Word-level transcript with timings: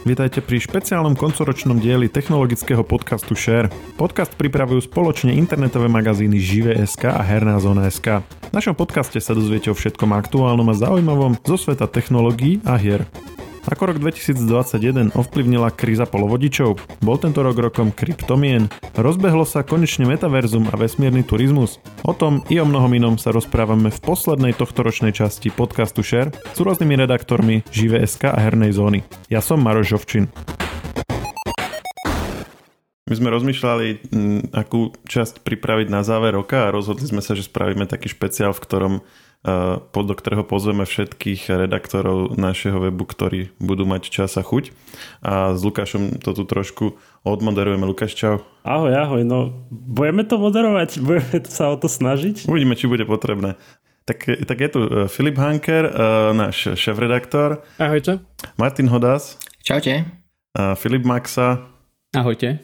Vítajte 0.00 0.40
pri 0.40 0.56
špeciálnom 0.56 1.12
koncoročnom 1.12 1.76
dieli 1.76 2.08
technologického 2.08 2.80
podcastu 2.80 3.36
Share. 3.36 3.68
Podcast 4.00 4.32
pripravujú 4.32 4.88
spoločne 4.88 5.36
internetové 5.36 5.92
magazíny 5.92 6.40
Žive.sk 6.40 7.12
a 7.12 7.20
Herná 7.20 7.60
zóna.sk. 7.60 8.24
V 8.24 8.52
našom 8.56 8.72
podcaste 8.72 9.20
sa 9.20 9.36
dozviete 9.36 9.68
o 9.68 9.76
všetkom 9.76 10.16
aktuálnom 10.16 10.72
a 10.72 10.74
zaujímavom 10.74 11.36
zo 11.44 11.60
sveta 11.60 11.84
technológií 11.84 12.64
a 12.64 12.80
hier. 12.80 13.04
Ako 13.68 13.92
rok 13.92 14.00
2021 14.00 15.12
ovplyvnila 15.12 15.68
kríza 15.68 16.08
polovodičov? 16.08 16.80
Bol 17.04 17.16
tento 17.20 17.44
rok 17.44 17.60
rokom 17.60 17.92
kryptomien? 17.92 18.72
Rozbehlo 18.96 19.44
sa 19.44 19.60
konečne 19.60 20.08
metaverzum 20.08 20.72
a 20.72 20.80
vesmírny 20.80 21.20
turizmus? 21.20 21.76
O 22.00 22.16
tom 22.16 22.40
i 22.48 22.56
o 22.56 22.64
mnohom 22.64 22.88
inom 22.96 23.14
sa 23.20 23.36
rozprávame 23.36 23.92
v 23.92 24.00
poslednej 24.00 24.56
tohtoročnej 24.56 25.12
časti 25.12 25.52
podcastu 25.52 26.00
Share 26.00 26.32
s 26.32 26.56
rôznymi 26.56 27.04
redaktormi 27.04 27.60
Žive.sk 27.68 28.32
a 28.32 28.40
Hernej 28.40 28.72
zóny. 28.72 29.04
Ja 29.28 29.44
som 29.44 29.60
Maroš 29.60 29.92
Žovčin. 29.92 30.32
My 33.10 33.18
sme 33.18 33.28
rozmýšľali, 33.34 33.86
akú 34.56 34.96
časť 35.04 35.44
pripraviť 35.44 35.92
na 35.92 36.00
záver 36.00 36.32
roka 36.32 36.64
a 36.64 36.72
rozhodli 36.72 37.04
sme 37.04 37.20
sa, 37.20 37.36
že 37.36 37.44
spravíme 37.44 37.84
taký 37.84 38.08
špeciál, 38.08 38.56
v 38.56 38.62
ktorom 38.64 38.94
pod 39.90 40.04
do 40.04 40.12
ktorého 40.12 40.44
pozveme 40.44 40.84
všetkých 40.84 41.48
redaktorov 41.48 42.36
našeho 42.36 42.76
webu, 42.76 43.08
ktorí 43.08 43.48
budú 43.56 43.88
mať 43.88 44.12
čas 44.12 44.36
a 44.36 44.44
chuť. 44.44 44.68
A 45.24 45.56
s 45.56 45.64
Lukášom 45.64 46.20
to 46.20 46.36
tu 46.36 46.44
trošku 46.44 47.00
odmoderujeme. 47.24 47.88
Lukáš, 47.88 48.12
čau. 48.12 48.44
Ahoj, 48.68 48.92
ahoj. 48.92 49.22
No, 49.24 49.64
budeme 49.72 50.28
to 50.28 50.36
moderovať? 50.36 51.00
Budeme 51.00 51.40
sa 51.48 51.72
o 51.72 51.76
to 51.80 51.88
snažiť? 51.88 52.44
Uvidíme, 52.52 52.76
či 52.76 52.84
bude 52.84 53.08
potrebné. 53.08 53.56
Tak, 54.04 54.44
tak 54.44 54.58
je 54.60 54.68
tu 54.68 54.80
e, 54.84 54.90
Filip 55.08 55.38
Hanker, 55.40 55.88
e, 55.88 55.92
náš 56.36 56.76
šéf-redaktor. 56.76 57.64
Ahojte. 57.80 58.20
Martin 58.60 58.92
Hodas. 58.92 59.40
Čaute. 59.64 60.04
Filip 60.76 61.06
Maxa. 61.06 61.62
Ahojte. 62.10 62.58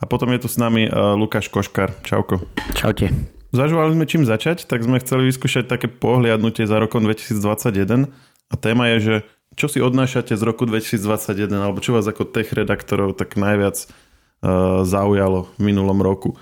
A 0.00 0.04
potom 0.06 0.30
je 0.32 0.46
tu 0.46 0.48
s 0.48 0.56
nami 0.56 0.86
Lukáš 1.18 1.50
Koškar. 1.50 1.92
Čauko. 2.06 2.46
Čaute. 2.78 3.33
Zažovali 3.54 3.94
sme 3.94 4.10
čím 4.10 4.26
začať, 4.26 4.66
tak 4.66 4.82
sme 4.82 4.98
chceli 4.98 5.30
vyskúšať 5.30 5.70
také 5.70 5.86
pohliadnutie 5.86 6.66
za 6.66 6.82
rokom 6.82 7.06
2021 7.06 8.10
a 8.50 8.54
téma 8.58 8.90
je, 8.92 8.98
že 8.98 9.14
čo 9.54 9.70
si 9.70 9.78
odnášate 9.78 10.34
z 10.34 10.42
roku 10.42 10.66
2021 10.66 11.54
alebo 11.54 11.78
čo 11.78 11.94
vás 11.94 12.02
ako 12.02 12.26
tech 12.26 12.50
redaktorov 12.50 13.14
tak 13.14 13.38
najviac 13.38 13.78
uh, 13.86 14.82
zaujalo 14.82 15.46
v 15.54 15.70
minulom 15.70 16.02
roku. 16.02 16.34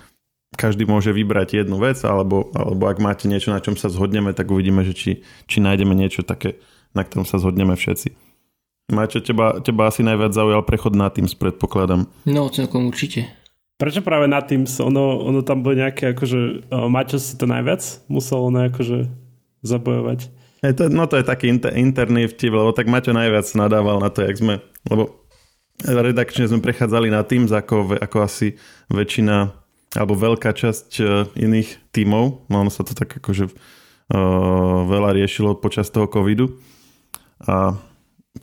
Každý 0.56 0.88
môže 0.88 1.12
vybrať 1.12 1.60
jednu 1.60 1.76
vec 1.76 2.00
alebo, 2.00 2.48
alebo 2.56 2.88
ak 2.88 2.96
máte 2.96 3.28
niečo, 3.28 3.52
na 3.52 3.60
čom 3.60 3.76
sa 3.76 3.92
zhodneme, 3.92 4.32
tak 4.32 4.48
uvidíme, 4.48 4.80
že 4.80 4.96
či, 4.96 5.10
či 5.44 5.60
nájdeme 5.60 5.92
niečo 5.92 6.24
také, 6.24 6.64
na 6.96 7.04
ktorom 7.04 7.28
sa 7.28 7.36
zhodneme 7.36 7.76
všetci. 7.76 8.16
Máte, 8.88 9.20
teba, 9.20 9.60
teba 9.60 9.92
asi 9.92 10.00
najviac 10.00 10.32
zaujal 10.32 10.64
prechod 10.64 10.96
na 10.96 11.12
Teams, 11.12 11.36
predpokladám. 11.36 12.08
No, 12.24 12.48
celkom 12.48 12.88
určite. 12.88 13.41
Prečo 13.82 13.98
práve 13.98 14.30
na 14.30 14.38
Teams? 14.38 14.78
Ono, 14.78 15.26
ono 15.26 15.42
tam 15.42 15.66
bolo 15.66 15.82
nejaké, 15.82 16.14
akože 16.14 16.70
Maťo 16.70 17.18
si 17.18 17.34
to 17.34 17.50
najviac 17.50 17.82
musel 18.06 18.46
ono 18.46 18.70
akože 18.70 19.10
zabojovať. 19.66 20.30
Je 20.62 20.74
to, 20.78 20.86
no 20.86 21.10
to 21.10 21.18
je 21.18 21.26
taký 21.26 21.50
inter, 21.50 21.74
interný 21.74 22.30
vtip, 22.30 22.54
lebo 22.54 22.70
tak 22.70 22.86
Maťo 22.86 23.10
najviac 23.10 23.42
nadával 23.58 23.98
na 23.98 24.06
to, 24.14 24.22
jak 24.22 24.38
sme, 24.38 24.62
lebo 24.86 25.26
redakčne 25.82 26.46
sme 26.46 26.62
prechádzali 26.62 27.10
na 27.10 27.26
Teams 27.26 27.50
ako, 27.50 27.98
ako 27.98 28.22
asi 28.22 28.54
väčšina 28.86 29.50
alebo 29.98 30.14
veľká 30.14 30.54
časť 30.54 30.88
e, 31.02 31.04
iných 31.42 31.90
tímov. 31.90 32.46
No 32.46 32.62
ono 32.62 32.70
sa 32.70 32.86
to 32.86 32.94
tak 32.94 33.18
akože 33.18 33.50
uh, 33.50 33.52
veľa 34.88 35.12
riešilo 35.12 35.58
počas 35.58 35.92
toho 35.92 36.08
covidu. 36.08 36.56
A 37.44 37.76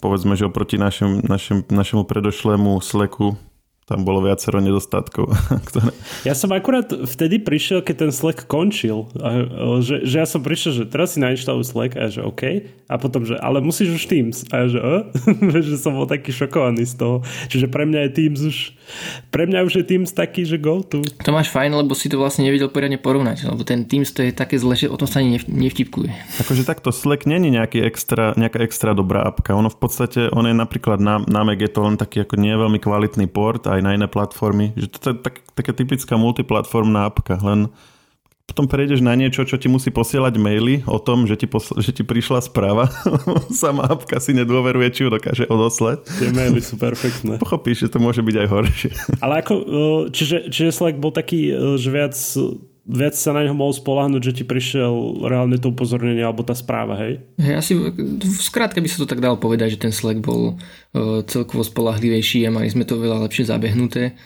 povedzme, 0.03 0.35
že 0.37 0.45
oproti 0.45 0.77
našem, 0.77 1.25
našem, 1.25 1.65
našemu 1.71 2.05
predošlému 2.05 2.83
Slacku 2.83 3.48
tam 3.89 4.05
bolo 4.05 4.21
viacero 4.21 4.61
nedostatkov. 4.61 5.33
Ktoré... 5.73 5.89
Ja 6.21 6.37
som 6.37 6.53
akurát 6.53 6.85
vtedy 6.93 7.41
prišiel, 7.41 7.81
keď 7.81 8.05
ten 8.05 8.11
Slack 8.13 8.45
končil. 8.45 9.09
A, 9.17 9.49
že, 9.81 10.05
že 10.05 10.21
ja 10.21 10.27
som 10.29 10.45
prišiel, 10.45 10.71
že 10.77 10.83
teraz 10.85 11.17
si 11.17 11.19
nainštaluj 11.25 11.65
Slack 11.65 11.97
a 11.97 12.05
že 12.13 12.21
OK. 12.21 12.69
A 12.85 12.95
potom, 13.01 13.25
že 13.25 13.33
ale 13.41 13.65
musíš 13.65 13.97
už 13.97 14.03
Teams. 14.05 14.45
A 14.53 14.63
ja, 14.63 14.65
že 14.69 14.79
uh? 14.79 15.09
že 15.65 15.81
som 15.81 15.97
bol 15.97 16.05
taký 16.05 16.29
šokovaný 16.29 16.85
z 16.85 17.01
toho. 17.01 17.25
Čiže 17.49 17.65
pre 17.65 17.89
mňa 17.89 18.05
je 18.05 18.11
Teams 18.13 18.41
už 18.45 18.57
pre 19.29 19.45
mňa 19.45 19.65
už 19.65 19.73
je 19.81 19.85
Teams 19.85 20.09
taký, 20.09 20.45
že 20.45 20.57
go 20.57 20.81
to. 20.81 21.05
To 21.05 21.31
máš 21.33 21.53
fajn, 21.53 21.77
lebo 21.77 21.93
si 21.93 22.09
to 22.09 22.17
vlastne 22.17 22.45
nevedel 22.45 22.69
poriadne 22.69 22.97
porovnať. 22.97 23.45
Lebo 23.49 23.61
ten 23.61 23.85
Teams 23.85 24.09
to 24.09 24.25
je 24.25 24.33
také 24.33 24.57
zle, 24.57 24.73
že 24.73 24.89
o 24.89 24.97
tom 24.97 25.05
sa 25.05 25.21
ani 25.21 25.37
nevtipkuje. 25.45 26.41
Akože 26.41 26.65
takto 26.65 26.89
Slack 26.89 27.29
není 27.29 27.53
nejaký 27.53 27.85
extra, 27.85 28.33
nejaká 28.35 28.61
extra 28.65 28.97
dobrá 28.97 29.25
apka. 29.25 29.53
Ono 29.53 29.69
v 29.69 29.79
podstate, 29.79 30.29
on 30.33 30.45
je 30.49 30.55
napríklad 30.55 30.97
na, 30.97 31.21
na 31.29 31.45
Mac 31.45 31.61
je 31.61 31.71
to 31.71 31.81
len 31.85 31.95
taký 31.97 32.25
ako 32.25 32.35
nie 32.41 32.53
veľmi 32.53 32.79
kvalitný 32.81 33.29
port 33.29 33.65
a 33.69 33.77
aj 33.79 33.85
na 33.87 33.95
iné 33.95 34.07
platformy. 34.11 34.75
Že 34.75 34.87
to 34.91 35.07
je 35.09 35.15
tak, 35.23 35.35
taká 35.55 35.71
typická 35.71 36.19
multiplatformná 36.19 37.07
apka, 37.07 37.39
len 37.39 37.71
potom 38.49 38.65
prejdeš 38.65 39.05
na 39.05 39.13
niečo, 39.13 39.45
čo 39.45 39.61
ti 39.61 39.69
musí 39.69 39.93
posielať 39.93 40.41
maily 40.41 40.81
o 40.89 40.97
tom, 40.97 41.29
že 41.29 41.37
ti, 41.37 41.45
posl- 41.45 41.77
že 41.77 41.93
ti 41.93 42.01
prišla 42.01 42.41
správa. 42.41 42.89
Sama 43.53 43.85
apka 43.85 44.17
si 44.17 44.33
nedôveruje, 44.33 44.89
či 44.89 45.05
ju 45.05 45.13
dokáže 45.13 45.45
odoslať. 45.45 46.01
Tie 46.17 46.33
maily 46.33 46.57
sú 46.57 46.81
perfektné. 46.81 47.37
Pochopíš, 47.45 47.85
že 47.85 47.93
to 47.93 48.01
môže 48.01 48.25
byť 48.25 48.35
aj 48.41 48.47
horšie. 48.49 48.91
Ale 49.21 49.45
ako, 49.45 49.53
čiže, 50.09 50.49
čiže 50.49 50.73
Slack 50.73 50.97
bol 50.97 51.13
taký, 51.13 51.53
že 51.77 51.89
viac, 51.93 52.17
viac 52.89 53.13
sa 53.13 53.37
na 53.37 53.45
neho 53.45 53.53
mohol 53.53 53.77
spolahnuť, 53.77 54.21
že 54.25 54.35
ti 54.41 54.43
prišiel 54.43 55.21
reálne 55.21 55.61
to 55.61 55.69
upozornenie 55.69 56.25
alebo 56.25 56.41
tá 56.41 56.57
správa, 56.57 56.97
hej? 56.97 57.21
Hej, 57.37 57.55
asi 57.61 57.71
v 57.77 58.41
skrátke 58.41 58.81
by 58.81 58.89
sa 58.89 59.05
to 59.05 59.07
tak 59.07 59.21
dalo 59.21 59.37
povedať, 59.37 59.77
že 59.77 59.81
ten 59.85 59.93
Slack 59.93 60.17
bol 60.17 60.57
uh, 60.57 61.21
celkovo 61.29 61.61
spolahlivejší 61.61 62.49
a 62.49 62.53
mali 62.53 62.65
sme 62.65 62.89
to 62.89 62.97
veľa 62.97 63.29
lepšie 63.29 63.45
zabehnuté. 63.45 64.17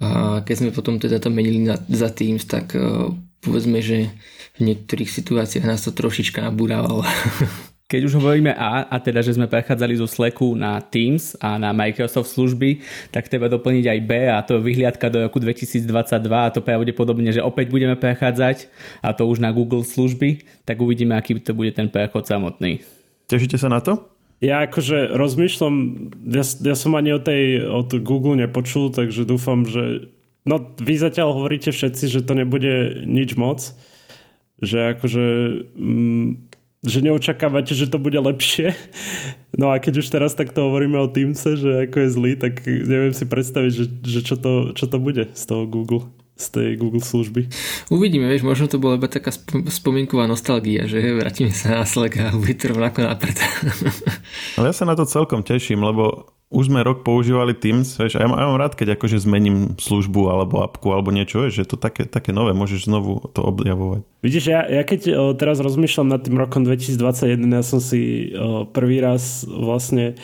A 0.00 0.40
keď 0.44 0.54
sme 0.56 0.70
potom 0.72 0.96
teda 0.96 1.20
to 1.20 1.28
menili 1.28 1.60
na, 1.60 1.76
za 1.76 2.08
Teams, 2.08 2.48
tak 2.48 2.72
uh, 2.72 3.12
povedzme, 3.44 3.84
že 3.84 4.08
v 4.56 4.60
niektorých 4.72 5.12
situáciách 5.12 5.68
nás 5.68 5.84
to 5.84 5.92
trošička 5.92 6.40
nabúrávalo. 6.40 7.04
Keď 7.86 8.02
už 8.02 8.18
hovoríme 8.18 8.50
A, 8.50 8.82
a 8.90 8.98
teda, 8.98 9.22
že 9.22 9.38
sme 9.38 9.46
prechádzali 9.46 9.94
zo 9.94 10.10
Slacku 10.10 10.58
na 10.58 10.82
Teams 10.82 11.38
a 11.38 11.54
na 11.54 11.70
Microsoft 11.70 12.34
služby, 12.34 12.82
tak 13.14 13.30
treba 13.30 13.46
doplniť 13.46 13.86
aj 13.86 13.98
B 14.02 14.10
a 14.26 14.42
to 14.42 14.58
je 14.58 14.66
vyhliadka 14.66 15.06
do 15.06 15.22
roku 15.22 15.38
2022 15.38 15.86
a 16.26 16.50
to 16.50 16.66
pravdepodobne, 16.66 17.30
že 17.30 17.38
opäť 17.38 17.70
budeme 17.70 17.94
prechádzať 17.94 18.66
a 19.06 19.14
to 19.14 19.30
už 19.30 19.38
na 19.38 19.54
Google 19.54 19.86
služby, 19.86 20.42
tak 20.66 20.82
uvidíme, 20.82 21.14
aký 21.14 21.38
to 21.38 21.54
bude 21.54 21.78
ten 21.78 21.86
prechod 21.86 22.26
samotný. 22.26 22.82
Tešíte 23.30 23.54
sa 23.54 23.70
na 23.70 23.78
to? 23.78 24.02
Ja 24.42 24.66
akože 24.66 25.14
rozmýšľam, 25.14 25.74
ja, 26.26 26.42
ja 26.42 26.74
som 26.74 26.98
ani 26.98 27.14
o 27.14 27.22
tej 27.22 27.70
od 27.70 28.02
Google 28.02 28.34
nepočul, 28.34 28.90
takže 28.90 29.22
dúfam, 29.22 29.62
že 29.62 30.10
no 30.42 30.74
vy 30.82 30.98
zatiaľ 30.98 31.38
hovoríte 31.38 31.70
všetci, 31.70 32.10
že 32.10 32.26
to 32.26 32.34
nebude 32.34 33.06
nič 33.06 33.38
moc, 33.38 33.62
že 34.58 34.98
akože 34.98 35.24
mm, 35.78 36.45
že 36.86 37.02
neočakávate, 37.02 37.74
že 37.74 37.90
to 37.90 37.98
bude 37.98 38.16
lepšie. 38.16 38.72
No 39.58 39.74
a 39.74 39.82
keď 39.82 40.00
už 40.00 40.08
teraz 40.08 40.38
takto 40.38 40.70
hovoríme 40.70 40.96
o 40.96 41.10
Teamse, 41.10 41.58
že 41.58 41.90
ako 41.90 41.96
je 41.98 42.08
zlý, 42.08 42.32
tak 42.38 42.62
neviem 42.64 43.10
si 43.10 43.26
predstaviť, 43.26 43.72
že, 43.74 43.84
že 44.04 44.20
čo, 44.22 44.36
to, 44.38 44.70
čo 44.72 44.86
to 44.86 45.02
bude 45.02 45.34
z 45.34 45.42
toho 45.44 45.66
Google 45.66 46.06
z 46.36 46.46
tej 46.52 46.68
Google 46.76 47.00
služby. 47.00 47.48
Uvidíme, 47.88 48.28
vieš, 48.28 48.44
možno 48.44 48.68
to 48.68 48.76
bola 48.76 49.00
iba 49.00 49.08
taká 49.08 49.32
spomienková 49.72 50.28
nostalgia, 50.28 50.84
že 50.84 51.00
vrátime 51.00 51.48
sa 51.50 51.80
na 51.80 51.88
Slack 51.88 52.20
a 52.20 52.36
bude 52.36 52.52
to 52.60 52.76
rovnako 52.76 53.08
napred. 53.08 53.40
Ale 54.60 54.68
ja 54.68 54.74
sa 54.76 54.84
na 54.84 54.92
to 54.92 55.08
celkom 55.08 55.40
teším, 55.40 55.80
lebo 55.80 56.28
už 56.46 56.70
sme 56.70 56.86
rok 56.86 57.02
používali 57.02 57.58
Teams, 57.58 57.98
vieš, 57.98 58.20
a 58.20 58.22
ja, 58.22 58.30
ja 58.30 58.46
mám 58.46 58.60
rád, 58.60 58.78
keď 58.78 58.94
akože 58.94 59.18
zmením 59.18 59.74
službu 59.82 60.30
alebo 60.30 60.62
apku 60.62 60.94
alebo 60.94 61.10
niečo, 61.10 61.42
vieš, 61.42 61.66
že 61.66 61.74
to 61.74 61.76
také, 61.80 62.06
také 62.06 62.30
nové, 62.30 62.54
môžeš 62.54 62.86
znovu 62.86 63.18
to 63.34 63.42
objavovať. 63.42 64.06
Vidíš, 64.22 64.44
ja, 64.46 64.62
ja 64.62 64.86
keď 64.86 65.00
o, 65.10 65.34
teraz 65.34 65.58
rozmýšľam 65.58 66.06
nad 66.06 66.22
tým 66.22 66.38
rokom 66.38 66.62
2021, 66.62 67.50
ja 67.50 67.64
som 67.66 67.82
si 67.82 68.30
o, 68.30 68.62
prvý 68.62 69.02
raz 69.02 69.42
vlastne 69.42 70.14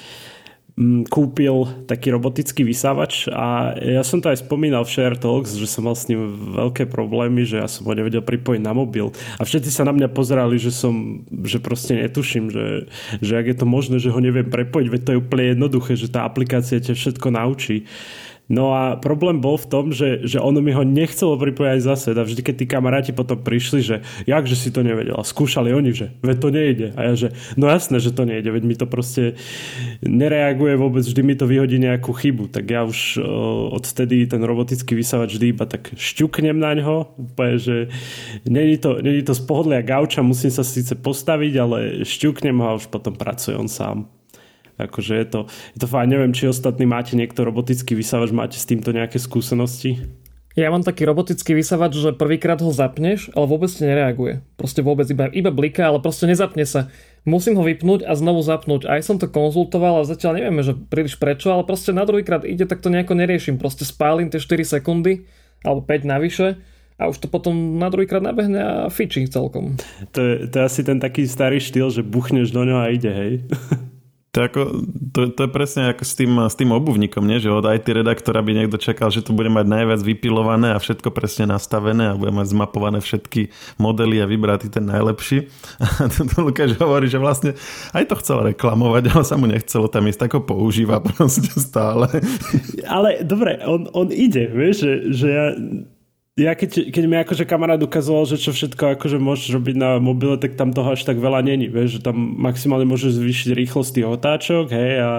kúpil 1.13 1.69
taký 1.85 2.17
robotický 2.17 2.65
vysávač 2.65 3.29
a 3.29 3.77
ja 3.77 4.01
som 4.01 4.25
to 4.25 4.33
aj 4.33 4.41
spomínal 4.41 4.89
v 4.89 4.93
Share 4.93 5.21
Talks, 5.21 5.53
že 5.61 5.69
som 5.69 5.85
mal 5.85 5.93
s 5.93 6.09
ním 6.09 6.33
veľké 6.57 6.89
problémy, 6.89 7.45
že 7.45 7.61
ja 7.61 7.69
som 7.69 7.85
ho 7.85 7.93
nevedel 7.93 8.25
pripojiť 8.25 8.61
na 8.65 8.73
mobil 8.73 9.13
a 9.37 9.43
všetci 9.45 9.69
sa 9.69 9.85
na 9.85 9.93
mňa 9.93 10.09
pozerali, 10.17 10.57
že 10.57 10.73
som, 10.73 11.25
že 11.45 11.61
proste 11.61 12.01
netuším, 12.01 12.49
že, 12.49 12.89
že 13.21 13.33
ak 13.37 13.47
je 13.53 13.57
to 13.61 13.67
možné, 13.69 14.01
že 14.01 14.09
ho 14.09 14.17
neviem 14.17 14.49
prepojiť, 14.49 14.87
veď 14.89 15.01
to 15.05 15.13
je 15.13 15.21
úplne 15.21 15.45
jednoduché, 15.53 15.93
že 15.93 16.09
tá 16.09 16.25
aplikácia 16.25 16.81
ťa 16.81 16.97
všetko 16.97 17.29
naučí. 17.29 17.85
No 18.53 18.77
a 18.77 19.01
problém 19.01 19.41
bol 19.41 19.57
v 19.57 19.65
tom, 19.65 19.85
že, 19.97 20.29
že 20.29 20.37
ono 20.37 20.61
mi 20.61 20.77
ho 20.77 20.85
nechcelo 20.85 21.41
pripojať 21.41 21.79
zase. 21.81 22.09
A 22.13 22.21
vždy, 22.21 22.45
keď 22.45 22.55
tí 22.61 22.67
kamaráti 22.69 23.17
potom 23.17 23.41
prišli, 23.41 23.81
že 23.81 23.97
jak, 24.29 24.45
že 24.45 24.61
si 24.61 24.69
to 24.69 24.85
nevedel. 24.85 25.17
A 25.17 25.25
skúšali 25.25 25.73
oni, 25.73 25.97
že 25.97 26.13
veď 26.21 26.37
to 26.37 26.49
nejde. 26.53 26.89
A 26.93 27.01
ja, 27.09 27.13
že 27.17 27.29
no 27.57 27.73
jasné, 27.73 27.97
že 27.97 28.13
to 28.13 28.29
nejde, 28.29 28.53
veď 28.53 28.65
mi 28.69 28.77
to 28.77 28.85
proste 28.85 29.41
nereaguje 30.05 30.77
vôbec, 30.77 31.01
vždy 31.01 31.23
mi 31.25 31.33
to 31.33 31.49
vyhodí 31.49 31.81
nejakú 31.81 32.13
chybu. 32.13 32.53
Tak 32.53 32.65
ja 32.69 32.85
už 32.85 33.25
uh, 33.25 33.73
odtedy 33.73 34.29
ten 34.29 34.45
robotický 34.45 34.93
vysávač 34.93 35.41
vždy 35.41 35.47
iba 35.57 35.65
tak 35.65 35.89
šťuknem 35.97 36.61
na 36.61 36.77
ňo. 36.77 37.09
Úplne, 37.33 37.57
že 37.57 37.77
není 38.45 38.77
to, 38.77 39.01
není 39.01 39.25
to 39.25 39.33
z 39.33 39.49
pohodlia 39.49 39.81
gauča, 39.81 40.21
musím 40.21 40.53
sa 40.53 40.61
síce 40.61 40.93
postaviť, 40.93 41.53
ale 41.57 41.79
šťuknem 42.05 42.61
ho 42.61 42.77
a 42.77 42.77
už 42.77 42.93
potom 42.93 43.17
pracuje 43.17 43.57
on 43.57 43.73
sám. 43.73 44.13
Akože 44.81 45.15
je 45.19 45.27
to, 45.29 45.41
je 45.77 45.79
to 45.83 45.89
fajn, 45.89 46.09
neviem, 46.09 46.33
či 46.33 46.49
ostatní 46.49 46.89
máte 46.89 47.17
niekto 47.17 47.45
robotický 47.45 47.93
vysávač, 47.93 48.33
máte 48.33 48.57
s 48.57 48.65
týmto 48.65 48.93
nejaké 48.93 49.21
skúsenosti? 49.21 50.01
Ja 50.53 50.69
mám 50.69 50.85
taký 50.85 51.09
robotický 51.09 51.57
vysavač, 51.57 51.97
že 51.97 52.13
prvýkrát 52.13 52.61
ho 52.61 52.69
zapneš, 52.69 53.33
ale 53.33 53.49
vôbec 53.49 53.73
ti 53.73 53.89
nereaguje. 53.89 54.45
Proste 54.61 54.85
vôbec 54.85 55.09
iba, 55.09 55.33
iba 55.33 55.49
bliká, 55.49 55.89
ale 55.89 56.05
proste 56.05 56.29
nezapne 56.29 56.69
sa. 56.69 56.93
Musím 57.25 57.57
ho 57.57 57.65
vypnúť 57.65 58.05
a 58.05 58.13
znovu 58.13 58.45
zapnúť. 58.45 58.85
Aj 58.85 59.01
som 59.01 59.17
to 59.17 59.33
konzultoval 59.33 60.05
a 60.05 60.09
zatiaľ 60.09 60.37
nevieme, 60.37 60.61
že 60.61 60.77
príliš 60.77 61.17
prečo, 61.17 61.49
ale 61.49 61.65
proste 61.65 61.97
na 61.97 62.05
druhýkrát 62.05 62.45
ide, 62.45 62.69
tak 62.69 62.85
to 62.85 62.93
nejako 62.93 63.17
neriešim. 63.17 63.57
Proste 63.57 63.89
spálim 63.89 64.29
tie 64.29 64.37
4 64.37 64.77
sekundy 64.77 65.25
alebo 65.65 65.89
5 65.89 66.05
navyše 66.05 66.61
a 67.01 67.09
už 67.09 67.25
to 67.25 67.33
potom 67.33 67.81
na 67.81 67.89
druhýkrát 67.89 68.21
nabehne 68.21 68.61
a 68.61 68.73
fičí 68.93 69.25
celkom. 69.33 69.81
To 70.13 70.21
je, 70.21 70.53
to 70.53 70.55
je 70.61 70.65
asi 70.69 70.81
ten 70.85 71.01
taký 71.01 71.25
starý 71.25 71.65
štýl, 71.65 71.89
že 71.89 72.05
buchneš 72.05 72.53
do 72.53 72.61
ňoho 72.69 72.81
a 72.85 72.93
ide, 72.93 73.09
hej? 73.09 73.33
To 74.33 74.49
ako, 74.49 74.61
to, 75.13 75.29
to 75.29 75.41
je 75.45 75.51
presne 75.53 75.93
ako 75.93 76.09
s 76.09 76.17
tým, 76.17 76.33
s 76.49 76.57
tým 76.57 76.73
obuvníkom, 76.73 77.21
nie? 77.21 77.37
že 77.37 77.53
od 77.53 77.69
IT 77.69 77.85
redaktora 77.85 78.41
by 78.41 78.65
niekto 78.65 78.81
čakal, 78.81 79.13
že 79.13 79.21
to 79.21 79.37
bude 79.37 79.53
mať 79.53 79.69
najviac 79.69 80.01
vypilované 80.01 80.73
a 80.73 80.81
všetko 80.81 81.13
presne 81.13 81.53
nastavené 81.53 82.09
a 82.09 82.17
bude 82.17 82.33
mať 82.33 82.57
zmapované 82.57 83.05
všetky 83.05 83.53
modely 83.77 84.25
a 84.25 84.27
vybrať 84.27 84.73
ten 84.73 84.89
najlepší. 84.89 85.53
A 86.01 86.09
to, 86.09 86.25
to 86.25 86.49
Lukáš 86.49 86.81
hovorí, 86.81 87.13
že 87.13 87.21
vlastne 87.21 87.53
aj 87.93 88.09
to 88.09 88.17
chcel 88.25 88.41
reklamovať, 88.41 89.13
ale 89.13 89.25
sa 89.29 89.37
mu 89.37 89.45
nechcelo 89.45 89.93
tam 89.93 90.09
ísť, 90.09 90.25
ako 90.25 90.49
používa 90.49 91.05
proste 91.13 91.53
stále. 91.53 92.09
Ale 92.89 93.29
dobre, 93.29 93.61
on, 93.69 93.93
on 93.93 94.09
ide, 94.09 94.49
vieš, 94.49 94.89
že, 94.89 94.93
že 95.13 95.27
ja 95.29 95.47
ja 96.33 96.57
keď, 96.57 96.89
keď 96.89 97.05
mi 97.05 97.21
akože 97.21 97.45
kamarát 97.45 97.77
ukazoval, 97.77 98.25
že 98.25 98.41
čo 98.41 98.57
všetko 98.57 98.97
akože 98.97 99.21
môžeš 99.21 99.53
robiť 99.53 99.77
na 99.77 100.01
mobile, 100.01 100.41
tak 100.41 100.57
tam 100.57 100.73
toho 100.73 100.97
až 100.97 101.05
tak 101.05 101.21
veľa 101.21 101.45
není, 101.45 101.69
vieš, 101.69 102.01
že 102.01 102.09
tam 102.09 102.17
maximálne 102.17 102.89
môžeš 102.89 103.21
zvýšiť 103.21 103.53
rýchlosť 103.53 104.01
tých 104.01 104.09
otáčok, 104.09 104.73
hej, 104.73 104.93
a 105.05 105.11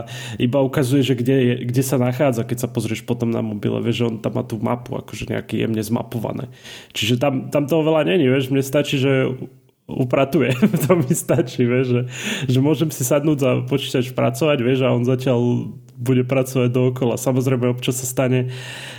iba 0.41 0.65
ukazuje, 0.65 1.05
že 1.05 1.13
kde, 1.13 1.35
je, 1.37 1.53
kde 1.69 1.83
sa 1.85 2.01
nachádza, 2.01 2.41
keď 2.49 2.65
sa 2.65 2.67
pozrieš 2.73 3.05
potom 3.05 3.29
na 3.29 3.45
mobile, 3.45 3.77
vieš, 3.85 4.01
že 4.01 4.07
on 4.09 4.15
tam 4.25 4.33
má 4.33 4.41
tú 4.41 4.57
mapu 4.57 4.97
akože 4.97 5.29
nejaký 5.29 5.61
jemne 5.61 5.85
zmapované. 5.85 6.49
Čiže 6.97 7.21
tam, 7.21 7.53
tam 7.53 7.69
toho 7.69 7.85
veľa 7.85 8.09
není, 8.09 8.25
vieš, 8.25 8.49
mne 8.49 8.65
stačí, 8.65 8.97
že 8.97 9.37
upratuje, 9.85 10.49
to 10.89 10.97
mi 10.97 11.13
stačí, 11.13 11.61
vieš, 11.61 11.87
že, 11.93 12.01
že 12.49 12.57
môžem 12.57 12.89
si 12.89 13.05
sadnúť 13.05 13.37
za 13.37 13.51
počítač 13.69 14.09
pracovať, 14.17 14.65
vieš, 14.65 14.81
a 14.81 14.89
on 14.89 15.05
zatiaľ 15.05 15.69
bude 16.03 16.27
pracovať 16.27 16.67
dookola. 16.67 17.15
Samozrejme 17.15 17.71
občas 17.71 18.03
sa 18.03 18.07
stane, 18.07 18.51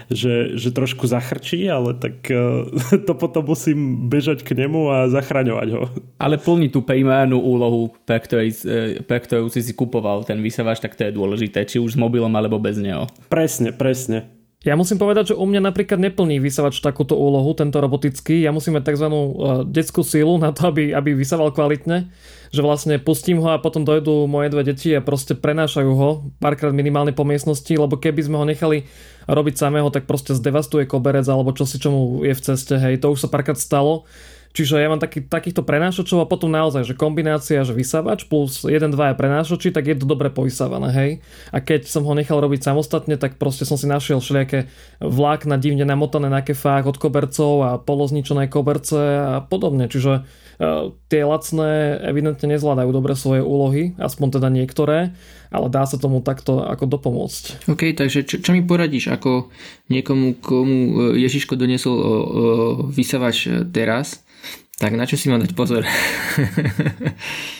že, 0.08 0.56
že 0.56 0.72
trošku 0.72 1.04
zachrčí, 1.04 1.68
ale 1.68 1.92
tak 1.92 2.24
uh, 2.32 2.64
to 3.06 3.12
potom 3.12 3.44
musím 3.44 4.08
bežať 4.08 4.40
k 4.40 4.56
nemu 4.64 4.80
a 4.88 4.96
zachraňovať 5.12 5.68
ho. 5.76 5.82
Ale 6.16 6.40
plní 6.40 6.72
tú 6.72 6.80
primárnu 6.80 7.36
úlohu, 7.36 7.92
pre, 8.08 8.16
ktorej, 8.24 8.56
pre 9.04 9.18
ktorú 9.20 9.52
si 9.52 9.60
si 9.60 9.76
kupoval 9.76 10.24
ten 10.24 10.40
vysávač, 10.40 10.80
tak 10.80 10.96
to 10.96 11.04
je 11.04 11.12
dôležité, 11.12 11.68
či 11.68 11.76
už 11.76 11.94
s 11.94 12.00
mobilom 12.00 12.32
alebo 12.32 12.56
bez 12.56 12.80
neho. 12.80 13.04
Presne, 13.28 13.76
presne. 13.76 14.43
Ja 14.64 14.80
musím 14.80 14.96
povedať, 14.96 15.32
že 15.32 15.38
u 15.38 15.44
mňa 15.44 15.60
napríklad 15.60 16.00
neplní 16.00 16.40
vysavač 16.40 16.80
takúto 16.80 17.20
úlohu, 17.20 17.52
tento 17.52 17.76
robotický. 17.84 18.40
Ja 18.40 18.48
musím 18.48 18.80
mať 18.80 18.96
tzv. 18.96 19.08
detskú 19.68 20.00
sílu 20.00 20.40
na 20.40 20.56
to, 20.56 20.72
aby, 20.72 20.96
aby 20.96 21.12
vysával 21.12 21.52
kvalitne. 21.52 22.08
Že 22.48 22.64
vlastne 22.64 22.94
pustím 22.96 23.44
ho 23.44 23.52
a 23.52 23.60
potom 23.60 23.84
dojdú 23.84 24.24
moje 24.24 24.48
dve 24.48 24.64
deti 24.64 24.96
a 24.96 25.04
proste 25.04 25.36
prenášajú 25.36 25.90
ho 25.92 26.32
párkrát 26.40 26.72
minimálne 26.72 27.12
po 27.12 27.28
miestnosti, 27.28 27.76
lebo 27.76 28.00
keby 28.00 28.24
sme 28.24 28.40
ho 28.40 28.48
nechali 28.48 28.88
robiť 29.28 29.54
samého, 29.60 29.92
tak 29.92 30.08
proste 30.08 30.32
zdevastuje 30.32 30.88
koberec 30.88 31.28
alebo 31.28 31.52
čo 31.52 31.68
si 31.68 31.76
čomu 31.76 32.24
je 32.24 32.32
v 32.32 32.40
ceste. 32.40 32.80
Hej, 32.80 33.04
to 33.04 33.12
už 33.12 33.20
sa 33.20 33.28
párkrát 33.28 33.60
stalo 33.60 34.08
Čiže 34.54 34.78
ja 34.78 34.86
mám 34.86 35.02
taký, 35.02 35.26
takýchto 35.26 35.66
prenášačov 35.66 36.22
a 36.22 36.30
potom 36.30 36.46
naozaj, 36.46 36.86
že 36.86 36.94
kombinácia, 36.94 37.66
že 37.66 37.74
vysávač 37.74 38.22
plus 38.30 38.62
1-2 38.62 38.94
je 38.94 39.18
prenášači, 39.18 39.74
tak 39.74 39.90
je 39.90 39.98
to 39.98 40.06
dobre 40.06 40.30
povysávané, 40.30 40.94
hej. 40.94 41.10
A 41.50 41.58
keď 41.58 41.90
som 41.90 42.06
ho 42.06 42.14
nechal 42.14 42.38
robiť 42.38 42.70
samostatne, 42.70 43.18
tak 43.18 43.34
proste 43.34 43.66
som 43.66 43.74
si 43.74 43.90
našiel 43.90 44.22
všelijaké 44.22 44.70
vlákna 45.02 45.58
divne 45.58 45.82
namotané 45.82 46.30
na 46.30 46.38
kefách 46.38 46.86
od 46.86 47.02
kobercov 47.02 47.66
a 47.66 47.70
polozničené 47.82 48.46
koberce 48.46 48.94
a 49.26 49.42
podobne. 49.42 49.90
Čiže 49.90 50.22
uh, 50.22 50.94
tie 51.10 51.26
lacné 51.26 51.98
evidentne 52.06 52.46
nezvládajú 52.54 52.90
dobre 52.94 53.18
svoje 53.18 53.42
úlohy, 53.42 53.98
aspoň 53.98 54.38
teda 54.38 54.54
niektoré, 54.54 55.18
ale 55.50 55.66
dá 55.66 55.82
sa 55.82 55.98
tomu 55.98 56.22
takto 56.22 56.62
ako 56.62 56.86
dopomôcť. 56.94 57.66
OK, 57.74 57.90
takže 57.90 58.22
čo, 58.22 58.38
čo 58.38 58.50
mi 58.54 58.62
poradíš 58.62 59.10
ako 59.10 59.50
niekomu, 59.90 60.38
komu 60.42 60.78
e, 61.14 61.22
Ježiško 61.26 61.58
doniesol 61.58 61.94
uh, 61.94 62.06
vysávač 62.90 63.50
teraz, 63.70 64.23
tak 64.74 64.98
na 64.98 65.06
čo 65.06 65.14
si 65.14 65.30
mám 65.30 65.38
dať 65.38 65.54
pozor? 65.54 65.86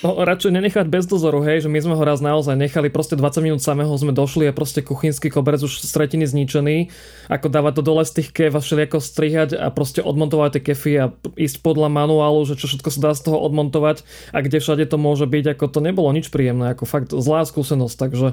no, 0.05 0.19
radšej 0.19 0.51
nenechať 0.51 0.87
bez 0.91 1.07
dozoru, 1.07 1.47
hej, 1.47 1.63
že 1.63 1.71
my 1.71 1.79
sme 1.79 1.95
ho 1.95 2.03
raz 2.03 2.19
naozaj 2.19 2.59
nechali, 2.59 2.91
proste 2.91 3.15
20 3.15 3.39
minút 3.39 3.63
samého 3.63 3.95
sme 3.95 4.11
došli 4.11 4.51
a 4.51 4.57
proste 4.57 4.83
kuchynský 4.83 5.31
koberec 5.31 5.63
už 5.63 5.79
z 5.79 5.91
tretiny 5.95 6.27
zničený, 6.27 6.91
ako 7.31 7.47
dávať 7.55 7.79
to 7.79 7.83
dole 7.87 8.03
z 8.03 8.19
tých 8.19 8.29
kev 8.35 8.59
a 8.59 8.61
všelijako 8.61 8.99
strihať 8.99 9.55
a 9.55 9.71
proste 9.71 10.03
odmontovať 10.03 10.59
tie 10.59 10.63
kefy 10.75 10.93
a 10.99 11.07
ísť 11.39 11.63
podľa 11.63 11.87
manuálu, 11.87 12.43
že 12.51 12.59
čo 12.59 12.67
všetko 12.67 12.91
sa 12.91 13.01
dá 13.07 13.11
z 13.15 13.31
toho 13.31 13.39
odmontovať 13.47 14.03
a 14.35 14.43
kde 14.43 14.59
všade 14.59 14.85
to 14.91 14.99
môže 14.99 15.31
byť, 15.31 15.55
ako 15.55 15.71
to 15.71 15.79
nebolo 15.87 16.11
nič 16.11 16.35
príjemné, 16.35 16.75
ako 16.75 16.83
fakt 16.83 17.15
zlá 17.15 17.47
skúsenosť, 17.47 17.95
takže 17.95 18.29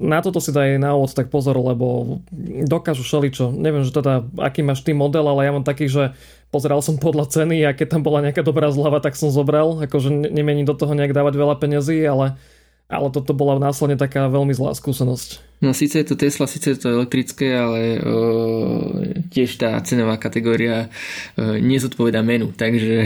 na 0.00 0.24
toto 0.24 0.40
si 0.40 0.48
daj 0.48 0.80
na 0.80 0.96
úvod 0.96 1.12
tak 1.12 1.28
pozor, 1.28 1.60
lebo 1.60 2.18
dokážu 2.64 3.04
šeličo. 3.04 3.52
Neviem, 3.52 3.84
že 3.84 3.92
teda, 3.92 4.24
aký 4.40 4.64
máš 4.64 4.80
ty 4.80 4.96
model, 4.96 5.28
ale 5.28 5.44
ja 5.44 5.52
mám 5.52 5.62
taký, 5.62 5.92
že 5.92 6.16
pozeral 6.48 6.80
som 6.80 6.96
podľa 6.96 7.28
ceny 7.28 7.62
a 7.68 7.76
keď 7.76 8.00
tam 8.00 8.02
bola 8.02 8.24
nejaká 8.24 8.40
dobrá 8.40 8.72
zľava, 8.72 9.04
tak 9.04 9.14
som 9.14 9.28
zobral. 9.28 9.76
Akože 9.84 10.08
nemení 10.10 10.64
do 10.64 10.72
toho 10.72 10.96
nejak 10.96 11.12
dávať 11.12 11.36
veľa 11.36 11.56
peniazí, 11.60 12.00
ale, 12.08 12.40
ale 12.88 13.12
toto 13.12 13.36
bola 13.36 13.60
následne 13.60 14.00
taká 14.00 14.26
veľmi 14.32 14.56
zlá 14.56 14.72
skúsenosť. 14.72 15.60
No 15.60 15.76
síce 15.76 16.00
je 16.00 16.08
to 16.08 16.16
Tesla, 16.16 16.48
síce 16.48 16.72
je 16.72 16.80
to 16.80 16.88
elektrické, 16.88 17.52
ale 17.52 18.00
o, 18.00 18.12
tiež 19.28 19.60
tá 19.60 19.76
cenová 19.84 20.16
kategória 20.16 20.88
o, 21.36 21.60
nezodpoveda 21.60 22.24
menu, 22.24 22.48
takže... 22.56 23.04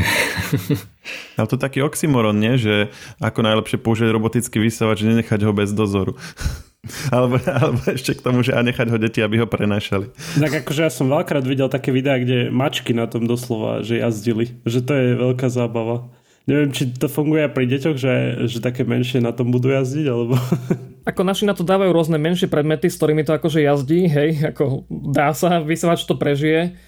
Ale 1.36 1.50
to 1.50 1.60
taký 1.60 1.84
oxymoron, 1.84 2.40
nie? 2.40 2.56
Že 2.56 2.88
ako 3.20 3.44
najlepšie 3.44 3.76
použiť 3.76 4.08
robotický 4.08 4.56
vysávač, 4.56 5.04
nenechať 5.04 5.44
ho 5.44 5.52
bez 5.52 5.74
dozoru. 5.74 6.16
Alebo, 7.08 7.40
alebo 7.44 7.80
ešte 7.88 8.16
k 8.16 8.24
tomu, 8.24 8.44
že 8.44 8.52
a 8.52 8.60
nechať 8.60 8.88
ho 8.92 8.98
deti, 9.00 9.20
aby 9.24 9.40
ho 9.40 9.48
prenášali. 9.48 10.12
Tak 10.38 10.64
akože 10.64 10.80
ja 10.84 10.92
som 10.92 11.08
veľakrát 11.08 11.44
videl 11.44 11.68
také 11.72 11.90
videá, 11.90 12.20
kde 12.20 12.52
mačky 12.52 12.92
na 12.92 13.08
tom 13.08 13.24
doslova, 13.24 13.80
že 13.80 14.00
jazdili. 14.00 14.60
Že 14.68 14.80
to 14.84 14.92
je 14.92 15.06
veľká 15.16 15.48
zábava. 15.48 16.08
Neviem, 16.44 16.76
či 16.76 16.92
to 16.92 17.08
funguje 17.08 17.48
aj 17.48 17.56
pri 17.56 17.64
deťoch, 17.64 17.96
že, 17.96 18.14
že 18.52 18.60
také 18.60 18.84
menšie 18.84 19.24
na 19.24 19.32
tom 19.32 19.48
budú 19.48 19.72
jazdiť, 19.72 20.06
alebo... 20.12 20.36
Ako 21.10 21.24
naši 21.24 21.48
na 21.48 21.56
to 21.56 21.64
dávajú 21.64 21.88
rôzne 21.92 22.20
menšie 22.20 22.48
predmety, 22.48 22.92
s 22.92 22.96
ktorými 23.00 23.24
to 23.24 23.32
akože 23.36 23.60
jazdí, 23.60 24.08
hej, 24.08 24.40
ako 24.40 24.88
dá 24.88 25.36
sa, 25.36 25.60
vysávač 25.60 26.08
to 26.08 26.16
prežije, 26.16 26.80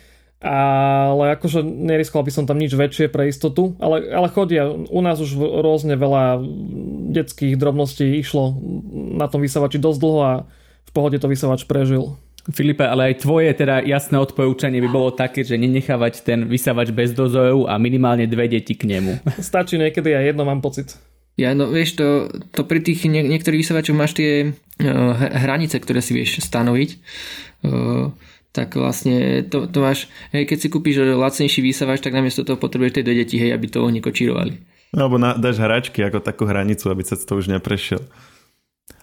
ale 0.44 1.32
akože 1.40 1.64
neriskoval 1.64 2.28
by 2.28 2.32
som 2.32 2.44
tam 2.44 2.60
nič 2.60 2.76
väčšie 2.76 3.08
pre 3.08 3.32
istotu, 3.32 3.72
ale, 3.80 4.04
ale 4.12 4.28
chodia, 4.28 4.68
u 4.68 5.00
nás 5.00 5.16
už 5.16 5.32
rôzne 5.38 5.96
veľa 5.96 6.44
detských 7.16 7.56
drobností 7.56 8.20
išlo 8.20 8.52
na 9.16 9.32
tom 9.32 9.40
vysávači 9.40 9.80
dosť 9.80 9.98
dlho 9.98 10.20
a 10.20 10.32
v 10.86 10.90
pohode 10.92 11.16
to 11.16 11.26
vysávač 11.26 11.64
prežil. 11.64 12.20
Filipe, 12.46 12.86
ale 12.86 13.10
aj 13.10 13.26
tvoje 13.26 13.50
teda 13.58 13.82
jasné 13.82 14.22
odporúčanie 14.22 14.78
by 14.78 14.90
bolo 14.92 15.10
také, 15.10 15.42
že 15.42 15.58
nenechávať 15.58 16.22
ten 16.22 16.46
vysávač 16.46 16.94
bez 16.94 17.10
dozoru 17.10 17.66
a 17.66 17.74
minimálne 17.74 18.30
dve 18.30 18.46
deti 18.46 18.78
k 18.78 18.86
nemu. 18.86 19.18
Stačí 19.42 19.80
niekedy 19.80 20.14
aj 20.14 20.30
jedno, 20.30 20.46
mám 20.46 20.62
pocit. 20.62 20.94
Ja, 21.36 21.52
no 21.52 21.68
vieš, 21.68 22.00
to, 22.00 22.30
to 22.54 22.64
pri 22.64 22.80
tých 22.80 23.04
nie, 23.10 23.20
niektorých 23.20 23.60
vysávačoch 23.60 23.98
máš 23.98 24.16
tie 24.16 24.56
uh, 24.56 25.12
hranice, 25.16 25.76
ktoré 25.82 26.00
si 26.00 26.16
vieš 26.16 26.40
stanoviť. 26.46 26.90
Uh, 27.66 28.14
tak 28.56 28.72
vlastne 28.80 29.44
to, 29.44 29.68
to 29.68 29.78
máš, 29.84 30.08
hej, 30.32 30.48
keď 30.48 30.58
si 30.64 30.68
kúpiš 30.72 31.04
lacnejší 31.04 31.60
výsavač, 31.60 32.00
tak 32.00 32.16
namiesto 32.16 32.40
toho 32.40 32.56
potrebuješ 32.56 32.96
tie 32.96 33.04
dve 33.04 33.20
deti, 33.20 33.36
hej, 33.36 33.52
aby 33.52 33.68
to 33.68 33.84
oni 33.84 34.00
kočírovali. 34.00 34.56
No, 34.96 35.12
alebo 35.12 35.20
na, 35.20 35.36
dáš 35.36 35.60
hračky 35.60 36.00
ako 36.00 36.24
takú 36.24 36.48
hranicu, 36.48 36.88
aby 36.88 37.04
sa 37.04 37.20
to 37.20 37.36
už 37.36 37.52
neprešiel. 37.52 38.00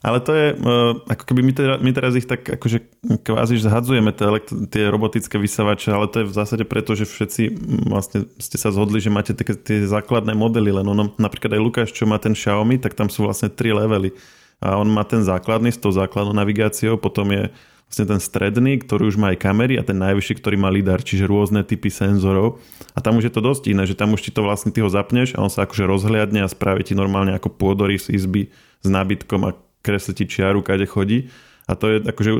Ale 0.03 0.19
to 0.19 0.35
je, 0.35 0.47
uh, 0.59 0.99
ako 1.07 1.23
keby 1.31 1.41
my, 1.47 1.53
teda, 1.55 1.73
my 1.79 1.91
teraz 1.95 2.17
ich 2.19 2.27
tak 2.27 2.43
akože 2.43 2.83
kvázi 3.23 3.55
zhadzujeme 3.55 4.11
tie, 4.11 4.27
tie 4.67 4.83
robotické 4.91 5.39
vysavače, 5.39 5.95
ale 5.95 6.11
to 6.11 6.23
je 6.23 6.27
v 6.27 6.35
zásade 6.35 6.63
preto, 6.67 6.91
že 6.91 7.07
všetci 7.07 7.43
vlastne 7.87 8.27
ste 8.35 8.57
sa 8.59 8.75
zhodli, 8.75 8.99
že 8.99 9.07
máte 9.07 9.31
tie, 9.31 9.55
tie 9.55 9.87
základné 9.87 10.35
modely, 10.35 10.75
len 10.75 10.87
ono, 10.87 11.15
napríklad 11.15 11.55
aj 11.55 11.61
Lukáš, 11.63 11.89
čo 11.95 12.03
má 12.03 12.19
ten 12.19 12.35
Xiaomi, 12.35 12.83
tak 12.83 12.99
tam 12.99 13.07
sú 13.07 13.23
vlastne 13.23 13.47
tri 13.47 13.71
levely. 13.71 14.11
A 14.59 14.75
on 14.79 14.91
má 14.91 15.07
ten 15.07 15.23
základný 15.23 15.71
s 15.71 15.79
tou 15.79 15.91
základnou 15.91 16.35
navigáciou, 16.35 16.95
potom 16.99 17.27
je 17.31 17.51
vlastne 17.93 18.09
ten 18.09 18.25
stredný, 18.25 18.81
ktorý 18.81 19.13
už 19.13 19.21
má 19.21 19.37
aj 19.37 19.45
kamery 19.45 19.77
a 19.77 19.85
ten 19.85 19.93
najvyšší, 20.01 20.41
ktorý 20.41 20.57
má 20.57 20.73
lidar, 20.73 21.05
čiže 21.05 21.29
rôzne 21.29 21.61
typy 21.61 21.93
senzorov. 21.93 22.57
A 22.97 23.05
tam 23.05 23.21
už 23.21 23.29
je 23.29 23.33
to 23.37 23.45
dosť 23.45 23.69
iné, 23.69 23.85
že 23.85 23.93
tam 23.93 24.17
už 24.17 24.25
ti 24.25 24.31
to 24.33 24.41
vlastne 24.41 24.73
ty 24.73 24.81
ho 24.81 24.89
zapneš 24.89 25.37
a 25.37 25.45
on 25.45 25.53
sa 25.53 25.69
akože 25.69 25.85
rozhliadne 25.85 26.41
a 26.41 26.49
spraví 26.49 26.81
ti 26.81 26.97
normálne 26.97 27.37
ako 27.37 27.53
pôdory 27.53 28.01
z 28.01 28.17
izby 28.17 28.49
s 28.81 28.87
nábytkom 28.89 29.45
a 29.45 29.53
kresli 29.85 30.17
ti 30.17 30.25
čiaru, 30.25 30.65
kade 30.65 30.89
chodí. 30.89 31.29
A 31.69 31.77
to 31.77 31.93
je 31.93 31.97
akože 32.01 32.31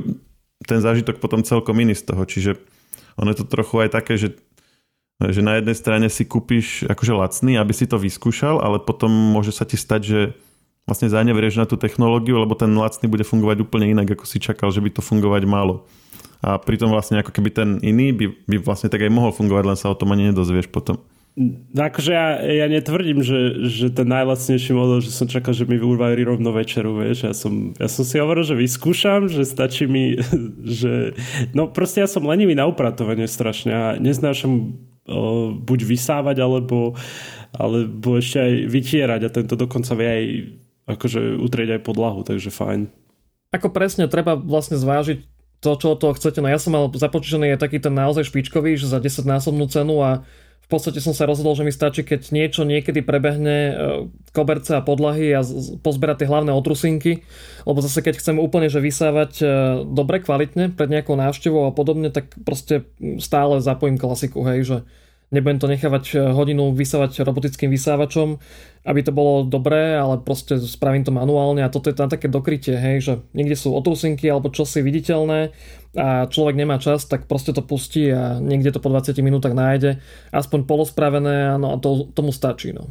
ten 0.65 0.81
zážitok 0.81 1.21
potom 1.21 1.45
celkom 1.45 1.77
iný 1.77 1.93
z 1.93 2.01
toho, 2.01 2.25
čiže 2.25 2.57
ono 3.13 3.29
je 3.29 3.37
to 3.37 3.45
trochu 3.45 3.85
aj 3.85 3.89
také, 3.93 4.17
že 4.17 4.33
že 5.21 5.45
na 5.45 5.61
jednej 5.61 5.77
strane 5.77 6.07
si 6.09 6.25
kúpiš 6.25 6.89
akože 6.89 7.13
lacný, 7.13 7.55
aby 7.55 7.71
si 7.71 7.85
to 7.85 8.01
vyskúšal, 8.01 8.59
ale 8.59 8.81
potom 8.81 9.07
môže 9.07 9.53
sa 9.53 9.63
ti 9.63 9.77
stať, 9.77 10.01
že 10.01 10.19
vlastne 10.83 11.07
zanevrieš 11.07 11.59
na 11.59 11.65
tú 11.67 11.79
technológiu, 11.79 12.35
lebo 12.39 12.55
ten 12.59 12.71
lacný 12.75 13.07
bude 13.07 13.23
fungovať 13.23 13.63
úplne 13.63 13.95
inak, 13.95 14.19
ako 14.19 14.25
si 14.27 14.37
čakal, 14.43 14.71
že 14.71 14.83
by 14.83 14.89
to 14.91 15.01
fungovať 15.01 15.43
malo. 15.47 15.87
A 16.43 16.59
pritom 16.59 16.91
vlastne 16.91 17.23
ako 17.23 17.31
keby 17.31 17.49
ten 17.55 17.69
iný 17.79 18.11
by, 18.11 18.25
by 18.43 18.55
vlastne 18.59 18.91
tak 18.91 18.99
aj 18.99 19.11
mohol 19.11 19.31
fungovať, 19.31 19.63
len 19.63 19.77
sa 19.79 19.87
o 19.87 19.95
tom 19.95 20.11
ani 20.11 20.27
nedozvieš 20.31 20.67
potom. 20.67 20.99
No 21.73 21.89
akože 21.89 22.13
ja, 22.13 22.37
ja 22.45 22.67
netvrdím, 22.69 23.25
že, 23.25 23.65
že 23.65 23.89
ten 23.89 24.05
najlacnejší 24.05 24.69
model, 24.77 25.01
že 25.01 25.09
som 25.09 25.25
čakal, 25.25 25.57
že 25.57 25.65
mi 25.65 25.81
uvarí 25.81 26.21
rovno 26.21 26.53
večeru, 26.53 26.93
vieš. 26.93 27.25
Ja 27.25 27.33
som, 27.33 27.73
ja 27.73 27.89
som 27.89 28.05
si 28.05 28.21
hovoril, 28.21 28.45
že 28.45 28.53
vyskúšam, 28.53 29.25
že 29.25 29.41
stačí 29.41 29.89
mi, 29.89 30.13
že... 30.83 31.17
No 31.57 31.73
proste 31.73 32.05
ja 32.05 32.07
som 32.11 32.27
lenivý 32.27 32.53
na 32.53 32.69
upratovanie 32.69 33.25
strašne 33.25 33.71
a 33.73 33.83
neznášam 33.97 34.77
buď 35.63 35.79
vysávať, 35.83 36.37
alebo, 36.39 36.95
alebo 37.51 38.21
ešte 38.21 38.39
aj 38.39 38.53
vytierať 38.71 39.21
a 39.25 39.33
tento 39.33 39.55
dokonca 39.59 39.91
vie 39.99 40.07
aj 40.07 40.25
akože 40.89 41.39
utrieť 41.39 41.79
aj 41.79 41.81
podlahu, 41.85 42.27
takže 42.27 42.51
fajn. 42.51 42.91
Ako 43.53 43.69
presne, 43.69 44.09
treba 44.09 44.33
vlastne 44.33 44.75
zvážiť 44.75 45.23
to, 45.63 45.71
čo 45.79 45.95
od 45.95 45.99
toho 46.03 46.13
chcete. 46.19 46.43
No 46.43 46.51
ja 46.51 46.59
som 46.59 46.75
mal 46.75 46.91
započítaný 46.91 47.55
aj 47.55 47.63
taký 47.63 47.79
ten 47.79 47.95
naozaj 47.95 48.27
špičkový, 48.27 48.75
že 48.75 48.91
za 48.91 48.99
10 48.99 49.23
násobnú 49.23 49.65
cenu 49.71 50.03
a 50.03 50.27
v 50.63 50.67
podstate 50.71 51.03
som 51.03 51.11
sa 51.11 51.27
rozhodol, 51.27 51.59
že 51.59 51.67
mi 51.67 51.75
stačí, 51.75 52.07
keď 52.07 52.31
niečo 52.31 52.63
niekedy 52.63 53.03
prebehne 53.03 53.55
e, 53.55 53.73
koberce 54.31 54.79
a 54.79 54.81
podlahy 54.81 55.35
a 55.35 55.43
pozberať 55.83 56.23
tie 56.23 56.31
hlavné 56.31 56.55
otrusinky, 56.55 57.27
lebo 57.67 57.83
zase 57.83 57.99
keď 57.99 58.23
chcem 58.23 58.39
úplne 58.39 58.71
že 58.71 58.79
vysávať 58.79 59.31
e, 59.43 59.45
dobre, 59.83 60.23
kvalitne 60.23 60.71
pred 60.71 60.87
nejakou 60.87 61.19
návštevou 61.19 61.67
a 61.67 61.75
podobne, 61.75 62.15
tak 62.15 62.31
proste 62.47 62.87
stále 63.19 63.59
zapojím 63.59 63.99
klasiku, 63.99 64.39
hej, 64.47 64.59
že 64.63 64.77
nebudem 65.33 65.59
to 65.59 65.67
nechávať 65.67 66.03
eh, 66.13 66.17
hodinu 66.29 66.69
vysávať 66.71 67.25
robotickým 67.25 67.73
vysávačom, 67.73 68.37
aby 68.85 68.99
to 69.01 69.09
bolo 69.09 69.43
dobré, 69.43 69.97
ale 69.97 70.21
proste 70.21 70.61
spravím 70.61 71.01
to 71.01 71.11
manuálne 71.11 71.65
a 71.65 71.73
toto 71.73 71.89
je 71.89 71.97
tam 71.97 72.07
také 72.07 72.29
dokrytie, 72.29 72.77
hej, 72.77 72.97
že 73.01 73.13
niekde 73.33 73.57
sú 73.57 73.73
otrusinky 73.73 74.29
alebo 74.29 74.53
čosi 74.53 74.85
viditeľné 74.85 75.49
a 75.97 76.29
človek 76.29 76.55
nemá 76.57 76.77
čas, 76.77 77.09
tak 77.09 77.25
proste 77.25 77.53
to 77.53 77.65
pustí 77.65 78.13
a 78.13 78.37
niekde 78.37 78.73
to 78.73 78.79
po 78.79 78.93
20 78.93 79.17
minútach 79.25 79.57
nájde, 79.57 79.97
aspoň 80.29 80.69
polospravené 80.69 81.57
no 81.57 81.73
a 81.73 81.75
to, 81.81 82.09
tomu 82.13 82.29
stačí. 82.29 82.73
No. 82.73 82.89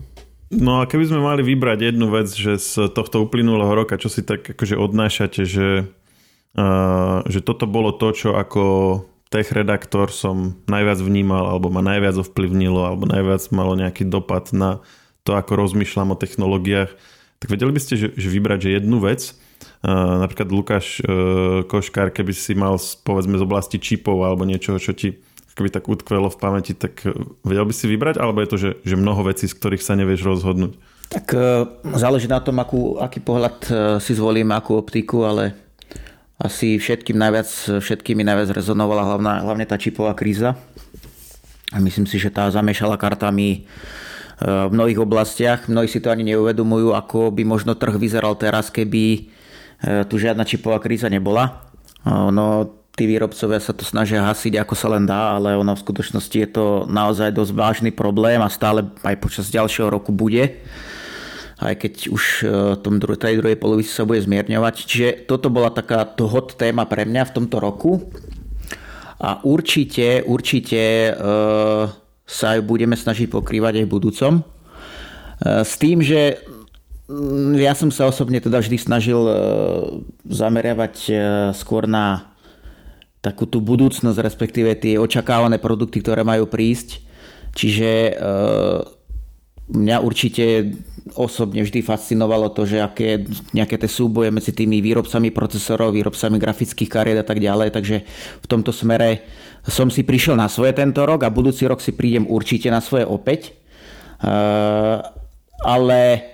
No 0.53 0.85
a 0.85 0.87
keby 0.87 1.09
sme 1.09 1.25
mali 1.25 1.41
vybrať 1.41 1.79
jednu 1.81 2.13
vec, 2.13 2.29
že 2.29 2.61
z 2.61 2.93
tohto 2.93 3.25
uplynulého 3.25 3.73
roka, 3.73 3.97
čo 3.97 4.13
si 4.13 4.21
tak 4.21 4.45
akože 4.53 4.77
odnášate, 4.77 5.49
že, 5.49 5.89
uh, 6.61 7.25
že 7.25 7.41
toto 7.41 7.65
bolo 7.65 7.97
to, 7.97 8.13
čo 8.13 8.37
ako 8.37 8.65
tech 9.33 9.49
redaktor 9.49 10.13
som 10.13 10.61
najviac 10.69 11.01
vnímal 11.01 11.49
alebo 11.49 11.73
ma 11.73 11.81
najviac 11.81 12.21
ovplyvnilo 12.21 12.85
alebo 12.85 13.09
najviac 13.09 13.49
malo 13.49 13.73
nejaký 13.73 14.05
dopad 14.05 14.53
na 14.53 14.85
to, 15.25 15.33
ako 15.33 15.57
rozmýšľam 15.57 16.13
o 16.13 16.21
technológiách, 16.21 16.93
tak 17.41 17.49
vedeli 17.49 17.73
by 17.73 17.81
ste, 17.81 17.95
že, 17.97 18.09
že 18.13 18.29
vybrať 18.29 18.69
že 18.69 18.71
jednu 18.77 19.01
vec, 19.01 19.33
uh, 19.33 20.21
napríklad 20.21 20.53
Lukáš 20.53 21.01
uh, 21.01 21.65
Koškár, 21.65 22.13
keby 22.13 22.37
si 22.37 22.53
mal 22.53 22.77
povedzme 22.77 23.41
z 23.41 23.47
oblasti 23.47 23.81
čipov 23.81 24.21
alebo 24.21 24.45
niečoho, 24.45 24.77
čo 24.77 24.93
ti 24.93 25.17
keby 25.53 25.69
tak 25.69 25.85
utkvelo 25.89 26.33
v 26.33 26.41
pamäti, 26.41 26.73
tak 26.73 27.05
vedel 27.45 27.65
by 27.69 27.75
si 27.77 27.85
vybrať, 27.85 28.17
alebo 28.17 28.41
je 28.41 28.49
to, 28.49 28.57
že, 28.57 28.71
že 28.89 28.97
mnoho 28.97 29.21
vecí, 29.29 29.45
z 29.45 29.57
ktorých 29.61 29.85
sa 29.85 29.93
nevieš 30.01 30.25
rozhodnúť? 30.25 30.81
Tak 31.13 31.29
záleží 31.93 32.25
na 32.25 32.41
tom, 32.41 32.57
akú, 32.57 32.97
aký 32.97 33.21
pohľad 33.21 33.61
si 34.01 34.17
zvolím, 34.17 34.49
akú 34.49 34.81
optiku, 34.81 35.29
ale 35.29 35.53
asi 36.43 36.83
všetkým 36.83 37.15
najviac, 37.15 37.79
všetkými 37.79 38.27
najviac 38.27 38.51
rezonovala 38.51 39.07
hlavná, 39.07 39.47
hlavne 39.47 39.63
tá 39.63 39.79
čipová 39.79 40.11
kríza. 40.19 40.59
Myslím 41.79 42.05
si, 42.05 42.19
že 42.19 42.35
tá 42.35 42.51
zamiešala 42.51 42.99
kartami 42.99 43.49
e, 43.57 43.61
v 44.45 44.71
mnohých 44.75 45.01
oblastiach. 45.01 45.71
Mnohí 45.71 45.87
si 45.87 46.03
to 46.03 46.11
ani 46.11 46.35
neuvedomujú, 46.35 46.93
ako 46.93 47.31
by 47.31 47.47
možno 47.47 47.79
trh 47.79 47.95
vyzeral 47.97 48.35
teraz, 48.35 48.69
keby 48.69 49.03
e, 49.15 49.21
tu 50.11 50.19
žiadna 50.19 50.43
čipová 50.43 50.83
kríza 50.83 51.07
nebola. 51.07 51.71
No, 52.03 52.67
tí 52.99 53.07
výrobcovia 53.07 53.63
sa 53.63 53.71
to 53.71 53.87
snažia 53.87 54.27
hasiť 54.27 54.59
ako 54.59 54.75
sa 54.75 54.91
len 54.91 55.07
dá, 55.07 55.39
ale 55.39 55.55
ono 55.55 55.79
v 55.79 55.85
skutočnosti 55.87 56.35
je 56.35 56.49
to 56.51 56.67
naozaj 56.91 57.31
dosť 57.31 57.53
vážny 57.55 57.91
problém 57.95 58.43
a 58.43 58.51
stále 58.51 58.83
aj 59.07 59.23
počas 59.23 59.55
ďalšieho 59.55 59.87
roku 59.87 60.11
bude 60.11 60.59
aj 61.63 61.75
keď 61.79 61.95
už 62.11 62.25
e, 62.43 62.47
tom 62.83 62.99
dru- 62.99 63.19
tej 63.19 63.39
druhej 63.39 63.59
polovici 63.59 63.95
sa 63.95 64.09
bude 64.09 64.23
zmierňovať. 64.23 64.75
Čiže 64.87 65.09
toto 65.31 65.49
bola 65.49 65.71
taká 65.71 66.03
to 66.05 66.27
hot 66.27 66.59
téma 66.59 66.87
pre 66.91 67.07
mňa 67.07 67.31
v 67.31 67.35
tomto 67.39 67.57
roku. 67.63 68.11
A 69.23 69.39
určite, 69.47 70.27
určite 70.27 70.83
e, 70.83 71.13
sa 72.27 72.49
ju 72.59 72.63
budeme 72.67 72.99
snažiť 72.99 73.31
pokrývať 73.31 73.83
aj 73.83 73.85
v 73.87 73.93
budúcom. 73.95 74.33
E, 74.39 74.43
s 75.63 75.79
tým, 75.79 76.03
že 76.03 76.43
ja 77.59 77.75
som 77.75 77.91
sa 77.91 78.09
osobne 78.09 78.41
teda 78.41 78.63
vždy 78.63 78.79
snažil 78.79 79.21
e, 79.21 79.35
zameriavať 80.31 80.97
e, 81.09 81.13
skôr 81.53 81.85
na 81.91 82.33
takú 83.23 83.47
tú 83.47 83.63
budúcnosť, 83.63 84.19
respektíve 84.19 84.75
tie 84.79 84.99
očakávané 84.99 85.63
produkty, 85.63 86.03
ktoré 86.03 86.27
majú 86.27 86.49
prísť. 86.49 87.03
Čiže 87.53 87.91
e, 87.91 88.13
mňa 89.71 89.97
určite 90.03 90.75
osobne 91.15 91.63
vždy 91.63 91.83
fascinovalo 91.83 92.51
to, 92.55 92.67
že 92.67 92.83
aké 92.83 93.27
nejaké 93.55 93.79
tie 93.79 93.91
súboje 93.91 94.31
medzi 94.31 94.55
tými 94.55 94.79
výrobcami 94.83 95.35
procesorov, 95.35 95.95
výrobcami 95.95 96.39
grafických 96.39 96.91
kariet 96.91 97.19
a 97.21 97.27
tak 97.27 97.43
ďalej, 97.43 97.75
takže 97.75 97.97
v 98.43 98.47
tomto 98.47 98.71
smere 98.71 99.23
som 99.67 99.91
si 99.91 100.03
prišiel 100.03 100.35
na 100.35 100.51
svoje 100.51 100.75
tento 100.75 101.03
rok 101.07 101.23
a 101.23 101.35
budúci 101.35 101.67
rok 101.67 101.79
si 101.79 101.95
prídem 101.95 102.27
určite 102.27 102.71
na 102.71 102.83
svoje 102.83 103.07
opäť. 103.07 103.55
Uh, 104.23 105.03
ale 105.63 106.32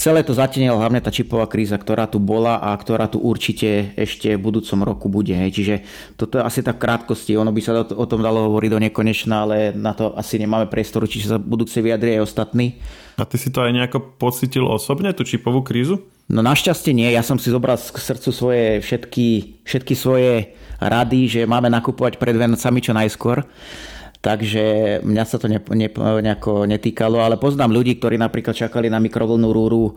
Celé 0.00 0.24
to 0.24 0.32
zatienila 0.32 0.80
hlavne 0.80 1.04
tá 1.04 1.12
čipová 1.12 1.44
kríza, 1.44 1.76
ktorá 1.76 2.08
tu 2.08 2.16
bola 2.16 2.56
a 2.56 2.72
ktorá 2.72 3.04
tu 3.04 3.20
určite 3.20 3.92
ešte 4.00 4.32
v 4.32 4.40
budúcom 4.40 4.80
roku 4.80 5.12
bude. 5.12 5.36
Hej. 5.36 5.60
Čiže 5.60 5.74
toto 6.16 6.40
je 6.40 6.48
asi 6.48 6.64
tak 6.64 6.80
krátkosti. 6.80 7.36
Ono 7.36 7.52
by 7.52 7.60
sa 7.60 7.84
o 7.84 8.06
tom 8.08 8.24
dalo 8.24 8.48
hovoriť 8.48 8.70
do 8.72 8.80
nekonečna, 8.80 9.44
ale 9.44 9.56
na 9.76 9.92
to 9.92 10.16
asi 10.16 10.40
nemáme 10.40 10.72
priestoru, 10.72 11.04
či 11.04 11.20
sa 11.20 11.36
budú 11.36 11.68
chcieť 11.68 11.84
vyjadriť 11.84 12.12
aj 12.16 12.24
ostatní. 12.24 12.80
A 13.20 13.28
ty 13.28 13.36
si 13.36 13.52
to 13.52 13.60
aj 13.60 13.76
nejako 13.76 14.16
pocitil 14.16 14.64
osobne, 14.72 15.12
tú 15.12 15.20
čipovú 15.20 15.60
krízu? 15.60 16.00
No 16.32 16.40
našťastie 16.40 16.96
nie. 16.96 17.12
Ja 17.12 17.20
som 17.20 17.36
si 17.36 17.52
zobral 17.52 17.76
k 17.76 18.00
srdcu 18.00 18.32
svoje 18.32 18.80
všetky, 18.80 19.60
všetky 19.68 19.92
svoje 19.92 20.56
rady, 20.80 21.28
že 21.28 21.40
máme 21.44 21.68
nakupovať 21.68 22.16
pred 22.16 22.40
Vianocami 22.40 22.80
čo 22.80 22.96
najskôr 22.96 23.44
takže 24.20 25.00
mňa 25.00 25.24
sa 25.24 25.40
to 25.40 25.48
ne, 25.48 25.58
ne, 25.72 25.88
nejako 25.96 26.68
netýkalo, 26.68 27.24
ale 27.24 27.40
poznám 27.40 27.72
ľudí, 27.72 27.96
ktorí 27.96 28.20
napríklad 28.20 28.52
čakali 28.52 28.92
na 28.92 29.00
mikrovlnú 29.00 29.48
rúru 29.48 29.84
e, 29.88 29.92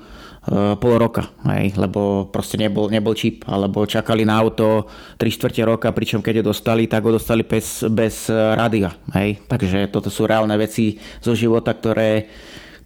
pol 0.80 0.96
roka, 0.96 1.27
hej, 1.51 1.75
lebo 1.75 2.32
proste 2.32 2.56
nebol, 2.56 2.88
nebol 2.88 3.12
čip, 3.12 3.44
alebo 3.51 3.84
čakali 3.84 4.24
na 4.24 4.39
auto 4.39 4.88
3 5.20 5.27
čtvrte 5.27 5.62
roka, 5.68 5.92
pričom 5.92 6.24
keď 6.24 6.39
ho 6.39 6.56
dostali, 6.56 6.88
tak 6.88 7.03
ho 7.03 7.12
dostali 7.12 7.44
bez, 7.44 7.84
bez 7.92 8.32
rádia. 8.32 8.96
Hej. 9.12 9.44
Takže 9.51 9.92
toto 9.92 10.08
sú 10.08 10.24
reálne 10.24 10.56
veci 10.56 10.96
zo 11.20 11.36
života, 11.36 11.75
ktoré, 11.75 12.32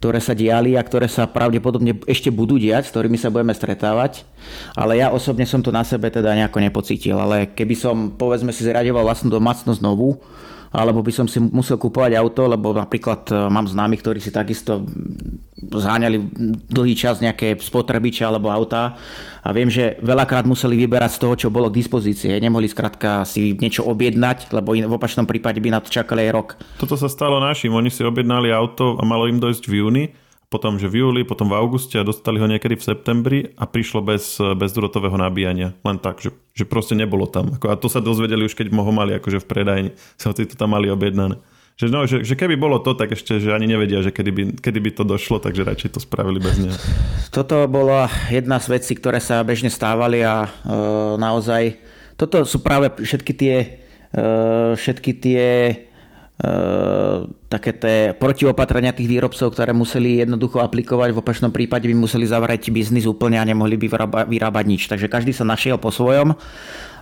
ktoré 0.02 0.18
sa 0.18 0.34
diali 0.34 0.74
a 0.74 0.82
ktoré 0.82 1.06
sa 1.06 1.30
pravdepodobne 1.30 2.02
ešte 2.10 2.34
budú 2.34 2.58
diať, 2.58 2.90
s 2.90 2.92
ktorými 2.94 3.14
sa 3.14 3.30
budeme 3.30 3.54
stretávať. 3.54 4.26
Ale 4.74 4.98
ja 4.98 5.14
osobne 5.14 5.46
som 5.46 5.62
to 5.62 5.70
na 5.70 5.86
sebe 5.86 6.10
teda 6.10 6.34
nejako 6.34 6.58
nepocítil. 6.62 7.14
Ale 7.14 7.50
keby 7.54 7.74
som, 7.78 7.96
povedzme 8.14 8.50
si, 8.50 8.66
zriadoval 8.66 9.06
vlastnú 9.06 9.30
domácnosť 9.30 9.82
novú, 9.82 10.18
alebo 10.68 11.00
by 11.00 11.12
som 11.12 11.26
si 11.26 11.40
musel 11.40 11.80
kúpovať 11.80 12.12
auto, 12.16 12.44
lebo 12.44 12.76
napríklad 12.76 13.28
e, 13.28 13.34
mám 13.48 13.64
známych, 13.64 14.04
ktorí 14.04 14.20
si 14.20 14.28
takisto 14.28 14.84
zháňali 15.58 16.18
dlhý 16.68 16.94
čas 16.94 17.18
nejaké 17.24 17.56
spotrebiče 17.58 18.22
alebo 18.22 18.52
autá 18.52 18.94
a 19.42 19.48
viem, 19.50 19.72
že 19.72 19.96
veľakrát 20.04 20.44
museli 20.44 20.76
vyberať 20.76 21.16
z 21.16 21.20
toho, 21.24 21.34
čo 21.34 21.48
bolo 21.48 21.72
k 21.72 21.80
dispozícii. 21.80 22.36
Nemohli 22.38 22.68
skrátka 22.68 23.24
si 23.24 23.56
niečo 23.56 23.88
objednať, 23.88 24.52
lebo 24.52 24.76
v 24.76 24.92
opačnom 24.92 25.24
prípade 25.24 25.58
by 25.58 25.72
na 25.72 25.80
to 25.80 25.88
čakali 25.88 26.28
aj 26.28 26.32
rok. 26.36 26.48
Toto 26.76 26.94
sa 26.94 27.08
stalo 27.08 27.40
našim. 27.40 27.72
Oni 27.72 27.88
si 27.88 28.04
objednali 28.04 28.52
auto 28.52 29.00
a 29.00 29.02
malo 29.08 29.26
im 29.26 29.40
dojsť 29.40 29.64
v 29.66 29.74
júni 29.80 30.04
potom 30.48 30.80
že 30.80 30.88
v 30.88 31.04
júli, 31.04 31.28
potom 31.28 31.52
v 31.52 31.60
auguste 31.60 32.00
a 32.00 32.08
dostali 32.08 32.40
ho 32.40 32.48
niekedy 32.48 32.80
v 32.80 32.84
septembri 32.84 33.38
a 33.60 33.68
prišlo 33.68 34.00
bez 34.00 34.40
bezdrotového 34.40 35.20
nabíjania. 35.20 35.76
Len 35.84 36.00
tak, 36.00 36.24
že, 36.24 36.32
že 36.56 36.64
proste 36.64 36.96
nebolo 36.96 37.28
tam. 37.28 37.52
a 37.60 37.76
to 37.76 37.92
sa 37.92 38.00
dozvedeli 38.00 38.48
už, 38.48 38.56
keď 38.56 38.72
ho 38.72 38.92
mali 38.92 39.12
akože 39.20 39.44
v 39.44 39.46
predajni. 39.46 39.90
Sa 40.20 40.32
to 40.32 40.48
tam 40.48 40.72
mali 40.72 40.88
objednané. 40.88 41.36
Že, 41.78 41.86
no, 41.94 42.10
že, 42.10 42.26
že 42.26 42.34
keby 42.34 42.58
bolo 42.58 42.82
to, 42.82 42.98
tak 42.98 43.14
ešte, 43.14 43.38
že 43.38 43.54
ani 43.54 43.70
nevedia, 43.70 44.02
že 44.02 44.10
kedy 44.10 44.30
by, 44.34 44.42
kedy 44.58 44.82
by 44.82 44.90
to 44.98 45.06
došlo, 45.06 45.38
takže 45.38 45.62
radšej 45.62 45.94
to 45.94 46.00
spravili 46.02 46.42
bez 46.42 46.58
neho. 46.58 46.74
Toto 47.36 47.70
bola 47.70 48.10
jedna 48.34 48.58
z 48.58 48.74
vecí, 48.74 48.98
ktoré 48.98 49.22
sa 49.22 49.46
bežne 49.46 49.70
stávali 49.70 50.26
a 50.26 50.42
e, 50.42 50.50
naozaj 51.22 51.78
toto 52.18 52.42
sú 52.42 52.66
práve 52.66 52.90
všetky 52.98 53.32
tie, 53.38 53.56
e, 54.10 54.24
všetky 54.74 55.12
tie 55.22 55.44
také 57.50 57.74
tie 57.74 58.14
protiopatrenia 58.14 58.94
tých 58.94 59.10
výrobcov, 59.10 59.50
ktoré 59.50 59.74
museli 59.74 60.22
jednoducho 60.22 60.62
aplikovať, 60.62 61.10
v 61.10 61.20
opačnom 61.20 61.50
prípade 61.50 61.90
by 61.90 61.96
museli 61.98 62.30
zavrieť 62.30 62.70
biznis 62.70 63.10
úplne 63.10 63.42
a 63.42 63.48
nemohli 63.48 63.74
by 63.74 63.86
vyrába, 63.90 64.20
vyrábať 64.22 64.64
nič. 64.70 64.82
Takže 64.86 65.10
každý 65.10 65.34
sa 65.34 65.42
našiel 65.42 65.82
po 65.82 65.90
svojom. 65.90 66.38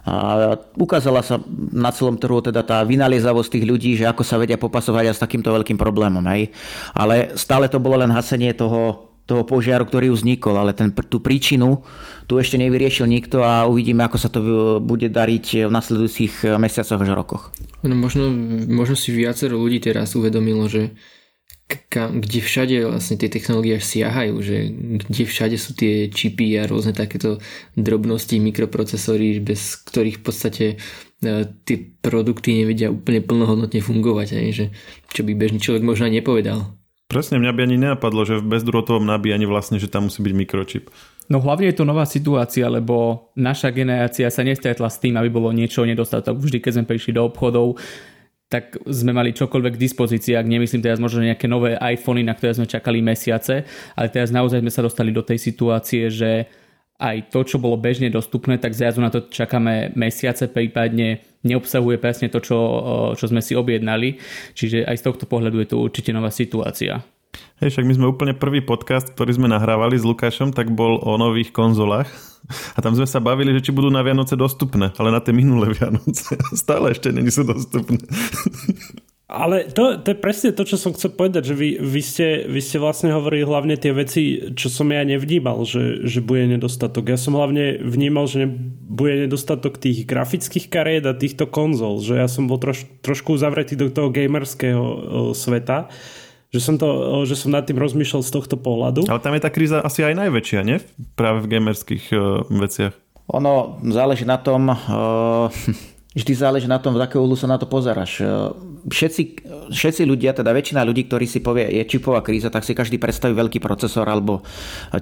A 0.07 0.55
ukázala 0.79 1.19
sa 1.21 1.43
na 1.75 1.91
celom 1.91 2.15
trhu 2.15 2.39
teda 2.39 2.63
tá 2.63 2.81
vynaliezavosť 2.87 3.59
tých 3.59 3.67
ľudí, 3.67 3.91
že 3.99 4.07
ako 4.07 4.23
sa 4.23 4.39
vedia 4.39 4.55
popasovať 4.55 5.11
aj 5.11 5.17
s 5.19 5.25
takýmto 5.27 5.51
veľkým 5.51 5.77
problémom. 5.77 6.23
Hej. 6.31 6.55
Ale 6.95 7.35
stále 7.35 7.67
to 7.67 7.83
bolo 7.83 7.99
len 7.99 8.15
hasenie 8.15 8.55
toho 8.55 9.11
toho 9.27 9.43
požiaru, 9.43 9.85
ktorý 9.85 10.15
vznikol, 10.15 10.55
ale 10.55 10.71
ten, 10.73 10.95
tú 10.95 11.19
príčinu 11.19 11.83
tu 12.31 12.39
ešte 12.39 12.59
nevyriešil 12.59 13.11
nikto 13.11 13.43
a 13.43 13.67
uvidíme, 13.67 14.07
ako 14.07 14.17
sa 14.19 14.31
to 14.31 14.41
bude 14.79 15.11
dariť 15.11 15.67
v 15.67 15.73
nasledujúcich 15.75 16.47
mesiacoch 16.59 17.03
až 17.03 17.11
rokoch. 17.15 17.51
No 17.83 17.99
možno, 17.99 18.31
možno 18.71 18.95
si 18.95 19.11
viacero 19.11 19.59
ľudí 19.59 19.83
teraz 19.83 20.15
uvedomilo, 20.15 20.71
že 20.71 20.95
kam, 21.91 22.23
kde 22.23 22.39
všade 22.39 22.77
vlastne 22.87 23.19
tie 23.19 23.27
technológie 23.27 23.83
siahajú, 23.83 24.39
že 24.39 24.71
kde 25.03 25.23
všade 25.27 25.57
sú 25.59 25.75
tie 25.75 26.07
čipy 26.07 26.55
a 26.63 26.71
rôzne 26.71 26.95
takéto 26.95 27.43
drobnosti, 27.75 28.39
mikroprocesory, 28.39 29.43
bez 29.43 29.75
ktorých 29.83 30.23
v 30.23 30.25
podstate 30.25 30.65
e, 30.71 30.77
tie 31.67 31.77
produkty 31.99 32.63
nevedia 32.63 32.95
úplne 32.95 33.19
plnohodnotne 33.19 33.83
fungovať, 33.83 34.29
aj, 34.39 34.49
že 34.55 34.67
čo 35.11 35.27
by 35.27 35.35
bežný 35.35 35.59
človek 35.59 35.83
možno 35.83 36.07
nepovedal. 36.07 36.71
Presne, 37.17 37.41
mňa 37.41 37.57
by 37.57 37.61
ani 37.65 37.77
nenapadlo, 37.81 38.29
že 38.29 38.45
v 38.45 38.45
bezdrôtovom 38.45 39.09
nabíjaní 39.09 39.49
vlastne, 39.49 39.81
že 39.81 39.89
tam 39.89 40.13
musí 40.13 40.21
byť 40.21 40.35
mikročip. 40.37 40.93
No 41.33 41.41
hlavne 41.41 41.73
je 41.73 41.81
to 41.81 41.89
nová 41.89 42.05
situácia, 42.05 42.69
lebo 42.69 43.33
naša 43.33 43.73
generácia 43.73 44.29
sa 44.29 44.45
nestretla 44.45 44.93
s 44.93 45.01
tým, 45.01 45.17
aby 45.17 45.33
bolo 45.33 45.49
niečo 45.49 45.89
nedostatok. 45.89 46.37
Vždy, 46.37 46.61
keď 46.61 46.73
sme 46.77 46.85
prišli 46.85 47.17
do 47.17 47.25
obchodov, 47.25 47.81
tak 48.53 48.77
sme 48.85 49.17
mali 49.17 49.33
čokoľvek 49.33 49.81
k 49.81 49.83
dispozícii, 49.89 50.37
ak 50.37 50.45
nemyslím 50.45 50.85
teraz 50.85 51.01
možno 51.01 51.25
nejaké 51.25 51.49
nové 51.49 51.81
iPhony, 51.81 52.21
na 52.21 52.37
ktoré 52.37 52.53
sme 52.53 52.69
čakali 52.69 53.01
mesiace, 53.01 53.65
ale 53.97 54.13
teraz 54.13 54.29
naozaj 54.29 54.61
sme 54.61 54.69
sa 54.69 54.85
dostali 54.85 55.09
do 55.09 55.25
tej 55.25 55.41
situácie, 55.41 56.13
že 56.13 56.45
aj 57.01 57.33
to, 57.33 57.49
čo 57.49 57.57
bolo 57.57 57.81
bežne 57.81 58.13
dostupné, 58.13 58.61
tak 58.61 58.77
zrazu 58.77 59.01
na 59.01 59.09
to 59.09 59.25
čakáme 59.29 59.97
mesiace, 59.97 60.53
prípadne 60.53 61.36
neobsahuje 61.47 61.97
presne 62.03 62.29
to, 62.29 62.43
čo, 62.43 62.59
čo 63.15 63.25
sme 63.31 63.39
si 63.39 63.55
objednali. 63.55 64.19
Čiže 64.53 64.85
aj 64.85 64.97
z 64.99 65.07
tohto 65.07 65.25
pohľadu 65.31 65.63
je 65.63 65.69
to 65.71 65.77
určite 65.79 66.11
nová 66.11 66.35
situácia. 66.35 67.07
Hej, 67.61 67.73
však 67.73 67.89
my 67.89 67.95
sme 67.97 68.11
úplne 68.13 68.35
prvý 68.37 68.61
podcast, 68.61 69.13
ktorý 69.13 69.37
sme 69.37 69.49
nahrávali 69.49 69.97
s 69.97 70.05
Lukášom, 70.05 70.53
tak 70.53 70.73
bol 70.73 71.01
o 71.01 71.17
nových 71.17 71.53
konzolách. 71.57 72.09
A 72.77 72.79
tam 72.85 72.95
sme 72.95 73.09
sa 73.09 73.19
bavili, 73.19 73.51
že 73.57 73.69
či 73.69 73.75
budú 73.75 73.91
na 73.91 74.05
Vianoce 74.07 74.39
dostupné, 74.39 74.95
ale 75.01 75.11
na 75.11 75.19
tie 75.19 75.35
minulé 75.35 75.73
Vianoce 75.75 76.39
stále 76.63 76.95
ešte 76.95 77.11
není 77.11 77.33
sú 77.33 77.43
dostupné. 77.43 77.99
Ale 79.27 79.67
to, 79.75 79.99
to 79.99 80.15
je 80.15 80.23
presne 80.23 80.55
to, 80.55 80.63
čo 80.63 80.79
som 80.79 80.95
chcel 80.95 81.11
povedať, 81.11 81.51
že 81.51 81.59
vy, 81.59 81.83
vy, 81.83 81.99
ste, 81.99 82.47
vy 82.47 82.63
ste 82.63 82.79
vlastne 82.79 83.11
hovorili 83.11 83.43
hlavne 83.43 83.75
tie 83.75 83.91
veci, 83.91 84.55
čo 84.55 84.71
som 84.71 84.87
ja 84.95 85.03
nevnímal, 85.03 85.67
že, 85.67 86.07
že 86.07 86.23
bude 86.23 86.47
nedostatok. 86.47 87.11
Ja 87.11 87.19
som 87.19 87.35
hlavne 87.35 87.83
vnímal, 87.83 88.31
že 88.31 88.47
ne, 88.47 88.49
bude 88.87 89.27
nedostatok 89.27 89.83
tých 89.83 90.07
grafických 90.07 90.71
kariet 90.71 91.11
a 91.11 91.19
týchto 91.19 91.51
konzol, 91.51 91.99
že 92.07 92.23
ja 92.23 92.31
som 92.31 92.47
bol 92.47 92.63
troš, 92.63 92.87
trošku 93.03 93.35
zavretý 93.35 93.75
do 93.75 93.91
toho 93.91 94.15
gamerského 94.15 94.79
o, 94.79 94.95
sveta, 95.35 95.91
že 96.55 96.63
som, 96.63 96.79
to, 96.79 96.87
o, 96.87 97.27
že 97.27 97.35
som 97.35 97.51
nad 97.51 97.67
tým 97.67 97.83
rozmýšľal 97.83 98.23
z 98.23 98.31
tohto 98.31 98.55
pohľadu. 98.55 99.11
Ale 99.11 99.19
tam 99.19 99.35
je 99.35 99.43
tá 99.43 99.51
kríza 99.51 99.83
asi 99.83 100.07
aj 100.07 100.23
najväčšia, 100.23 100.61
nie? 100.63 100.79
Práve 101.19 101.43
v 101.43 101.51
gamerských 101.51 102.05
o, 102.15 102.47
veciach. 102.47 102.95
Ono 103.27 103.83
záleží 103.91 104.23
na 104.23 104.39
tom, 104.39 104.71
uh, 104.71 105.51
vždy 106.17 106.33
záleží 106.33 106.67
na 106.67 106.81
tom, 106.81 106.97
v 106.97 107.05
akého 107.05 107.21
úhlu 107.21 107.37
sa 107.37 107.45
na 107.45 107.61
to 107.61 107.69
pozeráš 107.69 108.25
všetci, 108.89 109.23
všetci 109.69 110.03
ľudia, 110.07 110.33
teda 110.33 110.55
väčšina 110.55 110.87
ľudí, 110.87 111.11
ktorí 111.11 111.27
si 111.29 111.43
povie, 111.43 111.69
je 111.69 111.85
čipová 111.85 112.23
kríza, 112.23 112.49
tak 112.49 112.65
si 112.65 112.73
každý 112.73 112.97
predstaví 112.97 113.35
veľký 113.35 113.59
procesor 113.59 114.07
alebo 114.07 114.47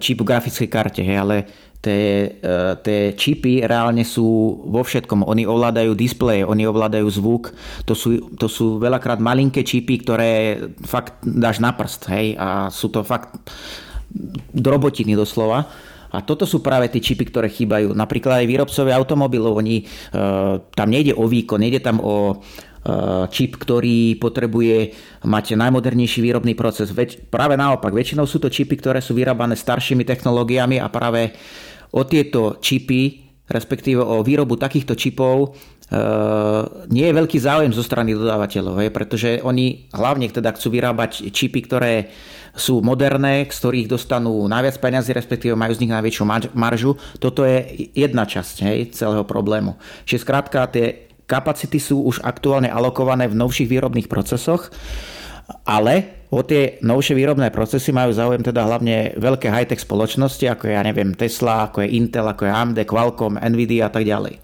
čip 0.00 0.25
v 0.25 0.28
grafickej 0.28 0.68
karte, 0.73 1.04
hej, 1.04 1.18
ale 1.21 1.37
tie 1.85 3.12
čipy 3.12 3.61
reálne 3.61 4.09
sú 4.09 4.25
vo 4.73 4.80
všetkom. 4.80 5.28
Oni 5.28 5.44
ovládajú 5.44 5.92
displeje, 5.92 6.40
oni 6.40 6.64
ovládajú 6.64 7.04
zvuk. 7.12 7.52
To 7.85 7.92
sú, 7.92 8.33
to 8.40 8.49
sú 8.49 8.80
veľakrát 8.80 9.21
malinké 9.21 9.61
čipy, 9.61 10.00
ktoré 10.00 10.56
fakt 10.80 11.21
dáš 11.21 11.61
na 11.61 11.76
prst, 11.76 12.09
hej, 12.09 12.40
a 12.40 12.73
sú 12.73 12.88
to 12.88 13.04
fakt 13.04 13.37
drobotiny 14.56 15.12
doslova. 15.12 15.68
A 16.14 16.23
toto 16.23 16.47
sú 16.47 16.62
práve 16.62 16.87
tie 16.88 17.02
čipy, 17.02 17.26
ktoré 17.26 17.50
chýbajú. 17.50 17.90
Napríklad 17.92 18.40
aj 18.40 18.46
výrobcovia 18.46 18.94
automobilov, 18.94 19.59
oni, 19.59 19.83
e, 19.83 19.85
tam 20.62 20.88
nejde 20.88 21.18
o 21.18 21.27
výkon, 21.27 21.59
nejde 21.59 21.83
tam 21.83 21.98
o, 21.98 22.38
Eh, 22.85 23.24
čip, 23.33 23.57
ktorý 23.57 24.20
potrebuje 24.20 24.92
mať 25.24 25.57
najmodernejší 25.57 26.20
výrobný 26.20 26.53
proces. 26.53 26.92
Veď, 26.92 27.16
práve 27.33 27.57
naopak, 27.57 27.88
väčšinou 27.88 28.29
sú 28.29 28.37
to 28.37 28.53
čipy, 28.53 28.77
ktoré 28.77 29.00
sú 29.00 29.16
vyrábané 29.16 29.57
staršími 29.57 30.05
technológiami 30.05 30.77
a 30.77 30.92
práve 30.92 31.33
o 31.96 32.05
tieto 32.05 32.61
čipy, 32.61 33.24
respektíve 33.48 34.05
o 34.05 34.20
výrobu 34.20 34.61
takýchto 34.61 34.94
čipov, 35.00 35.57
Uh, 35.85 36.88
nie 36.88 37.05
je 37.05 37.12
veľký 37.12 37.37
záujem 37.37 37.68
zo 37.77 37.85
strany 37.85 38.16
dodávateľov, 38.16 38.81
pretože 38.88 39.44
oni 39.44 39.92
hlavne 39.92 40.33
teda 40.33 40.57
chcú 40.57 40.72
vyrábať 40.72 41.29
čipy, 41.29 41.61
ktoré 41.61 42.09
sú 42.55 42.81
moderné, 42.81 43.45
z 43.51 43.59
ktorých 43.59 43.90
dostanú 43.90 44.47
najviac 44.47 44.79
peniazy, 44.79 45.11
respektíve 45.11 45.59
majú 45.59 45.75
z 45.75 45.83
nich 45.83 45.93
najväčšiu 45.93 46.25
maržu. 46.55 46.95
Toto 47.19 47.43
je 47.43 47.90
jedna 47.93 48.25
časť 48.25 48.57
hej, 48.64 48.79
celého 48.95 49.27
problému. 49.27 49.75
Čiže 50.07 50.23
skrátka 50.23 50.71
tie 50.71 51.11
kapacity 51.27 51.83
sú 51.83 52.07
už 52.07 52.23
aktuálne 52.23 52.71
alokované 52.71 53.27
v 53.27 53.38
novších 53.38 53.67
výrobných 53.67 54.07
procesoch, 54.07 54.71
ale 55.67 56.25
o 56.33 56.40
tie 56.43 56.81
novšie 56.81 57.14
výrobné 57.14 57.51
procesy 57.53 57.93
majú 57.93 58.11
záujem 58.11 58.43
teda 58.43 58.64
hlavne 58.64 59.19
veľké 59.19 59.51
high-tech 59.51 59.83
spoločnosti, 59.83 60.47
ako 60.49 60.71
ja 60.71 60.83
neviem, 60.83 61.12
Tesla, 61.14 61.69
ako 61.69 61.85
je 61.85 61.95
Intel, 61.95 62.27
ako 62.27 62.49
je 62.49 62.53
AMD, 62.53 62.79
Qualcomm, 62.88 63.38
Nvidia 63.38 63.87
a 63.88 63.93
tak 63.93 64.07
ďalej. 64.09 64.40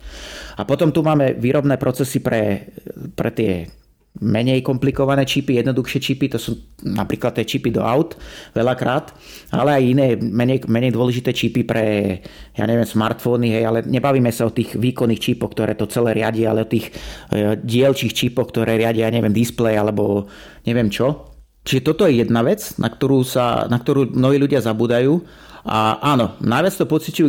A 0.60 0.62
potom 0.68 0.92
tu 0.92 1.00
máme 1.00 1.40
výrobné 1.40 1.80
procesy 1.80 2.20
pre, 2.20 2.68
pre 3.16 3.30
tie 3.32 3.79
menej 4.18 4.66
komplikované 4.66 5.22
čipy, 5.22 5.62
jednoduchšie 5.62 6.00
čipy, 6.02 6.26
to 6.26 6.38
sú 6.42 6.58
napríklad 6.82 7.38
tie 7.38 7.46
čipy 7.46 7.70
do 7.70 7.86
aut 7.86 8.18
veľakrát, 8.58 9.14
ale 9.54 9.70
aj 9.78 9.82
iné 9.86 10.06
menej, 10.18 10.66
menej 10.66 10.90
dôležité 10.90 11.30
čipy 11.30 11.62
pre, 11.62 12.18
ja 12.58 12.64
neviem, 12.66 12.84
smartfóny, 12.84 13.54
hej, 13.54 13.64
ale 13.70 13.78
nebavíme 13.86 14.28
sa 14.34 14.50
o 14.50 14.54
tých 14.54 14.74
výkonných 14.74 15.22
čipoch, 15.22 15.54
ktoré 15.54 15.78
to 15.78 15.86
celé 15.86 16.18
riadia, 16.18 16.50
ale 16.50 16.66
o 16.66 16.72
tých 16.72 16.90
e, 17.30 17.54
dielčích 17.62 18.10
čipoch, 18.10 18.50
ktoré 18.50 18.82
riadia, 18.82 19.06
ja 19.06 19.14
neviem, 19.14 19.32
display 19.32 19.78
alebo 19.78 20.26
neviem 20.66 20.90
čo. 20.90 21.30
Čiže 21.62 21.86
toto 21.86 22.02
je 22.10 22.18
jedna 22.26 22.42
vec, 22.42 22.60
na 22.82 22.90
ktorú, 22.90 23.22
sa, 23.22 23.70
na 23.70 23.78
ktorú 23.78 24.10
mnohí 24.16 24.42
ľudia 24.42 24.58
zabúdajú. 24.64 25.22
A 25.60 26.00
áno, 26.00 26.40
najviac 26.40 26.72
to 26.72 26.88
pociťujú 26.88 27.28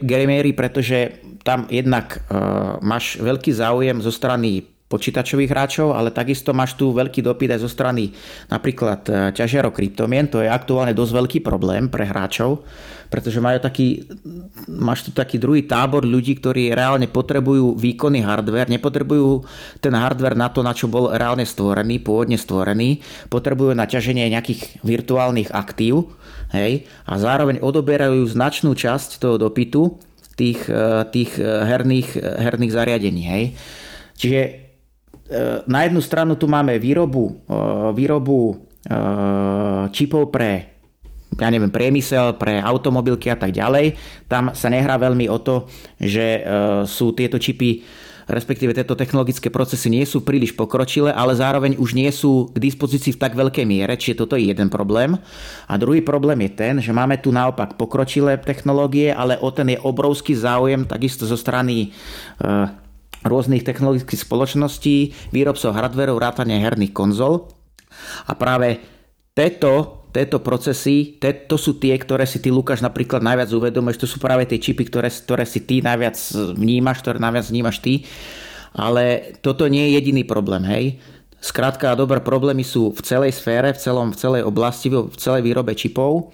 gamery, 0.00 0.50
pretože 0.54 1.18
tam 1.42 1.66
jednak 1.68 2.22
e, 2.24 2.40
máš 2.80 3.18
veľký 3.18 3.50
záujem 3.52 3.98
zo 4.00 4.14
strany 4.14 4.71
počítačových 4.92 5.48
hráčov, 5.48 5.96
ale 5.96 6.12
takisto 6.12 6.52
máš 6.52 6.76
tu 6.76 6.92
veľký 6.92 7.24
dopyt 7.24 7.56
aj 7.56 7.60
zo 7.64 7.70
strany 7.72 8.12
napríklad 8.52 9.00
e, 9.08 9.12
ťažiarov 9.32 9.72
kryptomien. 9.72 10.28
To 10.28 10.44
je 10.44 10.52
aktuálne 10.52 10.92
dosť 10.92 11.12
veľký 11.16 11.38
problém 11.40 11.88
pre 11.88 12.04
hráčov, 12.04 12.60
pretože 13.08 13.40
majú 13.40 13.56
taký, 13.56 14.04
máš 14.68 15.08
tu 15.08 15.10
taký 15.16 15.40
druhý 15.40 15.64
tábor 15.64 16.04
ľudí, 16.04 16.36
ktorí 16.36 16.76
reálne 16.76 17.08
potrebujú 17.08 17.76
výkonný 17.80 18.20
hardware, 18.20 18.68
nepotrebujú 18.68 19.48
ten 19.80 19.96
hardware 19.96 20.36
na 20.36 20.52
to, 20.52 20.60
na 20.60 20.76
čo 20.76 20.92
bol 20.92 21.08
reálne 21.08 21.48
stvorený, 21.48 22.04
pôvodne 22.04 22.36
stvorený, 22.36 23.00
potrebujú 23.32 23.72
na 23.72 23.88
ťaženie 23.88 24.28
nejakých 24.28 24.84
virtuálnych 24.84 25.52
aktív 25.52 26.12
hej, 26.52 26.84
a 27.08 27.12
zároveň 27.16 27.64
odoberajú 27.64 28.28
značnú 28.28 28.76
časť 28.76 29.20
toho 29.20 29.40
dopytu 29.40 29.96
tých, 30.36 30.68
e, 30.68 31.04
tých 31.12 31.36
e, 31.36 31.44
herných, 31.44 32.08
herných 32.16 32.72
zariadení. 32.72 33.22
Hej. 33.28 33.44
Čiže 34.16 34.61
na 35.66 35.80
jednu 35.86 36.00
stranu 36.00 36.36
tu 36.36 36.46
máme 36.50 36.78
výrobu, 36.78 37.44
e, 37.48 37.54
výrobu 37.96 38.38
e, 38.52 38.54
čipov 39.90 40.30
pre 40.32 40.70
ja 41.32 41.48
neviem, 41.48 41.72
priemysel, 41.72 42.36
pre 42.36 42.60
automobilky 42.60 43.32
a 43.32 43.40
tak 43.40 43.56
ďalej. 43.56 43.96
Tam 44.28 44.52
sa 44.52 44.68
nehrá 44.68 45.00
veľmi 45.00 45.32
o 45.32 45.40
to, 45.40 45.64
že 45.96 46.44
sú 46.84 47.16
tieto 47.16 47.40
čipy 47.40 47.80
respektíve 48.32 48.74
tieto 48.74 48.94
technologické 48.94 49.50
procesy 49.50 49.90
nie 49.90 50.04
sú 50.06 50.22
príliš 50.22 50.54
pokročilé, 50.54 51.10
ale 51.10 51.34
zároveň 51.34 51.78
už 51.78 51.92
nie 51.92 52.10
sú 52.12 52.50
k 52.52 52.56
dispozícii 52.62 53.16
v 53.16 53.20
tak 53.20 53.32
veľkej 53.34 53.66
miere, 53.66 53.98
čiže 53.98 54.22
toto 54.22 54.38
je 54.38 54.50
jeden 54.50 54.70
problém. 54.70 55.18
A 55.66 55.74
druhý 55.78 56.04
problém 56.04 56.46
je 56.46 56.50
ten, 56.56 56.74
že 56.78 56.94
máme 56.94 57.18
tu 57.18 57.34
naopak 57.34 57.74
pokročilé 57.74 58.38
technológie, 58.38 59.10
ale 59.10 59.38
o 59.40 59.50
ten 59.50 59.74
je 59.74 59.78
obrovský 59.82 60.32
záujem 60.32 60.86
takisto 60.86 61.26
zo 61.26 61.38
strany 61.38 61.90
rôznych 63.22 63.66
technologických 63.66 64.22
spoločností, 64.26 65.30
výrobcov 65.30 65.74
hardverov, 65.74 66.22
rátania 66.22 66.60
herných 66.62 66.94
konzol. 66.94 67.50
A 68.26 68.32
práve 68.34 68.82
tieto, 69.32 70.04
tieto 70.12 70.44
procesy, 70.44 71.16
to 71.20 71.56
sú 71.56 71.80
tie, 71.80 71.96
ktoré 71.96 72.28
si 72.28 72.42
ty, 72.42 72.52
Lukáš, 72.52 72.84
napríklad 72.84 73.24
najviac 73.24 73.48
uvedomuješ, 73.48 74.00
to 74.04 74.08
sú 74.08 74.16
práve 74.20 74.44
tie 74.44 74.60
čipy, 74.60 74.84
ktoré, 74.88 75.08
ktoré 75.08 75.48
si 75.48 75.64
ty 75.64 75.80
najviac 75.80 76.16
vnímaš, 76.58 77.00
ktoré 77.00 77.16
najviac 77.16 77.46
vnímaš 77.48 77.80
ty. 77.80 78.04
Ale 78.72 79.36
toto 79.44 79.68
nie 79.68 79.88
je 79.88 80.00
jediný 80.00 80.24
problém, 80.24 80.64
hej. 80.64 80.84
Skrátka 81.42 81.92
a 81.92 81.98
problémy 81.98 82.62
sú 82.62 82.94
v 82.94 83.02
celej 83.02 83.34
sfére, 83.34 83.74
v, 83.74 83.78
celom, 83.82 84.14
v 84.14 84.16
celej 84.16 84.42
oblasti, 84.46 84.88
v 84.88 85.16
celej 85.18 85.42
výrobe 85.42 85.74
čipov 85.74 86.30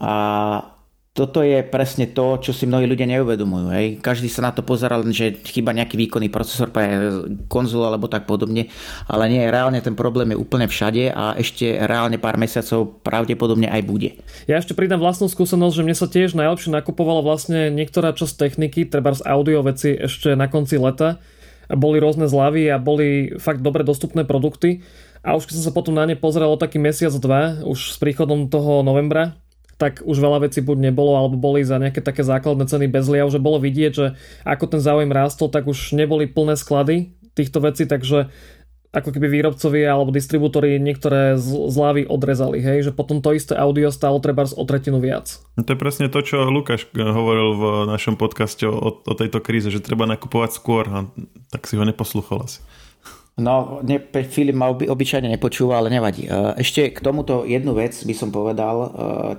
a 0.00 0.75
toto 1.16 1.40
je 1.40 1.64
presne 1.64 2.12
to, 2.12 2.36
čo 2.44 2.52
si 2.52 2.68
mnohí 2.68 2.84
ľudia 2.84 3.08
neuvedomujú. 3.08 3.72
Hej. 3.72 3.86
Každý 4.04 4.28
sa 4.28 4.44
na 4.44 4.52
to 4.52 4.60
pozerá 4.60 5.00
len, 5.00 5.16
že 5.16 5.40
chyba 5.40 5.72
nejaký 5.72 5.96
výkonný 5.96 6.28
procesor 6.28 6.68
pre 6.68 7.08
konzul 7.48 7.88
alebo 7.88 8.04
tak 8.04 8.28
podobne, 8.28 8.68
ale 9.08 9.32
nie, 9.32 9.40
reálne 9.48 9.80
ten 9.80 9.96
problém 9.96 10.36
je 10.36 10.38
úplne 10.38 10.68
všade 10.68 11.08
a 11.16 11.32
ešte 11.40 11.80
reálne 11.80 12.20
pár 12.20 12.36
mesiacov 12.36 13.00
pravdepodobne 13.00 13.64
aj 13.72 13.82
bude. 13.88 14.20
Ja 14.44 14.60
ešte 14.60 14.76
pridám 14.76 15.00
vlastnú 15.00 15.32
skúsenosť, 15.32 15.80
že 15.80 15.84
mne 15.88 15.96
sa 15.96 16.04
tiež 16.04 16.36
najlepšie 16.36 16.68
nakupovalo 16.68 17.24
vlastne 17.24 17.72
niektorá 17.72 18.12
časť 18.12 18.36
techniky, 18.36 18.84
treba 18.84 19.16
z 19.16 19.24
audio 19.24 19.64
veci 19.64 19.96
ešte 19.96 20.36
na 20.36 20.52
konci 20.52 20.76
leta. 20.76 21.16
Boli 21.72 21.96
rôzne 21.98 22.28
zľavy 22.28 22.68
a 22.68 22.76
boli 22.76 23.34
fakt 23.40 23.64
dobre 23.64 23.82
dostupné 23.82 24.22
produkty. 24.28 24.84
A 25.26 25.34
už 25.34 25.48
keď 25.48 25.58
som 25.58 25.64
sa 25.66 25.74
potom 25.74 25.96
na 25.96 26.06
ne 26.06 26.14
pozrel 26.14 26.46
o 26.46 26.60
taký 26.60 26.78
mesiac, 26.78 27.10
dva, 27.18 27.58
už 27.66 27.96
s 27.96 27.98
príchodom 27.98 28.46
toho 28.46 28.86
novembra, 28.86 29.34
tak 29.76 30.00
už 30.04 30.16
veľa 30.16 30.48
vecí 30.48 30.64
buď 30.64 30.90
nebolo, 30.90 31.16
alebo 31.16 31.36
boli 31.36 31.60
za 31.60 31.76
nejaké 31.76 32.00
také 32.00 32.24
základné 32.24 32.64
ceny 32.64 32.88
bez 32.88 33.04
liav, 33.08 33.28
že 33.28 33.40
bolo 33.40 33.60
vidieť, 33.60 33.92
že 33.92 34.06
ako 34.48 34.64
ten 34.76 34.80
záujem 34.80 35.12
rástol, 35.12 35.52
tak 35.52 35.68
už 35.68 35.92
neboli 35.92 36.24
plné 36.24 36.56
sklady 36.56 37.12
týchto 37.36 37.60
vecí, 37.60 37.84
takže 37.84 38.32
ako 38.96 39.12
keby 39.12 39.28
výrobcovia 39.28 39.92
alebo 39.92 40.08
distribútory 40.08 40.80
niektoré 40.80 41.36
zlávy 41.44 42.08
odrezali, 42.08 42.64
hej, 42.64 42.88
že 42.88 42.92
potom 42.96 43.20
to 43.20 43.36
isté 43.36 43.52
audio 43.52 43.92
stálo 43.92 44.16
treba 44.24 44.48
o 44.48 44.64
tretinu 44.64 44.96
viac. 45.04 45.36
No 45.60 45.68
to 45.68 45.76
je 45.76 45.78
presne 45.80 46.08
to, 46.08 46.24
čo 46.24 46.48
Lukáš 46.48 46.88
hovoril 46.96 47.48
v 47.60 47.64
našom 47.92 48.16
podcaste 48.16 48.64
o, 48.64 49.04
o 49.04 49.12
tejto 49.12 49.44
kríze, 49.44 49.68
že 49.68 49.84
treba 49.84 50.08
nakupovať 50.08 50.56
skôr 50.56 50.88
a 50.88 50.98
tak 51.52 51.68
si 51.68 51.76
ho 51.76 51.84
neposluchol 51.84 52.48
asi. 52.48 52.64
No, 53.36 53.84
ne, 53.84 54.00
Filip 54.00 54.56
ma 54.56 54.72
oby, 54.72 54.88
obyčajne 54.88 55.28
nepočúva, 55.28 55.76
ale 55.76 55.92
nevadí. 55.92 56.24
E, 56.24 56.56
ešte 56.56 56.88
k 56.88 57.04
tomuto 57.04 57.44
jednu 57.44 57.76
vec 57.76 57.92
by 57.92 58.14
som 58.16 58.32
povedal. 58.32 58.76
E, 58.80 58.88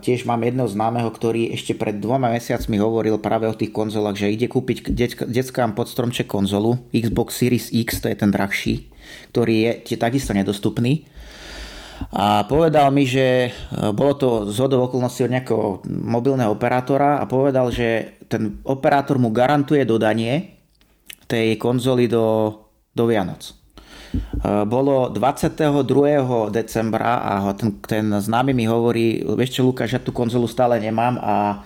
tiež 0.06 0.30
mám 0.30 0.46
jedného 0.46 0.70
známeho, 0.70 1.10
ktorý 1.10 1.50
ešte 1.58 1.74
pred 1.74 1.98
dvoma 1.98 2.30
mesiacmi 2.30 2.78
hovoril 2.78 3.18
práve 3.18 3.50
o 3.50 3.58
tých 3.58 3.74
konzolách, 3.74 4.22
že 4.22 4.30
ide 4.30 4.46
kúpiť 4.46 4.94
deckám 5.26 5.74
pod 5.74 5.90
stromček 5.90 6.30
konzolu 6.30 6.78
Xbox 6.94 7.42
Series 7.42 7.74
X, 7.74 8.06
to 8.06 8.14
je 8.14 8.22
ten 8.22 8.30
drahší, 8.30 8.86
ktorý 9.34 9.82
je 9.82 9.98
takisto 9.98 10.30
nedostupný. 10.30 11.10
A 12.14 12.46
povedal 12.46 12.94
mi, 12.94 13.10
že 13.10 13.50
e, 13.50 13.52
bolo 13.98 14.14
to 14.14 14.30
z 14.46 14.62
okolností 14.62 15.26
od 15.26 15.34
nejakého 15.34 15.82
mobilného 15.90 16.54
operátora 16.54 17.18
a 17.18 17.26
povedal, 17.26 17.74
že 17.74 18.22
ten 18.30 18.62
operátor 18.62 19.18
mu 19.18 19.34
garantuje 19.34 19.82
dodanie 19.90 20.54
tej 21.26 21.58
konzoly 21.58 22.06
do, 22.06 22.54
do 22.94 23.10
Vianoc. 23.10 23.57
Eh, 24.14 24.64
bolo 24.64 25.12
22. 25.12 26.48
decembra 26.54 27.20
a 27.20 27.34
ten, 27.52 27.76
ten 27.84 28.06
známy 28.08 28.56
mi 28.56 28.64
hovorí, 28.64 29.20
vieš 29.36 29.60
čo 29.60 29.68
Lukáš, 29.68 30.00
ja 30.00 30.02
tú 30.02 30.16
konzolu 30.16 30.48
stále 30.48 30.80
nemám 30.80 31.20
a 31.20 31.66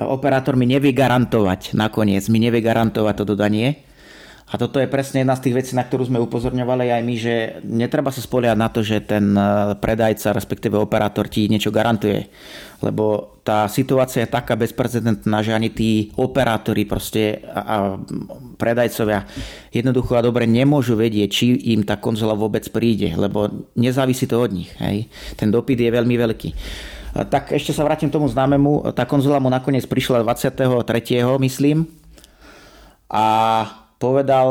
operátor 0.00 0.56
mi 0.56 0.64
nevie 0.64 0.96
garantovať 0.96 1.76
nakoniec, 1.76 2.24
mi 2.32 2.40
nevie 2.40 2.64
garantovať 2.64 3.14
to 3.22 3.24
dodanie. 3.36 3.84
A 4.52 4.60
toto 4.60 4.76
je 4.76 4.84
presne 4.84 5.24
jedna 5.24 5.32
z 5.32 5.48
tých 5.48 5.56
vecí, 5.64 5.72
na 5.72 5.80
ktorú 5.80 6.12
sme 6.12 6.20
upozorňovali 6.28 6.92
aj 6.92 7.02
my, 7.08 7.14
že 7.16 7.34
netreba 7.64 8.12
sa 8.12 8.20
spoliať 8.20 8.56
na 8.60 8.68
to, 8.68 8.84
že 8.84 9.04
ten 9.04 9.32
eh, 9.36 9.76
predajca, 9.76 10.32
respektíve 10.32 10.80
operátor 10.80 11.28
ti 11.28 11.48
niečo 11.48 11.68
garantuje. 11.68 12.32
Lebo 12.82 13.38
tá 13.46 13.70
situácia 13.70 14.26
je 14.26 14.34
taká 14.34 14.58
bezprecedentná, 14.58 15.38
že 15.42 15.54
ani 15.54 15.70
tí 15.70 16.10
operátori 16.18 16.82
proste 16.82 17.42
a, 17.46 17.62
a 17.62 17.76
predajcovia 18.58 19.26
jednoducho 19.70 20.18
a 20.18 20.26
dobre 20.26 20.50
nemôžu 20.50 20.98
vedieť, 20.98 21.30
či 21.30 21.46
im 21.74 21.86
tá 21.86 21.98
konzola 21.98 22.34
vôbec 22.34 22.66
príde, 22.74 23.14
lebo 23.14 23.70
nezávisí 23.78 24.26
to 24.26 24.42
od 24.42 24.50
nich. 24.50 24.70
Hej. 24.82 25.06
Ten 25.38 25.54
dopyt 25.54 25.78
je 25.78 25.90
veľmi 25.90 26.14
veľký. 26.18 26.50
Tak 27.12 27.52
ešte 27.52 27.76
sa 27.76 27.84
vrátim 27.86 28.08
tomu 28.08 28.26
známemu. 28.26 28.94
Tá 28.96 29.04
konzola 29.04 29.36
mu 29.38 29.52
nakoniec 29.52 29.84
prišla 29.84 30.24
23. 30.26 30.82
myslím. 31.38 31.84
A 33.12 33.24
povedal, 34.02 34.48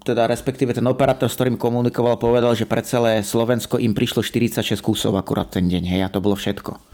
teda 0.00 0.24
respektíve 0.24 0.72
ten 0.72 0.86
operátor, 0.88 1.28
s 1.28 1.36
ktorým 1.36 1.60
komunikoval, 1.60 2.16
povedal, 2.16 2.56
že 2.56 2.64
pre 2.64 2.80
celé 2.80 3.20
Slovensko 3.20 3.76
im 3.76 3.92
prišlo 3.92 4.24
46 4.24 4.80
kusov 4.80 5.12
akurát 5.20 5.52
ten 5.52 5.68
deň, 5.68 5.84
hej, 5.92 6.00
a 6.06 6.08
to 6.08 6.24
bolo 6.24 6.32
všetko. 6.32 6.87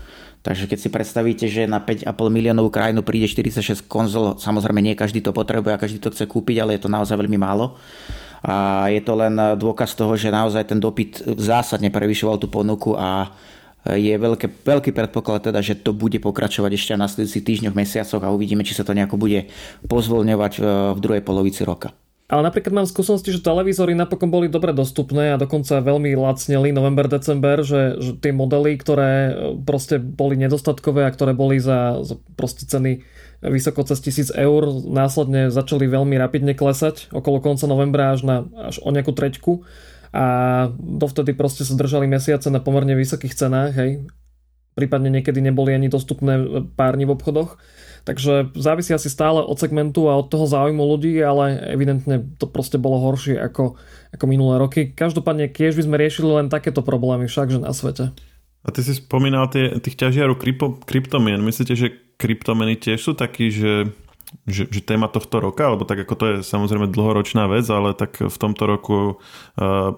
Takže 0.44 0.68
keď 0.68 0.76
si 0.78 0.92
predstavíte, 0.92 1.48
že 1.48 1.64
na 1.64 1.80
5,5 1.80 2.04
miliónovú 2.28 2.68
krajinu 2.68 3.00
príde 3.00 3.24
46 3.24 3.88
konzol, 3.88 4.36
samozrejme 4.36 4.84
nie 4.84 4.92
každý 4.92 5.24
to 5.24 5.32
potrebuje 5.32 5.72
a 5.72 5.80
každý 5.80 6.04
to 6.04 6.12
chce 6.12 6.28
kúpiť, 6.28 6.60
ale 6.60 6.76
je 6.76 6.84
to 6.84 6.92
naozaj 6.92 7.16
veľmi 7.16 7.40
málo. 7.40 7.80
A 8.44 8.92
je 8.92 9.00
to 9.00 9.16
len 9.16 9.32
dôkaz 9.56 9.96
toho, 9.96 10.12
že 10.20 10.28
naozaj 10.28 10.68
ten 10.68 10.76
dopyt 10.76 11.24
zásadne 11.40 11.88
prevyšoval 11.88 12.36
tú 12.36 12.52
ponuku 12.52 12.92
a 12.92 13.32
je 13.88 14.12
veľké, 14.12 14.64
veľký 14.68 14.92
predpoklad 14.92 15.48
teda, 15.48 15.64
že 15.64 15.80
to 15.80 15.96
bude 15.96 16.20
pokračovať 16.20 16.76
ešte 16.76 16.92
v 16.92 17.02
nasledujúcich 17.08 17.44
týždňoch, 17.44 17.76
mesiacoch 17.76 18.20
a 18.20 18.28
uvidíme, 18.28 18.68
či 18.68 18.76
sa 18.76 18.84
to 18.84 18.92
nejako 18.92 19.16
bude 19.16 19.48
pozvolňovať 19.88 20.52
v 20.92 20.98
druhej 21.00 21.24
polovici 21.24 21.64
roka. 21.64 21.96
Ale 22.24 22.40
napríklad 22.40 22.72
mám 22.72 22.88
skúsenosti, 22.88 23.36
že 23.36 23.44
televízory 23.44 23.92
napokon 23.92 24.32
boli 24.32 24.48
dobre 24.48 24.72
dostupné 24.72 25.36
a 25.36 25.40
dokonca 25.40 25.84
veľmi 25.84 26.16
lacneli 26.16 26.72
november, 26.72 27.04
december, 27.04 27.60
že, 27.60 28.00
že 28.00 28.16
tie 28.16 28.32
modely, 28.32 28.80
ktoré 28.80 29.12
e, 29.12 29.32
proste 29.60 30.00
boli 30.00 30.40
nedostatkové 30.40 31.04
a 31.04 31.12
ktoré 31.12 31.36
boli 31.36 31.60
za, 31.60 32.00
za 32.00 32.16
proste 32.32 32.64
ceny 32.64 33.04
vysoko 33.44 33.84
cez 33.84 34.00
1000 34.00 34.40
eur, 34.40 34.62
následne 34.88 35.52
začali 35.52 35.84
veľmi 35.84 36.16
rapidne 36.16 36.56
klesať 36.56 37.12
okolo 37.12 37.44
konca 37.44 37.68
novembra 37.68 38.16
až, 38.16 38.24
na, 38.24 38.36
až 38.56 38.80
o 38.80 38.88
nejakú 38.88 39.12
treťku 39.12 39.60
a 40.14 40.26
dovtedy 40.80 41.36
proste 41.36 41.68
sa 41.68 41.76
držali 41.76 42.08
mesiace 42.08 42.48
na 42.48 42.62
pomerne 42.62 42.96
vysokých 42.96 43.36
cenách, 43.36 43.76
hej. 43.76 43.90
Prípadne 44.78 45.10
niekedy 45.10 45.38
neboli 45.38 45.74
ani 45.76 45.86
dostupné 45.86 46.66
párni 46.74 47.06
v 47.06 47.14
obchodoch. 47.14 47.60
Takže 48.04 48.52
závisí 48.52 48.92
asi 48.92 49.08
stále 49.08 49.40
od 49.40 49.56
segmentu 49.56 50.12
a 50.12 50.20
od 50.20 50.28
toho 50.28 50.44
záujmu 50.44 50.84
ľudí, 50.84 51.16
ale 51.24 51.56
evidentne 51.72 52.20
to 52.36 52.44
proste 52.44 52.76
bolo 52.76 53.00
horšie 53.00 53.40
ako, 53.40 53.80
ako 54.12 54.24
minulé 54.28 54.60
roky. 54.60 54.92
Každopádne, 54.92 55.48
keď 55.48 55.80
by 55.80 55.82
sme 55.88 55.96
riešili 55.96 56.30
len 56.30 56.52
takéto 56.52 56.84
problémy, 56.84 57.24
však 57.24 57.48
že 57.48 57.64
na 57.64 57.72
svete. 57.72 58.12
A 58.64 58.68
ty 58.72 58.80
si 58.84 58.96
spomínal 58.96 59.48
tie, 59.48 59.80
tých 59.80 59.96
ťažiarov 59.96 60.36
krypo, 60.36 60.80
kryptomien. 60.84 61.40
Myslíte, 61.40 61.76
že 61.76 61.96
kryptomeny 62.20 62.76
tiež 62.76 63.00
sú 63.00 63.12
takí, 63.16 63.48
že 63.48 63.88
že, 64.42 64.66
že 64.66 64.82
téma 64.82 65.06
tohto 65.06 65.38
roka, 65.38 65.62
alebo 65.70 65.86
tak 65.86 66.02
ako 66.02 66.14
to 66.18 66.24
je 66.26 66.36
samozrejme 66.42 66.90
dlhoročná 66.90 67.46
vec, 67.46 67.70
ale 67.70 67.94
tak 67.94 68.18
v 68.18 68.34
tomto 68.34 68.66
roku 68.66 68.98
uh, 69.14 69.94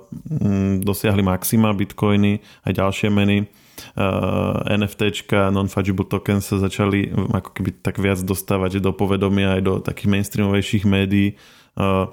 dosiahli 0.85 1.25
maxima 1.25 1.73
bitcoiny 1.73 2.45
aj 2.69 2.73
ďalšie 2.77 3.09
meny. 3.09 3.49
Uh, 3.97 4.65
NFTčka, 4.73 5.53
non-fungible 5.53 6.09
tokens 6.09 6.49
sa 6.49 6.57
začali 6.57 7.13
ako 7.13 7.51
keby 7.53 7.71
tak 7.85 8.01
viac 8.01 8.21
dostávať 8.25 8.81
do 8.81 8.93
povedomia 8.97 9.57
aj 9.57 9.63
do 9.63 9.75
takých 9.85 10.09
mainstreamovejších 10.13 10.85
médií. 10.89 11.37
Uh, 11.77 12.09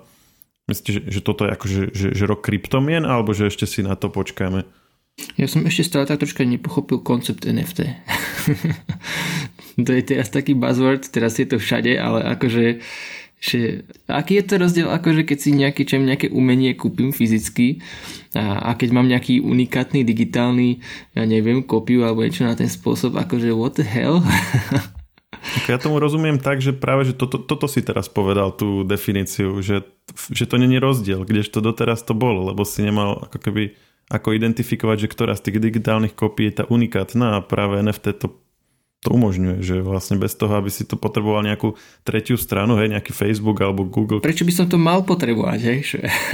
myslíte, 0.68 0.92
že, 0.92 1.02
že 1.08 1.20
toto 1.24 1.48
je 1.48 1.52
akože 1.56 1.82
že, 1.96 2.08
že 2.12 2.24
rok 2.28 2.44
kryptomien, 2.44 3.08
alebo 3.08 3.32
že 3.32 3.48
ešte 3.48 3.64
si 3.64 3.80
na 3.84 3.96
to 3.96 4.12
počkáme? 4.12 4.68
Ja 5.38 5.46
som 5.46 5.62
ešte 5.70 5.94
stále 5.94 6.10
tak 6.10 6.26
troška 6.26 6.42
nepochopil 6.42 7.06
koncept 7.06 7.46
NFT. 7.46 7.86
to 9.86 9.92
je 9.94 10.04
teraz 10.04 10.34
taký 10.34 10.58
buzzword, 10.58 11.06
teraz 11.14 11.38
je 11.38 11.46
to 11.46 11.62
všade, 11.62 11.94
ale 12.02 12.26
akože 12.34 12.82
že 13.44 13.84
aký 14.08 14.40
je 14.40 14.46
to 14.48 14.56
rozdiel, 14.56 14.88
akože 14.88 15.28
keď 15.28 15.38
si 15.38 15.52
nejaké, 15.52 15.84
čo 15.84 16.00
nejaké 16.00 16.32
umenie 16.32 16.72
kúpim 16.80 17.12
fyzicky 17.12 17.84
a, 18.40 18.72
a 18.72 18.80
keď 18.80 18.90
mám 18.96 19.12
nejaký 19.12 19.44
unikátny 19.44 20.08
digitálny, 20.08 20.80
ja 21.12 21.28
neviem, 21.28 21.60
kopiu 21.60 22.08
alebo 22.08 22.24
niečo 22.24 22.48
na 22.48 22.56
ten 22.56 22.72
spôsob, 22.72 23.20
akože 23.20 23.52
what 23.52 23.76
the 23.76 23.84
hell? 23.84 24.24
Ja 25.68 25.76
tomu 25.76 26.00
rozumiem 26.00 26.40
tak, 26.40 26.64
že 26.64 26.72
práve 26.72 27.04
že 27.04 27.14
toto, 27.20 27.36
toto 27.36 27.68
si 27.68 27.84
teraz 27.84 28.08
povedal 28.08 28.56
tú 28.56 28.88
definíciu, 28.88 29.60
že, 29.60 29.84
že 30.32 30.48
to 30.48 30.56
není 30.56 30.80
rozdiel, 30.80 31.28
kdežto 31.28 31.60
doteraz 31.60 32.00
to 32.08 32.16
bolo, 32.16 32.48
lebo 32.48 32.64
si 32.64 32.80
nemal 32.80 33.28
ako 33.28 33.38
keby 33.44 33.76
ako 34.08 34.40
identifikovať, 34.40 35.04
že 35.04 35.12
ktorá 35.12 35.34
z 35.36 35.52
tých 35.52 35.58
digitálnych 35.60 36.16
kopií 36.16 36.48
je 36.48 36.64
tá 36.64 36.66
unikátna 36.68 37.40
a 37.40 37.44
práve 37.44 37.82
NFT 37.84 38.24
to 38.24 38.28
to 39.04 39.12
umožňuje, 39.12 39.60
že 39.60 39.76
vlastne 39.84 40.16
bez 40.16 40.32
toho, 40.34 40.56
aby 40.56 40.72
si 40.72 40.88
to 40.88 40.96
potreboval 40.96 41.44
nejakú 41.44 41.76
tretiu 42.08 42.40
stranu, 42.40 42.80
hej, 42.80 42.88
nejaký 42.96 43.12
Facebook 43.12 43.60
alebo 43.60 43.84
Google. 43.84 44.24
Prečo 44.24 44.48
by 44.48 44.54
som 44.56 44.66
to 44.72 44.80
mal 44.80 45.04
potrebovať, 45.04 45.60
hej? 45.60 45.80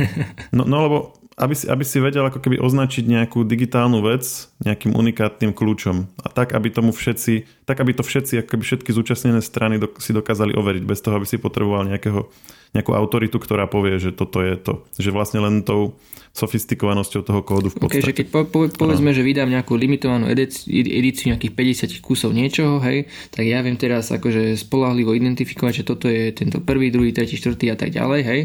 no, 0.55 0.69
no 0.69 0.77
lebo 0.85 0.97
aby 1.39 1.55
si, 1.55 1.65
aby 1.71 1.87
si 1.87 2.03
vedel 2.03 2.27
ako 2.27 2.43
keby 2.43 2.59
označiť 2.59 3.07
nejakú 3.07 3.47
digitálnu 3.47 4.03
vec 4.03 4.51
nejakým 4.59 4.91
unikátnym 4.91 5.55
kľúčom. 5.55 6.11
A 6.19 6.27
tak, 6.27 6.51
aby 6.51 6.67
tomu 6.67 6.91
všetci, 6.91 7.63
tak 7.63 7.79
aby 7.79 7.95
to 7.95 8.03
všetci, 8.03 8.43
ako 8.43 8.49
keby 8.53 8.63
všetky 8.67 8.91
zúčastnené 8.91 9.39
strany 9.39 9.79
do, 9.79 9.87
si 10.03 10.11
dokázali 10.11 10.51
overiť, 10.51 10.83
bez 10.83 10.99
toho, 10.99 11.15
aby 11.15 11.23
si 11.23 11.39
potreboval 11.39 11.87
nejakého, 11.87 12.27
nejakú 12.73 12.93
autoritu, 12.93 13.41
ktorá 13.41 13.65
povie, 13.65 13.97
že 13.97 14.13
toto 14.13 14.45
je 14.45 14.53
to. 14.57 14.85
Že 15.01 15.09
vlastne 15.15 15.39
len 15.41 15.65
tou 15.65 15.97
sofistikovanosťou 16.29 17.21
toho 17.25 17.41
kódu 17.41 17.73
v 17.73 17.77
podstate. 17.81 18.05
Okay, 18.05 18.09
že 18.13 18.17
keď 18.21 18.27
po, 18.29 18.39
po, 18.45 18.59
povedzme, 18.69 19.09
že 19.11 19.25
vydám 19.25 19.49
nejakú 19.49 19.73
limitovanú 19.73 20.29
edíciu, 20.29 21.33
nejakých 21.33 21.53
50 21.99 22.05
kusov 22.05 22.31
niečoho, 22.37 22.77
hej, 22.85 23.09
tak 23.33 23.49
ja 23.49 23.65
viem 23.65 23.75
teraz 23.75 24.13
akože 24.13 24.53
spolahlivo 24.53 25.17
identifikovať, 25.17 25.81
že 25.81 25.87
toto 25.87 26.05
je 26.05 26.29
tento 26.29 26.61
prvý, 26.61 26.93
druhý, 26.93 27.09
tretí, 27.09 27.33
štvrtý 27.33 27.73
a 27.73 27.77
tak 27.77 27.89
ďalej, 27.89 28.21
hej. 28.21 28.41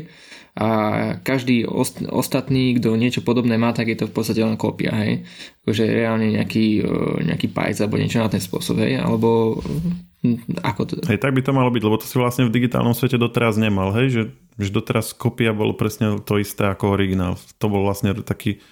A 0.54 0.68
každý 1.26 1.66
ost, 1.66 1.98
ostatný, 2.06 2.78
kto 2.78 2.94
niečo 2.94 3.26
podobné 3.26 3.58
má, 3.58 3.74
tak 3.74 3.90
je 3.90 3.98
to 3.98 4.06
v 4.06 4.14
podstate 4.14 4.38
len 4.38 4.54
kópia, 4.54 4.94
hej. 4.94 5.26
Akože 5.66 5.84
reálne 5.84 6.30
nejaký, 6.30 6.86
e, 6.86 7.26
nejaký 7.26 7.50
pajc 7.50 7.84
alebo 7.84 7.98
niečo 7.98 8.22
na 8.22 8.30
ten 8.30 8.38
spôsob, 8.38 8.80
hej. 8.80 9.02
Alebo 9.02 9.58
Ako 10.64 10.88
to? 10.88 11.04
Hej, 11.04 11.20
tak 11.20 11.36
by 11.36 11.44
to 11.44 11.52
malo 11.52 11.68
byť, 11.68 11.82
lebo 11.84 12.00
to 12.00 12.08
si 12.08 12.16
vlastne 12.16 12.48
v 12.48 12.54
digitálnom 12.56 12.96
svete 12.96 13.20
doteraz 13.20 13.60
nemal, 13.60 13.92
hej, 13.92 14.08
že, 14.08 14.22
že 14.56 14.72
doteraz 14.72 15.12
kopia 15.12 15.52
bolo 15.52 15.76
presne 15.76 16.16
to 16.24 16.40
isté 16.40 16.64
ako 16.64 16.96
originál. 16.96 17.36
To 17.60 17.66
bol 17.68 17.84
vlastne 17.84 18.16
taký, 18.24 18.64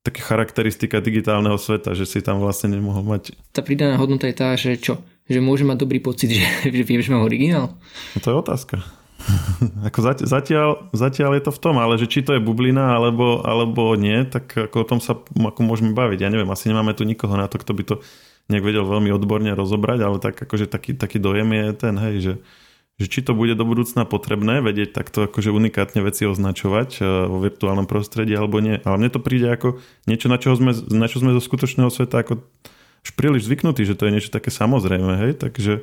taká 0.00 0.24
charakteristika 0.24 1.04
digitálneho 1.04 1.60
sveta, 1.60 1.92
že 1.92 2.08
si 2.08 2.24
tam 2.24 2.40
vlastne 2.40 2.72
nemohol 2.72 3.04
mať... 3.04 3.36
Tá 3.52 3.60
pridaná 3.60 4.00
hodnota 4.00 4.24
je 4.24 4.36
tá, 4.40 4.56
že 4.56 4.80
čo? 4.80 5.04
Že 5.28 5.44
môže 5.44 5.68
mať 5.68 5.84
dobrý 5.84 6.00
pocit, 6.00 6.32
že, 6.32 6.48
že 6.76 6.82
viem, 6.88 7.04
že 7.04 7.12
mám 7.12 7.28
originál? 7.28 7.76
No 8.16 8.18
to 8.24 8.32
je 8.32 8.36
otázka. 8.40 8.76
ako 9.88 9.98
zatiaľ, 10.24 10.92
zatiaľ 10.92 11.30
je 11.36 11.42
to 11.48 11.52
v 11.52 11.60
tom, 11.60 11.76
ale 11.76 12.00
že 12.00 12.08
či 12.08 12.24
to 12.24 12.36
je 12.36 12.40
bublina 12.40 12.96
alebo, 12.96 13.44
alebo 13.44 13.96
nie, 13.96 14.24
tak 14.28 14.48
ako 14.52 14.76
o 14.80 14.88
tom 14.88 15.00
sa 15.00 15.16
ako 15.16 15.60
môžeme 15.60 15.92
baviť. 15.92 16.24
Ja 16.24 16.32
neviem, 16.32 16.48
asi 16.48 16.72
nemáme 16.72 16.96
tu 16.96 17.04
nikoho 17.04 17.36
na 17.36 17.48
to, 17.48 17.60
kto 17.60 17.72
by 17.76 17.82
to 17.84 17.96
nejak 18.46 18.64
vedel 18.64 18.84
veľmi 18.86 19.10
odborne 19.10 19.50
rozobrať, 19.52 19.98
ale 20.06 20.16
tak 20.22 20.38
akože 20.38 20.70
taký, 20.70 20.94
taký 20.94 21.18
dojem 21.18 21.50
je 21.50 21.66
ten, 21.74 21.94
hej, 21.98 22.16
že, 22.22 22.34
že 23.02 23.06
či 23.10 23.20
to 23.26 23.34
bude 23.34 23.58
do 23.58 23.66
budúcna 23.66 24.06
potrebné 24.06 24.62
vedieť 24.62 24.94
takto 24.94 25.26
akože 25.26 25.50
unikátne 25.50 26.00
veci 26.06 26.24
označovať 26.30 26.90
e, 26.96 27.26
vo 27.26 27.42
virtuálnom 27.42 27.90
prostredí 27.90 28.38
alebo 28.38 28.62
nie. 28.62 28.78
Ale 28.86 28.96
mne 29.02 29.10
to 29.10 29.20
príde 29.20 29.50
ako 29.50 29.82
niečo, 30.06 30.30
na, 30.30 30.38
čo 30.38 30.54
sme, 30.54 30.72
na 30.94 31.06
čo 31.10 31.18
sme 31.18 31.34
zo 31.34 31.42
skutočného 31.42 31.90
sveta 31.90 32.22
ako 32.22 32.46
už 33.06 33.10
príliš 33.14 33.46
zvyknutí, 33.46 33.86
že 33.86 33.98
to 33.98 34.06
je 34.06 34.14
niečo 34.18 34.34
také 34.34 34.50
samozrejme, 34.54 35.12
hej, 35.26 35.32
takže 35.38 35.82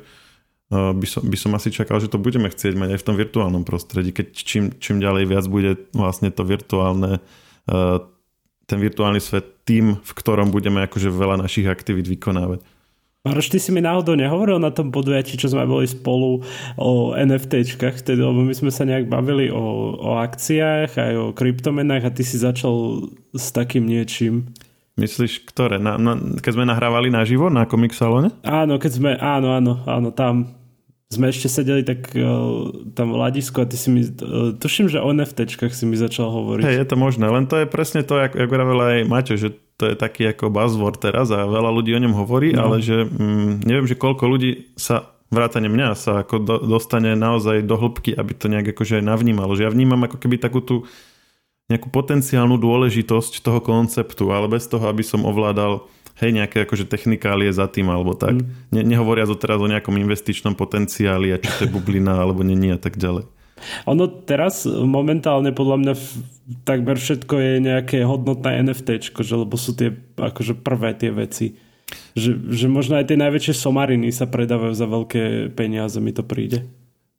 by 0.72 1.06
som, 1.08 1.22
by 1.24 1.36
som 1.36 1.52
asi 1.52 1.68
čakal, 1.68 2.00
že 2.00 2.08
to 2.08 2.16
budeme 2.16 2.48
chcieť 2.48 2.72
mať 2.76 2.96
aj 2.96 3.00
v 3.00 3.06
tom 3.06 3.16
virtuálnom 3.20 3.64
prostredí, 3.68 4.16
keď 4.16 4.26
čím, 4.32 4.64
čím 4.80 5.04
ďalej 5.04 5.24
viac 5.28 5.44
bude 5.52 5.84
vlastne 5.92 6.32
to 6.32 6.48
virtuálne 6.48 7.20
e, 7.68 7.80
ten 8.64 8.78
virtuálny 8.80 9.20
svet 9.20 9.53
tým, 9.64 9.98
v 10.00 10.12
ktorom 10.16 10.52
budeme 10.52 10.84
akože 10.84 11.08
veľa 11.08 11.40
našich 11.40 11.68
aktivít 11.68 12.08
vykonávať. 12.08 12.62
Maroš, 13.24 13.48
ty 13.48 13.56
si 13.56 13.72
mi 13.72 13.80
náhodou 13.80 14.20
nehovoril 14.20 14.60
na 14.60 14.68
tom 14.68 14.92
podujatí, 14.92 15.40
čo 15.40 15.48
sme 15.48 15.64
boli 15.64 15.88
spolu 15.88 16.44
o 16.76 17.16
NFTčkách, 17.16 18.04
tedy, 18.04 18.20
lebo 18.20 18.44
my 18.44 18.52
sme 18.52 18.68
sa 18.68 18.84
nejak 18.84 19.08
bavili 19.08 19.48
o, 19.48 19.96
o 19.96 20.20
akciách 20.20 20.92
aj 20.92 21.12
o 21.16 21.26
kryptomenách 21.32 22.04
a 22.04 22.12
ty 22.12 22.20
si 22.20 22.36
začal 22.36 23.08
s 23.32 23.48
takým 23.48 23.88
niečím. 23.88 24.52
Myslíš, 25.00 25.48
ktoré? 25.48 25.80
Na, 25.80 25.96
na, 25.96 26.20
keď 26.36 26.52
sme 26.52 26.68
nahrávali 26.68 27.08
naživo 27.08 27.48
na 27.48 27.64
Comic 27.64 27.96
Salone? 27.96 28.28
Áno, 28.44 28.76
keď 28.76 28.92
sme, 28.92 29.10
áno, 29.16 29.56
áno, 29.56 29.80
áno, 29.88 30.12
tam 30.12 30.52
sme 31.14 31.30
ešte 31.30 31.46
sedeli 31.46 31.86
tak 31.86 32.10
uh, 32.18 32.74
tam 32.98 33.14
v 33.14 33.16
hľadisku 33.22 33.62
a 33.62 33.66
ty 33.70 33.78
si 33.78 33.88
mi, 33.94 34.02
uh, 34.02 34.50
tuším, 34.58 34.90
že 34.90 34.98
o 34.98 35.14
NFTčkách 35.14 35.70
si 35.70 35.86
mi 35.86 35.94
začal 35.94 36.34
hovoriť. 36.34 36.66
Hej, 36.66 36.76
je 36.82 36.86
to 36.90 36.96
možné, 36.98 37.30
len 37.30 37.46
to 37.46 37.62
je 37.62 37.66
presne 37.70 38.02
to, 38.02 38.18
ako, 38.18 38.34
ako 38.34 38.50
vravel 38.50 38.80
aj 38.82 38.98
Maťo, 39.06 39.34
že 39.38 39.54
to 39.78 39.90
je 39.90 39.94
taký 39.98 40.30
ako 40.30 40.50
buzzword 40.50 40.98
teraz 40.98 41.30
a 41.30 41.46
veľa 41.46 41.70
ľudí 41.70 41.94
o 41.94 42.02
ňom 42.02 42.14
hovorí, 42.14 42.54
no. 42.54 42.66
ale 42.66 42.82
že 42.82 43.06
mm, 43.06 43.66
neviem, 43.66 43.86
že 43.86 43.98
koľko 43.98 44.24
ľudí 44.26 44.74
sa 44.74 45.14
vrátane 45.34 45.66
mňa 45.66 45.88
sa 45.98 46.22
ako 46.22 46.36
do, 46.42 46.56
dostane 46.62 47.18
naozaj 47.18 47.66
do 47.66 47.74
hĺbky, 47.74 48.14
aby 48.14 48.32
to 48.38 48.46
nejak 48.46 48.70
akože 48.70 49.02
aj 49.02 49.04
navnímalo. 49.04 49.58
Že 49.58 49.66
ja 49.66 49.74
vnímam 49.74 49.98
ako 50.06 50.22
keby 50.22 50.38
takú 50.38 50.62
tú 50.62 50.76
nejakú 51.66 51.88
potenciálnu 51.88 52.60
dôležitosť 52.60 53.40
toho 53.40 53.58
konceptu, 53.64 54.30
ale 54.30 54.46
bez 54.52 54.68
toho, 54.68 54.84
aby 54.84 55.00
som 55.00 55.24
ovládal 55.24 55.88
hej, 56.22 56.30
nejaké 56.30 56.62
akože 56.62 56.86
technikálie 56.86 57.50
za 57.50 57.66
tým 57.66 57.90
alebo 57.90 58.14
tak. 58.14 58.38
Mm. 58.38 58.46
Ne, 58.70 58.82
nehovoria 58.94 59.26
to 59.26 59.34
teraz 59.34 59.58
o 59.58 59.70
nejakom 59.70 59.94
investičnom 59.98 60.54
potenciáli 60.54 61.34
a 61.34 61.40
či 61.40 61.48
to 61.50 61.60
je 61.66 61.74
bublina 61.74 62.18
alebo 62.18 62.46
není 62.46 62.70
a 62.70 62.78
tak 62.78 62.94
ďalej. 62.98 63.26
Ono 63.88 64.04
teraz 64.26 64.66
momentálne 64.66 65.54
podľa 65.54 65.76
mňa 65.80 65.94
takmer 66.68 66.98
všetko 67.00 67.34
je 67.38 67.52
nejaké 67.62 67.98
hodnotné 68.04 68.60
NFT, 68.60 69.14
že, 69.14 69.34
lebo 69.34 69.54
sú 69.56 69.72
tie 69.72 69.94
akože 70.18 70.58
prvé 70.60 70.92
tie 70.92 71.14
veci. 71.14 71.56
Že, 72.18 72.50
že 72.50 72.66
možno 72.66 72.98
aj 72.98 73.12
tie 73.12 73.18
najväčšie 73.20 73.54
somariny 73.54 74.10
sa 74.10 74.26
predávajú 74.26 74.74
za 74.74 74.86
veľké 74.88 75.54
peniaze, 75.54 75.96
mi 76.02 76.10
to 76.10 76.26
príde. 76.26 76.66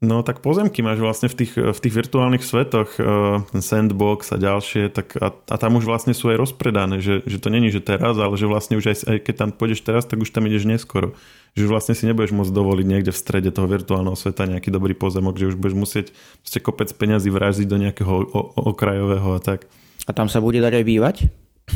No 0.04 0.28
tak 0.28 0.44
pozemky 0.44 0.84
máš 0.84 1.00
vlastne 1.00 1.32
v 1.32 1.40
tých, 1.40 1.56
v 1.56 1.80
tých 1.80 1.96
virtuálnych 1.96 2.44
svetoch, 2.44 3.00
uh, 3.00 3.40
sandbox 3.56 4.36
a 4.36 4.38
ďalšie, 4.38 4.92
tak 4.92 5.16
a, 5.16 5.32
a 5.32 5.56
tam 5.56 5.80
už 5.80 5.88
vlastne 5.88 6.12
sú 6.12 6.28
aj 6.36 6.36
rozpredané, 6.36 7.00
že, 7.00 7.24
že 7.24 7.40
to 7.40 7.48
není, 7.48 7.72
že 7.72 7.80
teraz, 7.80 8.20
ale 8.20 8.36
že 8.36 8.44
vlastne 8.44 8.76
už 8.76 8.92
aj, 8.92 8.98
aj 9.08 9.18
keď 9.24 9.36
tam 9.40 9.50
pôjdeš 9.56 9.88
teraz, 9.88 10.04
tak 10.04 10.20
už 10.20 10.36
tam 10.36 10.44
ideš 10.52 10.68
neskoro. 10.68 11.16
Že 11.56 11.72
vlastne 11.72 11.96
si 11.96 12.04
nebudeš 12.04 12.36
môcť 12.36 12.52
dovoliť 12.52 12.86
niekde 12.92 13.16
v 13.16 13.22
strede 13.24 13.50
toho 13.56 13.72
virtuálneho 13.72 14.20
sveta 14.20 14.44
nejaký 14.52 14.68
dobrý 14.68 14.92
pozemok, 15.00 15.40
že 15.40 15.56
už 15.56 15.56
budeš 15.56 15.80
musieť 15.80 16.06
ste 16.44 16.60
kopec 16.60 16.92
peňazí 16.92 17.32
vraziť 17.32 17.64
do 17.64 17.80
nejakého 17.80 18.12
o, 18.12 18.20
o, 18.36 18.42
okrajového 18.76 19.32
a 19.32 19.40
tak. 19.40 19.72
A 20.04 20.12
tam 20.12 20.28
sa 20.28 20.44
bude 20.44 20.60
dať 20.60 20.76
aj 20.76 20.86
bývať? 20.86 21.16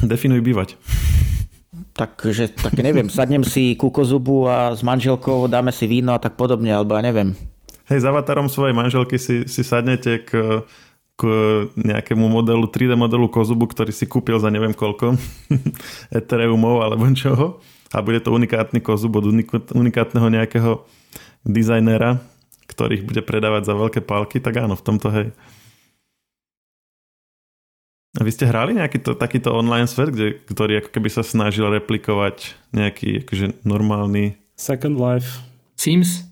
Definuj 0.04 0.44
bývať. 0.44 0.76
Takže, 1.96 2.52
tak 2.52 2.76
neviem, 2.84 3.08
sadnem 3.08 3.48
si 3.48 3.80
kukozubu 3.80 4.52
a 4.52 4.76
s 4.76 4.84
manželkou 4.84 5.48
dáme 5.48 5.72
si 5.72 5.88
víno 5.88 6.12
a 6.12 6.20
tak 6.20 6.36
podobne, 6.36 6.76
alebo 6.76 7.00
ja 7.00 7.04
neviem. 7.04 7.36
Hej, 7.90 8.06
s 8.06 8.06
avatarom 8.06 8.46
svojej 8.54 8.78
manželky 8.78 9.18
si, 9.18 9.50
si 9.50 9.62
sadnete 9.66 10.22
k, 10.22 10.62
k 11.18 11.22
nejakému 11.74 12.22
modelu, 12.30 12.70
3D 12.70 12.94
modelu 12.94 13.26
Kozubu, 13.26 13.66
ktorý 13.66 13.90
si 13.90 14.06
kúpil 14.06 14.38
za 14.38 14.54
neviem 14.54 14.78
koľko 14.78 15.18
Ethereumov 16.18 16.86
alebo 16.86 17.10
čoho 17.18 17.58
a 17.90 17.98
bude 18.06 18.22
to 18.22 18.30
unikátny 18.30 18.78
Kozub 18.86 19.18
od 19.18 19.26
unikátneho 19.74 20.30
nejakého 20.30 20.86
dizajnera, 21.42 22.22
ktorých 22.70 23.10
bude 23.10 23.26
predávať 23.26 23.66
za 23.66 23.74
veľké 23.74 24.06
palky, 24.06 24.38
tak 24.38 24.62
áno, 24.62 24.78
v 24.78 24.86
tomto 24.86 25.10
hej. 25.10 25.28
A 28.18 28.26
vy 28.26 28.30
ste 28.30 28.46
hrali 28.46 28.78
nejaký 28.78 29.02
to, 29.02 29.18
takýto 29.18 29.50
online 29.50 29.90
svet, 29.90 30.14
kde, 30.14 30.38
ktorý 30.46 30.86
ako 30.86 30.90
keby 30.94 31.10
sa 31.10 31.26
snažil 31.26 31.66
replikovať 31.74 32.54
nejaký 32.70 33.26
akože 33.26 33.66
normálny... 33.66 34.38
Second 34.54 34.98
Life. 34.98 35.42
Sims? 35.74 36.29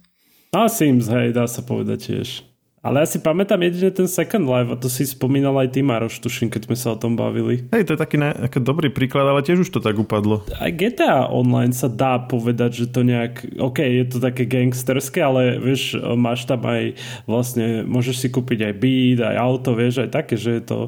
A 0.55 0.71
Sims, 0.71 1.12
hej, 1.12 1.36
dá 1.36 1.43
sa 1.43 1.60
povedať 1.60 1.99
tiež. 2.07 2.47
Ale 2.88 3.03
ja 3.03 3.07
si 3.10 3.19
pamätám 3.19 3.60
jedine 3.67 3.91
ten 3.91 4.07
Second 4.07 4.47
Life 4.47 4.71
a 4.71 4.79
to 4.79 4.88
si 4.88 5.03
spomínal 5.03 5.51
aj 5.60 5.75
ty, 5.75 5.83
Maroš, 5.83 6.23
tuším, 6.23 6.47
keď 6.47 6.71
sme 6.71 6.77
sa 6.79 6.95
o 6.95 6.97
tom 7.01 7.19
bavili. 7.19 7.67
Hej, 7.75 7.83
to 7.83 7.93
je 7.97 7.99
taký 7.99 8.15
ne, 8.15 8.31
dobrý 8.63 8.88
príklad, 8.88 9.27
ale 9.27 9.43
tiež 9.43 9.67
už 9.67 9.75
to 9.75 9.83
tak 9.83 9.99
upadlo. 9.99 10.47
Aj 10.55 10.71
GTA 10.71 11.27
Online 11.27 11.75
sa 11.75 11.91
dá 11.91 12.15
povedať, 12.15 12.86
že 12.86 12.86
to 12.88 13.03
nejak, 13.03 13.60
ok, 13.60 13.83
je 13.83 14.05
to 14.07 14.17
také 14.23 14.47
gangsterské, 14.47 15.19
ale 15.19 15.60
vieš, 15.60 15.99
máš 16.15 16.47
tam 16.47 16.63
aj 16.63 16.95
vlastne, 17.27 17.83
môžeš 17.83 18.15
si 18.23 18.27
kúpiť 18.31 18.71
aj 18.71 18.73
byt, 18.79 19.19
aj 19.19 19.36
auto, 19.36 19.75
vieš, 19.75 20.07
aj 20.07 20.10
také, 20.15 20.39
že 20.39 20.62
je 20.62 20.63
to 20.63 20.79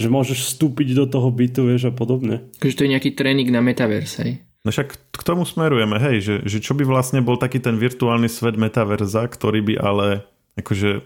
že 0.00 0.08
môžeš 0.10 0.38
vstúpiť 0.50 0.98
do 0.98 1.06
toho 1.06 1.30
bytu, 1.30 1.68
vieš, 1.68 1.88
a 1.88 1.92
podobne. 1.94 2.50
Takže 2.58 2.74
to 2.74 2.84
je 2.88 2.92
nejaký 2.98 3.14
tréning 3.14 3.46
na 3.54 3.62
metaverse, 3.62 4.18
hej? 4.18 4.32
No 4.62 4.70
však 4.70 4.94
k 4.94 5.22
tomu 5.26 5.42
smerujeme, 5.42 5.98
hej, 5.98 6.16
že, 6.22 6.34
že 6.46 6.58
čo 6.62 6.78
by 6.78 6.86
vlastne 6.86 7.18
bol 7.18 7.34
taký 7.34 7.58
ten 7.58 7.74
virtuálny 7.74 8.30
svet 8.30 8.54
metaverza, 8.54 9.26
ktorý 9.26 9.58
by 9.58 9.74
ale 9.82 10.06
akože 10.54 11.02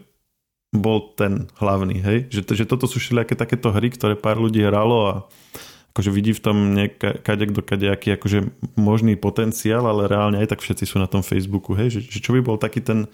bol 0.77 1.17
ten 1.17 1.49
hlavný, 1.57 2.05
hej? 2.05 2.19
Že, 2.29 2.41
že 2.53 2.65
toto 2.69 2.85
sú 2.85 3.01
všelijaké 3.01 3.33
takéto 3.33 3.73
hry, 3.73 3.89
ktoré 3.89 4.13
pár 4.13 4.37
ľudí 4.37 4.61
hralo 4.61 4.99
a 5.09 5.15
akože 5.97 6.13
vidí 6.13 6.37
v 6.37 6.45
tom 6.45 6.57
kadek 7.01 7.57
do 7.57 7.65
kadejaký 7.65 8.21
akože 8.21 8.53
možný 8.77 9.17
potenciál, 9.17 9.89
ale 9.89 10.05
reálne 10.05 10.37
aj 10.45 10.53
tak 10.53 10.61
všetci 10.61 10.85
sú 10.85 11.01
na 11.01 11.09
tom 11.09 11.25
Facebooku, 11.25 11.73
hej? 11.73 11.97
Že, 11.97 12.01
že 12.13 12.19
čo 12.21 12.37
by 12.37 12.45
bol 12.45 12.61
taký 12.61 12.85
ten 12.85 13.09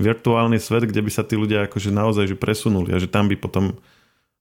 virtuálny 0.00 0.56
svet, 0.56 0.88
kde 0.88 1.04
by 1.04 1.10
sa 1.12 1.20
tí 1.20 1.36
ľudia 1.36 1.68
akože 1.68 1.92
naozaj 1.92 2.32
že 2.32 2.36
presunuli 2.40 2.96
a 2.96 2.98
že 2.98 3.12
tam 3.12 3.28
by 3.28 3.36
potom 3.36 3.76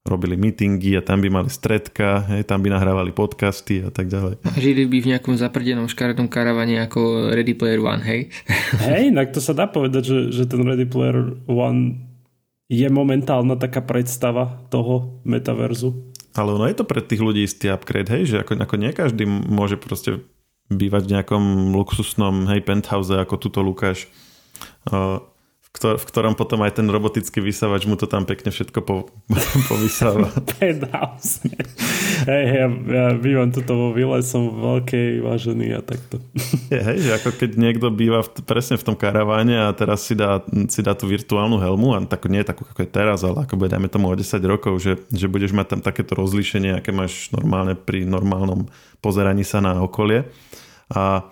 robili 0.01 0.33
meetingy 0.33 0.97
a 0.97 1.01
tam 1.05 1.21
by 1.21 1.29
mali 1.29 1.49
stredka, 1.53 2.25
hej, 2.33 2.41
tam 2.49 2.65
by 2.65 2.73
nahrávali 2.73 3.13
podcasty 3.13 3.85
a 3.85 3.93
tak 3.93 4.09
ďalej. 4.09 4.41
A 4.41 4.57
žili 4.57 4.89
by 4.89 4.97
v 4.97 5.09
nejakom 5.13 5.37
zaprdenom 5.37 5.85
škaredom 5.85 6.25
karavane 6.25 6.81
ako 6.81 7.29
Ready 7.29 7.53
Player 7.53 7.77
One, 7.77 8.01
hej? 8.01 8.33
Hej, 8.81 9.13
tak 9.13 9.27
to 9.37 9.39
sa 9.39 9.53
dá 9.53 9.69
povedať, 9.69 10.03
že, 10.09 10.19
že 10.33 10.43
ten 10.49 10.65
Ready 10.65 10.89
Player 10.89 11.37
One 11.45 12.01
je 12.71 12.87
momentálna 12.89 13.59
taká 13.61 13.85
predstava 13.85 14.65
toho 14.73 15.21
metaverzu. 15.21 15.93
Ale 16.33 16.55
ono 16.55 16.65
je 16.65 16.79
to 16.81 16.87
pre 16.87 17.03
tých 17.03 17.21
ľudí 17.21 17.45
istý 17.45 17.69
upgrade, 17.69 18.09
hej, 18.09 18.23
že 18.25 18.35
ako, 18.41 18.57
ako 18.57 18.75
nie 18.81 18.91
každý 18.95 19.29
môže 19.29 19.77
proste 19.77 20.25
bývať 20.71 21.03
v 21.05 21.13
nejakom 21.19 21.43
luxusnom 21.77 22.49
hej, 22.49 22.65
penthouse 22.65 23.11
ako 23.11 23.37
tuto 23.37 23.61
Lukáš. 23.61 24.09
Uh, 24.87 25.21
v 25.71 26.03
ktorom 26.03 26.35
potom 26.35 26.59
aj 26.67 26.77
ten 26.77 26.87
robotický 26.91 27.39
vysavač 27.39 27.87
mu 27.87 27.95
to 27.95 28.03
tam 28.03 28.27
pekne 28.27 28.51
všetko 28.51 28.79
po- 28.83 29.07
povysáva. 29.71 30.27
Penthouse. 30.59 31.47
hej, 32.27 32.43
ja, 32.51 32.67
ja 32.67 33.05
bývam 33.15 33.49
tuto 33.55 33.73
vo 33.73 33.87
vile, 33.95 34.19
som 34.21 34.51
veľkej, 34.51 35.23
vážený 35.23 35.79
a 35.79 35.81
takto. 35.81 36.19
Je, 36.67 36.75
hej, 36.75 36.97
že 37.07 37.11
ako 37.17 37.29
keď 37.39 37.49
niekto 37.55 37.87
býva 37.87 38.19
v, 38.21 38.29
presne 38.43 38.75
v 38.75 38.85
tom 38.91 38.95
karaváne 38.99 39.57
a 39.57 39.71
teraz 39.71 40.03
si 40.03 40.13
dá, 40.13 40.43
si 40.67 40.83
dá 40.83 40.91
tú 40.91 41.07
virtuálnu 41.07 41.57
helmu 41.57 41.95
a 41.95 42.03
tak, 42.03 42.27
nie 42.27 42.43
takú, 42.43 42.67
ako 42.67 42.83
je 42.83 42.89
teraz, 42.91 43.23
ale 43.23 43.47
ako 43.47 43.55
bude, 43.55 43.71
dajme 43.71 43.87
tomu 43.87 44.11
o 44.11 44.15
10 44.15 44.27
rokov, 44.43 44.75
že, 44.83 44.99
že 45.09 45.31
budeš 45.31 45.55
mať 45.55 45.77
tam 45.77 45.81
takéto 45.81 46.19
rozlíšenie, 46.19 46.75
aké 46.77 46.91
máš 46.91 47.31
normálne 47.31 47.79
pri 47.79 48.03
normálnom 48.03 48.67
pozeraní 48.99 49.47
sa 49.47 49.63
na 49.63 49.79
okolie. 49.79 50.27
A 50.91 51.25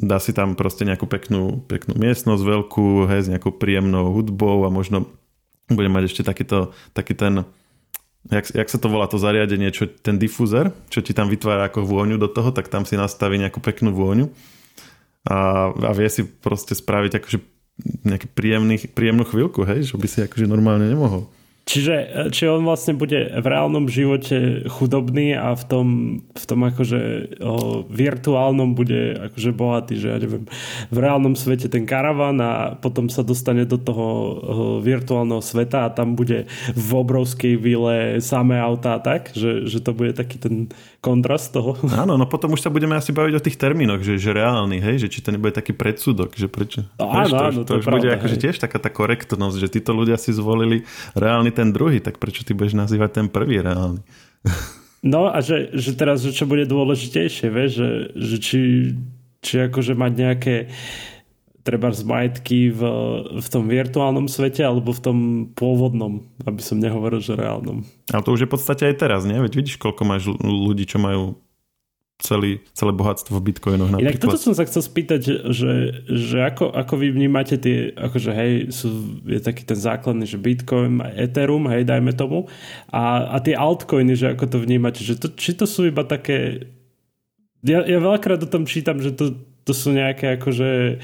dá 0.00 0.16
si 0.16 0.32
tam 0.32 0.56
proste 0.56 0.88
nejakú 0.88 1.04
peknú, 1.04 1.60
peknú 1.68 1.92
miestnosť 2.00 2.40
veľkú, 2.40 3.04
hej, 3.12 3.28
s 3.28 3.30
nejakou 3.30 3.52
príjemnou 3.52 4.16
hudbou 4.16 4.64
a 4.64 4.72
možno 4.72 5.04
bude 5.68 5.92
mať 5.92 6.08
ešte 6.08 6.22
takýto, 6.24 6.72
taký 6.96 7.12
ten 7.12 7.44
jak, 8.32 8.48
jak 8.52 8.68
sa 8.68 8.78
to 8.80 8.88
volá 8.88 9.06
to 9.06 9.20
zariadenie, 9.20 9.72
čo, 9.72 9.88
ten 9.88 10.16
difúzer, 10.20 10.72
čo 10.92 11.00
ti 11.00 11.12
tam 11.16 11.28
vytvára 11.28 11.68
ako 11.68 11.84
vôňu 11.84 12.16
do 12.20 12.28
toho, 12.28 12.52
tak 12.52 12.68
tam 12.68 12.84
si 12.88 12.96
nastaví 12.96 13.40
nejakú 13.40 13.60
peknú 13.60 13.92
vôňu. 13.92 14.28
a, 15.28 15.68
a 15.72 15.90
vie 15.92 16.08
si 16.08 16.24
proste 16.24 16.72
spraviť 16.72 17.20
akože 17.20 17.38
nejaký 18.04 18.28
príjemný, 18.32 18.76
príjemnú 18.92 19.24
chvíľku, 19.24 19.64
hej, 19.64 19.88
že 19.88 19.96
by 19.96 20.08
si 20.08 20.20
akože 20.24 20.44
normálne 20.48 20.88
nemohol. 20.88 21.28
Čiže 21.68 22.26
či 22.34 22.50
on 22.50 22.66
vlastne 22.66 22.98
bude 22.98 23.30
v 23.30 23.46
reálnom 23.46 23.86
živote 23.86 24.66
chudobný 24.66 25.38
a 25.38 25.54
v 25.54 25.64
tom, 25.70 25.86
v 26.34 26.44
tom 26.48 26.60
akože 26.66 27.00
o, 27.38 27.86
virtuálnom 27.86 28.74
bude 28.74 29.30
akože 29.30 29.50
bohatý, 29.54 29.94
že 29.94 30.08
ja 30.10 30.18
neviem, 30.18 30.50
v 30.90 30.98
reálnom 30.98 31.38
svete 31.38 31.70
ten 31.70 31.86
karavan 31.86 32.42
a 32.42 32.74
potom 32.74 33.06
sa 33.06 33.22
dostane 33.22 33.68
do 33.68 33.78
toho 33.78 34.06
o, 34.06 34.32
virtuálneho 34.82 35.38
sveta 35.38 35.86
a 35.86 35.94
tam 35.94 36.18
bude 36.18 36.50
v 36.74 36.90
obrovskej 36.90 37.54
vile 37.54 38.18
samé 38.18 38.58
autá 38.58 38.98
tak, 38.98 39.30
že, 39.30 39.70
že 39.70 39.78
to 39.78 39.94
bude 39.94 40.18
taký 40.18 40.42
ten 40.42 40.54
kontrast 40.98 41.54
toho. 41.54 41.78
Áno, 42.02 42.18
no 42.18 42.26
potom 42.26 42.52
už 42.56 42.66
sa 42.66 42.70
budeme 42.72 42.98
asi 42.98 43.14
baviť 43.14 43.34
o 43.38 43.44
tých 43.44 43.56
termínoch, 43.56 44.02
že, 44.02 44.18
že 44.18 44.34
reálny, 44.34 44.82
hej, 44.82 45.06
že 45.06 45.08
či 45.08 45.22
to 45.22 45.30
nebude 45.30 45.54
taký 45.54 45.72
predsudok, 45.72 46.34
že 46.34 46.50
prečo. 46.50 46.84
No, 46.98 47.14
áno, 47.14 47.30
to, 47.30 47.36
áno, 47.36 47.60
to, 47.62 47.62
to, 47.62 47.68
to 47.68 47.80
už 47.80 47.86
pravda, 47.86 47.96
bude 47.96 48.08
akože 48.18 48.36
tiež 48.42 48.56
taká 48.58 48.82
tá 48.82 48.90
korektnosť, 48.92 49.56
že 49.56 49.68
títo 49.80 49.94
ľudia 49.94 50.18
si 50.18 50.34
zvolili 50.34 50.82
reálny 51.14 51.59
ten 51.60 51.76
druhý, 51.76 52.00
tak 52.00 52.16
prečo 52.16 52.40
ty 52.40 52.56
budeš 52.56 52.80
nazývať 52.80 53.20
ten 53.20 53.26
prvý 53.28 53.60
reálny? 53.60 54.00
No 55.00 55.32
a 55.32 55.40
že, 55.40 55.72
že 55.72 55.96
teraz, 55.96 56.20
že 56.20 56.32
čo 56.32 56.44
bude 56.44 56.68
dôležitejšie, 56.68 57.48
vieš, 57.48 57.70
že, 57.80 57.90
že 58.20 58.36
či, 58.36 58.60
či 59.40 59.54
akože 59.68 59.96
mať 59.96 60.12
nejaké 60.12 60.54
treba 61.60 61.92
z 61.92 62.02
majetky 62.08 62.72
v, 62.72 62.80
v 63.36 63.48
tom 63.52 63.68
virtuálnom 63.68 64.26
svete 64.28 64.64
alebo 64.64 64.96
v 64.96 65.00
tom 65.00 65.18
pôvodnom, 65.52 66.24
aby 66.48 66.60
som 66.64 66.80
nehovoril, 66.80 67.20
že 67.20 67.36
reálnom. 67.36 67.84
Ale 68.08 68.24
to 68.24 68.32
už 68.32 68.44
je 68.44 68.48
v 68.48 68.54
podstate 68.56 68.82
aj 68.88 68.96
teraz, 68.96 69.28
nie? 69.28 69.36
Veď 69.36 69.60
vidíš, 69.60 69.76
koľko 69.76 70.02
máš 70.08 70.32
ľudí, 70.40 70.88
čo 70.88 70.96
majú 70.96 71.36
celý, 72.20 72.60
celé 72.76 72.92
bohatstvo 72.92 73.36
v 73.40 73.52
bitcoinoch 73.52 73.90
napríklad. 73.90 74.16
Inak 74.16 74.22
toto 74.22 74.38
som 74.38 74.52
sa 74.52 74.68
chcel 74.68 74.84
spýtať, 74.84 75.20
že, 75.50 75.72
že 76.04 76.36
ako, 76.44 76.70
ako 76.72 76.94
vy 77.00 77.08
vnímate 77.16 77.56
tie, 77.56 77.90
akože 77.96 78.30
hej, 78.30 78.52
sú, 78.70 79.20
je 79.24 79.40
taký 79.40 79.64
ten 79.64 79.76
základný, 79.76 80.28
že 80.28 80.36
bitcoin, 80.36 81.00
ethereum, 81.16 81.64
hej, 81.72 81.88
dajme 81.88 82.12
tomu, 82.12 82.46
a, 82.92 83.34
a 83.34 83.36
tie 83.40 83.56
altcoiny, 83.56 84.14
že 84.14 84.36
ako 84.36 84.44
to 84.46 84.58
vnímate, 84.60 85.00
že 85.00 85.16
to, 85.16 85.32
či 85.32 85.56
to 85.56 85.64
sú 85.64 85.88
iba 85.88 86.04
také 86.04 86.70
ja, 87.60 87.84
ja 87.84 87.98
veľakrát 88.00 88.40
o 88.40 88.48
tom 88.48 88.64
čítam, 88.64 89.00
že 89.04 89.12
to, 89.12 89.36
to 89.64 89.72
sú 89.76 89.92
nejaké 89.92 90.40
akože 90.40 91.00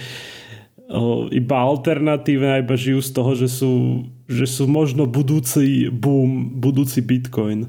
o, 0.89 1.29
iba 1.29 1.57
alternatívne, 1.61 2.65
iba 2.65 2.77
žijú 2.77 3.01
z 3.05 3.11
toho, 3.13 3.33
že 3.37 3.49
sú, 3.53 4.05
že 4.25 4.49
sú 4.49 4.65
možno 4.65 5.05
budúci 5.05 5.93
boom, 5.93 6.57
budúci 6.57 7.05
bitcoin. 7.05 7.69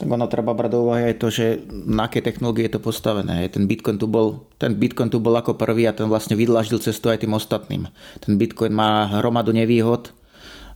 Ono 0.00 0.24
treba 0.24 0.56
brať 0.56 0.72
do 0.72 0.88
úvahy 0.88 1.12
aj 1.12 1.20
to, 1.20 1.28
že 1.28 1.68
na 1.68 2.08
aké 2.08 2.24
technológie 2.24 2.64
je 2.64 2.80
to 2.80 2.80
postavené. 2.80 3.44
Ten 3.52 3.68
Bitcoin 3.68 4.00
tu 4.00 4.08
bol, 4.08 4.48
ten 4.56 4.72
Bitcoin 4.72 5.12
tu 5.12 5.20
bol 5.20 5.36
ako 5.36 5.60
prvý 5.60 5.84
a 5.84 5.92
ten 5.92 6.08
vlastne 6.08 6.32
vydlaždil 6.32 6.80
cestu 6.80 7.12
aj 7.12 7.20
tým 7.20 7.36
ostatným. 7.36 7.92
Ten 8.24 8.40
Bitcoin 8.40 8.72
má 8.72 9.04
hromadu 9.20 9.52
nevýhod, 9.52 10.16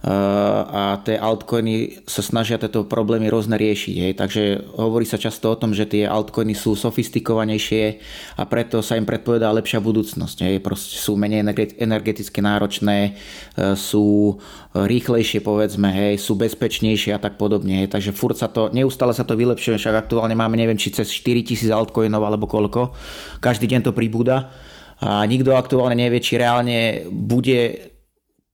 a 0.06 1.02
tie 1.02 1.18
altcoiny 1.18 2.06
sa 2.06 2.22
snažia 2.22 2.62
tieto 2.62 2.86
problémy 2.86 3.26
rôzne 3.26 3.58
riešiť. 3.58 3.96
Hej. 4.06 4.12
Takže 4.14 4.42
hovorí 4.78 5.02
sa 5.02 5.18
často 5.18 5.50
o 5.50 5.58
tom, 5.58 5.74
že 5.74 5.82
tie 5.82 6.06
altcoiny 6.06 6.54
sú 6.54 6.78
sofistikovanejšie 6.78 7.98
a 8.38 8.46
preto 8.46 8.86
sa 8.86 8.94
im 8.94 9.02
predpovedá 9.02 9.50
lepšia 9.50 9.82
budúcnosť. 9.82 10.46
Hej. 10.46 10.54
Proste 10.62 11.02
sú 11.02 11.18
menej 11.18 11.42
energeticky 11.82 12.38
náročné, 12.38 13.18
e, 13.58 13.74
sú 13.74 14.38
rýchlejšie 14.78 15.42
povedzme, 15.42 15.90
hej, 15.90 16.22
sú 16.22 16.38
bezpečnejšie 16.38 17.10
a 17.10 17.18
tak 17.18 17.34
podobne. 17.34 17.82
Hej. 17.82 17.90
Takže 17.90 18.14
furt 18.14 18.38
sa 18.38 18.46
to, 18.46 18.70
neustále 18.70 19.10
sa 19.10 19.26
to 19.26 19.34
vylepšuje, 19.34 19.74
však 19.74 20.06
aktuálne 20.06 20.38
máme 20.38 20.54
neviem, 20.54 20.78
či 20.78 20.94
cez 20.94 21.10
4000 21.10 21.66
altcoinov 21.74 22.22
alebo 22.22 22.46
koľko. 22.46 22.94
Každý 23.42 23.66
deň 23.66 23.90
to 23.90 23.92
pribúda 23.96 24.54
a 25.02 25.26
nikto 25.26 25.52
aktuálne 25.58 25.98
nevie, 25.98 26.22
či 26.22 26.38
reálne 26.38 27.10
bude 27.10 27.90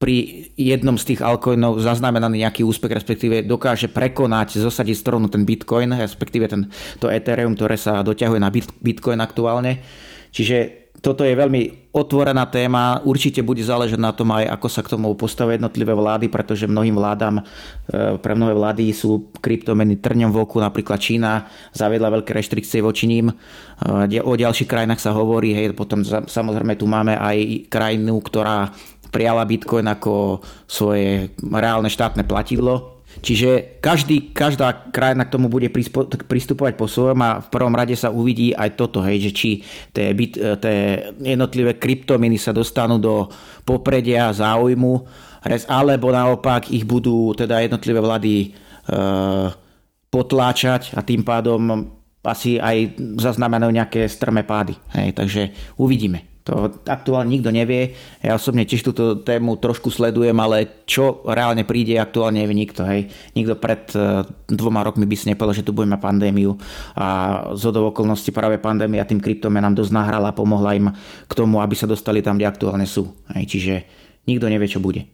pri 0.03 0.51
jednom 0.59 0.99
z 0.99 1.15
tých 1.15 1.21
altcoinov 1.23 1.79
zaznamenaný 1.79 2.43
nejaký 2.43 2.67
úspech, 2.67 2.91
respektíve 2.91 3.47
dokáže 3.47 3.87
prekonať, 3.87 4.59
zosadiť 4.59 4.99
stranu 4.99 5.31
ten 5.31 5.47
Bitcoin, 5.47 5.95
respektíve 5.95 6.51
ten, 6.51 6.67
to 6.99 7.07
Ethereum, 7.07 7.55
ktoré 7.55 7.79
sa 7.79 8.03
doťahuje 8.03 8.41
na 8.43 8.51
Bitcoin 8.83 9.23
aktuálne. 9.23 9.79
Čiže 10.35 10.83
toto 11.03 11.27
je 11.27 11.35
veľmi 11.35 11.91
otvorená 11.91 12.47
téma, 12.47 13.03
určite 13.03 13.43
bude 13.43 13.59
záležať 13.59 13.99
na 13.99 14.15
tom 14.15 14.31
aj, 14.31 14.55
ako 14.55 14.69
sa 14.71 14.81
k 14.87 14.95
tomu 14.95 15.11
postavia 15.19 15.59
jednotlivé 15.59 15.91
vlády, 15.91 16.31
pretože 16.31 16.71
mnohým 16.71 16.95
vládam, 16.95 17.43
e, 17.43 17.43
pre 18.23 18.38
mnohé 18.38 18.55
vlády 18.55 18.95
sú 18.95 19.35
kryptomeny 19.43 19.99
trňom 19.99 20.31
v 20.31 20.41
oku, 20.47 20.62
napríklad 20.62 21.03
Čína 21.03 21.51
zaviedla 21.75 22.07
veľké 22.07 22.31
reštrikcie 22.31 22.79
voči 22.87 23.11
ním. 23.11 23.35
E, 23.35 24.19
o 24.23 24.33
ďalších 24.33 24.71
krajinách 24.71 25.03
sa 25.03 25.11
hovorí, 25.11 25.51
hej, 25.59 25.75
potom 25.75 26.07
samozrejme 26.07 26.79
tu 26.79 26.87
máme 26.87 27.19
aj 27.19 27.67
krajinu, 27.67 28.23
ktorá 28.23 28.71
prijala 29.12 29.44
Bitcoin 29.44 29.85
ako 29.87 30.40
svoje 30.64 31.37
reálne 31.38 31.92
štátne 31.92 32.25
platidlo. 32.25 33.05
Čiže 33.20 33.77
každý, 33.85 34.33
každá 34.33 34.88
krajina 34.88 35.29
k 35.29 35.37
tomu 35.37 35.53
bude 35.53 35.68
pristupovať 36.25 36.72
po 36.81 36.88
svojom 36.88 37.20
a 37.20 37.44
v 37.44 37.48
prvom 37.53 37.77
rade 37.77 37.92
sa 37.92 38.09
uvidí 38.09 38.57
aj 38.57 38.72
toto, 38.72 39.05
hej, 39.05 39.29
že 39.29 39.31
či 39.37 39.51
tie, 39.92 40.16
bit, 40.16 40.40
tie 40.40 41.12
jednotlivé 41.20 41.77
kryptominy 41.77 42.40
sa 42.40 42.57
dostanú 42.57 42.96
do 42.96 43.29
popredia 43.68 44.33
záujmu, 44.33 45.05
alebo 45.68 46.09
naopak 46.09 46.72
ich 46.72 46.88
budú 46.88 47.37
teda 47.37 47.61
jednotlivé 47.61 48.01
vlády 48.01 48.35
e, 48.40 48.48
potláčať 50.09 50.96
a 50.96 51.05
tým 51.05 51.20
pádom 51.20 51.92
asi 52.25 52.57
aj 52.57 52.96
zaznamenajú 53.20 53.77
nejaké 53.77 54.09
strmé 54.09 54.46
pády. 54.46 54.72
Hej, 54.96 55.20
takže 55.20 55.42
uvidíme. 55.77 56.32
To 56.42 56.74
aktuálne 56.90 57.31
nikto 57.31 57.55
nevie. 57.55 57.94
Ja 58.18 58.35
osobne 58.35 58.66
tiež 58.66 58.83
túto 58.83 59.22
tému 59.22 59.62
trošku 59.62 59.94
sledujem, 59.94 60.35
ale 60.42 60.83
čo 60.90 61.22
reálne 61.22 61.62
príde, 61.62 61.94
aktuálne 62.02 62.42
nevie 62.42 62.59
nikto. 62.59 62.83
Hej. 62.83 63.14
Nikto 63.38 63.55
pred 63.62 63.87
uh, 63.94 64.26
dvoma 64.50 64.83
rokmi 64.83 65.07
by 65.07 65.14
si 65.14 65.31
nepovedal, 65.31 65.62
že 65.62 65.66
tu 65.66 65.70
budeme 65.70 66.02
pandémiu 66.02 66.59
a 66.98 67.07
z 67.55 67.70
okolností 67.70 68.35
práve 68.35 68.59
pandémia 68.59 69.07
tým 69.07 69.22
kryptomenám 69.22 69.78
dosť 69.78 69.94
nahrala 69.94 70.35
a 70.35 70.37
pomohla 70.37 70.74
im 70.74 70.90
k 71.31 71.33
tomu, 71.33 71.62
aby 71.62 71.78
sa 71.78 71.87
dostali 71.87 72.26
tam, 72.26 72.42
kde 72.42 72.50
aktuálne 72.50 72.90
sú. 72.90 73.07
Hej. 73.38 73.44
Čiže 73.46 73.74
nikto 74.26 74.50
nevie, 74.50 74.66
čo 74.66 74.83
bude. 74.83 75.07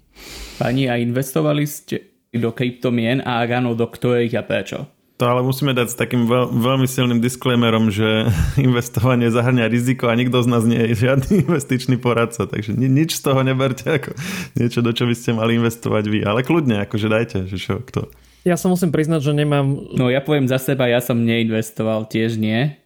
Pani, 0.57 0.89
a 0.89 0.97
investovali 0.97 1.69
ste 1.69 2.25
do 2.33 2.57
kryptomien 2.57 3.21
a 3.21 3.45
ak 3.45 3.63
áno, 3.63 3.77
do 3.77 3.85
ktorých 3.85 4.33
a 4.37 4.43
prečo? 4.45 4.98
To 5.19 5.27
ale 5.27 5.43
musíme 5.43 5.75
dať 5.75 5.89
s 5.91 5.97
takým 5.99 6.31
veľ, 6.31 6.55
veľmi 6.55 6.87
silným 6.87 7.19
disclaimerom, 7.19 7.91
že 7.91 8.31
investovanie 8.69 9.35
zahrňa 9.35 9.67
riziko 9.67 10.07
a 10.07 10.15
nikto 10.15 10.39
z 10.47 10.49
nás 10.49 10.63
nie 10.63 10.79
je 10.79 11.11
žiadny 11.11 11.43
investičný 11.47 11.99
poradca, 11.99 12.47
takže 12.47 12.79
ni, 12.79 12.87
nič 12.87 13.19
z 13.19 13.27
toho 13.27 13.43
neberte 13.43 13.91
ako 13.91 14.15
niečo, 14.55 14.79
do 14.79 14.95
čo 14.95 15.11
by 15.11 15.15
ste 15.19 15.35
mali 15.35 15.59
investovať 15.59 16.05
vy. 16.07 16.19
Ale 16.23 16.47
kľudne, 16.47 16.87
akože 16.87 17.11
dajte, 17.11 17.39
že 17.51 17.59
čo, 17.59 17.83
kto. 17.83 18.07
Ja 18.47 18.55
sa 18.55 18.71
musím 18.71 18.95
priznať, 18.95 19.27
že 19.27 19.33
nemám... 19.35 19.91
No 19.99 20.07
ja 20.07 20.23
poviem 20.23 20.47
za 20.47 20.63
seba, 20.63 20.87
ja 20.87 21.03
som 21.03 21.19
neinvestoval, 21.19 22.07
tiež 22.07 22.39
nie. 22.39 22.79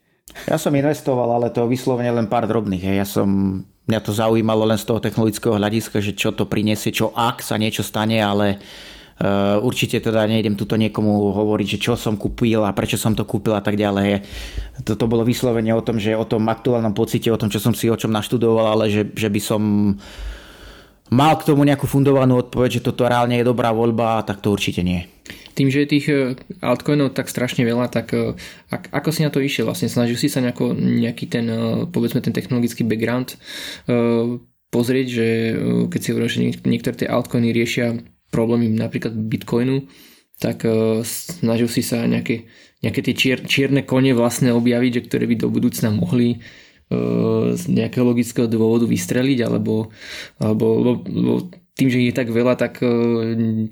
Ja 0.49 0.57
som 0.57 0.73
investoval, 0.73 1.37
ale 1.37 1.53
to 1.53 1.69
vyslovene 1.69 2.09
len 2.09 2.33
pár 2.33 2.49
drobných. 2.49 2.81
Hej. 2.81 2.97
Ja 2.97 3.07
som, 3.07 3.29
mňa 3.85 4.01
to 4.01 4.17
zaujímalo 4.17 4.65
len 4.65 4.81
z 4.81 4.89
toho 4.89 5.05
technologického 5.05 5.61
hľadiska, 5.61 6.01
že 6.01 6.17
čo 6.17 6.33
to 6.33 6.49
prinesie, 6.49 6.97
čo 6.97 7.13
ak 7.13 7.45
sa 7.45 7.61
niečo 7.61 7.85
stane, 7.85 8.17
ale 8.25 8.57
určite 9.63 10.01
teda 10.01 10.25
nejdem 10.27 10.57
tuto 10.57 10.75
niekomu 10.81 11.31
hovoriť, 11.35 11.67
že 11.77 11.83
čo 11.83 11.93
som 11.95 12.17
kúpil 12.17 12.65
a 12.65 12.75
prečo 12.75 12.97
som 12.97 13.13
to 13.13 13.29
kúpil 13.29 13.55
a 13.55 13.63
tak 13.63 13.77
ďalej. 13.77 14.25
Toto 14.83 15.07
bolo 15.07 15.23
vyslovene 15.27 15.71
o 15.77 15.85
tom, 15.85 16.01
že 16.01 16.17
o 16.17 16.27
tom 16.27 16.49
aktuálnom 16.49 16.97
pocite, 16.97 17.29
o 17.31 17.39
tom, 17.39 17.53
čo 17.53 17.63
som 17.63 17.77
si 17.77 17.87
o 17.93 17.99
čom 17.99 18.11
naštudoval, 18.11 18.79
ale 18.79 18.85
že, 18.91 19.03
že 19.15 19.29
by 19.29 19.41
som 19.41 19.63
mal 21.13 21.37
k 21.37 21.45
tomu 21.45 21.69
nejakú 21.69 21.85
fundovanú 21.85 22.41
odpoveď, 22.41 22.81
že 22.81 22.85
toto 22.89 23.05
reálne 23.05 23.37
je 23.37 23.45
dobrá 23.45 23.69
voľba, 23.71 24.25
tak 24.25 24.41
to 24.41 24.49
určite 24.49 24.81
nie. 24.81 25.05
Tým, 25.53 25.69
že 25.69 25.85
je 25.85 25.93
tých 25.93 26.07
eh, 26.09 26.33
altcoinov 26.65 27.13
tak 27.13 27.29
strašne 27.29 27.69
veľa, 27.69 27.93
tak 27.93 28.17
eh, 28.17 28.33
ako 28.73 29.09
si 29.13 29.21
na 29.21 29.29
to 29.29 29.45
išiel? 29.45 29.69
Vlastne 29.69 29.93
snažil 29.93 30.17
si 30.17 30.33
sa 30.33 30.41
nejako, 30.41 30.73
nejaký 30.73 31.29
ten, 31.29 31.47
povedzme 31.93 32.25
ten 32.25 32.33
technologický 32.33 32.89
background 32.89 33.37
pozrieť, 34.73 35.07
že 35.13 35.27
keď 35.93 36.01
si 36.01 36.11
hovoril, 36.17 36.31
že 36.33 36.41
niektoré 36.65 36.97
tie 36.97 37.13
altcoiny 37.13 37.53
riešia 37.53 38.01
problémy 38.33 38.73
napríklad 38.73 39.13
Bitcoinu, 39.13 39.85
tak 40.41 40.65
uh, 40.65 41.05
snažil 41.05 41.69
si 41.69 41.85
sa 41.85 42.03
nejaké, 42.09 42.49
nejaké 42.81 43.01
tie 43.05 43.15
čier, 43.15 43.39
čierne 43.45 43.85
kone 43.85 44.17
vlastne 44.17 44.51
objaviť, 44.57 44.91
že 44.97 45.05
ktoré 45.07 45.25
by 45.29 45.37
do 45.37 45.53
budúcna 45.53 45.93
mohli 45.93 46.41
uh, 46.41 47.53
z 47.53 47.69
nejakého 47.69 48.03
logického 48.09 48.49
dôvodu 48.49 48.89
vystreliť, 48.89 49.39
alebo, 49.45 49.93
alebo 50.41 50.67
lebo, 50.81 50.91
lebo 51.05 51.35
tým, 51.77 51.89
že 51.93 52.01
je 52.03 52.17
tak 52.17 52.33
veľa, 52.33 52.57
tak 52.57 52.81
uh, 52.81 52.89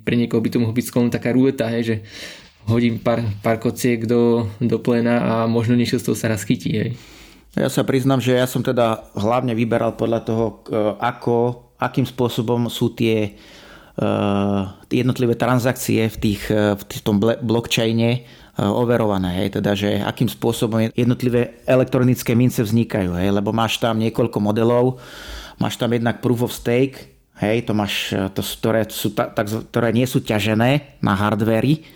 pre 0.05 0.15
niekoho 0.21 0.45
by 0.45 0.49
to 0.53 0.61
mohlo 0.61 0.77
byť 0.77 0.87
skôr 0.87 1.09
taká 1.09 1.33
ruleta, 1.33 1.67
hej, 1.73 1.83
že 1.83 1.97
hodím 2.69 3.01
pár, 3.01 3.25
pár 3.41 3.57
kociek 3.57 4.05
do, 4.05 4.47
do 4.61 4.79
plena 4.79 5.17
a 5.25 5.35
možno 5.49 5.75
niečo 5.75 5.97
z 5.97 6.13
toho 6.13 6.17
sa 6.17 6.31
raz 6.31 6.45
chytí. 6.45 6.71
Hej. 6.77 6.91
Ja 7.59 7.67
sa 7.67 7.83
priznám, 7.83 8.23
že 8.23 8.39
ja 8.39 8.47
som 8.47 8.63
teda 8.63 9.11
hlavne 9.19 9.59
vyberal 9.59 9.99
podľa 9.99 10.21
toho, 10.23 10.63
ako, 11.03 11.67
akým 11.83 12.07
spôsobom 12.07 12.71
sú 12.71 12.95
tie 12.95 13.35
jednotlivé 14.91 15.35
transakcie 15.35 16.09
v, 16.09 16.17
tých, 16.17 16.43
uh, 16.51 16.79
v 16.79 17.03
tom 17.03 17.19
blockchaine 17.21 18.25
overované, 18.61 19.41
hej, 19.41 19.57
teda, 19.57 19.73
že 19.73 20.05
akým 20.05 20.29
spôsobom 20.29 20.93
jednotlivé 20.93 21.65
elektronické 21.65 22.37
mince 22.37 22.61
vznikajú, 22.61 23.17
hej, 23.17 23.33
lebo 23.33 23.57
máš 23.57 23.81
tam 23.81 23.97
niekoľko 23.97 24.37
modelov, 24.37 25.01
máš 25.57 25.81
tam 25.81 25.97
jednak 25.97 26.21
proof 26.21 26.45
of 26.45 26.53
stake, 26.53 27.09
hej, 27.41 27.65
to 27.65 27.73
máš, 27.73 28.13
to, 28.37 28.45
ktoré, 28.45 28.85
sú, 28.93 29.17
tak, 29.17 29.33
ktoré 29.73 29.97
nie 29.97 30.05
sú 30.05 30.21
ťažené 30.21 31.01
na 31.01 31.17
hardvery, 31.17 31.89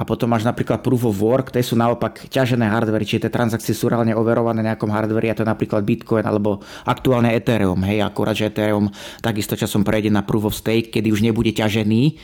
a 0.00 0.02
potom 0.08 0.32
máš 0.32 0.48
napríklad 0.48 0.80
proof 0.80 1.04
of 1.04 1.20
work, 1.20 1.52
tie 1.52 1.60
sú 1.60 1.76
naopak 1.76 2.24
ťažené 2.32 2.64
hardvery, 2.64 3.04
čiže 3.04 3.28
tie 3.28 3.36
transakcie 3.36 3.76
sú 3.76 3.92
reálne 3.92 4.16
overované 4.16 4.64
na 4.64 4.72
nejakom 4.72 4.88
hardveri 4.88 5.28
a 5.28 5.36
to 5.36 5.44
je 5.44 5.52
napríklad 5.52 5.84
Bitcoin 5.84 6.24
alebo 6.24 6.64
aktuálne 6.88 7.36
Ethereum, 7.36 7.84
hej, 7.84 8.00
akurát, 8.00 8.32
že 8.32 8.48
Ethereum 8.48 8.88
takisto 9.20 9.60
časom 9.60 9.84
prejde 9.84 10.08
na 10.08 10.24
proof 10.24 10.48
of 10.48 10.56
stake, 10.56 10.88
kedy 10.88 11.12
už 11.12 11.20
nebude 11.20 11.52
ťažený, 11.52 12.16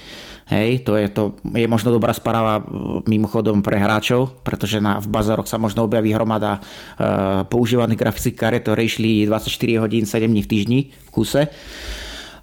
Hej, 0.46 0.86
to 0.86 0.94
je, 0.94 1.10
to 1.10 1.34
je 1.58 1.66
možno 1.66 1.90
dobrá 1.90 2.14
správa 2.14 2.62
mimochodom 3.10 3.66
pre 3.66 3.82
hráčov, 3.82 4.30
pretože 4.46 4.78
na, 4.78 5.02
v 5.02 5.10
bazároch 5.10 5.50
sa 5.50 5.58
možno 5.58 5.82
objaví 5.82 6.14
hromada 6.14 6.62
uh, 6.62 7.42
používaných 7.50 7.98
grafických 7.98 8.38
kariet, 8.38 8.62
ktoré 8.62 8.86
išli 8.86 9.26
24 9.26 9.82
hodín, 9.82 10.06
7 10.06 10.22
dní 10.30 10.46
v 10.46 10.50
týždni 10.54 10.80
v 10.94 11.08
kuse. 11.10 11.50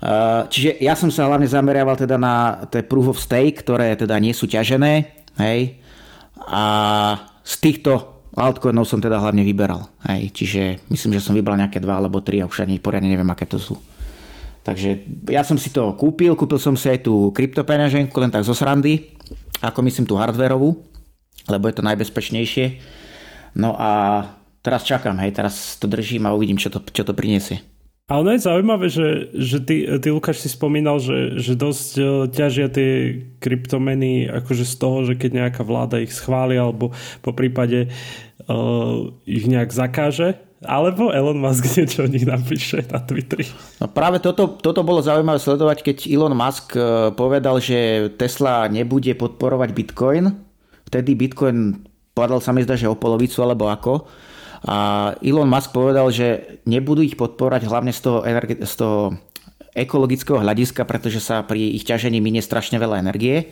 Uh, 0.03 0.43
čiže 0.51 0.83
ja 0.83 0.99
som 0.99 1.07
sa 1.07 1.31
hlavne 1.31 1.47
zameriaval 1.47 1.95
teda 1.95 2.19
na 2.19 2.67
tie 2.67 2.83
proof 2.83 3.15
of 3.15 3.23
stake, 3.23 3.63
ktoré 3.63 3.95
teda 3.95 4.19
nie 4.19 4.35
sú 4.35 4.51
ťažené, 4.51 5.22
Hej. 5.39 5.81
A 6.43 6.63
z 7.41 7.53
týchto 7.63 8.23
altcoinov 8.33 8.89
som 8.89 8.97
teda 9.01 9.21
hlavne 9.21 9.45
vyberal. 9.45 9.89
Hej. 10.09 10.33
Čiže 10.33 10.61
myslím, 10.89 11.17
že 11.17 11.23
som 11.23 11.37
vybral 11.37 11.57
nejaké 11.57 11.77
dva 11.77 12.01
alebo 12.01 12.21
tri 12.21 12.41
a 12.41 12.49
už 12.49 12.65
ani 12.65 12.81
poriadne 12.81 13.09
neviem, 13.09 13.29
aké 13.29 13.45
to 13.45 13.61
sú. 13.61 13.77
Takže 14.63 15.03
ja 15.27 15.43
som 15.43 15.59
si 15.59 15.75
to 15.75 15.91
kúpil, 15.99 16.39
kúpil 16.39 16.55
som 16.55 16.79
si 16.79 16.87
aj 16.87 17.03
tú 17.03 17.35
kryptopeňaženku 17.35 18.15
len 18.15 18.31
tak 18.31 18.47
zo 18.47 18.55
srandy, 18.55 19.11
ako 19.59 19.83
myslím 19.83 20.07
tú 20.07 20.15
hardverovú, 20.15 20.79
lebo 21.51 21.67
je 21.67 21.75
to 21.75 21.83
najbezpečnejšie. 21.83 22.79
No 23.59 23.75
a 23.75 24.23
teraz 24.63 24.87
čakám, 24.87 25.19
hej, 25.19 25.35
teraz 25.35 25.75
to 25.75 25.91
držím 25.91 26.31
a 26.31 26.33
uvidím, 26.33 26.55
čo 26.55 26.71
to, 26.71 26.79
čo 26.79 27.03
to 27.03 27.11
priniesie. 27.11 27.59
Ale 28.11 28.35
je 28.35 28.45
zaujímavé, 28.45 28.91
že, 28.91 29.31
že 29.31 29.63
ty, 29.63 29.87
ty 29.87 30.07
Lukáš 30.11 30.43
si 30.43 30.51
spomínal, 30.51 30.99
že, 30.99 31.39
že 31.39 31.55
dosť 31.55 31.89
e, 31.95 32.03
ťažia 32.35 32.67
tie 32.67 33.23
kryptomeny 33.39 34.27
akože 34.27 34.67
z 34.67 34.75
toho, 34.75 35.07
že 35.07 35.15
keď 35.15 35.31
nejaká 35.39 35.63
vláda 35.63 36.03
ich 36.03 36.11
schváli 36.11 36.59
alebo 36.59 36.91
po 37.23 37.31
prípade 37.31 37.87
uh, 38.47 39.07
ich 39.23 39.47
nejak 39.47 39.71
zakáže, 39.71 40.35
alebo 40.63 41.11
Elon 41.11 41.39
Musk 41.39 41.63
niečo 41.75 42.03
o 42.03 42.11
nich 42.11 42.27
napíše 42.27 42.83
na 42.87 42.99
Twitteri. 43.03 43.47
No 43.79 43.87
práve 43.91 44.19
toto, 44.19 44.59
toto 44.59 44.83
bolo 44.83 45.03
zaujímavé 45.03 45.39
sledovať, 45.39 45.83
keď 45.83 45.97
Elon 46.11 46.35
Musk 46.35 46.75
e, 46.75 47.11
povedal, 47.15 47.59
že 47.59 48.11
Tesla 48.19 48.67
nebude 48.67 49.15
podporovať 49.15 49.69
Bitcoin. 49.71 50.31
Vtedy 50.87 51.15
Bitcoin 51.15 51.87
padal 52.11 52.39
sa 52.39 52.51
mi 52.55 52.63
zdá, 52.63 52.79
že 52.79 52.91
o 52.91 52.99
polovicu 52.99 53.39
alebo 53.43 53.67
ako. 53.67 54.07
A 54.63 55.11
Elon 55.19 55.49
Musk 55.49 55.75
povedal, 55.75 56.07
že 56.07 56.59
nebudú 56.63 57.03
ich 57.03 57.19
podporovať 57.19 57.67
hlavne 57.67 57.91
z 57.91 57.99
toho, 57.99 58.19
energe- 58.23 58.63
z 58.63 58.73
toho 58.79 59.11
ekologického 59.75 60.39
hľadiska, 60.39 60.87
pretože 60.87 61.19
sa 61.19 61.43
pri 61.43 61.75
ich 61.75 61.83
ťažení 61.83 62.23
minie 62.23 62.39
strašne 62.39 62.79
veľa 62.79 63.01
energie, 63.03 63.51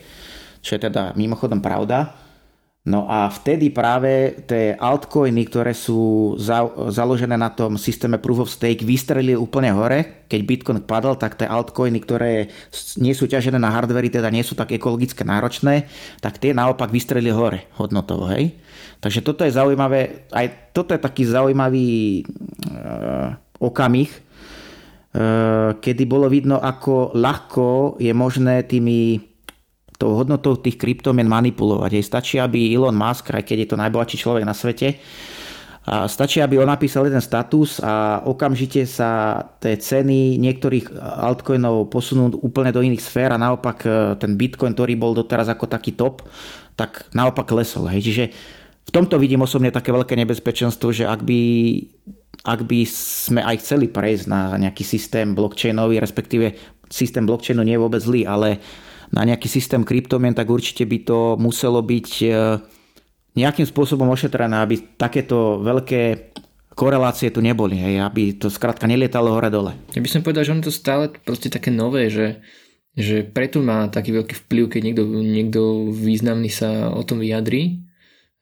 čo 0.64 0.78
je 0.78 0.88
teda 0.88 1.12
mimochodom 1.18 1.60
pravda. 1.60 2.16
No 2.82 3.06
a 3.06 3.30
vtedy 3.30 3.70
práve 3.70 4.42
tie 4.42 4.74
altcoiny, 4.74 5.46
ktoré 5.46 5.70
sú 5.70 6.34
za, 6.34 6.66
založené 6.90 7.38
na 7.38 7.46
tom 7.46 7.78
systéme 7.78 8.18
Proof 8.18 8.42
of 8.42 8.50
Stake, 8.50 8.82
vystrelili 8.82 9.38
úplne 9.38 9.70
hore. 9.70 10.26
Keď 10.26 10.40
Bitcoin 10.42 10.82
padol, 10.82 11.14
tak 11.14 11.38
tie 11.38 11.46
altcoiny, 11.46 12.02
ktoré 12.02 12.50
nie 12.98 13.14
sú 13.14 13.30
ťažené 13.30 13.54
na 13.54 13.70
hardvery, 13.70 14.10
teda 14.10 14.34
nie 14.34 14.42
sú 14.42 14.58
tak 14.58 14.74
ekologicky 14.74 15.22
náročné, 15.22 15.86
tak 16.18 16.42
tie 16.42 16.50
naopak 16.50 16.90
vystrelili 16.90 17.30
hore 17.30 17.70
hodnotovo. 17.78 18.26
Hej? 18.34 18.58
Takže 19.02 19.20
toto 19.26 19.42
je 19.42 19.50
zaujímavé, 19.50 20.30
aj 20.30 20.70
toto 20.70 20.94
je 20.94 21.02
taký 21.02 21.26
zaujímavý 21.26 22.22
uh, 22.22 23.34
okamih, 23.58 24.06
uh, 24.06 25.74
kedy 25.82 26.06
bolo 26.06 26.30
vidno, 26.30 26.62
ako 26.62 27.10
ľahko 27.18 27.98
je 27.98 28.14
možné 28.14 28.62
tými 28.62 29.18
tou 29.98 30.14
hodnotou 30.14 30.54
tých 30.54 30.78
kryptomien 30.78 31.26
manipulovať. 31.26 31.98
Jej 31.98 32.06
stačí, 32.06 32.34
aby 32.38 32.70
Elon 32.70 32.94
Musk, 32.94 33.34
aj 33.34 33.42
keď 33.42 33.66
je 33.66 33.68
to 33.74 33.80
najbohatší 33.82 34.16
človek 34.22 34.46
na 34.46 34.54
svete, 34.54 35.02
a 35.82 36.06
stačí, 36.06 36.38
aby 36.38 36.62
on 36.62 36.70
napísal 36.70 37.10
jeden 37.10 37.18
status 37.18 37.82
a 37.82 38.22
okamžite 38.22 38.86
sa 38.86 39.42
tie 39.58 39.74
ceny 39.74 40.38
niektorých 40.38 40.94
altcoinov 41.02 41.90
posunú 41.90 42.38
úplne 42.38 42.70
do 42.70 42.86
iných 42.86 43.02
sfér 43.02 43.34
a 43.34 43.42
naopak 43.42 43.82
e, 43.82 43.90
ten 44.14 44.38
bitcoin, 44.38 44.78
ktorý 44.78 44.94
bol 44.94 45.10
doteraz 45.10 45.50
ako 45.50 45.66
taký 45.66 45.98
top, 45.98 46.22
tak 46.78 47.10
naopak 47.10 47.50
klesol. 47.50 47.90
Hej. 47.90 48.06
Čiže 48.06 48.24
v 48.82 48.90
tomto 48.90 49.16
vidím 49.16 49.46
osobne 49.46 49.70
také 49.70 49.94
veľké 49.94 50.18
nebezpečenstvo, 50.18 50.90
že 50.90 51.04
ak 51.06 51.22
by, 51.22 51.40
ak 52.44 52.60
by 52.66 52.80
sme 52.88 53.40
aj 53.40 53.56
chceli 53.62 53.86
prejsť 53.86 54.24
na 54.26 54.58
nejaký 54.58 54.82
systém 54.82 55.32
blockchainový, 55.38 56.02
respektíve 56.02 56.58
systém 56.90 57.24
blockchainu 57.24 57.62
nie 57.64 57.78
je 57.78 57.82
vôbec 57.82 58.02
zlý, 58.02 58.26
ale 58.28 58.60
na 59.12 59.22
nejaký 59.24 59.48
systém 59.48 59.84
kryptomien, 59.84 60.32
tak 60.32 60.48
určite 60.48 60.88
by 60.88 60.98
to 61.04 61.18
muselo 61.36 61.84
byť 61.84 62.08
e, 62.24 62.28
nejakým 63.36 63.68
spôsobom 63.68 64.08
ošetrené, 64.08 64.60
aby 64.60 64.96
takéto 64.96 65.60
veľké 65.60 66.32
korelácie 66.72 67.28
tu 67.28 67.44
neboli, 67.44 67.76
hej, 67.76 68.00
aby 68.00 68.36
to 68.36 68.48
skrátka 68.48 68.88
nelietalo 68.88 69.36
hore-dole. 69.36 69.76
Ja 69.92 70.00
by 70.00 70.08
som 70.08 70.24
povedal, 70.24 70.48
že 70.48 70.52
on 70.56 70.64
to 70.64 70.72
stále 70.72 71.12
proste 71.12 71.52
také 71.52 71.68
nové, 71.68 72.08
že, 72.08 72.40
že 72.96 73.20
preto 73.24 73.60
má 73.60 73.92
taký 73.92 74.16
veľký 74.16 74.48
vplyv, 74.48 74.64
keď 74.72 74.80
niekto, 74.80 75.04
niekto 75.20 75.60
významný 75.92 76.48
sa 76.48 76.88
o 76.88 77.04
tom 77.04 77.20
vyjadrí, 77.20 77.84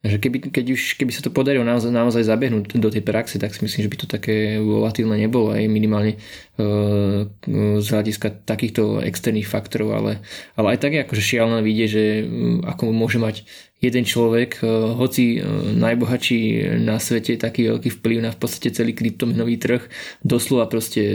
že 0.01 0.17
keby, 0.17 0.49
keď 0.49 0.65
už, 0.73 0.97
keby 0.97 1.13
sa 1.13 1.21
to 1.21 1.29
podarilo 1.29 1.61
naozaj, 1.61 1.93
naozaj 1.93 2.25
zabehnúť 2.25 2.73
do 2.81 2.89
tej 2.89 3.05
praxe, 3.05 3.37
tak 3.37 3.53
si 3.53 3.61
myslím, 3.61 3.85
že 3.85 3.91
by 3.93 3.97
to 4.01 4.07
také 4.09 4.57
volatilné 4.57 5.13
nebolo 5.13 5.53
aj 5.53 5.61
minimálne 5.69 6.17
uh, 6.57 7.29
z 7.77 7.85
hľadiska 7.85 8.41
takýchto 8.49 9.05
externých 9.05 9.45
faktorov, 9.45 9.93
ale, 9.93 10.11
ale 10.57 10.73
aj 10.73 10.77
tak 10.81 10.97
je 10.97 11.05
akože 11.05 11.21
šialené 11.21 11.61
vidieť, 11.61 11.89
že 11.93 12.03
uh, 12.17 12.25
ako 12.65 12.89
môže 12.89 13.21
mať 13.21 13.45
jeden 13.77 14.01
človek, 14.01 14.65
uh, 14.65 14.97
hoci 14.97 15.37
najbohatší 15.77 16.73
na 16.81 16.97
svete, 16.97 17.37
taký 17.37 17.69
veľký 17.69 18.01
vplyv 18.01 18.25
na 18.25 18.33
v 18.33 18.41
podstate 18.41 18.73
celý 18.73 18.97
kryptomenový 18.97 19.61
trh, 19.61 19.85
doslova 20.25 20.65
proste 20.65 21.13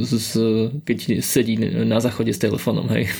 z, 0.00 0.16
keď 0.88 1.20
sedí 1.20 1.60
na 1.60 2.00
záchode 2.00 2.32
s 2.32 2.40
telefónom, 2.40 2.88
hej. 2.88 3.12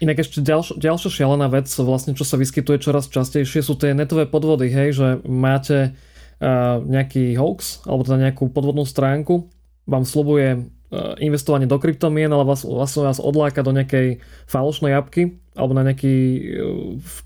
Inak 0.00 0.24
ešte 0.24 0.40
ďalš, 0.40 0.80
ďalšia 0.80 1.10
šialená 1.12 1.52
vec, 1.52 1.68
vlastne 1.76 2.16
čo 2.16 2.24
sa 2.24 2.40
vyskytuje 2.40 2.80
čoraz 2.80 3.12
častejšie, 3.12 3.60
sú 3.60 3.76
tie 3.76 3.92
netové 3.92 4.24
podvody, 4.24 4.72
hej, 4.72 4.96
že 4.96 5.06
máte 5.28 5.92
uh, 6.40 6.80
nejaký 6.80 7.36
hoax, 7.36 7.84
alebo 7.84 8.08
teda 8.08 8.32
nejakú 8.32 8.48
podvodnú 8.48 8.88
stránku, 8.88 9.52
vám 9.84 10.08
slubuje 10.08 10.56
uh, 10.56 11.20
investovanie 11.20 11.68
do 11.68 11.76
kryptomien, 11.76 12.32
ale 12.32 12.48
vás, 12.48 12.64
vlastne 12.64 13.12
vás 13.12 13.20
odláka 13.20 13.60
do 13.60 13.76
nejakej 13.76 14.24
falošnej 14.48 14.96
apky, 14.96 15.36
alebo 15.52 15.76
na 15.76 15.84
nejaký 15.84 16.16
uh, 16.16 16.40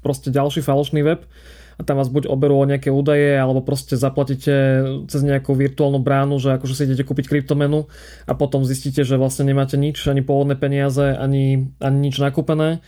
proste 0.02 0.34
ďalší 0.34 0.66
falošný 0.66 1.06
web 1.06 1.22
a 1.74 1.80
tam 1.82 1.98
vás 1.98 2.10
buď 2.10 2.30
oberú 2.30 2.62
o 2.62 2.68
nejaké 2.68 2.90
údaje, 2.90 3.34
alebo 3.34 3.62
proste 3.62 3.98
zaplatíte 3.98 4.54
cez 5.10 5.20
nejakú 5.26 5.54
virtuálnu 5.58 5.98
bránu, 5.98 6.38
že 6.38 6.54
akože 6.54 6.74
si 6.74 6.82
idete 6.86 7.06
kúpiť 7.06 7.26
kryptomenu 7.26 7.90
a 8.28 8.32
potom 8.38 8.62
zistíte, 8.62 9.02
že 9.02 9.18
vlastne 9.18 9.46
nemáte 9.48 9.74
nič, 9.74 10.06
ani 10.06 10.22
pôvodné 10.22 10.54
peniaze, 10.54 11.14
ani, 11.14 11.74
ani 11.82 11.98
nič 12.10 12.18
nakúpené 12.22 12.82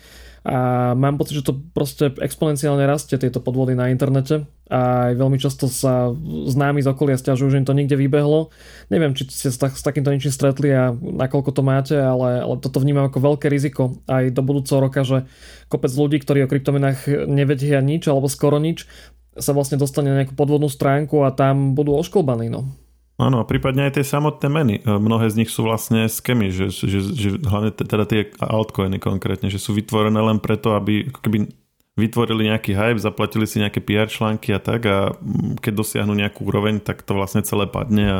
a 0.46 0.94
mám 0.94 1.18
pocit, 1.18 1.42
že 1.42 1.50
to 1.50 1.58
proste 1.74 2.14
exponenciálne 2.22 2.86
rastie 2.86 3.18
tieto 3.18 3.42
podvody 3.42 3.74
na 3.74 3.90
internete 3.90 4.46
a 4.70 5.10
aj 5.10 5.18
veľmi 5.18 5.42
často 5.42 5.66
sa 5.66 6.14
známi 6.22 6.86
z 6.86 6.90
okolia 6.94 7.18
stiažujú, 7.18 7.50
že 7.50 7.58
im 7.58 7.66
to 7.66 7.74
niekde 7.74 7.98
vybehlo. 7.98 8.54
Neviem, 8.86 9.10
či 9.18 9.26
ste 9.26 9.50
s, 9.50 9.58
tak, 9.58 9.74
s 9.74 9.82
takýmto 9.82 10.14
ničím 10.14 10.30
stretli 10.30 10.70
a 10.70 10.94
nakoľko 10.94 11.50
to 11.50 11.62
máte, 11.66 11.96
ale, 11.98 12.46
ale 12.46 12.54
toto 12.62 12.78
vnímam 12.78 13.10
ako 13.10 13.34
veľké 13.34 13.50
riziko 13.50 13.98
aj 14.06 14.30
do 14.30 14.42
budúceho 14.46 14.78
roka, 14.78 15.02
že 15.02 15.26
kopec 15.66 15.90
ľudí, 15.90 16.22
ktorí 16.22 16.46
o 16.46 16.50
kryptomenách 16.50 17.26
nevedia 17.26 17.82
nič 17.82 18.06
alebo 18.06 18.30
skoro 18.30 18.62
nič, 18.62 18.86
sa 19.34 19.50
vlastne 19.50 19.82
dostane 19.82 20.14
na 20.14 20.22
nejakú 20.22 20.38
podvodnú 20.38 20.70
stránku 20.70 21.26
a 21.26 21.34
tam 21.34 21.74
budú 21.74 21.98
oškolbaní. 21.98 22.54
No. 22.54 22.70
Áno, 23.16 23.40
a 23.40 23.48
prípadne 23.48 23.88
aj 23.88 23.96
tie 23.96 24.04
samotné 24.04 24.48
meny. 24.52 24.74
E, 24.84 24.92
mnohé 24.92 25.32
z 25.32 25.40
nich 25.40 25.48
sú 25.48 25.64
vlastne 25.64 26.04
skemy, 26.04 26.52
že, 26.52 26.68
že, 26.68 27.00
že 27.00 27.28
hlavne 27.40 27.72
teda 27.72 28.04
tie 28.04 28.28
altcoiny 28.36 29.00
konkrétne, 29.00 29.48
že 29.48 29.56
sú 29.56 29.72
vytvorené 29.72 30.20
len 30.20 30.36
preto, 30.36 30.76
aby 30.76 31.08
keby 31.24 31.48
vytvorili 31.96 32.52
nejaký 32.52 32.76
hype, 32.76 33.00
zaplatili 33.00 33.48
si 33.48 33.56
nejaké 33.56 33.80
PR 33.80 34.04
články 34.04 34.52
a 34.52 34.60
tak 34.60 34.84
a 34.84 35.16
keď 35.64 35.72
dosiahnu 35.72 36.12
nejakú 36.12 36.44
úroveň, 36.44 36.84
tak 36.84 37.00
to 37.00 37.16
vlastne 37.16 37.40
celé 37.40 37.64
padne 37.64 38.04
a, 38.04 38.18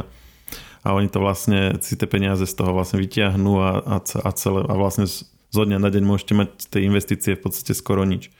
a 0.81 0.97
oni 0.97 1.13
to 1.13 1.21
vlastne 1.21 1.77
si 1.85 1.93
tie 1.93 2.09
peniaze 2.09 2.49
z 2.49 2.57
toho 2.57 2.73
vlastne 2.73 2.97
vytiahnú 2.97 3.61
a, 3.61 3.71
a, 3.85 3.97
a, 4.01 4.31
celé, 4.33 4.65
a 4.65 4.75
vlastne 4.81 5.05
zo 5.05 5.63
dňa 5.63 5.77
na 5.77 5.93
deň 5.93 6.03
môžete 6.09 6.33
mať 6.33 6.49
tie 6.73 6.89
investície 6.89 7.37
v 7.37 7.45
podstate 7.45 7.77
skoro 7.77 8.09
nič. 8.09 8.33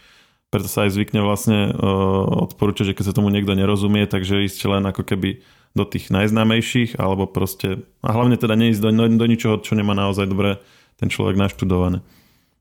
Preto 0.49 0.73
sa 0.73 0.89
aj 0.89 0.97
zvykne 0.97 1.21
vlastne 1.21 1.69
uh, 1.69 2.49
odporúčať, 2.49 2.93
že 2.93 2.97
keď 2.97 3.05
sa 3.13 3.17
tomu 3.19 3.29
niekto 3.29 3.53
nerozumie, 3.53 4.09
takže 4.09 4.47
ísť 4.47 4.61
len 4.73 4.89
ako 4.89 5.05
keby 5.05 5.45
do 5.77 5.85
tých 5.85 6.09
najznámejších, 6.09 6.97
alebo 6.97 7.29
proste, 7.29 7.85
a 8.01 8.09
hlavne 8.17 8.41
teda 8.41 8.57
neísť 8.57 8.81
do, 8.81 8.91
do 8.91 9.27
ničoho, 9.29 9.61
čo 9.61 9.77
nemá 9.77 9.93
naozaj 9.93 10.25
dobre 10.25 10.59
ten 10.97 11.13
človek 11.13 11.37
naštudované. 11.37 12.01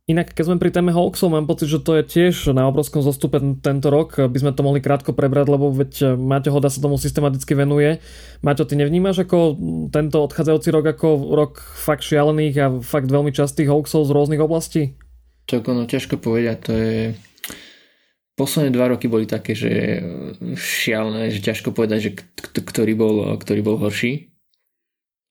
Inak, 0.06 0.38
keď 0.38 0.44
sme 0.46 0.62
pri 0.62 0.70
téme 0.70 0.94
hoaxov, 0.94 1.34
mám 1.34 1.50
pocit, 1.50 1.66
že 1.66 1.82
to 1.82 1.98
je 1.98 2.04
tiež 2.06 2.54
na 2.54 2.70
obrovskom 2.70 3.02
zostupe 3.02 3.42
tento 3.66 3.90
rok. 3.90 4.22
By 4.22 4.38
sme 4.38 4.54
to 4.54 4.62
mohli 4.62 4.78
krátko 4.78 5.18
prebrať, 5.18 5.50
lebo 5.50 5.74
veď 5.74 6.14
Maťo 6.14 6.54
Hoda 6.54 6.70
sa 6.70 6.78
tomu 6.78 7.02
systematicky 7.02 7.58
venuje. 7.58 7.98
Maťo, 8.46 8.70
ty 8.70 8.78
nevnímaš 8.78 9.26
ako 9.26 9.58
tento 9.90 10.22
odchádzajúci 10.22 10.70
rok 10.70 10.86
ako 10.94 11.34
rok 11.34 11.58
fakt 11.58 12.06
šialených 12.06 12.56
a 12.62 12.68
fakt 12.86 13.10
veľmi 13.10 13.34
častých 13.34 13.74
hoaxov 13.74 14.06
z 14.06 14.14
rôznych 14.14 14.46
oblastí? 14.46 14.94
Tak 15.50 15.66
ono, 15.66 15.90
ťažko 15.90 16.22
povedať, 16.22 16.58
to 16.62 16.72
je... 16.78 16.98
Posledné 18.36 18.76
dva 18.76 18.92
roky 18.92 19.08
boli 19.08 19.24
také, 19.24 19.56
že 19.56 20.04
šialené, 20.60 21.32
že 21.32 21.40
ťažko 21.40 21.72
povedať, 21.72 22.00
že 22.04 22.12
ktorý 22.52 22.94
bol, 22.94 23.16
ktorý 23.40 23.64
bol 23.64 23.80
horší. 23.80 24.36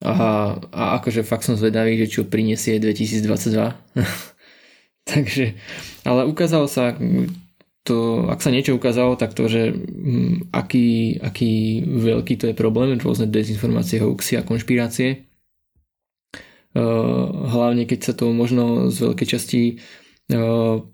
A, 0.05 0.57
a 0.73 0.83
akože 1.01 1.25
fakt 1.25 1.45
som 1.45 1.57
zvedavý, 1.57 2.01
že 2.01 2.09
čo 2.09 2.29
prinesie 2.29 2.81
2022. 2.81 3.77
Takže, 5.13 5.53
ale 6.09 6.25
ukázalo 6.25 6.65
sa, 6.65 6.97
to, 7.85 8.25
ak 8.33 8.41
sa 8.41 8.49
niečo 8.49 8.73
ukázalo, 8.73 9.21
tak 9.21 9.37
to, 9.37 9.45
že 9.53 9.77
hm, 9.77 10.49
aký, 10.49 11.21
aký 11.21 11.85
veľký 11.85 12.41
to 12.41 12.49
je 12.49 12.57
problém, 12.57 12.97
rôzne 12.97 13.29
dezinformácie, 13.29 14.01
hoaxy 14.01 14.41
a 14.41 14.43
konšpirácie. 14.43 15.29
Uh, 16.75 17.31
hlavne 17.55 17.87
keď 17.87 18.01
sa 18.03 18.13
to 18.19 18.35
možno 18.35 18.91
z 18.91 18.99
veľkej 19.07 19.29
časti 19.31 19.61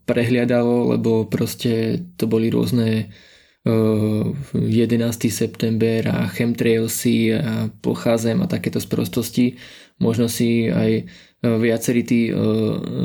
prehliadalo, 0.07 0.97
lebo 0.97 1.31
proste 1.31 2.03
to 2.18 2.26
boli 2.26 2.51
rôzne 2.51 3.07
uh, 3.64 4.26
11. 4.59 5.31
september 5.31 6.11
a 6.11 6.26
chemtrailsy 6.26 7.39
a 7.39 7.70
pochádzem 7.78 8.43
a 8.43 8.51
takéto 8.51 8.83
sprostosti. 8.83 9.55
Možno 10.01 10.26
si 10.26 10.66
aj 10.66 11.07
viacerí 11.41 12.05
tí 12.05 12.28
e, 12.28 12.33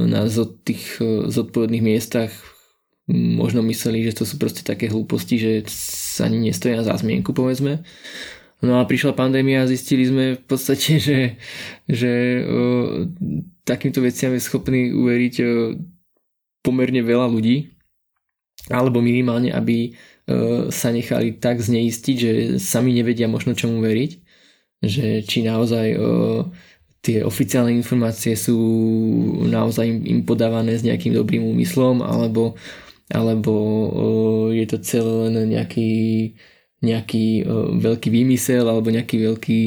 na 0.07 0.27
tých 0.67 0.99
e, 0.99 1.31
zodpovedných 1.31 1.83
miestach 1.83 2.31
možno 3.11 3.61
mysleli, 3.63 4.01
že 4.01 4.17
to 4.17 4.23
sú 4.25 4.41
proste 4.41 4.65
také 4.65 4.89
hlúposti, 4.89 5.37
že 5.37 5.51
sa 5.69 6.25
ani 6.25 6.49
nestoja 6.49 6.81
za 6.81 6.97
zmienku, 6.97 7.31
povedzme. 7.37 7.85
No 8.65 8.81
a 8.81 8.89
prišla 8.89 9.13
pandémia 9.13 9.61
a 9.61 9.69
zistili 9.69 10.09
sme 10.09 10.41
v 10.41 10.43
podstate, 10.43 10.97
že, 11.07 11.19
že 11.85 12.43
takýmto 13.63 14.01
veciam 14.01 14.33
je 14.33 14.41
schopný 14.41 14.91
uveriť 14.91 15.35
pomerne 16.65 17.05
veľa 17.05 17.29
ľudí, 17.29 17.69
alebo 18.73 19.05
minimálne, 19.05 19.53
aby 19.53 19.93
uh, 19.93 20.73
sa 20.73 20.89
nechali 20.89 21.37
tak 21.37 21.61
zneistiť, 21.61 22.15
že 22.17 22.31
sami 22.57 22.97
nevedia 22.97 23.29
možno 23.29 23.53
čomu 23.53 23.85
veriť, 23.85 24.11
že 24.81 25.21
či 25.21 25.45
naozaj 25.45 25.87
uh, 25.93 26.49
tie 27.05 27.21
oficiálne 27.21 27.69
informácie 27.77 28.33
sú 28.33 28.57
naozaj 29.45 29.85
im, 29.85 30.25
podávané 30.25 30.73
s 30.73 30.81
nejakým 30.81 31.13
dobrým 31.13 31.45
úmyslom 31.45 32.01
alebo, 32.01 32.57
alebo 33.13 33.53
je 34.49 34.65
to 34.65 34.81
celé 34.81 35.29
len 35.29 35.53
nejaký, 35.53 36.33
nejaký 36.81 37.45
veľký 37.77 38.09
výmysel 38.09 38.65
alebo 38.65 38.89
nejaký 38.89 39.21
veľký 39.21 39.61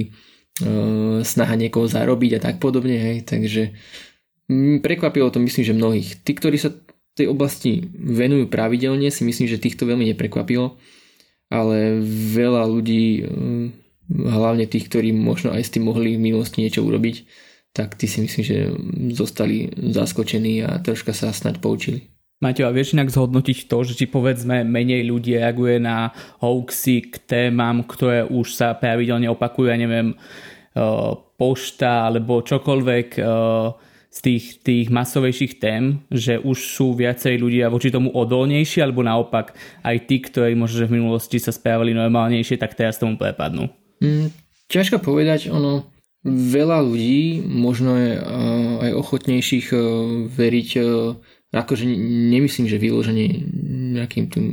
snaha 1.22 1.55
niekoho 1.55 1.86
zarobiť 1.86 2.42
a 2.42 2.42
tak 2.42 2.59
podobne. 2.59 2.99
Hej. 2.99 3.30
Takže 3.30 3.70
prekvapilo 4.82 5.30
to 5.30 5.38
myslím, 5.38 5.62
že 5.62 5.78
mnohých. 5.78 6.09
Tí, 6.26 6.34
ktorí 6.34 6.59
sa 6.59 6.74
tej 7.19 7.29
oblasti 7.29 7.85
venujú 7.95 8.47
pravidelne, 8.49 9.11
si 9.11 9.27
myslím, 9.27 9.51
že 9.51 9.61
týchto 9.61 9.85
veľmi 9.85 10.07
neprekvapilo, 10.14 10.79
ale 11.51 11.99
veľa 12.35 12.62
ľudí 12.69 13.27
hlavne 14.09 14.64
tých, 14.64 14.89
ktorí 14.89 15.12
možno 15.12 15.53
aj 15.53 15.62
s 15.69 15.73
tým 15.77 15.85
mohli 15.89 16.16
v 16.16 16.25
minulosti 16.25 16.64
niečo 16.64 16.85
urobiť, 16.85 17.16
tak 17.77 17.95
ty 18.01 18.09
si 18.09 18.25
myslím, 18.25 18.45
že 18.45 18.57
zostali 19.12 19.69
zaskočení 19.77 20.64
a 20.64 20.81
troška 20.81 21.12
sa 21.12 21.35
snad 21.35 21.61
poučili. 21.61 22.09
Maťo, 22.39 22.71
a 22.71 22.75
vieš 22.75 22.95
inak 22.95 23.11
zhodnotiť 23.11 23.66
to, 23.66 23.79
že 23.83 23.99
či 23.99 24.07
povedzme 24.07 24.62
menej 24.62 25.03
ľudí 25.11 25.35
reaguje 25.35 25.83
na 25.83 26.14
hoaxy 26.39 27.11
k 27.11 27.19
témam, 27.27 27.83
ktoré 27.83 28.23
už 28.23 28.55
sa 28.55 28.79
pravidelne 28.79 29.27
opakujú, 29.27 29.66
ja 29.66 29.75
neviem, 29.75 30.14
uh, 30.14 31.19
pošta 31.35 32.07
alebo 32.07 32.39
čokoľvek 32.47 33.09
uh, 33.19 33.27
z 34.09 34.19
tých, 34.25 34.45
tých 34.65 34.87
masovejších 34.89 35.61
tém, 35.61 36.01
že 36.09 36.41
už 36.41 36.57
sú 36.57 36.97
viacej 36.97 37.37
ľudia 37.37 37.69
voči 37.69 37.93
tomu 37.93 38.09
odolnejší, 38.11 38.81
alebo 38.81 39.05
naopak 39.05 39.53
aj 39.85 39.97
tí, 40.09 40.25
ktorí 40.25 40.57
možno 40.57 40.89
v 40.89 40.97
minulosti 40.97 41.37
sa 41.37 41.53
správali 41.53 41.93
normálnejšie, 41.93 42.57
tak 42.57 42.73
teraz 42.73 42.97
tomu 42.97 43.21
prepadnú. 43.21 43.69
Mm, 44.01 44.33
ťažko 44.73 45.05
povedať, 45.05 45.53
ono 45.53 45.85
veľa 46.25 46.83
ľudí 46.83 47.45
možno 47.45 47.95
je 47.95 48.11
uh, 48.17 48.85
aj 48.89 48.91
ochotnejších 48.97 49.67
uh, 49.71 49.81
veriť 50.27 50.71
uh, 50.81 51.15
akože 51.49 51.89
nemyslím, 52.29 52.69
že 52.69 52.77
vyloženie 52.77 53.29
nejakým 53.97 54.29
tým, 54.29 54.47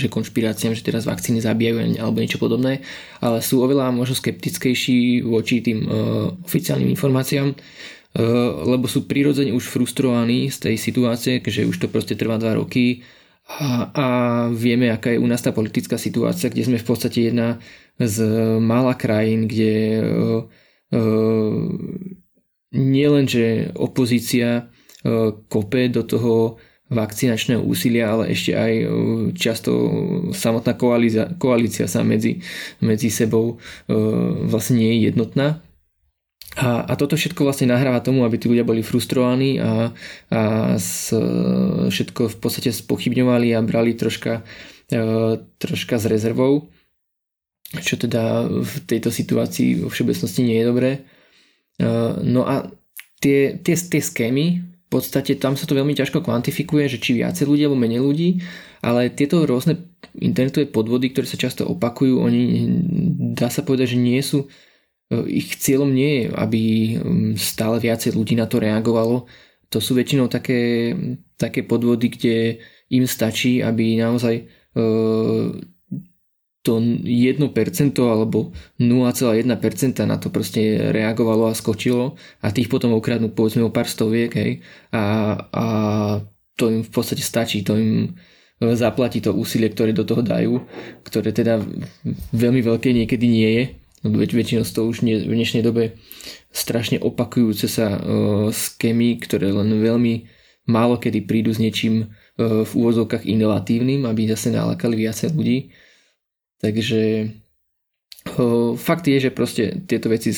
že 0.00 0.08
konšpiráciám, 0.08 0.72
že 0.72 0.80
teraz 0.80 1.04
vakcíny 1.04 1.44
zabíjajú 1.44 2.00
alebo 2.00 2.24
niečo 2.24 2.40
podobné, 2.40 2.80
ale 3.20 3.44
sú 3.44 3.60
oveľa 3.60 3.92
možno 3.92 4.16
skeptickejší 4.16 5.20
voči 5.20 5.60
tým 5.60 5.84
uh, 5.84 6.32
oficiálnym 6.48 6.88
informáciám, 6.88 7.52
lebo 8.64 8.86
sú 8.86 9.10
prirodzene 9.10 9.50
už 9.50 9.66
frustrovaní 9.66 10.46
z 10.46 10.70
tej 10.70 10.76
situácie, 10.78 11.42
že 11.42 11.66
už 11.66 11.82
to 11.82 11.86
proste 11.90 12.14
trvá 12.14 12.38
dva 12.38 12.54
roky 12.54 13.02
a, 13.44 13.90
a 13.92 14.06
vieme, 14.54 14.88
aká 14.88 15.12
je 15.12 15.20
u 15.20 15.28
nás 15.28 15.42
tá 15.42 15.52
politická 15.52 15.98
situácia, 15.98 16.48
kde 16.48 16.64
sme 16.64 16.78
v 16.80 16.86
podstate 16.86 17.28
jedna 17.28 17.60
z 18.00 18.24
mála 18.62 18.96
krajín, 18.96 19.50
kde 19.50 19.74
uh, 20.00 20.40
uh, 20.96 21.58
nielen, 22.72 23.28
že 23.28 23.70
opozícia 23.76 24.70
kope 25.52 25.92
do 25.92 26.00
toho 26.00 26.56
vakcinačného 26.88 27.60
úsilia, 27.60 28.12
ale 28.12 28.32
ešte 28.32 28.56
aj 28.56 28.72
často 29.36 29.72
samotná 30.32 30.76
koalícia, 30.76 31.28
koalícia 31.36 31.84
sa 31.88 32.00
medzi, 32.00 32.40
medzi 32.80 33.08
sebou 33.08 33.60
vlastne 34.48 34.80
nie 34.80 34.96
je 34.96 35.12
jednotná. 35.12 35.63
A, 36.54 36.86
a 36.86 36.92
toto 36.94 37.18
všetko 37.18 37.42
vlastne 37.42 37.70
nahráva 37.70 37.98
tomu, 37.98 38.22
aby 38.22 38.38
tí 38.38 38.46
ľudia 38.46 38.62
boli 38.62 38.86
frustrovaní 38.86 39.58
a, 39.58 39.90
a 40.30 40.40
s, 40.78 41.10
všetko 41.90 42.30
v 42.30 42.36
podstate 42.38 42.70
spochybňovali 42.70 43.50
a 43.54 43.64
brali 43.64 43.98
troška, 43.98 44.46
troška 45.58 45.94
s 45.98 46.04
rezervou 46.06 46.70
čo 47.82 47.98
teda 47.98 48.46
v 48.46 48.74
tejto 48.86 49.10
situácii 49.10 49.82
vo 49.82 49.88
všeobecnosti 49.90 50.46
nie 50.46 50.60
je 50.60 50.68
dobré. 50.68 50.90
No 52.22 52.46
a 52.46 52.70
tie, 53.18 53.58
tie, 53.58 53.74
tie 53.74 54.02
skémy, 54.02 54.46
v 54.62 54.88
podstate 54.92 55.34
tam 55.40 55.58
sa 55.58 55.66
to 55.66 55.74
veľmi 55.74 55.96
ťažko 55.96 56.22
kvantifikuje, 56.22 56.86
že 56.86 57.02
či 57.02 57.18
viacej 57.18 57.50
ľudí 57.50 57.66
alebo 57.66 57.80
menej 57.80 57.98
ľudí, 58.04 58.28
ale 58.84 59.10
tieto 59.10 59.42
rôzne 59.42 59.90
internetové 60.14 60.70
podvody, 60.70 61.10
ktoré 61.10 61.26
sa 61.26 61.40
často 61.40 61.66
opakujú, 61.66 62.22
oni 62.22 62.42
dá 63.34 63.50
sa 63.50 63.66
povedať, 63.66 63.98
že 63.98 63.98
nie 63.98 64.22
sú 64.22 64.46
ich 65.30 65.54
cieľom 65.60 65.94
nie 65.94 66.10
je, 66.10 66.24
aby 66.34 66.62
stále 67.38 67.78
viacej 67.78 68.18
ľudí 68.18 68.34
na 68.34 68.50
to 68.50 68.58
reagovalo. 68.58 69.30
To 69.70 69.78
sú 69.78 69.94
väčšinou 69.94 70.26
také, 70.26 70.92
také 71.38 71.62
podvody, 71.62 72.10
kde 72.10 72.36
im 72.90 73.06
stačí, 73.06 73.62
aby 73.62 73.98
naozaj 73.98 74.46
to 76.64 76.72
1% 76.80 77.36
alebo 78.00 78.56
0,1% 78.80 80.08
na 80.08 80.16
to 80.16 80.32
proste 80.32 80.90
reagovalo 80.96 81.52
a 81.52 81.54
skočilo 81.54 82.16
a 82.40 82.48
tých 82.48 82.72
potom 82.72 82.96
okradnú 82.96 83.36
povedzme 83.36 83.68
o 83.68 83.74
pár 83.74 83.84
stoviek 83.84 84.32
hej, 84.32 84.64
a, 84.88 85.02
a 85.52 85.64
to 86.56 86.72
im 86.72 86.80
v 86.80 86.90
podstate 86.90 87.20
stačí, 87.20 87.60
to 87.60 87.76
im 87.76 88.16
zaplatí 88.72 89.20
to 89.20 89.36
úsilie, 89.36 89.68
ktoré 89.68 89.92
do 89.92 90.08
toho 90.08 90.24
dajú, 90.24 90.64
ktoré 91.04 91.36
teda 91.36 91.60
veľmi 92.32 92.64
veľké 92.64 92.96
niekedy 92.96 93.26
nie 93.28 93.50
je, 93.60 93.64
lebo 94.04 94.20
väčšinou 94.20 94.68
z 94.68 94.72
toho 94.76 94.92
už 94.92 95.00
v 95.00 95.34
dnešnej 95.34 95.64
dobe 95.64 95.96
strašne 96.52 97.00
opakujúce 97.00 97.66
sa 97.66 97.96
uh, 97.96 98.00
skémy, 98.52 99.18
ktoré 99.18 99.50
len 99.50 99.80
veľmi 99.80 100.28
málo 100.68 101.00
kedy 101.00 101.24
prídu 101.24 101.50
s 101.50 101.58
niečím 101.58 102.12
uh, 102.38 102.62
v 102.62 102.70
úvozovkách 102.70 103.24
inovatívnym, 103.24 104.04
aby 104.04 104.28
zase 104.28 104.52
nalakali 104.52 105.00
viacej 105.00 105.32
ľudí 105.32 105.72
Takže 106.64 107.28
fakt 108.80 109.04
je, 109.04 109.20
že 109.20 109.36
proste 109.36 109.84
tieto 109.84 110.08
veci 110.08 110.32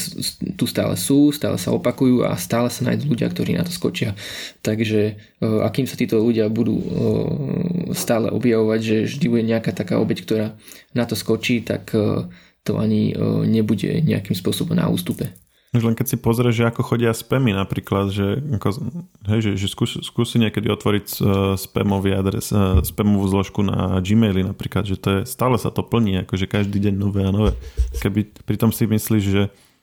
tu 0.59 0.67
stále 0.67 0.99
sú, 0.99 1.31
stále 1.31 1.55
sa 1.55 1.71
opakujú 1.71 2.27
a 2.27 2.35
stále 2.35 2.67
sa 2.67 2.83
nájdú 2.83 3.15
ľudia, 3.15 3.31
ktorí 3.31 3.55
na 3.55 3.63
to 3.63 3.71
skočia. 3.71 4.19
Takže 4.59 5.15
akým 5.39 5.87
sa 5.87 5.95
títo 5.95 6.19
ľudia 6.19 6.51
budú 6.51 6.83
stále 7.95 8.35
objavovať, 8.35 8.81
že 8.83 8.97
vždy 9.07 9.27
bude 9.31 9.45
nejaká 9.47 9.71
taká 9.71 10.03
obeď, 10.03 10.19
ktorá 10.27 10.47
na 10.99 11.07
to 11.07 11.15
skočí, 11.15 11.63
tak 11.63 11.95
to 12.67 12.83
ani 12.83 13.15
nebude 13.47 14.03
nejakým 14.03 14.35
spôsobom 14.35 14.75
na 14.75 14.91
ústupe. 14.91 15.31
Len 15.77 15.93
keď 15.93 16.07
si 16.09 16.17
pozrieš, 16.17 16.63
že 16.63 16.69
ako 16.73 16.81
chodia 16.81 17.13
spamy 17.13 17.53
napríklad, 17.53 18.09
že, 18.09 18.41
ako, 18.57 18.81
hej, 19.29 19.41
že, 19.45 19.51
že 19.61 19.67
skúsi, 19.69 20.01
skúsi 20.01 20.41
niekedy 20.41 20.73
otvoriť 20.73 21.07
uh, 21.21 21.53
spamový 21.53 22.17
adres, 22.17 22.49
uh, 22.49 22.81
spamovú 22.81 23.29
zložku 23.29 23.61
na 23.61 24.01
Gmaili 24.01 24.41
napríklad, 24.41 24.89
že 24.89 24.97
to 24.97 25.21
je, 25.21 25.21
stále 25.29 25.61
sa 25.61 25.69
to 25.69 25.85
plní, 25.85 26.25
akože 26.25 26.49
každý 26.49 26.81
deň 26.81 26.95
nové 26.97 27.29
a 27.29 27.35
nové. 27.35 27.53
Keby 28.01 28.25
pritom 28.49 28.73
si 28.73 28.89
myslíš, 28.89 29.25
že 29.27 29.43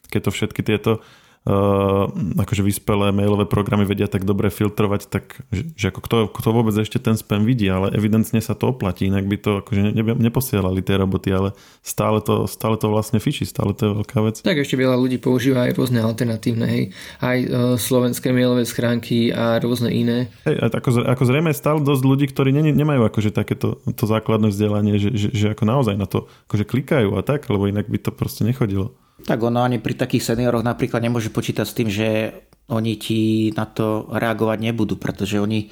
keď 0.10 0.22
to 0.26 0.32
všetky 0.34 0.62
tieto 0.66 0.92
uh, 0.98 1.23
akože 1.44 2.64
vyspelé 2.64 3.12
mailové 3.12 3.44
programy 3.44 3.84
vedia 3.84 4.08
tak 4.08 4.24
dobre 4.24 4.48
filtrovať, 4.48 5.12
tak 5.12 5.44
že, 5.52 5.76
že 5.76 5.86
ako 5.92 6.00
kto, 6.00 6.16
kto 6.32 6.50
vôbec 6.56 6.72
ešte 6.80 7.04
ten 7.04 7.20
spam 7.20 7.44
vidí, 7.44 7.68
ale 7.68 7.92
evidentne 7.92 8.40
sa 8.40 8.56
to 8.56 8.72
oplatí, 8.72 9.12
inak 9.12 9.28
by 9.28 9.36
to 9.36 9.52
akože 9.60 9.92
ne, 9.92 10.04
neposielali 10.24 10.80
tie 10.80 10.96
roboty, 10.96 11.36
ale 11.36 11.52
stále 11.84 12.24
to, 12.24 12.48
stále 12.48 12.80
to 12.80 12.88
vlastne 12.88 13.20
fičí, 13.20 13.44
stále 13.44 13.76
to 13.76 13.92
je 13.92 13.92
veľká 13.92 14.18
vec. 14.24 14.40
Tak 14.40 14.56
ešte 14.56 14.80
veľa 14.80 14.96
ľudí 14.96 15.20
používa 15.20 15.68
aj 15.68 15.76
rôzne 15.76 16.00
alternatívne, 16.00 16.64
hej, 16.64 16.84
aj 17.20 17.38
uh, 17.44 17.50
slovenské 17.76 18.32
mailové 18.32 18.64
schránky 18.64 19.36
a 19.36 19.60
rôzne 19.60 19.92
iné. 19.92 20.32
Hej, 20.48 20.64
ako, 20.64 21.04
ako 21.04 21.24
zrejme 21.28 21.52
stále 21.52 21.84
dosť 21.84 22.04
ľudí, 22.08 22.26
ktorí 22.32 22.56
ne, 22.56 22.72
nemajú 22.72 23.04
akože 23.04 23.36
takéto 23.36 23.84
to 23.84 24.06
základné 24.08 24.48
vzdelanie, 24.48 24.96
že, 24.96 25.12
že, 25.12 25.28
že 25.36 25.46
ako 25.52 25.68
naozaj 25.68 26.00
na 26.00 26.08
to 26.08 26.32
akože 26.48 26.64
klikajú 26.64 27.20
a 27.20 27.22
tak, 27.22 27.52
lebo 27.52 27.68
inak 27.68 27.92
by 27.92 28.00
to 28.00 28.16
proste 28.16 28.48
nechodilo. 28.48 28.96
Tak 29.24 29.40
ono 29.40 29.64
ani 29.64 29.80
pri 29.80 29.96
takých 29.96 30.36
senioroch 30.36 30.68
napríklad 30.68 31.00
nemôže 31.00 31.32
počítať 31.32 31.64
s 31.64 31.78
tým, 31.78 31.88
že 31.88 32.08
oni 32.72 32.96
ti 32.96 33.52
na 33.56 33.68
to 33.68 34.08
reagovať 34.12 34.60
nebudú, 34.60 34.96
pretože 35.00 35.40
oni 35.40 35.72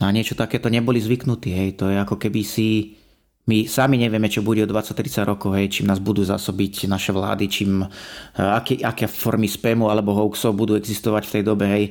na 0.00 0.10
niečo 0.10 0.34
takéto 0.34 0.72
neboli 0.72 1.00
zvyknutí. 1.00 1.50
Hej. 1.52 1.70
To 1.80 1.92
je 1.92 1.96
ako 2.00 2.16
keby 2.16 2.42
si... 2.44 2.98
My 3.44 3.68
sami 3.68 4.00
nevieme, 4.00 4.32
čo 4.32 4.40
bude 4.40 4.64
o 4.64 4.72
20-30 4.72 5.20
rokov, 5.28 5.52
hej, 5.60 5.68
čím 5.68 5.92
nás 5.92 6.00
budú 6.00 6.24
zasobiť 6.24 6.88
naše 6.88 7.12
vlády, 7.12 7.44
čím, 7.44 7.84
eh, 7.84 8.40
aké, 8.40 8.80
aké 8.80 9.04
formy 9.04 9.52
spamu 9.52 9.92
alebo 9.92 10.16
hoaxov 10.16 10.56
budú 10.56 10.80
existovať 10.80 11.28
v 11.28 11.32
tej 11.36 11.42
dobe. 11.44 11.68
Hej. 11.68 11.84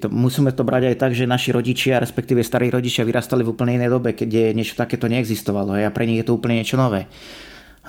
To, 0.00 0.08
musíme 0.08 0.56
to 0.56 0.64
brať 0.64 0.88
aj 0.88 0.96
tak, 0.96 1.12
že 1.12 1.28
naši 1.28 1.52
rodičia, 1.52 2.00
respektíve 2.00 2.40
starí 2.40 2.72
rodičia 2.72 3.04
vyrastali 3.04 3.44
v 3.44 3.52
úplne 3.52 3.76
inej 3.76 3.92
dobe, 3.92 4.16
keď 4.16 4.56
niečo 4.56 4.72
takéto 4.72 5.04
neexistovalo 5.04 5.76
hej, 5.76 5.84
a 5.84 5.92
pre 5.92 6.08
nich 6.08 6.24
je 6.24 6.32
to 6.32 6.36
úplne 6.40 6.64
niečo 6.64 6.80
nové. 6.80 7.12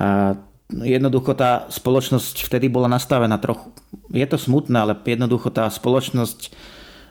A 0.04 0.36
jednoducho 0.72 1.32
tá 1.34 1.65
spoločnosť 1.72 2.43
vtedy 2.43 2.68
bola 2.68 2.91
nastavená 2.91 3.39
trochu. 3.39 3.72
Je 4.11 4.26
to 4.28 4.36
smutné, 4.36 4.76
ale 4.84 4.93
jednoducho 4.99 5.47
tá 5.51 5.72
spoločnosť 5.72 6.51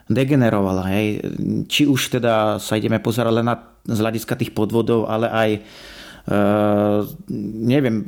degenerovala. 0.06 0.86
Hej. 0.92 1.06
Či 1.66 1.88
už 1.88 2.20
teda 2.20 2.62
sa 2.62 2.78
ideme 2.78 3.02
pozerať 3.02 3.42
len 3.42 3.46
na, 3.48 3.56
z 3.88 3.98
hľadiska 3.98 4.38
tých 4.38 4.54
podvodov, 4.54 5.10
ale 5.10 5.26
aj 5.32 5.50
e, 5.56 5.60
neviem, 7.66 8.04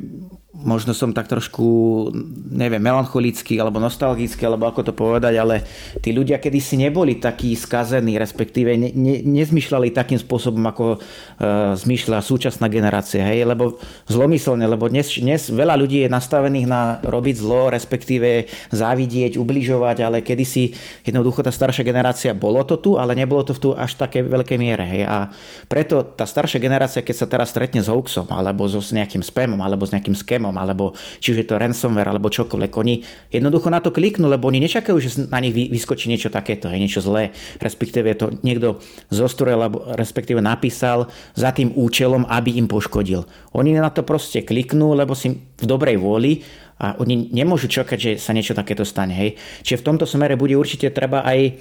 možno 0.49 0.97
som 0.97 1.13
tak 1.13 1.29
trošku, 1.29 2.09
neviem, 2.49 2.81
melancholický 2.81 3.61
alebo 3.61 3.77
nostalgický, 3.77 4.49
alebo 4.49 4.65
ako 4.65 4.81
to 4.81 4.93
povedať, 4.97 5.37
ale 5.37 5.61
tí 6.01 6.09
ľudia 6.09 6.41
kedysi 6.41 6.73
neboli 6.73 7.21
takí 7.21 7.53
skazení, 7.53 8.17
respektíve 8.17 8.73
ne, 8.73 8.89
ne, 8.89 9.21
nezmyšľali 9.21 9.93
takým 9.93 10.17
spôsobom, 10.17 10.65
ako 10.65 10.97
uh, 10.97 11.77
zmyšľa 11.77 12.25
súčasná 12.25 12.65
generácia, 12.65 13.21
hej, 13.29 13.45
lebo 13.45 13.77
zlomyselne, 14.09 14.65
lebo 14.65 14.89
dnes, 14.89 15.13
dnes 15.21 15.53
veľa 15.53 15.77
ľudí 15.77 16.01
je 16.01 16.09
nastavených 16.09 16.65
na 16.65 16.97
robiť 17.05 17.35
zlo, 17.45 17.69
respektíve 17.69 18.49
závidieť, 18.73 19.37
ubližovať, 19.37 19.97
ale 20.01 20.25
kedysi 20.25 20.73
jednoducho 21.05 21.45
tá 21.45 21.53
staršia 21.53 21.85
generácia, 21.85 22.33
bolo 22.33 22.65
to 22.65 22.81
tu, 22.81 22.97
ale 22.97 23.13
nebolo 23.13 23.45
to 23.45 23.53
v 23.53 23.61
tu 23.61 23.69
až 23.77 24.01
také 24.01 24.25
veľkej 24.25 24.57
miere, 24.57 24.81
hej, 24.97 25.03
a 25.05 25.29
preto 25.69 26.01
tá 26.01 26.25
staršia 26.25 26.57
generácia, 26.57 27.05
keď 27.05 27.15
sa 27.21 27.29
teraz 27.29 27.53
stretne 27.53 27.85
s 27.85 27.87
hoaxom, 27.87 28.25
alebo 28.33 28.65
so 28.65 28.81
s 28.81 28.89
nejakým 28.97 29.21
spamom, 29.21 29.61
alebo 29.61 29.85
s 29.85 29.93
nejakým 29.93 30.17
skémom, 30.17 30.38
systémom, 30.39 30.55
alebo 30.55 30.95
či 31.19 31.35
už 31.35 31.43
je 31.43 31.47
to 31.51 31.59
ransomware, 31.59 32.07
alebo 32.07 32.31
čokoľvek. 32.31 32.71
Oni 32.79 33.03
jednoducho 33.27 33.67
na 33.67 33.83
to 33.83 33.91
kliknú, 33.91 34.31
lebo 34.31 34.47
oni 34.47 34.63
nečakajú, 34.63 34.95
že 35.03 35.27
na 35.27 35.43
nich 35.43 35.51
vyskočí 35.51 36.07
niečo 36.07 36.31
takéto, 36.31 36.71
je 36.71 36.79
niečo 36.79 37.03
zlé, 37.03 37.35
respektíve 37.59 38.15
to 38.15 38.31
niekto 38.41 38.79
zostrojil, 39.11 39.59
alebo 39.59 39.83
respektíve 39.99 40.39
napísal 40.39 41.11
za 41.35 41.51
tým 41.51 41.75
účelom, 41.75 42.23
aby 42.31 42.55
im 42.55 42.71
poškodil. 42.71 43.27
Oni 43.51 43.75
na 43.75 43.91
to 43.91 44.07
proste 44.07 44.47
kliknú, 44.47 44.95
lebo 44.95 45.11
si 45.11 45.35
v 45.35 45.65
dobrej 45.67 45.99
vôli 45.99 46.47
a 46.79 46.95
oni 46.95 47.35
nemôžu 47.35 47.67
čakať, 47.67 47.97
že 47.99 48.11
sa 48.15 48.31
niečo 48.31 48.55
takéto 48.55 48.87
stane. 48.87 49.11
Hej. 49.11 49.35
Čiže 49.67 49.83
v 49.83 49.87
tomto 49.91 50.07
smere 50.07 50.39
bude 50.39 50.55
určite 50.55 50.87
treba 50.95 51.27
aj 51.27 51.39
e, 51.43 51.51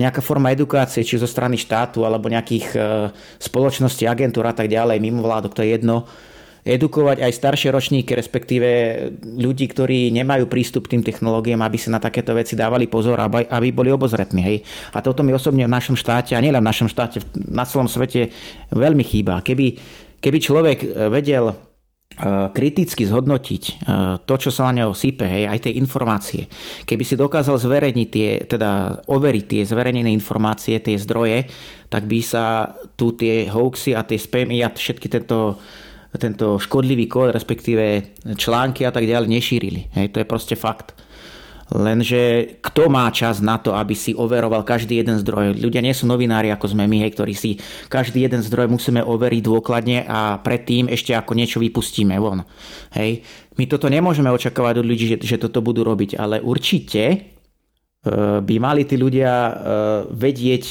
nejaká 0.00 0.24
forma 0.24 0.48
edukácie, 0.48 1.04
či 1.04 1.20
zo 1.20 1.28
strany 1.28 1.60
štátu, 1.60 2.08
alebo 2.08 2.32
nejakých 2.32 2.66
e, 2.72 2.78
spoločností, 3.36 4.08
agentúr 4.08 4.48
a 4.48 4.56
tak 4.56 4.72
ďalej, 4.72 4.96
mimo 4.96 5.20
vládok, 5.20 5.52
to 5.52 5.60
je 5.60 5.76
jedno, 5.76 6.08
edukovať 6.64 7.24
aj 7.24 7.32
staršie 7.32 7.70
ročníky, 7.72 8.12
respektíve 8.12 8.68
ľudí, 9.24 9.64
ktorí 9.70 10.12
nemajú 10.12 10.44
prístup 10.44 10.86
k 10.86 10.98
tým 10.98 11.02
technológiám, 11.04 11.64
aby 11.64 11.78
sa 11.80 11.96
na 11.96 12.00
takéto 12.02 12.36
veci 12.36 12.52
dávali 12.52 12.84
pozor, 12.84 13.16
aby, 13.20 13.68
boli 13.72 13.88
obozretní. 13.88 14.40
Hej. 14.44 14.58
A 14.92 15.00
toto 15.00 15.24
mi 15.24 15.32
osobne 15.32 15.64
v 15.64 15.72
našom 15.72 15.96
štáte, 15.96 16.36
a 16.36 16.44
nielen 16.44 16.60
v 16.60 16.68
našom 16.68 16.88
štáte, 16.88 17.24
na 17.48 17.64
celom 17.64 17.88
svete 17.88 18.28
veľmi 18.72 19.00
chýba. 19.00 19.40
Keby, 19.40 19.66
keby 20.20 20.38
človek 20.38 20.78
vedel 21.08 21.48
e, 21.48 21.54
kriticky 22.52 23.08
zhodnotiť 23.08 23.62
e, 23.64 23.72
to, 24.28 24.34
čo 24.36 24.52
sa 24.52 24.68
na 24.68 24.84
neho 24.84 24.92
sype, 24.92 25.24
hej, 25.24 25.48
aj 25.48 25.64
tie 25.64 25.72
informácie. 25.80 26.44
Keby 26.84 27.02
si 27.08 27.16
dokázal 27.16 27.56
zverejniť 27.56 28.08
tie, 28.12 28.28
teda 28.44 29.00
overiť 29.08 29.44
tie 29.48 29.62
zverejnené 29.64 30.12
informácie, 30.12 30.76
tie 30.76 31.00
zdroje, 31.00 31.48
tak 31.88 32.04
by 32.04 32.20
sa 32.20 32.76
tu 33.00 33.16
tie 33.16 33.48
hoaxy 33.48 33.96
a 33.96 34.04
tie 34.04 34.20
spamy 34.20 34.60
a 34.60 34.68
všetky 34.68 35.08
tento 35.08 35.56
tento 36.18 36.58
škodlivý 36.58 37.06
kód, 37.06 37.30
respektíve 37.30 38.16
články 38.34 38.82
a 38.82 38.90
tak 38.90 39.06
ďalej 39.06 39.30
nešírili. 39.30 39.92
Hej, 39.94 40.10
to 40.10 40.18
je 40.18 40.26
proste 40.26 40.58
fakt. 40.58 40.98
Lenže 41.70 42.58
kto 42.58 42.90
má 42.90 43.06
čas 43.14 43.38
na 43.38 43.54
to, 43.54 43.78
aby 43.78 43.94
si 43.94 44.10
overoval 44.10 44.66
každý 44.66 44.98
jeden 44.98 45.22
zdroj? 45.22 45.54
Ľudia 45.54 45.78
nie 45.78 45.94
sú 45.94 46.10
novinári 46.10 46.50
ako 46.50 46.74
sme 46.74 46.90
my, 46.90 47.06
hej, 47.06 47.14
ktorí 47.14 47.30
si 47.38 47.62
každý 47.86 48.26
jeden 48.26 48.42
zdroj 48.42 48.66
musíme 48.66 49.06
overiť 49.06 49.42
dôkladne 49.46 50.02
a 50.02 50.42
predtým 50.42 50.90
ešte 50.90 51.14
ako 51.14 51.38
niečo 51.38 51.62
vypustíme 51.62 52.18
von. 52.18 52.42
Hej. 52.98 53.22
My 53.54 53.70
toto 53.70 53.86
nemôžeme 53.86 54.34
očakávať 54.34 54.82
od 54.82 54.86
ľudí, 54.90 55.14
že, 55.14 55.16
že 55.22 55.38
toto 55.38 55.62
budú 55.62 55.86
robiť, 55.86 56.18
ale 56.18 56.42
určite 56.42 57.02
e, 57.06 57.16
by 58.42 58.54
mali 58.58 58.82
tí 58.82 58.98
ľudia 58.98 59.30
e, 59.30 59.52
vedieť 60.10 60.64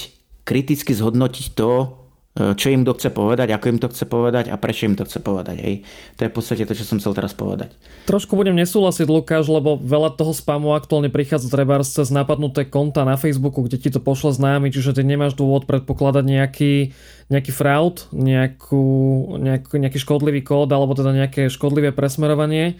kriticky 0.43 0.91
zhodnotiť 0.91 1.55
to, 1.55 1.98
čo 2.39 2.67
im 2.71 2.87
to 2.87 2.95
chce 2.95 3.11
povedať, 3.11 3.51
ako 3.51 3.65
im 3.67 3.79
to 3.83 3.91
chce 3.91 4.07
povedať 4.07 4.47
a 4.47 4.55
prečo 4.55 4.87
im 4.87 4.95
to 4.95 5.03
chce 5.03 5.19
povedať. 5.19 5.59
Hej. 5.59 5.75
To 6.15 6.21
je 6.23 6.29
v 6.31 6.35
podstate 6.35 6.63
to, 6.63 6.71
čo 6.71 6.87
som 6.87 6.97
chcel 7.03 7.11
teraz 7.11 7.35
povedať. 7.35 7.75
Trošku 8.07 8.39
budem 8.39 8.55
nesúhlasiť, 8.55 9.03
Lukáš, 9.11 9.51
lebo 9.51 9.75
veľa 9.75 10.15
toho 10.15 10.31
spamu 10.31 10.71
aktuálne 10.71 11.11
prichádza 11.11 11.51
treba 11.51 11.83
cez 11.83 12.07
napadnuté 12.09 12.63
konta 12.63 13.03
na 13.03 13.19
Facebooku, 13.19 13.59
kde 13.67 13.77
ti 13.77 13.89
to 13.91 13.99
pošle 13.99 14.31
známy, 14.31 14.71
čiže 14.71 14.95
ty 14.95 15.03
nemáš 15.03 15.35
dôvod 15.35 15.67
predpokladať 15.67 16.23
nejaký, 16.23 16.73
nejaký 17.27 17.51
fraud, 17.51 18.07
nejakú, 18.15 18.87
nejaký, 19.37 19.75
nejaký 19.75 19.99
škodlivý 19.99 20.41
kód 20.41 20.71
alebo 20.71 20.95
teda 20.95 21.11
nejaké 21.11 21.51
škodlivé 21.51 21.91
presmerovanie. 21.91 22.79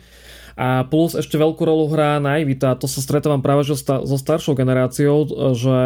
A 0.56 0.88
plus 0.88 1.18
ešte 1.18 1.36
veľkú 1.36 1.62
rolu 1.66 1.92
hrá 1.92 2.18
naivita. 2.18 2.78
To 2.80 2.88
sa 2.88 3.04
stretávam 3.04 3.44
práve 3.44 3.68
so, 3.68 3.76
so 3.78 4.18
staršou 4.18 4.56
generáciou, 4.56 5.28
že 5.54 5.78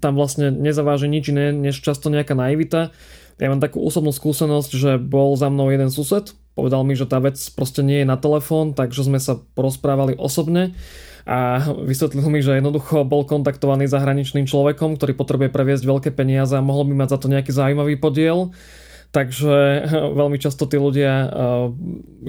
tam 0.00 0.12
vlastne 0.16 0.50
nezaváži 0.50 1.06
nič 1.06 1.30
iné, 1.30 1.52
než 1.52 1.82
často 1.82 2.08
nejaká 2.08 2.34
naivita. 2.34 2.94
Ja 3.36 3.52
mám 3.52 3.60
takú 3.60 3.84
osobnú 3.84 4.16
skúsenosť, 4.16 4.70
že 4.72 4.90
bol 4.96 5.36
za 5.36 5.52
mnou 5.52 5.68
jeden 5.68 5.92
sused, 5.92 6.32
povedal 6.56 6.88
mi, 6.88 6.96
že 6.96 7.04
tá 7.04 7.20
vec 7.20 7.36
proste 7.52 7.84
nie 7.84 8.00
je 8.00 8.08
na 8.08 8.16
telefón, 8.16 8.72
takže 8.72 9.04
sme 9.04 9.20
sa 9.20 9.36
porozprávali 9.52 10.16
osobne 10.16 10.72
a 11.28 11.58
vysvetlil 11.84 12.24
mi, 12.32 12.40
že 12.40 12.56
jednoducho 12.56 13.04
bol 13.04 13.28
kontaktovaný 13.28 13.90
zahraničným 13.90 14.48
človekom, 14.48 14.96
ktorý 14.96 15.12
potrebuje 15.12 15.50
previesť 15.52 15.84
veľké 15.84 16.10
peniaze 16.16 16.56
a 16.56 16.64
mohol 16.64 16.88
by 16.88 17.04
mať 17.04 17.08
za 17.12 17.18
to 17.18 17.26
nejaký 17.28 17.52
zaujímavý 17.52 18.00
podiel. 18.00 18.56
Takže 19.10 19.84
veľmi 20.22 20.38
často 20.40 20.64
tí 20.64 20.80
ľudia 20.80 21.12
eh, 21.12 21.28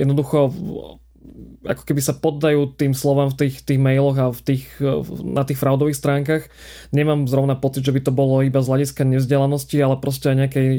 jednoducho 0.04 0.52
ako 1.68 1.84
keby 1.84 2.02
sa 2.02 2.16
poddajú 2.16 2.80
tým 2.80 2.96
slovám 2.96 3.36
v 3.36 3.46
tých, 3.46 3.62
tých 3.68 3.80
mailoch 3.80 4.18
a 4.18 4.28
v 4.32 4.42
tých, 4.42 4.66
na 5.24 5.44
tých 5.44 5.60
fraudových 5.60 6.00
stránkach. 6.00 6.48
Nemám 6.96 7.28
zrovna 7.28 7.60
pocit, 7.60 7.84
že 7.84 7.92
by 7.92 8.02
to 8.08 8.12
bolo 8.16 8.40
iba 8.40 8.64
z 8.64 8.72
hľadiska 8.72 9.04
nevzdelanosti, 9.04 9.78
ale 9.84 10.00
proste 10.00 10.32
aj 10.32 10.38
nejakej, 10.48 10.70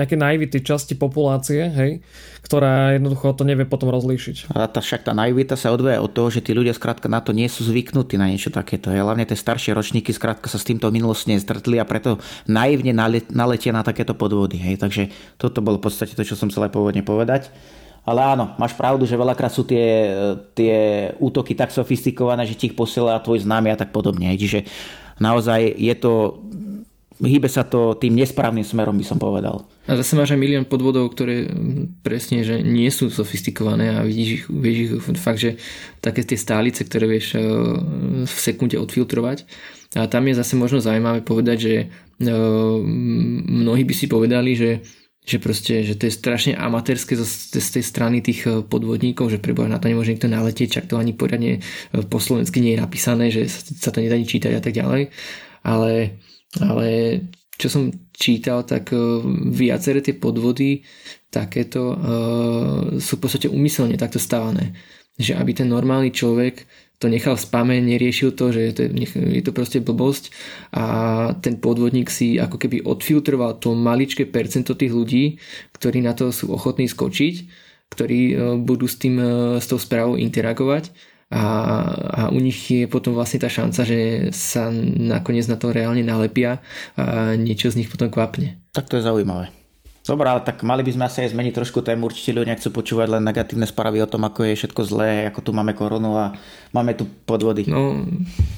nejakej 0.00 0.18
naivity 0.18 0.58
časti 0.64 0.94
populácie, 0.96 1.68
hej, 1.68 2.00
ktorá 2.40 2.96
jednoducho 2.96 3.36
to 3.36 3.44
nevie 3.44 3.68
potom 3.68 3.92
rozlíšiť. 3.92 4.56
A 4.56 4.64
tá, 4.66 4.80
však 4.80 5.04
tá 5.04 5.12
naivita 5.12 5.54
sa 5.54 5.70
odvoja 5.70 6.00
od 6.00 6.10
toho, 6.10 6.32
že 6.32 6.40
tí 6.40 6.56
ľudia 6.56 6.72
skrátka 6.72 7.06
na 7.06 7.20
to 7.20 7.36
nie 7.36 7.46
sú 7.46 7.68
zvyknutí 7.68 8.16
na 8.16 8.32
niečo 8.32 8.48
takéto. 8.48 8.88
Hej. 8.88 9.04
Hlavne 9.04 9.28
tie 9.28 9.36
staršie 9.36 9.76
ročníky 9.76 10.10
skrátka 10.16 10.48
sa 10.48 10.56
s 10.56 10.64
týmto 10.64 10.88
minulosti 10.88 11.30
nestretli 11.36 11.76
a 11.76 11.84
preto 11.84 12.16
naivne 12.48 12.96
naletia 13.28 13.76
na 13.76 13.84
takéto 13.84 14.16
podvody. 14.16 14.56
Hej. 14.56 14.80
Takže 14.80 15.02
toto 15.36 15.60
bolo 15.60 15.76
v 15.76 15.90
podstate 15.90 16.16
to, 16.16 16.24
čo 16.24 16.38
som 16.38 16.48
chcel 16.48 16.66
aj 16.66 16.72
pôvodne 16.72 17.04
povedať. 17.04 17.52
Ale 18.04 18.20
áno, 18.24 18.56
máš 18.56 18.72
pravdu, 18.72 19.04
že 19.04 19.18
veľakrát 19.18 19.52
sú 19.52 19.62
tie, 19.68 20.08
tie 20.56 20.76
útoky 21.20 21.52
tak 21.52 21.68
sofistikované, 21.68 22.48
že 22.48 22.56
ti 22.56 22.72
ich 22.72 22.78
posiela 22.78 23.20
tvoj 23.20 23.44
známy 23.44 23.70
a 23.70 23.80
tak 23.80 23.92
podobne. 23.92 24.32
Čiže 24.32 24.64
naozaj 25.20 25.76
je 25.76 25.94
to, 26.00 26.40
hýbe 27.20 27.46
sa 27.46 27.62
to 27.62 27.92
tým 28.00 28.16
nesprávnym 28.16 28.64
smerom, 28.64 28.96
by 28.96 29.04
som 29.04 29.20
povedal. 29.20 29.68
A 29.84 30.00
zase 30.00 30.16
máš 30.16 30.32
aj 30.32 30.40
milión 30.40 30.64
podvodov, 30.64 31.12
ktoré 31.12 31.52
presne, 32.00 32.40
že 32.40 32.64
nie 32.64 32.88
sú 32.88 33.12
sofistikované 33.12 33.92
a 33.92 34.00
vidíš 34.00 34.28
ich, 34.32 34.44
vieš 34.48 34.76
ich 34.80 34.92
fakt, 35.20 35.40
že 35.40 35.60
také 36.00 36.24
tie 36.24 36.40
stálice, 36.40 36.80
ktoré 36.88 37.04
vieš 37.04 37.36
e, 37.36 37.44
v 38.24 38.36
sekunde 38.40 38.80
odfiltrovať. 38.80 39.44
A 40.00 40.08
tam 40.08 40.24
je 40.24 40.38
zase 40.40 40.56
možno 40.56 40.80
zaujímavé 40.80 41.20
povedať, 41.20 41.58
že 41.60 41.74
e, 41.76 41.86
mnohí 43.44 43.84
by 43.84 43.94
si 43.94 44.06
povedali, 44.08 44.56
že 44.56 44.70
že 45.20 45.36
proste, 45.36 45.84
že 45.84 45.94
to 46.00 46.08
je 46.08 46.16
strašne 46.16 46.52
amatérske 46.56 47.12
z, 47.12 47.24
z 47.52 47.68
tej 47.78 47.84
strany 47.84 48.24
tých 48.24 48.48
e, 48.48 48.64
podvodníkov, 48.64 49.28
že 49.28 49.42
preboha 49.42 49.68
na 49.68 49.76
to 49.76 49.92
nemôže 49.92 50.16
nikto 50.16 50.32
naletieť, 50.32 50.80
čak 50.80 50.88
to 50.88 50.96
ani 50.96 51.12
poriadne 51.12 51.60
e, 51.60 51.96
po 52.08 52.16
slovensky 52.16 52.64
nie 52.64 52.74
je 52.74 52.82
napísané, 52.82 53.28
že 53.28 53.46
sa 53.52 53.92
to 53.92 54.00
nedá 54.00 54.16
ani 54.16 54.24
čítať 54.24 54.52
a 54.56 54.62
tak 54.64 54.72
ďalej. 54.72 55.12
Ale, 55.60 56.16
ale 56.56 56.88
čo 57.60 57.68
som 57.68 57.92
čítal, 58.16 58.64
tak 58.64 58.96
e, 58.96 58.96
viaceré 59.52 60.00
tie 60.00 60.16
podvody 60.16 60.88
takéto 61.30 61.94
sú 62.98 63.12
v 63.14 63.22
podstate 63.22 63.46
umyselne 63.46 63.94
takto 63.94 64.18
stávané. 64.18 64.74
Že 65.14 65.38
aby 65.38 65.54
ten 65.54 65.70
normálny 65.70 66.10
človek 66.10 66.66
to 67.00 67.08
nechal 67.08 67.32
v 67.32 67.44
spame, 67.48 67.74
neriešil 67.80 68.36
to, 68.36 68.52
že 68.52 68.76
to 68.76 68.80
je, 68.84 68.92
je 69.08 69.42
to 69.42 69.56
proste 69.56 69.80
blbosť 69.80 70.28
a 70.76 70.84
ten 71.40 71.56
podvodník 71.56 72.12
si 72.12 72.36
ako 72.36 72.60
keby 72.60 72.84
odfiltroval 72.84 73.56
to 73.56 73.72
maličké 73.72 74.28
percento 74.28 74.76
tých 74.76 74.92
ľudí, 74.92 75.40
ktorí 75.72 76.04
na 76.04 76.12
to 76.12 76.28
sú 76.28 76.52
ochotní 76.52 76.92
skočiť, 76.92 77.34
ktorí 77.88 78.20
e, 78.30 78.34
budú 78.60 78.84
s, 78.84 79.00
tým, 79.00 79.16
e, 79.16 79.28
s 79.56 79.64
tou 79.64 79.80
správou 79.80 80.20
interagovať 80.20 80.92
a, 81.32 81.44
a 81.96 82.22
u 82.28 82.38
nich 82.42 82.68
je 82.68 82.84
potom 82.84 83.16
vlastne 83.16 83.40
tá 83.40 83.48
šanca, 83.48 83.80
že 83.80 84.28
sa 84.36 84.68
nakoniec 85.00 85.48
na 85.48 85.56
to 85.56 85.72
reálne 85.72 86.04
nalepia 86.04 86.60
a 87.00 87.32
niečo 87.32 87.72
z 87.72 87.80
nich 87.80 87.88
potom 87.88 88.12
kvapne. 88.12 88.60
Tak 88.76 88.92
to 88.92 89.00
je 89.00 89.08
zaujímavé. 89.08 89.48
Dobre, 90.00 90.32
ale 90.32 90.40
tak 90.40 90.64
mali 90.64 90.80
by 90.80 90.96
sme 90.96 91.04
asi 91.04 91.28
aj 91.28 91.36
zmeniť 91.36 91.52
trošku 91.52 91.84
tému. 91.84 92.08
Určite 92.08 92.32
ľudia 92.32 92.56
nechcú 92.56 92.72
počúvať 92.72 93.20
len 93.20 93.22
negatívne 93.22 93.68
správy 93.68 94.00
o 94.00 94.08
tom, 94.08 94.24
ako 94.24 94.48
je 94.48 94.56
všetko 94.56 94.80
zlé, 94.88 95.28
ako 95.28 95.44
tu 95.44 95.50
máme 95.52 95.76
koronu 95.76 96.16
a 96.16 96.32
máme 96.72 96.96
tu 96.96 97.04
podvody. 97.28 97.68
No, 97.68 98.08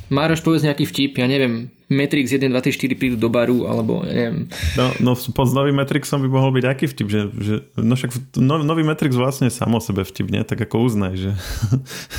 Mároš, 0.07 0.39
povedz 0.47 0.63
nejaký 0.63 0.87
vtip, 0.87 1.19
ja 1.19 1.27
neviem, 1.27 1.75
Matrix 1.91 2.31
1, 2.31 2.47
2, 2.47 2.55
3, 2.55 2.95
4 2.95 2.95
prídu 2.95 3.17
do 3.19 3.27
baru, 3.27 3.67
alebo 3.67 4.07
ja 4.07 4.15
neviem. 4.15 4.47
No, 4.79 4.87
no 5.03 5.11
pod 5.19 5.51
novým 5.51 5.75
Matrixom 5.75 6.23
by 6.23 6.31
mohol 6.31 6.55
byť 6.55 6.65
aký 6.65 6.87
vtip, 6.87 7.09
že, 7.11 7.21
že 7.35 7.55
no 7.75 7.99
však 7.99 8.39
no, 8.39 8.63
nový 8.63 8.87
Matrix 8.87 9.19
vlastne 9.19 9.51
samo 9.51 9.83
sebe 9.83 10.07
vtip, 10.07 10.31
nie? 10.31 10.47
Tak 10.47 10.63
ako 10.63 10.87
uznaj, 10.87 11.19
že 11.19 11.31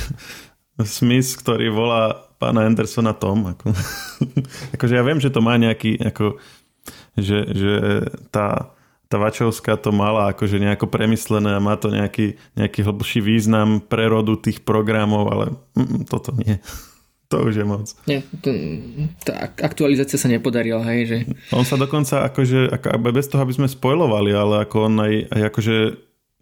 Smith, 0.98 1.32
ktorý 1.40 1.72
volá 1.72 2.28
pána 2.36 2.68
Andersona 2.68 3.16
Tom, 3.16 3.56
ako, 3.56 3.72
akože 4.76 4.94
ja 5.00 5.02
viem, 5.06 5.16
že 5.16 5.32
to 5.32 5.40
má 5.40 5.56
nejaký, 5.56 5.96
ako, 5.96 6.36
že, 7.16 7.38
že 7.56 7.72
tá 8.28 8.73
tá 9.14 9.22
Vačovská 9.22 9.78
to 9.78 9.94
mala 9.94 10.34
akože 10.34 10.58
nejako 10.58 10.90
premyslené 10.90 11.54
a 11.54 11.62
má 11.62 11.78
to 11.78 11.94
nejaký, 11.94 12.34
nejaký 12.58 12.82
hlbší 12.82 13.22
význam 13.22 13.78
prerodu 13.78 14.34
tých 14.34 14.66
programov, 14.66 15.30
ale 15.30 15.44
mm, 15.78 16.10
toto 16.10 16.34
nie. 16.34 16.58
To 17.32 17.40
už 17.40 17.56
je 17.56 17.66
moc. 17.66 17.88
Nie, 18.04 18.20
tá 19.24 19.48
aktualizácia 19.64 20.20
sa 20.20 20.28
nepodarila, 20.28 20.84
hej, 20.92 21.00
že... 21.08 21.18
On 21.56 21.64
sa 21.64 21.80
dokonca 21.80 22.20
akože, 22.30 22.68
ako, 22.68 23.00
bez 23.10 23.26
toho, 23.26 23.40
aby 23.42 23.56
sme 23.56 23.66
spojlovali, 23.66 24.30
ale 24.36 24.68
ako 24.68 24.92
on 24.92 24.94
aj, 25.02 25.14
aj 25.32 25.42
akože 25.50 25.76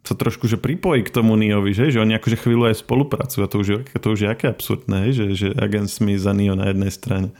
sa 0.02 0.18
trošku 0.18 0.50
že 0.50 0.58
pripojí 0.58 1.06
k 1.06 1.14
tomu 1.14 1.38
Niovi, 1.38 1.70
že, 1.70 1.94
že 1.94 2.02
oni 2.02 2.18
akože 2.18 2.34
chvíľu 2.34 2.66
aj 2.66 2.82
spolupracujú 2.82 3.40
a 3.46 3.48
to 3.48 3.56
už 3.62 3.66
je, 3.70 3.76
to 3.94 4.08
už 4.10 4.20
je 4.26 4.28
aké 4.28 4.50
absurdné, 4.50 4.96
hej? 5.08 5.12
že, 5.14 5.26
že 5.38 5.48
agent 5.54 5.86
Smith 5.86 6.18
za 6.18 6.34
Nio 6.34 6.58
na 6.58 6.74
jednej 6.74 6.90
strane. 6.90 7.30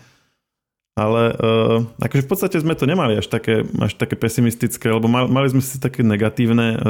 Ale 0.92 1.32
uh, 1.32 1.88
akože 2.04 2.22
v 2.24 2.28
podstate 2.28 2.56
sme 2.60 2.76
to 2.76 2.84
nemali 2.84 3.16
až 3.16 3.24
také, 3.24 3.64
až 3.80 3.96
také 3.96 4.12
pesimistické, 4.12 4.92
lebo 4.92 5.08
mali, 5.08 5.24
mali 5.24 5.48
sme 5.48 5.64
si 5.64 5.80
také 5.80 6.04
negatívne 6.04 6.76
uh, 6.76 6.80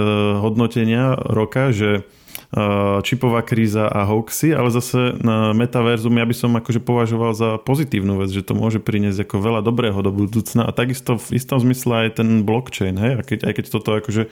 hodnotenia 0.43 1.15
roka, 1.15 1.71
že 1.71 2.03
uh, 2.03 2.99
čipová 3.07 3.47
kríza 3.47 3.87
a 3.87 4.03
hoaxy, 4.03 4.59
ale 4.59 4.75
zase 4.75 5.15
na 5.23 5.55
metaverzum 5.55 6.19
ja 6.19 6.27
by 6.27 6.35
som 6.35 6.51
akože 6.51 6.83
považoval 6.83 7.31
za 7.31 7.63
pozitívnu 7.63 8.19
vec, 8.19 8.35
že 8.35 8.43
to 8.43 8.59
môže 8.59 8.83
priniesť 8.83 9.23
ako 9.23 9.39
veľa 9.39 9.61
dobrého 9.63 10.03
do 10.03 10.11
budúcna 10.11 10.67
a 10.67 10.75
takisto 10.75 11.15
v 11.15 11.39
istom 11.39 11.63
zmysle 11.63 12.11
aj 12.11 12.19
ten 12.19 12.43
blockchain, 12.43 12.99
hej? 12.99 13.13
A 13.19 13.23
keď, 13.23 13.39
aj 13.47 13.53
keď 13.55 13.65
toto 13.71 13.95
akože 13.95 14.27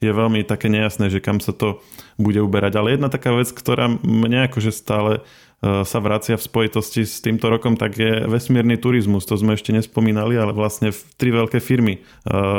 je 0.00 0.10
veľmi 0.16 0.48
také 0.48 0.72
nejasné, 0.72 1.12
že 1.12 1.20
kam 1.20 1.44
sa 1.44 1.52
to 1.52 1.84
bude 2.16 2.40
uberať. 2.40 2.72
Ale 2.80 2.96
jedna 2.96 3.12
taká 3.12 3.36
vec, 3.36 3.52
ktorá 3.52 3.92
mňa 4.00 4.48
akože 4.48 4.72
stále 4.72 5.20
sa 5.60 5.98
vracia 6.00 6.40
v 6.40 6.46
spojitosti 6.48 7.04
s 7.04 7.20
týmto 7.20 7.52
rokom, 7.52 7.76
tak 7.76 8.00
je 8.00 8.24
vesmírny 8.24 8.80
turizmus. 8.80 9.28
To 9.28 9.36
sme 9.36 9.60
ešte 9.60 9.76
nespomínali, 9.76 10.32
ale 10.40 10.56
vlastne 10.56 10.88
tri 11.20 11.28
veľké 11.28 11.60
firmy 11.60 12.00
eh, 12.00 12.04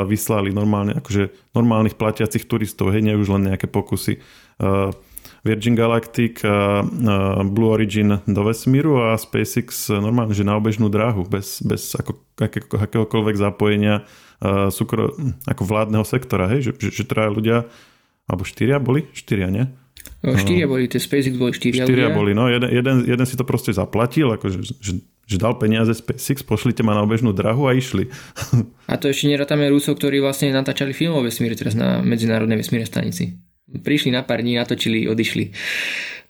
vyslali 0.06 0.54
normálne, 0.54 1.02
akože 1.02 1.54
normálnych 1.58 1.98
platiacich 1.98 2.46
turistov, 2.46 2.94
hej, 2.94 3.02
nie 3.02 3.18
už 3.18 3.34
len 3.34 3.50
nejaké 3.50 3.66
pokusy. 3.66 4.22
Eh, 4.22 4.94
Virgin 5.42 5.74
Galactic, 5.74 6.38
Blue 7.50 7.74
Origin 7.74 8.22
do 8.30 8.46
vesmíru 8.46 9.10
a 9.10 9.18
SpaceX 9.18 9.90
normálne, 9.90 10.38
že 10.38 10.46
na 10.46 10.54
obežnú 10.54 10.86
dráhu, 10.86 11.26
bez, 11.26 11.66
bez 11.66 11.98
ako, 11.98 12.14
akéhokoľvek 12.78 13.42
zapojenia 13.42 14.06
súkro, 14.70 15.18
ako 15.50 15.66
vládneho 15.66 16.06
sektora, 16.06 16.46
hej, 16.46 16.70
že, 16.70 16.72
že, 16.78 16.90
že 17.02 17.10
traja 17.10 17.34
ľudia, 17.34 17.66
alebo 18.30 18.46
štyria 18.46 18.78
boli? 18.78 19.10
Štyria, 19.18 19.50
nie? 19.50 19.66
No, 20.22 20.38
štyria 20.38 20.70
boli, 20.70 20.86
tie 20.86 21.02
SpaceX 21.02 21.34
boli 21.34 21.50
štyria. 21.50 21.82
Štyria 21.82 22.14
ľudia. 22.14 22.18
boli, 22.18 22.32
no 22.38 22.46
jeden, 22.46 22.70
jeden, 22.70 22.96
jeden 23.10 23.26
si 23.26 23.34
to 23.34 23.42
proste 23.42 23.74
zaplatil, 23.74 24.30
akože, 24.38 24.62
že, 24.62 25.02
že 25.02 25.36
dal 25.42 25.58
peniaze 25.58 25.98
SpaceX, 25.98 26.46
pošlite 26.46 26.86
ma 26.86 26.94
na 26.94 27.02
obežnú 27.02 27.34
drahu 27.34 27.66
a 27.66 27.74
išli. 27.74 28.14
A 28.92 29.02
to 29.02 29.10
ešte 29.10 29.34
nerátame 29.34 29.66
Rusov, 29.74 29.98
ktorí 29.98 30.22
vlastne 30.22 30.54
natáčali 30.54 30.94
film 30.94 31.18
o 31.18 31.26
vesmíre 31.26 31.58
teraz 31.58 31.74
na 31.74 32.06
Medzinárodnej 32.06 32.60
vesmírnej 32.60 32.86
stanici. 32.86 33.42
Prišli 33.72 34.14
na 34.14 34.22
pár 34.22 34.46
dní, 34.46 34.60
natočili, 34.60 35.10
odišli. 35.10 35.56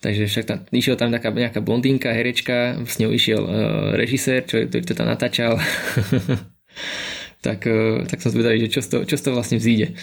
Takže 0.01 0.23
však 0.29 0.45
tam, 0.45 0.57
išiel 0.73 0.97
tam 0.97 1.13
nejaká, 1.13 1.29
nejaká 1.29 1.61
blondínka, 1.61 2.09
herečka, 2.09 2.81
s 2.85 2.97
ňou 2.97 3.13
išiel 3.13 3.41
uh, 3.41 3.51
režisér, 3.93 4.45
čo, 4.45 4.65
ktorý 4.65 4.83
to 4.85 4.97
tam 4.97 5.09
natáčal. 5.09 5.57
tak, 7.41 7.65
uh, 7.67 8.05
tak 8.05 8.21
som 8.21 8.31
zvedavý, 8.31 8.61
že 8.65 8.73
čo 8.73 8.81
z 8.85 9.05
čo 9.09 9.15
z 9.17 9.33
vlastne 9.33 9.57
vzíde. 9.57 9.97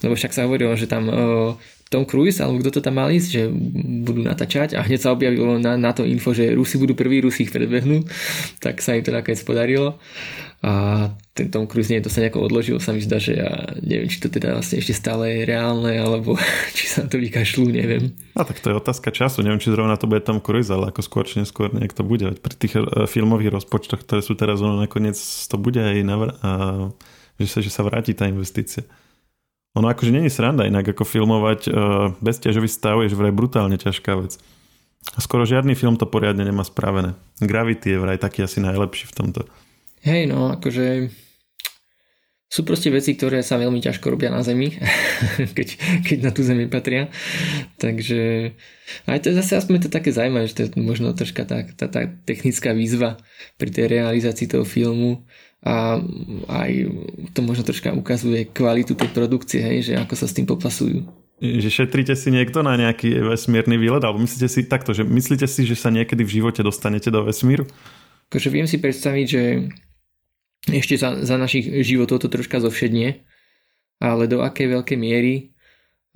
Lebo 0.00 0.14
však 0.14 0.32
sa 0.32 0.44
hovorilo, 0.44 0.76
že 0.78 0.86
tam 0.86 1.08
uh, 1.08 1.58
tom 1.86 2.02
Cruise, 2.02 2.42
alebo 2.42 2.58
kto 2.58 2.78
to 2.78 2.80
tam 2.82 2.98
mal 2.98 3.06
ísť, 3.06 3.28
že 3.30 3.42
budú 4.02 4.26
natáčať 4.26 4.74
a 4.74 4.82
hneď 4.82 5.00
sa 5.06 5.14
objavilo 5.14 5.54
na, 5.62 5.78
na 5.78 5.94
to 5.94 6.02
info, 6.02 6.34
že 6.34 6.50
Rusi 6.50 6.82
budú 6.82 6.98
prví, 6.98 7.22
Rusi 7.22 7.46
ich 7.46 7.54
predbehnú, 7.54 8.02
tak 8.58 8.82
sa 8.82 8.98
im 8.98 9.06
to 9.06 9.14
nakoniec 9.14 9.38
podarilo 9.46 9.94
a 10.64 10.72
ten 11.36 11.52
Tom 11.52 11.68
Cruise 11.68 11.92
nie 11.92 12.00
to 12.00 12.08
sa 12.08 12.24
nejako 12.24 12.48
odložil, 12.48 12.80
sa 12.80 12.96
mi 12.96 13.04
zdá, 13.04 13.20
že 13.20 13.36
ja 13.36 13.76
neviem, 13.84 14.08
či 14.08 14.24
to 14.24 14.32
teda 14.32 14.56
vlastne 14.56 14.80
ešte 14.80 14.96
stále 14.96 15.28
je 15.28 15.40
reálne, 15.44 15.92
alebo 16.00 16.40
či 16.76 16.88
sa 16.88 17.04
na 17.04 17.12
to 17.12 17.20
vykašľú, 17.20 17.68
neviem. 17.68 18.16
A 18.32 18.42
tak 18.42 18.64
to 18.64 18.72
je 18.72 18.80
otázka 18.80 19.12
času, 19.12 19.44
neviem, 19.44 19.60
či 19.60 19.68
zrovna 19.68 20.00
to 20.00 20.08
bude 20.08 20.24
Tom 20.24 20.40
Cruise, 20.40 20.72
ale 20.72 20.88
ako 20.88 21.04
skôr 21.04 21.28
či 21.28 21.44
neskôr 21.44 21.68
nejak 21.76 21.92
to 21.92 22.00
bude. 22.00 22.40
Pri 22.40 22.54
tých 22.56 22.80
uh, 22.80 23.04
filmových 23.04 23.52
rozpočtoch, 23.52 24.00
ktoré 24.00 24.24
sú 24.24 24.32
teraz, 24.32 24.64
ono 24.64 24.80
nakoniec 24.80 25.20
to 25.20 25.56
bude 25.60 25.78
aj 25.78 25.96
navr- 26.00 26.36
uh, 26.40 26.88
že, 27.36 27.46
sa, 27.52 27.58
že 27.60 27.68
sa 27.68 27.84
vráti 27.84 28.16
tá 28.16 28.24
investícia. 28.24 28.88
Ono 29.76 29.92
akože 29.92 30.08
není 30.08 30.32
sranda 30.32 30.64
inak 30.64 30.96
ako 30.96 31.04
filmovať 31.04 31.60
uh, 31.68 32.16
bez 32.24 32.40
ťažový 32.40 32.64
stav 32.64 32.96
je 33.04 33.12
vraj 33.12 33.30
brutálne 33.30 33.76
ťažká 33.76 34.16
vec. 34.16 34.40
A 35.14 35.20
skoro 35.20 35.44
žiadny 35.44 35.76
film 35.76 36.00
to 36.00 36.08
poriadne 36.08 36.42
nemá 36.42 36.64
spravené. 36.64 37.12
Gravity 37.38 37.94
je 37.94 38.00
vraj 38.00 38.16
taký 38.16 38.42
asi 38.42 38.58
najlepší 38.64 39.12
v 39.12 39.14
tomto. 39.14 39.40
Hej, 40.06 40.30
no 40.30 40.54
akože 40.54 41.10
sú 42.46 42.62
proste 42.62 42.94
veci, 42.94 43.18
ktoré 43.18 43.42
sa 43.42 43.58
veľmi 43.58 43.82
ťažko 43.82 44.06
robia 44.06 44.30
na 44.30 44.38
Zemi, 44.46 44.70
keď, 45.58 45.68
keď 46.06 46.18
na 46.22 46.30
tú 46.30 46.46
Zemi 46.46 46.70
patria. 46.70 47.10
Takže 47.82 48.54
aj 49.10 49.18
to 49.26 49.34
zase 49.34 49.58
aspoň 49.58 49.86
to 49.86 49.88
také 49.90 50.14
zaujímavé, 50.14 50.46
že 50.46 50.54
to 50.54 50.62
je 50.64 50.70
možno 50.78 51.10
troška 51.10 51.42
tá, 51.42 51.66
tá, 51.74 51.90
tá 51.90 52.06
technická 52.22 52.70
výzva 52.70 53.18
pri 53.58 53.74
tej 53.74 53.90
realizácii 53.90 54.46
toho 54.46 54.62
filmu 54.62 55.26
a 55.66 55.98
aj 56.46 56.70
to 57.34 57.42
možno 57.42 57.66
troška 57.66 57.90
ukazuje 57.90 58.46
kvalitu 58.46 58.94
tej 58.94 59.10
produkcie, 59.10 59.58
hej, 59.58 59.78
že 59.90 59.92
ako 59.98 60.14
sa 60.14 60.30
s 60.30 60.36
tým 60.38 60.46
popasujú. 60.46 61.02
Že 61.42 61.68
šetríte 61.82 62.14
si 62.14 62.30
niekto 62.30 62.62
na 62.62 62.78
nejaký 62.78 63.10
vesmírny 63.26 63.74
výlet, 63.74 64.06
alebo 64.06 64.22
myslíte 64.22 64.46
si 64.46 64.70
takto, 64.70 64.94
že 64.94 65.02
myslíte 65.02 65.50
si, 65.50 65.66
že 65.66 65.74
sa 65.74 65.90
niekedy 65.90 66.22
v 66.22 66.40
živote 66.40 66.62
dostanete 66.62 67.10
do 67.10 67.26
vesmíru? 67.26 67.66
Akože 68.30 68.48
viem 68.54 68.70
si 68.70 68.78
predstaviť, 68.78 69.26
že 69.26 69.42
ešte 70.64 70.96
za, 70.98 71.20
za 71.22 71.36
našich 71.36 71.84
životov 71.86 72.24
to 72.24 72.28
troška 72.32 72.58
zovšednie, 72.58 73.22
ale 74.02 74.24
do 74.26 74.42
akej 74.42 74.80
veľkej 74.80 74.98
miery 74.98 75.34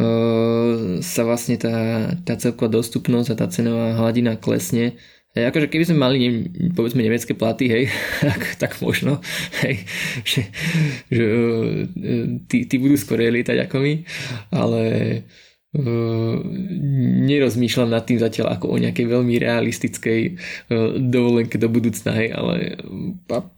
uh, 0.01 0.99
sa 1.05 1.23
vlastne 1.23 1.61
tá, 1.61 2.11
tá 2.25 2.35
celková 2.35 2.73
dostupnosť 2.73 3.29
a 3.33 3.39
tá 3.39 3.47
cenová 3.49 3.95
hladina 3.95 4.37
klesne, 4.41 4.97
Hej, 5.31 5.55
akože 5.55 5.71
keby 5.71 5.85
sme 5.87 6.03
mali, 6.03 6.17
ne, 6.19 6.31
povedzme, 6.75 7.07
nemecké 7.07 7.39
platy, 7.39 7.71
hej, 7.71 7.85
tak, 8.27 8.41
tak 8.59 8.73
možno, 8.83 9.23
hej, 9.63 9.87
že, 10.27 10.51
že 11.07 11.25
tí, 12.51 12.67
tí 12.67 12.77
budú 12.83 12.99
skôr 12.99 13.23
lietať 13.23 13.63
ako 13.63 13.79
my, 13.79 13.95
ale 14.51 14.83
uh, 15.23 15.50
nerozmýšľam 17.31 17.95
nad 17.95 18.03
tým 18.03 18.19
zatiaľ 18.19 18.59
ako 18.59 18.75
o 18.75 18.77
nejakej 18.83 19.07
veľmi 19.07 19.39
realistickej 19.39 20.21
uh, 20.35 20.99
dovolenke 20.99 21.63
do 21.63 21.71
budúcna, 21.71 22.11
hej, 22.19 22.35
ale 22.35 22.75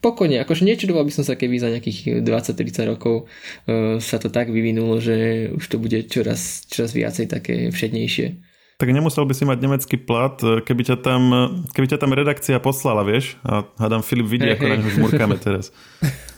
pokojne, 0.05 0.37
akože 0.45 0.69
nečudoval 0.69 1.09
by 1.09 1.13
som 1.13 1.25
sa, 1.25 1.41
keby 1.41 1.57
za 1.57 1.73
nejakých 1.73 2.21
20-30 2.21 2.93
rokov 2.93 3.25
uh, 3.25 3.97
sa 3.97 4.21
to 4.21 4.29
tak 4.29 4.53
vyvinulo, 4.53 5.01
že 5.01 5.49
už 5.57 5.65
to 5.73 5.81
bude 5.81 5.97
čoraz, 6.13 6.69
čoraz 6.69 6.93
viacej 6.93 7.33
také 7.33 7.73
všednejšie 7.73 8.53
tak 8.83 8.91
nemusel 8.91 9.23
by 9.23 9.31
si 9.31 9.47
mať 9.47 9.63
nemecký 9.63 9.95
plat, 9.95 10.35
e, 10.43 10.59
keby 10.59 10.83
ťa 10.83 11.07
tam, 11.07 11.23
keby 11.71 11.87
ťa 11.87 12.03
tam 12.03 12.19
redakcia 12.19 12.59
poslala, 12.59 13.07
vieš? 13.07 13.39
A 13.47 13.63
hádam, 13.79 14.03
Filip 14.03 14.27
vidí, 14.27 14.51
hey, 14.51 14.59
ako 14.59 14.65
hey. 14.67 14.71
na 14.75 14.77
ňu 14.83 14.89
žmurkáme 14.91 15.39
teraz. 15.39 15.71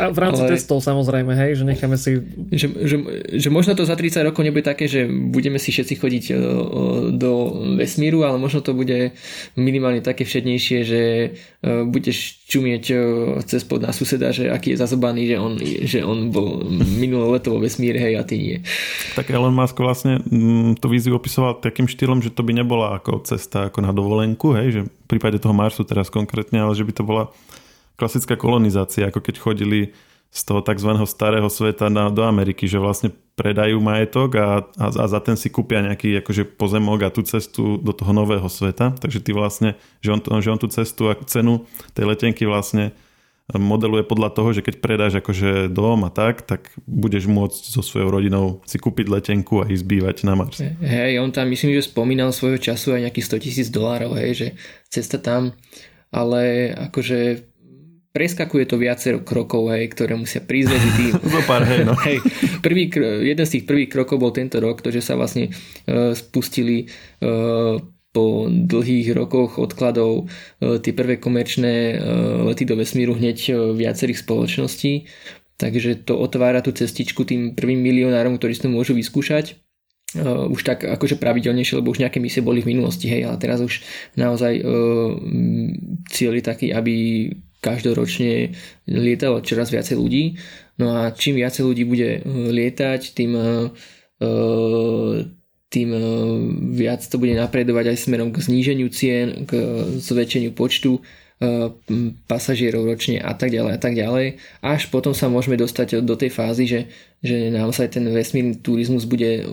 A 0.00 0.10
v 0.10 0.18
rámci 0.18 0.42
Ale... 0.42 0.50
testov 0.58 0.82
samozrejme, 0.82 1.32
hej, 1.38 1.62
že 1.62 1.64
necháme 1.66 1.94
si... 1.94 2.18
Že, 2.50 2.66
že, 2.82 2.96
že 3.38 3.48
možno 3.48 3.78
to 3.78 3.86
za 3.86 3.94
30 3.94 4.26
rokov 4.26 4.42
nebude 4.42 4.66
také, 4.66 4.90
že 4.90 5.06
budeme 5.06 5.62
si 5.62 5.70
všetci 5.70 5.94
chodiť 5.94 6.24
e, 6.30 6.34
do 7.14 7.32
vesmíru, 7.78 8.26
ale 8.26 8.42
možno 8.42 8.62
to 8.62 8.74
bude 8.74 9.14
minimálne 9.54 10.02
také 10.02 10.26
všednejšie, 10.26 10.78
že 10.82 11.00
e, 11.02 11.28
budeš 11.86 12.42
čumieť 12.50 12.84
e, 12.90 12.94
cez 13.46 13.62
pod 13.62 13.86
na 13.86 13.94
suseda, 13.94 14.34
že 14.34 14.50
aký 14.50 14.74
je 14.74 14.82
zazobaný, 14.82 15.30
že 15.30 15.36
on, 15.38 15.52
že 15.86 15.98
on 16.02 16.34
bol 16.34 16.66
minulé 17.02 17.38
leto 17.38 17.54
vo 17.54 17.62
vesmíre, 17.62 18.02
hej, 18.02 18.18
a 18.18 18.22
ty 18.26 18.34
nie. 18.38 18.56
Tak 19.14 19.30
Elon 19.30 19.54
Musk 19.54 19.78
vlastne 19.78 20.18
mm, 20.18 20.82
to 20.82 20.90
víziu 20.90 21.14
opisoval 21.14 21.62
takým 21.62 21.86
štýlom, 21.86 22.18
že 22.18 22.34
to 22.34 22.42
by 22.42 22.50
nebola 22.50 22.98
ako 22.98 23.22
cesta 23.22 23.70
ako 23.70 23.78
na 23.84 23.94
dovolenku, 23.94 24.58
hej, 24.58 24.68
že 24.74 24.80
v 24.86 25.06
prípade 25.06 25.38
toho 25.38 25.54
Marsu 25.54 25.86
teraz 25.86 26.10
konkrétne, 26.10 26.62
ale 26.62 26.74
že 26.74 26.82
by 26.82 26.92
to 26.94 27.02
bola 27.06 27.30
klasická 28.00 28.40
kolonizácia, 28.40 29.12
ako 29.12 29.20
keď 29.20 29.34
chodili 29.36 29.92
z 30.30 30.40
toho 30.46 30.62
tzv. 30.62 30.94
starého 31.04 31.50
sveta 31.50 31.90
na, 31.90 32.06
do 32.06 32.22
Ameriky, 32.22 32.70
že 32.70 32.78
vlastne 32.78 33.10
predajú 33.34 33.82
majetok 33.82 34.30
a, 34.38 34.48
a, 34.78 34.86
a 34.88 35.04
za 35.10 35.18
ten 35.18 35.34
si 35.34 35.50
kúpia 35.50 35.82
nejaký 35.82 36.22
akože 36.22 36.54
pozemok 36.54 37.10
a 37.10 37.12
tú 37.12 37.26
cestu 37.26 37.82
do 37.82 37.90
toho 37.90 38.14
nového 38.14 38.46
sveta. 38.46 38.94
Takže 38.94 39.20
ty 39.20 39.34
vlastne, 39.34 39.74
že 39.98 40.14
on, 40.14 40.22
že 40.22 40.48
on 40.54 40.60
tú 40.60 40.70
cestu 40.70 41.10
a 41.10 41.18
cenu 41.26 41.66
tej 41.92 42.06
letenky 42.06 42.46
vlastne 42.46 42.94
modeluje 43.50 44.06
podľa 44.06 44.30
toho, 44.30 44.54
že 44.54 44.62
keď 44.62 44.74
predáš 44.78 45.18
akože 45.18 45.66
dom 45.72 46.06
a 46.06 46.10
tak, 46.12 46.46
tak 46.46 46.70
budeš 46.86 47.26
môcť 47.26 47.62
so 47.74 47.82
svojou 47.82 48.14
rodinou 48.14 48.62
si 48.62 48.78
kúpiť 48.78 49.10
letenku 49.10 49.58
a 49.58 49.66
ísť 49.66 49.82
bývať 49.82 50.16
na 50.22 50.38
Mars. 50.38 50.62
Hej, 50.62 51.18
on 51.18 51.34
tam 51.34 51.50
myslím, 51.50 51.74
že 51.74 51.90
spomínal 51.90 52.30
svojho 52.30 52.62
času 52.62 52.94
aj 52.94 53.10
nejakých 53.10 53.26
100 53.26 53.42
tisíc 53.42 53.66
dolárov, 53.74 54.14
hej, 54.14 54.30
že 54.38 54.48
cesta 54.86 55.18
tam, 55.18 55.50
ale 56.14 56.70
akože 56.70 57.49
preskakuje 58.10 58.66
to 58.66 58.76
viacero 58.76 59.22
krokov, 59.22 59.70
hej, 59.70 59.86
ktoré 59.94 60.18
musia 60.18 60.42
prísť 60.42 60.68
medzi 60.74 60.90
tým. 60.98 61.12
pár, 61.50 61.62
hej, 61.62 61.86
no. 61.86 61.94
hej, 62.02 62.18
prvý, 62.58 62.90
jeden 63.22 63.46
z 63.46 63.52
tých 63.58 63.64
prvých 63.66 63.90
krokov 63.90 64.18
bol 64.18 64.34
tento 64.34 64.58
rok, 64.58 64.82
to, 64.82 64.90
že 64.90 65.02
sa 65.02 65.14
vlastne 65.14 65.50
uh, 65.50 66.10
spustili 66.14 66.90
uh, 67.22 67.78
po 68.10 68.50
dlhých 68.50 69.14
rokoch 69.14 69.62
odkladov 69.62 70.26
uh, 70.26 70.82
tie 70.82 70.90
prvé 70.90 71.22
komerčné 71.22 71.74
uh, 71.94 71.98
lety 72.50 72.66
do 72.66 72.74
vesmíru 72.74 73.14
hneď 73.14 73.38
uh, 73.54 73.54
viacerých 73.70 74.26
spoločností. 74.26 75.06
Takže 75.60 76.08
to 76.08 76.16
otvára 76.16 76.64
tú 76.64 76.72
cestičku 76.72 77.28
tým 77.28 77.52
prvým 77.52 77.78
milionárom, 77.78 78.40
ktorí 78.40 78.56
si 78.56 78.64
to 78.66 78.72
môžu 78.72 78.98
vyskúšať. 78.98 79.62
Uh, 80.18 80.50
už 80.50 80.66
tak 80.66 80.82
akože 80.82 81.22
pravidelnejšie, 81.22 81.78
lebo 81.78 81.94
už 81.94 82.02
nejaké 82.02 82.18
misie 82.18 82.42
boli 82.42 82.58
v 82.58 82.74
minulosti, 82.74 83.06
hej, 83.06 83.30
ale 83.30 83.38
teraz 83.38 83.62
už 83.62 83.78
naozaj 84.18 84.58
uh, 84.58 85.14
cieľ 86.10 86.34
je 86.34 86.42
taký, 86.42 86.66
aby 86.74 86.94
každoročne 87.60 88.56
lietalo 88.88 89.44
čoraz 89.44 89.68
viacej 89.68 89.96
ľudí. 89.96 90.40
No 90.80 90.96
a 90.96 91.12
čím 91.12 91.36
viacej 91.36 91.62
ľudí 91.62 91.84
bude 91.84 92.10
eh, 92.18 92.22
lietať, 92.24 93.00
tým, 93.12 93.32
eh, 93.36 93.68
eh, 94.24 95.14
tým 95.70 95.90
viac 96.74 97.06
to 97.06 97.14
bude 97.14 97.30
napredovať 97.38 97.94
aj 97.94 98.02
smerom 98.02 98.34
k 98.34 98.42
zníženiu 98.42 98.90
cien, 98.90 99.46
k 99.46 99.54
zväčšeniu 100.02 100.50
počtu 100.50 100.98
pasažierov 102.26 102.84
ročne 102.84 103.16
a 103.22 103.32
tak 103.32 103.54
ďalej 103.54 103.72
a 103.72 103.80
tak 103.80 103.94
ďalej. 103.94 104.42
Až 104.60 104.90
potom 104.90 105.14
sa 105.14 105.30
môžeme 105.30 105.54
dostať 105.54 106.02
do 106.02 106.12
tej 106.18 106.28
fázy, 106.28 106.66
že, 106.66 106.80
že 107.22 107.54
naozaj 107.54 107.96
ten 107.96 108.04
vesmírny 108.10 108.60
turizmus 108.60 109.06
bude 109.08 109.46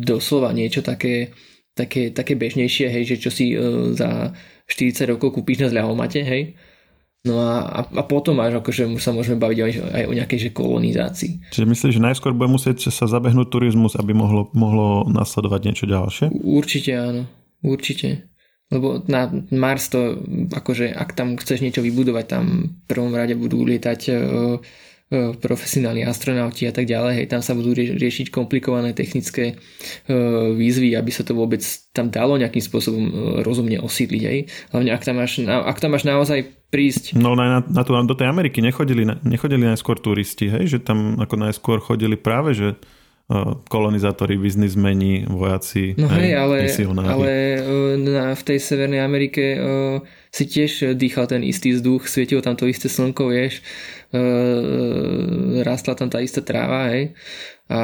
doslova 0.00 0.54
niečo 0.54 0.80
také, 0.86 1.34
také, 1.76 2.14
také 2.14 2.38
bežnejšie, 2.38 2.86
hej, 2.88 3.04
že 3.04 3.16
čo 3.20 3.28
si 3.34 3.52
za 3.98 4.32
40 4.70 5.12
rokov 5.12 5.34
kúpiš 5.34 5.66
na 5.66 5.68
zľahomate, 5.68 6.24
hej, 6.24 6.56
No 7.20 7.36
a, 7.36 7.84
a 7.84 8.02
potom 8.08 8.40
až 8.40 8.64
akože 8.64 8.96
sa 8.96 9.12
môžeme 9.12 9.36
baviť 9.36 9.58
aj, 9.60 9.72
aj 9.92 10.04
o 10.08 10.16
nejakej 10.16 10.38
že 10.40 10.50
kolonizácii. 10.56 11.32
Čiže 11.52 11.68
myslíš, 11.68 11.92
že 12.00 12.06
najskôr 12.08 12.32
bude 12.32 12.48
musieť 12.48 12.88
sa 12.88 13.04
zabehnúť 13.04 13.52
turizmus, 13.52 13.92
aby 13.92 14.16
mohlo, 14.16 14.48
mohlo 14.56 15.04
nasledovať 15.04 15.60
niečo 15.68 15.84
ďalšie? 15.84 16.32
Určite 16.32 16.90
áno, 16.96 17.22
určite. 17.60 18.30
Lebo 18.72 19.02
na 19.04 19.28
Mars 19.52 19.92
to, 19.92 20.16
akože 20.48 20.94
ak 20.94 21.12
tam 21.12 21.36
chceš 21.36 21.60
niečo 21.60 21.84
vybudovať, 21.84 22.24
tam 22.24 22.44
v 22.72 22.84
prvom 22.88 23.12
rade 23.12 23.36
budú 23.36 23.66
lietať 23.68 24.00
E, 24.08 24.14
profesionálni 25.42 26.06
astronauti 26.06 26.70
a 26.70 26.72
tak 26.72 26.86
ďalej, 26.86 27.18
hej, 27.18 27.26
tam 27.26 27.42
sa 27.42 27.58
budú 27.58 27.74
riešiť 27.74 28.30
komplikované 28.30 28.94
technické 28.94 29.58
e, 30.06 30.14
výzvy, 30.54 30.94
aby 30.94 31.10
sa 31.10 31.26
to 31.26 31.34
vôbec 31.34 31.58
tam 31.90 32.14
dalo 32.14 32.38
nejakým 32.38 32.62
spôsobom 32.62 33.04
e, 33.10 33.12
rozumne 33.42 33.82
osídliť, 33.82 34.22
hej. 34.22 34.46
Hlavne 34.70 34.90
ak 34.94 35.02
tam 35.02 35.18
máš, 35.18 35.42
ak 35.42 35.82
tam 35.82 35.98
máš 35.98 36.06
naozaj 36.06 36.54
prísť. 36.70 37.18
No 37.18 37.34
na, 37.34 37.58
na 37.58 37.82
to, 37.82 37.98
do 38.06 38.14
tej 38.14 38.30
Ameriky 38.30 38.62
nechodili, 38.62 39.02
nechodili 39.26 39.66
najskôr 39.66 39.98
turisti, 39.98 40.46
hej, 40.46 40.70
že 40.70 40.78
tam 40.78 41.18
ako 41.18 41.34
najskôr 41.42 41.82
chodili 41.82 42.14
práve, 42.14 42.54
že 42.54 42.78
kolonizátori, 43.70 44.34
biznismeni, 44.34 45.22
vojaci, 45.30 45.94
no 45.94 46.10
hej, 46.10 46.34
ale, 46.34 46.66
ale 47.06 47.30
na, 48.02 48.34
v 48.34 48.42
tej 48.42 48.58
Severnej 48.58 49.06
Amerike 49.06 49.54
uh, 49.54 49.62
si 50.34 50.50
tiež 50.50 50.98
dýchal 50.98 51.30
ten 51.30 51.46
istý 51.46 51.78
vzduch, 51.78 52.10
svietilo 52.10 52.42
tam 52.42 52.58
to 52.58 52.66
isté 52.66 52.90
slnko, 52.90 53.30
vieš, 53.30 53.62
rastla 55.62 55.94
tam 55.94 56.10
tá 56.10 56.18
istá 56.18 56.42
tráva, 56.42 56.90
hej, 56.90 57.14
a 57.70 57.78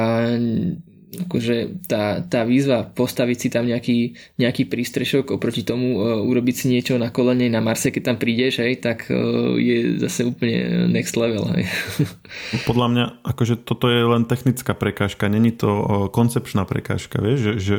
akože 1.07 1.87
tá, 1.87 2.19
tá 2.19 2.43
výzva 2.43 2.83
postaviť 2.83 3.37
si 3.39 3.47
tam 3.47 3.63
nejaký, 3.63 4.13
nejaký 4.37 4.67
prístrešok 4.67 5.31
oproti 5.39 5.63
tomu 5.63 5.97
uh, 5.97 6.19
urobiť 6.19 6.55
si 6.55 6.65
niečo 6.67 6.99
na 6.99 7.09
kolene 7.09 7.47
na 7.47 7.63
Marse, 7.63 7.95
keď 7.95 8.13
tam 8.13 8.17
prídeš, 8.19 8.59
hej, 8.59 8.83
tak 8.83 9.07
uh, 9.07 9.55
je 9.55 9.97
zase 10.03 10.27
úplne 10.27 10.91
next 10.91 11.15
level. 11.15 11.47
Hej. 11.55 11.71
Podľa 12.69 12.87
mňa 12.91 13.05
akože 13.23 13.55
toto 13.63 13.87
je 13.87 14.03
len 14.03 14.27
technická 14.27 14.75
prekážka, 14.75 15.31
není 15.31 15.55
to 15.55 16.09
koncepčná 16.11 16.67
prekážka, 16.67 17.23
vieš, 17.23 17.39
že, 17.39 17.53
že 17.57 17.75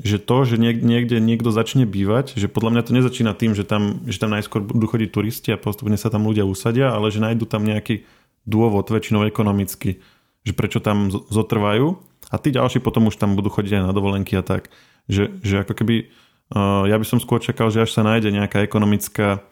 že 0.00 0.16
to, 0.16 0.48
že 0.48 0.56
niekde 0.56 1.20
niekto 1.20 1.52
začne 1.52 1.84
bývať, 1.84 2.40
že 2.40 2.48
podľa 2.48 2.70
mňa 2.72 2.82
to 2.88 2.96
nezačína 2.96 3.32
tým, 3.36 3.52
že 3.52 3.68
tam, 3.68 4.00
že 4.08 4.16
tam 4.16 4.32
najskôr 4.32 4.64
budú 4.64 4.88
chodiť 4.88 5.08
turisti 5.12 5.48
a 5.52 5.60
postupne 5.60 6.00
sa 6.00 6.08
tam 6.08 6.24
ľudia 6.24 6.48
usadia, 6.48 6.96
ale 6.96 7.12
že 7.12 7.20
nájdu 7.20 7.44
tam 7.44 7.68
nejaký 7.68 8.08
dôvod, 8.48 8.88
väčšinou 8.88 9.28
ekonomicky, 9.28 10.00
že 10.42 10.52
prečo 10.56 10.80
tam 10.80 11.12
zotrvajú 11.12 12.00
a 12.32 12.36
tí 12.40 12.48
ďalší 12.50 12.80
potom 12.80 13.12
už 13.12 13.20
tam 13.20 13.36
budú 13.36 13.52
chodiť 13.52 13.78
aj 13.78 13.82
na 13.84 13.92
dovolenky 13.92 14.32
a 14.34 14.42
tak. 14.42 14.72
Že, 15.12 15.44
že 15.44 15.54
ako 15.60 15.74
keby 15.76 16.08
uh, 16.56 16.88
ja 16.88 16.96
by 16.96 17.06
som 17.06 17.20
skôr 17.20 17.44
čakal, 17.44 17.68
že 17.68 17.84
až 17.84 17.92
sa 17.92 18.00
nájde 18.00 18.32
nejaká 18.32 18.64
ekonomická 18.64 19.44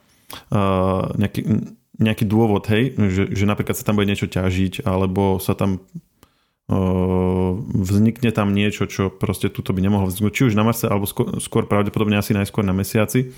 uh, 0.50 1.12
nejaký, 1.20 1.68
nejaký 2.00 2.24
dôvod, 2.24 2.64
hej, 2.72 2.96
že, 2.96 3.28
že 3.28 3.44
napríklad 3.44 3.76
sa 3.76 3.84
tam 3.84 4.00
bude 4.00 4.08
niečo 4.08 4.26
ťažiť 4.26 4.88
alebo 4.88 5.36
sa 5.36 5.52
tam 5.52 5.84
vznikne 6.70 8.30
tam 8.30 8.54
niečo, 8.54 8.86
čo 8.86 9.10
proste 9.10 9.50
tuto 9.50 9.74
by 9.74 9.82
nemohlo 9.82 10.06
vzniknúť, 10.06 10.34
či 10.34 10.46
už 10.50 10.54
na 10.54 10.62
Marse, 10.62 10.86
alebo 10.86 11.06
skôr, 11.10 11.42
skôr 11.42 11.66
pravdepodobne 11.66 12.14
asi 12.14 12.30
najskôr 12.30 12.62
na 12.62 12.70
mesiaci. 12.70 13.34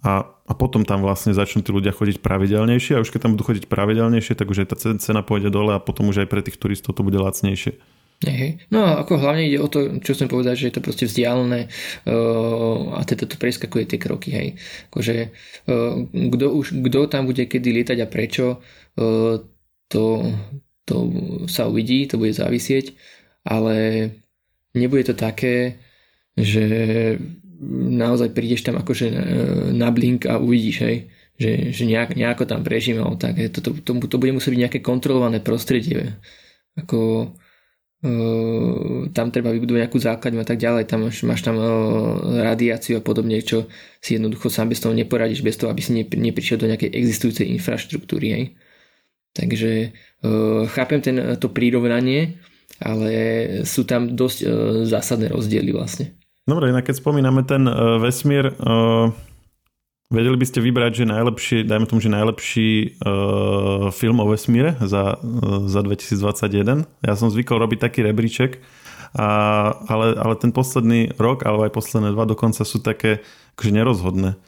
A, 0.00 0.24
a 0.24 0.52
potom 0.56 0.80
tam 0.80 1.04
vlastne 1.04 1.36
začnú 1.36 1.60
tí 1.60 1.76
ľudia 1.76 1.92
chodiť 1.92 2.24
pravidelnejšie 2.24 2.96
a 2.96 3.02
už 3.04 3.12
keď 3.12 3.28
tam 3.28 3.32
budú 3.36 3.52
chodiť 3.52 3.68
pravidelnejšie, 3.68 4.32
tak 4.32 4.48
už 4.48 4.64
aj 4.64 4.68
tá 4.72 4.76
cena 4.96 5.20
pôjde 5.20 5.52
dole 5.52 5.76
a 5.76 5.80
potom 5.80 6.08
už 6.08 6.24
aj 6.24 6.28
pre 6.32 6.40
tých 6.40 6.56
turistov 6.56 6.96
to 6.96 7.04
bude 7.04 7.20
lacnejšie. 7.20 7.76
Hej. 8.20 8.60
No 8.68 8.84
a 8.84 8.90
ako 9.00 9.16
hlavne 9.16 9.48
ide 9.48 9.60
o 9.60 9.68
to, 9.68 10.00
čo 10.04 10.12
som 10.12 10.28
povedať, 10.28 10.56
že 10.60 10.66
je 10.68 10.74
to 10.76 10.84
proste 10.84 11.08
vzdialené 11.08 11.72
uh, 12.04 12.96
a 12.96 13.00
teda 13.08 13.24
to 13.24 13.40
preskakuje 13.40 13.88
tie 13.88 13.96
kroky, 14.00 14.28
hej. 14.28 14.48
Akože 14.92 15.32
uh, 15.68 16.04
kto, 16.12 16.44
už, 16.52 16.66
kto 16.84 17.08
tam 17.08 17.24
bude 17.24 17.48
kedy 17.48 17.68
lietať 17.80 18.04
a 18.04 18.08
prečo, 18.08 18.60
uh, 18.60 19.40
to, 19.88 20.04
to 20.84 20.96
sa 21.48 21.66
uvidí, 21.66 22.06
to 22.06 22.16
bude 22.16 22.32
závisieť, 22.36 22.94
ale 23.44 24.08
nebude 24.76 25.10
to 25.10 25.14
také, 25.18 25.80
že 26.38 26.64
naozaj 27.70 28.32
prídeš 28.32 28.64
tam 28.64 28.80
akože 28.80 29.06
na 29.76 29.88
blink 29.92 30.24
a 30.24 30.40
uvidíš, 30.40 30.76
hej, 30.80 30.96
že, 31.36 31.72
že 31.72 31.84
nejak, 31.84 32.16
nejako 32.16 32.44
tam 32.48 32.64
prežíme, 32.64 33.04
tak 33.20 33.36
to, 33.52 33.60
to, 33.60 33.70
to, 33.80 33.92
to 33.96 34.16
bude 34.16 34.32
musieť 34.32 34.52
byť 34.56 34.62
nejaké 34.64 34.80
kontrolované 34.80 35.40
prostredie. 35.40 36.16
Ako 36.76 37.32
Uh, 38.00 39.12
tam 39.12 39.28
treba 39.28 39.52
vybudovať 39.52 39.84
nejakú 39.84 40.00
základňu 40.00 40.40
a 40.40 40.48
tak 40.48 40.56
ďalej, 40.56 40.88
tam 40.88 41.04
máš, 41.04 41.20
máš 41.20 41.44
tam 41.44 41.60
uh, 41.60 42.16
radiáciu 42.40 42.96
a 42.96 43.04
podobne, 43.04 43.36
čo 43.44 43.68
si 44.00 44.16
jednoducho 44.16 44.48
sám 44.48 44.72
bez 44.72 44.80
toho 44.80 44.96
neporadíš, 44.96 45.44
bez 45.44 45.60
toho, 45.60 45.68
aby 45.68 45.84
si 45.84 45.92
nepri, 45.92 46.16
neprišiel 46.16 46.56
do 46.56 46.64
nejakej 46.64 46.96
existujúcej 46.96 47.52
infraštruktúry. 47.52 48.26
Hej. 48.32 48.44
Takže 49.36 49.94
uh, 50.24 50.66
chápem 50.70 51.00
ten, 51.00 51.16
to 51.38 51.48
prírovnanie, 51.50 52.40
ale 52.82 53.10
sú 53.62 53.86
tam 53.86 54.14
dosť 54.14 54.38
uh, 54.42 54.50
zásadné 54.88 55.30
rozdiely 55.30 55.70
vlastne. 55.70 56.16
Dobre, 56.48 56.72
inak 56.72 56.88
keď 56.88 56.98
spomíname 56.98 57.46
ten 57.46 57.66
uh, 57.68 58.00
vesmír, 58.02 58.50
Vedeli 60.10 60.34
by 60.34 60.42
ste 60.42 60.58
vybrať, 60.58 60.92
že 60.98 61.04
najlepší, 61.06 61.56
dajme 61.70 61.86
tomu, 61.86 62.02
že 62.02 62.10
najlepší 62.10 62.98
film 63.94 64.18
o 64.18 64.26
vesmíre 64.26 64.74
za, 64.82 65.22
za 65.70 65.80
2021. 65.86 66.82
Ja 67.06 67.14
som 67.14 67.30
zvykol 67.30 67.62
robiť 67.62 67.78
taký 67.78 68.02
rebríček, 68.02 68.58
a, 69.14 69.26
ale, 69.90 70.14
ale 70.14 70.34
ten 70.38 70.54
posledný 70.54 71.14
rok, 71.18 71.42
alebo 71.42 71.66
aj 71.66 71.74
posledné 71.74 72.14
dva 72.14 72.26
dokonca 72.30 72.62
sú 72.62 72.78
také 72.78 73.22
akože 73.58 73.70
nerozhodné. 73.74 74.38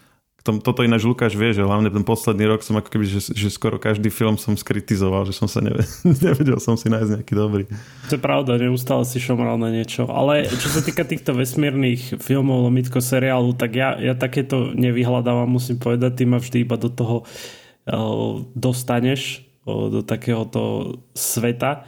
Tom, 0.43 0.59
toto 0.59 0.83
ináč 0.83 1.07
Lukáš 1.07 1.39
vie, 1.39 1.55
že 1.55 1.63
hlavne 1.63 1.87
ten 1.87 2.03
posledný 2.03 2.51
rok 2.51 2.67
som 2.67 2.75
ako 2.75 2.91
keby, 2.91 3.07
že, 3.07 3.31
že 3.31 3.47
skoro 3.47 3.79
každý 3.79 4.11
film 4.11 4.35
som 4.35 4.59
skritizoval, 4.59 5.23
že 5.23 5.39
som 5.39 5.47
sa 5.47 5.63
nevedel, 5.63 5.87
nevedel 6.27 6.59
som 6.59 6.75
si 6.75 6.91
nájsť 6.91 7.11
nejaký 7.15 7.35
dobrý. 7.39 7.65
To 8.11 8.19
je 8.19 8.21
pravda, 8.21 8.59
neustále 8.59 9.07
si 9.07 9.23
šomral 9.23 9.55
na 9.55 9.71
niečo. 9.71 10.11
Ale 10.11 10.51
čo 10.51 10.67
sa 10.67 10.83
týka 10.83 11.07
týchto 11.07 11.39
vesmírnych 11.39 12.19
filmov, 12.19 12.67
lomitko 12.67 12.99
seriálu, 12.99 13.55
tak 13.55 13.79
ja, 13.79 13.95
ja 14.03 14.19
takéto 14.19 14.75
nevyhľadávam, 14.75 15.47
musím 15.47 15.79
povedať, 15.79 16.11
ty 16.19 16.25
ma 16.27 16.43
vždy 16.43 16.67
iba 16.67 16.75
do 16.75 16.91
toho 16.91 17.23
uh, 17.23 18.43
dostaneš, 18.59 19.47
uh, 19.63 19.95
do 19.95 20.03
takéhoto 20.03 20.99
sveta. 21.15 21.87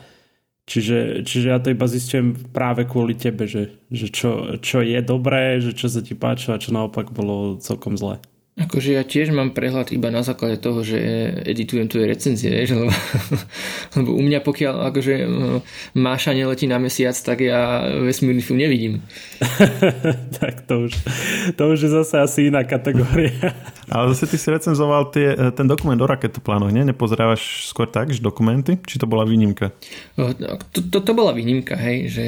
Čiže, 0.64 1.26
čiže 1.28 1.46
ja 1.52 1.60
to 1.60 1.74
iba 1.74 1.84
zistujem 1.84 2.32
práve 2.54 2.88
kvôli 2.88 3.12
tebe, 3.12 3.44
že, 3.44 3.76
že 3.92 4.08
čo, 4.08 4.56
čo 4.64 4.80
je 4.80 4.96
dobré, 5.04 5.60
že 5.60 5.76
čo 5.76 5.92
sa 5.92 6.00
ti 6.00 6.16
páčilo 6.16 6.56
a 6.56 6.62
čo 6.62 6.72
naopak 6.72 7.12
bolo 7.12 7.60
celkom 7.60 8.00
zlé. 8.00 8.16
Akože 8.54 8.94
ja 8.94 9.02
tiež 9.02 9.34
mám 9.34 9.50
prehľad 9.50 9.90
iba 9.90 10.14
na 10.14 10.22
základe 10.22 10.62
toho, 10.62 10.86
že 10.86 10.94
editujem 11.42 11.90
tvoje 11.90 12.06
recenzie, 12.06 12.54
vieš, 12.54 12.78
lebo, 12.78 12.94
lebo 13.98 14.10
u 14.14 14.22
mňa 14.22 14.46
pokiaľ 14.46 14.94
akože 14.94 15.14
eh, 15.18 15.58
Máša 15.98 16.38
neletí 16.38 16.70
na 16.70 16.78
mesiac, 16.78 17.18
tak 17.18 17.42
ja 17.42 17.82
vesmírny 17.98 18.46
film 18.46 18.62
nevidím. 18.62 19.02
tak 20.38 20.70
to 20.70 20.86
už, 20.86 20.92
to 21.58 21.62
už 21.66 21.78
je 21.82 21.90
zase 21.90 22.14
asi 22.14 22.40
iná 22.46 22.62
kategória. 22.62 23.58
Ale 23.90 24.14
zase 24.14 24.30
ty 24.30 24.38
si 24.38 24.46
recenzoval 24.54 25.10
tie, 25.10 25.34
eh, 25.34 25.50
ten 25.50 25.66
dokument 25.66 25.98
o 25.98 26.06
raketoplánoch, 26.06 26.70
nie? 26.70 26.86
Nepozerávaš 26.86 27.74
skôr 27.74 27.90
tak, 27.90 28.14
že 28.14 28.22
dokumenty? 28.22 28.78
Či 28.86 29.02
to 29.02 29.10
bola 29.10 29.26
výnimka? 29.26 29.74
To, 30.14 30.30
to, 30.78 31.02
to 31.02 31.10
bola 31.10 31.34
výnimka, 31.34 31.74
hej, 31.74 32.06
že 32.06 32.24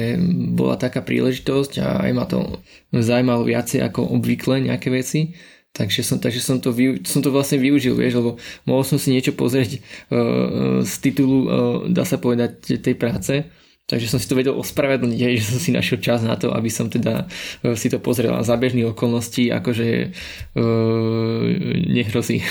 bola 0.51 0.75
taká 0.75 0.99
príležitosť 0.99 1.73
a 1.79 2.03
aj 2.03 2.11
ma 2.11 2.27
to 2.27 2.59
zaujímalo 2.91 3.47
viacej 3.47 3.79
ako 3.79 4.11
obvykle 4.11 4.59
nejaké 4.67 4.91
veci 4.91 5.31
Takže 5.75 6.01
som, 6.01 6.17
takže 6.17 6.41
som, 6.41 6.57
to, 6.57 6.73
som 7.05 7.21
to 7.21 7.29
vlastne 7.29 7.61
využil, 7.61 7.93
vieš, 7.93 8.17
lebo 8.17 8.31
mohol 8.65 8.81
som 8.81 8.97
si 8.97 9.13
niečo 9.13 9.37
pozrieť 9.37 9.77
uh, 10.09 10.81
z 10.81 10.93
titulu, 10.99 11.37
uh, 11.45 11.49
dá 11.85 12.01
sa 12.01 12.17
povedať, 12.17 12.81
tej 12.81 12.95
práce. 12.97 13.45
Takže 13.87 14.11
som 14.11 14.19
si 14.19 14.27
to 14.27 14.35
vedel 14.35 14.59
ospravedlniť, 14.59 15.39
že 15.39 15.47
som 15.47 15.59
si 15.63 15.71
našiel 15.71 16.03
čas 16.03 16.19
na 16.19 16.35
to, 16.35 16.51
aby 16.51 16.67
som 16.67 16.91
teda 16.91 17.31
si 17.79 17.87
to 17.87 18.03
pozrel 18.03 18.35
a 18.35 18.43
za 18.43 18.59
bežných 18.59 18.91
okolností, 18.91 19.47
akože 19.47 20.11
uh, 20.59 21.41
nehrozí. 21.87 22.43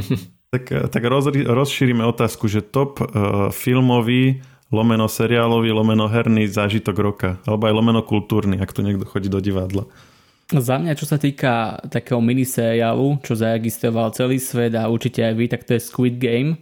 tak, 0.52 0.68
tak 0.68 1.02
roz, 1.08 1.32
rozšírime 1.32 2.04
otázku, 2.04 2.44
že 2.44 2.60
top 2.60 3.00
uh, 3.00 3.48
filmový 3.56 4.44
lomeno 4.72 5.08
seriálový, 5.08 5.70
lomeno 5.70 6.08
herný 6.08 6.48
zážitok 6.48 6.96
roka, 6.98 7.30
alebo 7.44 7.68
aj 7.68 7.76
lomeno 7.76 8.00
kultúrny, 8.00 8.56
ak 8.56 8.72
tu 8.72 8.80
niekto 8.80 9.04
chodí 9.04 9.28
do 9.28 9.38
divadla. 9.38 9.84
Za 10.52 10.76
mňa, 10.76 10.92
čo 10.92 11.08
sa 11.08 11.16
týka 11.16 11.80
takého 11.88 12.20
miniseriálu, 12.20 13.24
čo 13.24 13.32
zaregistroval 13.32 14.12
celý 14.12 14.36
svet 14.36 14.76
a 14.76 14.84
určite 14.84 15.24
aj 15.24 15.34
vy, 15.36 15.44
tak 15.48 15.64
to 15.64 15.72
je 15.72 15.80
Squid 15.80 16.20
Game. 16.20 16.60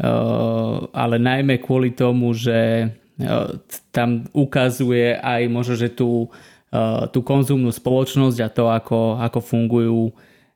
Uh, 0.00 0.88
ale 0.96 1.20
najmä 1.20 1.60
kvôli 1.60 1.92
tomu, 1.92 2.32
že 2.32 2.88
uh, 2.88 3.60
tam 3.92 4.24
ukazuje 4.32 5.20
aj 5.20 5.42
možno, 5.52 5.76
že 5.76 5.92
tú, 5.92 6.32
uh, 6.72 7.04
tú 7.12 7.20
konzumnú 7.20 7.68
spoločnosť 7.68 8.38
a 8.40 8.48
to, 8.48 8.64
ako, 8.72 9.20
ako 9.20 9.38
fungujú 9.44 10.02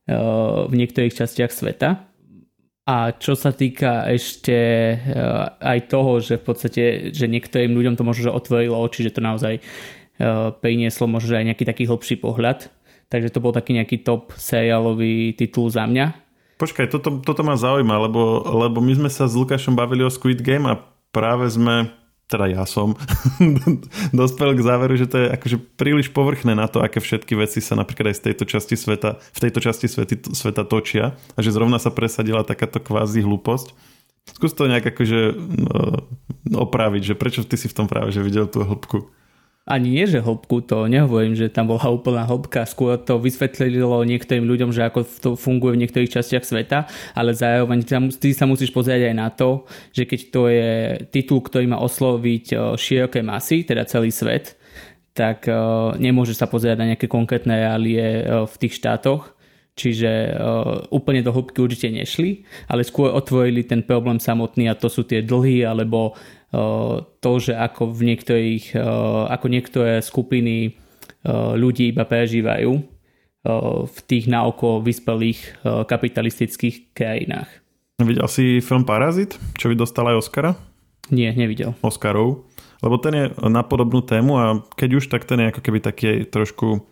v 0.05 0.69
niektorých 0.69 1.17
častiach 1.17 1.49
sveta. 1.49 2.05
A 2.85 3.17
čo 3.17 3.33
sa 3.33 3.57
týka 3.57 4.05
ešte 4.13 4.53
aj 5.65 5.89
toho, 5.89 6.21
že 6.21 6.37
v 6.37 6.45
podstate, 6.45 6.83
že 7.09 7.25
niektorým 7.25 7.73
ľuďom 7.73 7.97
to 7.97 8.05
možno 8.05 8.29
že 8.29 8.37
otvorilo 8.37 8.77
oči, 8.85 9.09
že 9.09 9.17
to 9.17 9.25
naozaj 9.25 9.65
Eh, 9.65 9.94
prinieslo 10.63 11.11
možno 11.11 11.35
aj 11.35 11.47
nejaký 11.55 11.65
taký 11.67 11.85
hlbší 11.91 12.23
pohľad. 12.23 12.71
Takže 13.13 13.31
to 13.31 13.43
bol 13.43 13.53
taký 13.55 13.77
nejaký 13.77 14.03
top 14.03 14.35
seriálový 14.35 15.37
titul 15.37 15.71
za 15.71 15.87
mňa. 15.87 16.25
Počkaj, 16.55 16.87
toto, 16.87 17.19
toto 17.21 17.43
ma 17.43 17.59
zaujíma, 17.59 18.09
lebo, 18.09 18.47
lebo 18.47 18.79
my 18.79 18.95
sme 18.95 19.11
sa 19.11 19.27
s 19.27 19.35
Lukášom 19.35 19.75
bavili 19.75 20.07
o 20.07 20.11
Squid 20.11 20.39
Game 20.39 20.71
a 20.71 20.79
práve 21.11 21.51
sme, 21.51 21.91
teda 22.31 22.47
ja 22.47 22.63
som, 22.63 22.95
dospel 24.15 24.55
k 24.55 24.63
záveru, 24.63 24.95
že 24.95 25.11
to 25.11 25.19
je 25.19 25.27
akože 25.35 25.57
príliš 25.75 26.15
povrchné 26.15 26.55
na 26.55 26.71
to, 26.71 26.79
aké 26.79 27.03
všetky 27.03 27.35
veci 27.35 27.59
sa 27.59 27.75
napríklad 27.75 28.15
aj 28.15 28.17
z 28.23 28.25
tejto 28.31 28.45
časti 28.47 28.75
sveta, 28.79 29.19
v 29.19 29.39
tejto 29.43 29.59
časti 29.61 29.87
svety, 29.91 30.15
sveta 30.31 30.63
točia 30.63 31.19
a 31.35 31.39
že 31.43 31.51
zrovna 31.51 31.83
sa 31.83 31.91
presadila 31.91 32.47
takáto 32.47 32.79
kvázi 32.79 33.27
hlúposť. 33.27 33.75
Skús 34.39 34.55
to 34.55 34.71
nejak 34.71 34.89
akože 34.95 35.37
no, 36.49 36.65
opraviť, 36.65 37.13
že 37.13 37.15
prečo 37.19 37.43
ty 37.45 37.59
si 37.61 37.67
v 37.67 37.77
tom 37.77 37.87
práve 37.91 38.15
že 38.15 38.25
videl 38.25 38.47
tú 38.47 38.63
hĺbku 38.63 39.11
ani 39.65 39.97
nie, 39.97 40.05
že 40.05 40.21
hĺbku, 40.21 40.69
to 40.69 40.85
nehovorím, 40.85 41.33
že 41.33 41.49
tam 41.49 41.73
bola 41.73 41.89
úplná 41.89 42.29
hĺbka, 42.29 42.69
skôr 42.69 43.01
to 43.01 43.17
vysvetlilo 43.17 44.05
niektorým 44.05 44.45
ľuďom, 44.45 44.77
že 44.77 44.85
ako 44.85 45.01
to 45.25 45.31
funguje 45.41 45.73
v 45.73 45.81
niektorých 45.81 46.13
častiach 46.21 46.45
sveta, 46.45 46.85
ale 47.17 47.33
zároveň 47.33 47.81
ty 48.21 48.37
sa 48.37 48.45
musíš 48.45 48.77
pozrieť 48.77 49.09
aj 49.09 49.15
na 49.17 49.33
to, 49.33 49.65
že 49.97 50.05
keď 50.05 50.21
to 50.29 50.43
je 50.53 50.73
titul, 51.09 51.41
ktorý 51.41 51.65
má 51.65 51.81
osloviť 51.81 52.77
široké 52.77 53.25
masy, 53.25 53.65
teda 53.65 53.89
celý 53.89 54.13
svet, 54.13 54.61
tak 55.17 55.49
nemôže 55.97 56.37
sa 56.37 56.45
pozerať 56.45 56.77
na 56.85 56.89
nejaké 56.93 57.09
konkrétne 57.09 57.57
reálie 57.57 58.21
v 58.45 58.55
tých 58.61 58.77
štátoch, 58.77 59.33
čiže 59.81 60.37
úplne 60.93 61.25
do 61.25 61.33
hĺbky 61.33 61.59
určite 61.65 61.89
nešli, 61.89 62.45
ale 62.69 62.85
skôr 62.85 63.17
otvorili 63.17 63.65
ten 63.65 63.81
problém 63.81 64.21
samotný 64.21 64.69
a 64.69 64.77
to 64.77 64.93
sú 64.93 65.09
tie 65.09 65.25
dlhy 65.25 65.65
alebo 65.65 66.13
to, 67.19 67.33
že 67.43 67.59
ako 67.59 67.91
v 67.91 68.01
niektorých, 68.15 68.79
ako 69.29 69.47
niektoré 69.51 69.99
skupiny 69.99 70.79
ľudí 71.57 71.91
iba 71.91 72.07
prežívajú 72.07 72.73
v 73.85 73.99
tých 74.09 74.25
naoko 74.31 74.81
vyspelých 74.81 75.61
kapitalistických 75.65 76.97
krajinách. 76.97 77.51
Videl 78.01 78.29
si 78.31 78.63
film 78.63 78.87
Parazit, 78.87 79.37
čo 79.59 79.69
by 79.71 79.75
dostal 79.77 80.09
aj 80.11 80.19
Oscara? 80.23 80.53
Nie, 81.13 81.37
nevidel. 81.37 81.77
Oscarov. 81.85 82.49
Lebo 82.81 82.97
ten 83.01 83.13
je 83.17 83.25
na 83.49 83.65
podobnú 83.65 84.05
tému 84.05 84.33
a 84.37 84.45
keď 84.77 84.91
už, 85.01 85.05
tak 85.09 85.25
ten 85.25 85.41
je 85.41 85.51
ako 85.53 85.61
keby 85.61 85.79
taký 85.81 86.25
trošku 86.29 86.85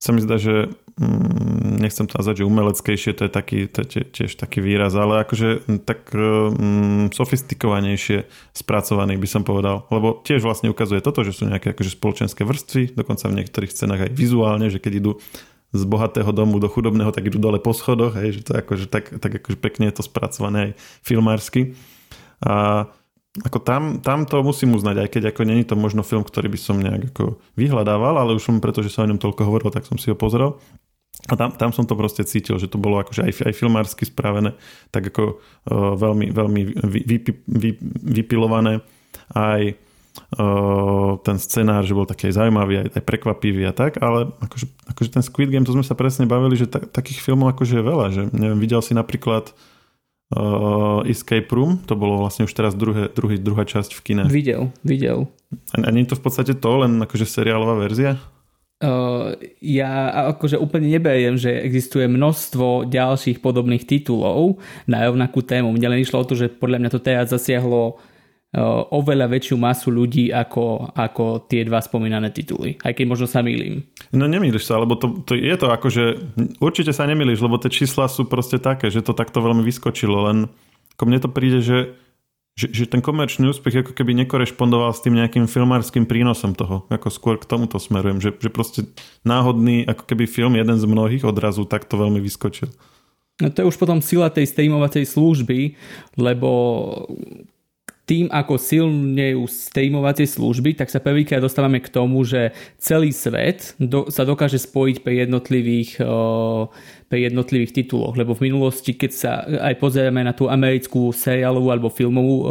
sa 0.00 0.16
mi 0.16 0.24
zdá, 0.24 0.40
že 0.40 0.72
mm, 0.96 1.76
nechcem 1.84 2.08
to 2.08 2.16
nazvať, 2.16 2.40
že 2.40 2.48
umeleckejšie, 2.48 3.12
to 3.12 3.28
je, 3.28 3.32
taký, 3.32 3.58
to 3.68 3.84
je 3.84 4.08
tiež 4.08 4.40
taký 4.40 4.64
výraz, 4.64 4.96
ale 4.96 5.20
akože 5.28 5.68
mm, 5.68 5.80
tak 5.84 6.08
mm, 6.16 7.12
sofistikovanejšie 7.12 8.24
spracovaný 8.56 9.20
by 9.20 9.28
som 9.28 9.44
povedal. 9.44 9.84
Lebo 9.92 10.24
tiež 10.24 10.40
vlastne 10.40 10.72
ukazuje 10.72 11.04
toto, 11.04 11.20
že 11.20 11.36
sú 11.36 11.44
nejaké 11.44 11.76
akože 11.76 12.00
spoločenské 12.00 12.48
vrstvy, 12.48 12.96
dokonca 12.96 13.28
v 13.28 13.44
niektorých 13.44 13.70
scénach 13.70 14.00
aj 14.00 14.16
vizuálne, 14.16 14.72
že 14.72 14.80
keď 14.80 14.92
idú 15.04 15.12
z 15.70 15.82
bohatého 15.86 16.32
domu 16.32 16.58
do 16.58 16.66
chudobného, 16.66 17.12
tak 17.12 17.30
idú 17.30 17.38
dole 17.38 17.60
po 17.62 17.76
schodoch, 17.76 18.16
hej, 18.18 18.40
že 18.40 18.42
to 18.42 18.50
je 18.56 18.58
akože 18.58 18.86
tak, 18.90 19.04
tak 19.22 19.32
akože 19.38 19.58
pekne 19.60 19.86
je 19.92 20.00
to 20.00 20.02
spracované 20.02 20.58
aj 20.58 20.70
filmársky. 21.04 21.78
A 22.40 22.88
ako 23.38 23.62
tam, 23.62 24.02
tam 24.02 24.26
to 24.26 24.42
musím 24.42 24.74
uznať, 24.74 25.06
aj 25.06 25.08
keď 25.14 25.22
ako 25.30 25.42
není 25.46 25.62
to 25.62 25.78
možno 25.78 26.02
film, 26.02 26.26
ktorý 26.26 26.50
by 26.50 26.58
som 26.58 26.82
nejak 26.82 27.14
ako 27.14 27.38
vyhľadával, 27.54 28.18
ale 28.18 28.34
už 28.34 28.42
som, 28.42 28.58
pretože 28.58 28.90
som 28.90 29.06
o 29.06 29.10
ňom 29.14 29.22
toľko 29.22 29.46
hovoril, 29.46 29.70
tak 29.70 29.86
som 29.86 29.94
si 29.94 30.10
ho 30.10 30.18
pozrel. 30.18 30.58
A 31.30 31.38
tam, 31.38 31.54
tam 31.54 31.70
som 31.70 31.86
to 31.86 31.94
proste 31.94 32.26
cítil, 32.26 32.58
že 32.58 32.66
to 32.66 32.80
bolo 32.80 32.98
akože 32.98 33.22
aj, 33.22 33.32
aj 33.46 33.54
filmársky 33.54 34.02
spravené, 34.08 34.56
tak 34.90 35.14
ako 35.14 35.38
uh, 35.38 35.94
veľmi, 35.94 36.32
veľmi 36.32 36.60
vy, 36.90 37.00
vy, 37.06 37.16
vy, 37.46 37.70
vypilované. 38.18 38.82
Aj 39.30 39.62
uh, 39.62 41.12
ten 41.22 41.36
scenár, 41.38 41.86
že 41.86 41.94
bol 41.94 42.08
taký 42.08 42.34
aj 42.34 42.40
zaujímavý, 42.40 42.82
aj, 42.82 42.88
aj 42.98 43.02
prekvapivý 43.04 43.62
a 43.68 43.76
tak, 43.76 44.02
ale 44.02 44.32
akože, 44.42 44.66
akože 44.90 45.10
ten 45.12 45.22
Squid 45.22 45.54
Game, 45.54 45.62
to 45.62 45.76
sme 45.76 45.86
sa 45.86 45.94
presne 45.94 46.26
bavili, 46.26 46.58
že 46.58 46.66
ta, 46.66 46.82
takých 46.82 47.22
filmov 47.22 47.54
akože 47.54 47.78
je 47.78 47.84
veľa, 47.84 48.06
že 48.10 48.22
neviem, 48.34 48.58
videl 48.58 48.80
si 48.82 48.96
napríklad 48.96 49.52
uh, 49.52 49.69
Escape 51.10 51.50
Room, 51.50 51.82
to 51.82 51.98
bolo 51.98 52.22
vlastne 52.22 52.46
už 52.46 52.54
teraz 52.54 52.78
druhé, 52.78 53.10
druhý, 53.10 53.34
druhá 53.34 53.66
časť 53.66 53.98
v 53.98 54.00
kine. 54.00 54.24
Videl, 54.30 54.70
videl. 54.86 55.26
A, 55.74 55.82
a 55.82 55.90
nie 55.90 56.06
je 56.06 56.14
to 56.14 56.18
v 56.18 56.24
podstate 56.24 56.54
to, 56.54 56.70
len 56.86 57.02
akože 57.02 57.26
seriálová 57.26 57.74
verzia? 57.74 58.14
Uh, 58.80 59.36
ja 59.60 60.08
akože 60.32 60.56
úplne 60.56 60.88
neberiem, 60.88 61.36
že 61.36 61.52
existuje 61.52 62.08
množstvo 62.08 62.88
ďalších 62.88 63.42
podobných 63.44 63.84
titulov 63.84 64.62
na 64.88 65.04
rovnakú 65.04 65.44
tému. 65.44 65.74
Mne 65.74 65.92
len 65.92 66.00
išlo 66.00 66.22
o 66.22 66.28
to, 66.28 66.38
že 66.38 66.48
podľa 66.48 66.80
mňa 66.80 66.90
to 66.94 67.02
teraz 67.02 67.28
zasiahlo 67.28 68.00
oveľa 68.90 69.30
väčšiu 69.30 69.54
masu 69.54 69.94
ľudí 69.94 70.34
ako, 70.34 70.90
ako 70.90 71.46
tie 71.46 71.62
dva 71.62 71.78
spomínané 71.78 72.34
tituly. 72.34 72.74
Aj 72.82 72.90
keď 72.90 73.06
možno 73.06 73.30
sa 73.30 73.46
milím. 73.46 73.86
No 74.10 74.26
nemýliš 74.26 74.66
sa, 74.66 74.82
lebo 74.82 74.98
to, 74.98 75.22
to 75.22 75.38
je 75.38 75.54
to 75.54 75.70
ako, 75.70 75.86
že 75.86 76.18
určite 76.58 76.90
sa 76.90 77.06
nemýliš, 77.06 77.38
lebo 77.46 77.62
tie 77.62 77.70
čísla 77.70 78.10
sú 78.10 78.26
proste 78.26 78.58
také, 78.58 78.90
že 78.90 79.06
to 79.06 79.14
takto 79.14 79.38
veľmi 79.38 79.62
vyskočilo, 79.62 80.26
len 80.26 80.50
ako 80.98 81.02
mne 81.06 81.18
to 81.22 81.30
príde, 81.30 81.62
že, 81.62 81.94
že, 82.58 82.74
že 82.74 82.84
ten 82.90 82.98
komerčný 82.98 83.46
úspech 83.54 83.86
ako 83.86 83.92
keby 83.94 84.18
nekorešpondoval 84.26 84.98
s 84.98 85.00
tým 85.06 85.14
nejakým 85.14 85.46
filmárským 85.46 86.10
prínosom 86.10 86.58
toho, 86.58 86.90
ako 86.90 87.06
skôr 87.06 87.38
k 87.38 87.46
tomuto 87.46 87.78
smerujem, 87.78 88.18
že, 88.18 88.34
že 88.34 88.50
proste 88.50 88.90
náhodný 89.22 89.86
ako 89.86 90.10
keby 90.10 90.26
film, 90.26 90.58
jeden 90.58 90.74
z 90.74 90.90
mnohých 90.90 91.22
odrazu 91.22 91.70
takto 91.70 91.94
veľmi 91.94 92.18
vyskočil. 92.18 92.66
No 93.40 93.48
to 93.48 93.62
je 93.62 93.70
už 93.70 93.78
potom 93.78 94.02
sila 94.02 94.28
tej 94.28 94.50
streamovacej 94.50 95.06
služby, 95.06 95.78
lebo 96.18 96.50
tým, 98.10 98.26
ako 98.26 98.58
silnejú 98.58 99.46
streamovacie 99.46 100.26
služby, 100.26 100.74
tak 100.74 100.90
sa 100.90 100.98
prvýkrát 100.98 101.38
dostávame 101.38 101.78
k 101.78 101.94
tomu, 101.94 102.26
že 102.26 102.50
celý 102.74 103.14
svet 103.14 103.78
do, 103.78 104.10
sa 104.10 104.26
dokáže 104.26 104.58
spojiť 104.58 105.06
pri 105.06 105.14
jednotlivých, 105.22 106.02
o, 106.02 106.74
pri 107.06 107.30
jednotlivých 107.30 107.70
tituloch. 107.70 108.18
Lebo 108.18 108.34
v 108.34 108.50
minulosti, 108.50 108.98
keď 108.98 109.10
sa 109.14 109.46
aj 109.46 109.78
pozeráme 109.78 110.26
na 110.26 110.34
tú 110.34 110.50
americkú 110.50 111.14
seriálovú 111.14 111.70
alebo 111.70 111.86
filmovú 111.86 112.34
o, 112.34 112.44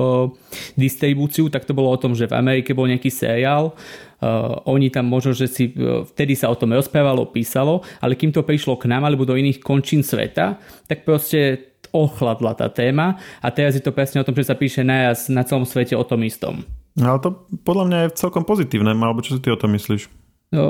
distribúciu, 0.79 1.51
tak 1.51 1.67
to 1.67 1.75
bolo 1.75 1.91
o 1.91 1.99
tom, 1.99 2.15
že 2.15 2.31
v 2.31 2.39
Amerike 2.39 2.71
bol 2.71 2.87
nejaký 2.87 3.11
seriál, 3.11 3.75
Uh, 4.19 4.59
oni 4.67 4.91
tam 4.91 5.07
možno, 5.07 5.31
že 5.31 5.47
si 5.47 5.71
uh, 5.71 6.03
vtedy 6.03 6.35
sa 6.35 6.51
o 6.51 6.59
tom 6.59 6.75
rozprávalo, 6.75 7.31
písalo, 7.31 7.87
ale 8.03 8.19
kým 8.19 8.35
to 8.35 8.43
prišlo 8.43 8.75
k 8.75 8.91
nám 8.91 9.07
alebo 9.07 9.23
do 9.23 9.31
iných 9.31 9.63
končín 9.63 10.03
sveta, 10.03 10.59
tak 10.91 11.07
proste 11.07 11.68
ochladla 11.91 12.55
tá 12.55 12.69
téma 12.69 13.19
a 13.41 13.47
teraz 13.53 13.75
je 13.75 13.83
to 13.83 13.93
presne 13.93 14.21
o 14.21 14.25
tom, 14.25 14.33
že 14.37 14.49
sa 14.49 14.55
píše 14.57 14.85
najaz 14.85 15.27
na 15.29 15.45
celom 15.45 15.67
svete 15.67 15.93
o 15.93 16.05
tom 16.05 16.23
istom. 16.25 16.65
No, 16.97 17.15
ale 17.15 17.19
to 17.21 17.29
podľa 17.63 17.85
mňa 17.85 17.97
je 18.03 18.15
celkom 18.19 18.43
pozitívne, 18.43 18.91
alebo 18.91 19.23
čo 19.23 19.37
si 19.37 19.43
ty 19.43 19.53
o 19.53 19.59
tom 19.59 19.71
myslíš? 19.77 20.09
No, 20.49 20.65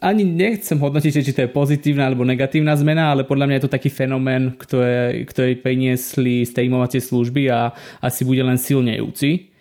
ani 0.00 0.24
nechcem 0.24 0.80
hodnotiť, 0.80 1.20
či 1.20 1.36
to 1.36 1.44
je 1.44 1.52
pozitívna 1.52 2.08
alebo 2.08 2.24
negatívna 2.24 2.72
zmena, 2.72 3.12
ale 3.12 3.28
podľa 3.28 3.44
mňa 3.44 3.56
je 3.60 3.64
to 3.68 3.74
taký 3.76 3.92
fenomén, 3.92 4.56
ktoré, 4.56 5.20
ktorý 5.28 5.60
priniesli 5.60 6.48
streamovacie 6.48 7.04
služby 7.04 7.52
a 7.52 7.76
asi 8.00 8.24
bude 8.24 8.40
len 8.40 8.56
silnejúci. 8.56 9.52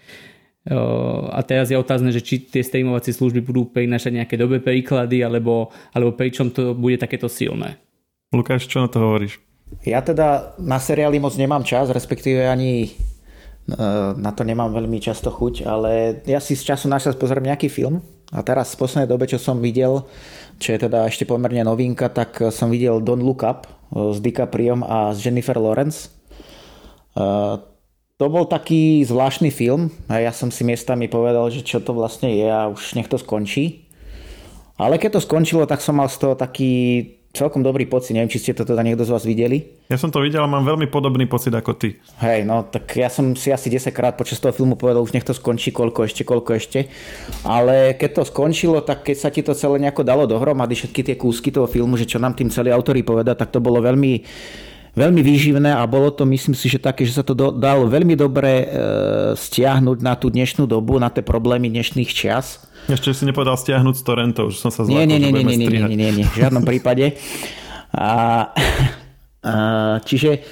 A 1.35 1.43
teraz 1.43 1.67
je 1.67 1.75
otázne, 1.75 2.15
že 2.15 2.23
či 2.23 2.47
tie 2.47 2.63
streamovacie 2.63 3.11
služby 3.11 3.43
budú 3.43 3.67
prinášať 3.67 4.23
nejaké 4.23 4.39
dobré 4.39 4.63
príklady, 4.63 5.19
alebo, 5.19 5.75
alebo 5.91 6.15
pričom 6.15 6.55
to 6.55 6.71
bude 6.71 6.95
takéto 6.95 7.27
silné. 7.27 7.75
Lukáš, 8.31 8.71
čo 8.71 8.79
na 8.79 8.87
to 8.87 9.03
hovoríš? 9.03 9.43
Ja 9.83 9.99
teda 10.05 10.55
na 10.61 10.77
seriály 10.77 11.17
moc 11.17 11.33
nemám 11.35 11.65
čas, 11.65 11.89
respektíve 11.89 12.45
ani 12.45 12.87
e, 12.87 12.89
na 14.15 14.31
to 14.31 14.45
nemám 14.45 14.71
veľmi 14.71 15.01
často 15.01 15.33
chuť, 15.33 15.65
ale 15.65 16.21
ja 16.29 16.37
si 16.37 16.53
z 16.53 16.73
času 16.73 16.87
na 16.87 17.01
čas 17.01 17.17
pozriem 17.17 17.49
nejaký 17.49 17.67
film 17.67 17.99
a 18.29 18.39
teraz 18.45 18.77
v 18.77 18.85
poslednej 18.85 19.09
dobe, 19.09 19.25
čo 19.25 19.41
som 19.41 19.59
videl, 19.59 20.05
čo 20.61 20.77
je 20.77 20.79
teda 20.87 21.09
ešte 21.09 21.25
pomerne 21.25 21.65
novinka, 21.65 22.07
tak 22.13 22.53
som 22.53 22.69
videl 22.69 23.01
Don't 23.01 23.25
Look 23.25 23.41
Up 23.43 23.65
e, 23.65 23.69
s 24.13 24.21
DiCapriom 24.21 24.85
a 24.85 25.11
s 25.11 25.19
Jennifer 25.19 25.57
Lawrence. 25.57 26.13
E, 27.17 27.27
to 28.21 28.25
bol 28.29 28.45
taký 28.45 29.01
zvláštny 29.03 29.49
film 29.49 29.89
a 30.07 30.21
ja 30.21 30.31
som 30.31 30.53
si 30.53 30.61
miestami 30.61 31.09
povedal, 31.09 31.49
že 31.49 31.65
čo 31.65 31.81
to 31.81 31.97
vlastne 31.97 32.29
je 32.29 32.47
a 32.47 32.69
už 32.69 32.95
nech 32.95 33.09
to 33.09 33.17
skončí. 33.17 33.89
Ale 34.77 34.97
keď 34.97 35.17
to 35.17 35.25
skončilo, 35.25 35.65
tak 35.69 35.81
som 35.81 35.97
mal 35.97 36.09
z 36.09 36.17
toho 36.21 36.33
taký 36.37 37.03
celkom 37.33 37.65
dobrý 37.65 37.89
pocit. 37.89 38.13
Neviem, 38.13 38.29
či 38.29 38.37
ste 38.37 38.53
to 38.53 38.61
teda 38.61 38.85
niekto 38.85 39.01
z 39.01 39.09
vás 39.09 39.25
videli. 39.25 39.65
Ja 39.89 39.97
som 39.97 40.13
to 40.13 40.21
videl 40.21 40.45
a 40.45 40.49
mám 40.49 40.69
veľmi 40.69 40.85
podobný 40.85 41.25
pocit 41.25 41.49
ako 41.49 41.73
ty. 41.73 41.97
Hej, 42.21 42.45
no 42.45 42.61
tak 42.69 42.85
ja 42.93 43.09
som 43.09 43.33
si 43.33 43.49
asi 43.49 43.73
10 43.73 43.89
krát 43.89 44.13
počas 44.13 44.37
toho 44.37 44.53
filmu 44.53 44.77
povedal, 44.77 45.01
už 45.01 45.17
nech 45.17 45.25
to 45.25 45.33
skončí, 45.33 45.73
koľko 45.73 46.05
ešte, 46.05 46.21
koľko 46.21 46.53
ešte. 46.53 46.93
Ale 47.41 47.97
keď 47.97 48.21
to 48.21 48.29
skončilo, 48.29 48.85
tak 48.85 49.09
keď 49.09 49.17
sa 49.17 49.33
ti 49.33 49.41
to 49.41 49.57
celé 49.57 49.81
nejako 49.81 50.05
dalo 50.05 50.29
dohromady, 50.29 50.77
všetky 50.77 51.01
tie 51.01 51.15
kúsky 51.17 51.49
toho 51.49 51.65
filmu, 51.65 51.97
že 51.97 52.05
čo 52.05 52.21
nám 52.21 52.37
tým 52.37 52.53
celý 52.53 52.69
autori 52.69 53.01
povedať, 53.01 53.33
tak 53.33 53.49
to 53.49 53.57
bolo 53.57 53.81
veľmi 53.81 54.21
veľmi 54.93 55.21
výživné 55.25 55.73
a 55.73 55.83
bolo 55.89 56.13
to, 56.13 56.25
myslím 56.29 56.53
si, 56.53 56.69
že 56.69 56.77
také, 56.77 57.05
že 57.05 57.17
sa 57.17 57.25
to 57.25 57.33
do, 57.33 57.49
dalo 57.49 57.89
veľmi 57.89 58.13
dobre 58.13 58.51
e, 58.63 58.65
stiahnuť 59.33 59.97
na 60.05 60.13
tú 60.13 60.29
dnešnú 60.29 60.69
dobu, 60.69 61.01
na 61.01 61.09
tie 61.09 61.25
problémy 61.25 61.69
dnešných 61.69 62.11
čias 62.13 62.69
ešte 62.83 63.15
si 63.15 63.23
nepovedal 63.23 63.55
stiahnuť 63.55 63.95
z 63.95 64.03
torrentov, 64.03 64.51
že 64.51 64.59
som 64.59 64.67
sa 64.67 64.83
zlákol, 64.83 65.07
nie, 65.07 65.15
nie, 65.15 65.19
nie, 65.23 65.31
nie, 65.31 65.55
nie, 65.55 65.55
nie, 65.55 65.69
nie, 65.71 65.95
nie, 65.95 66.11
nie, 66.19 66.25
v 66.27 66.35
žiadnom 66.35 66.67
prípade. 66.67 67.15
A, 67.95 68.51
a, 69.39 70.03
čiže 70.03 70.43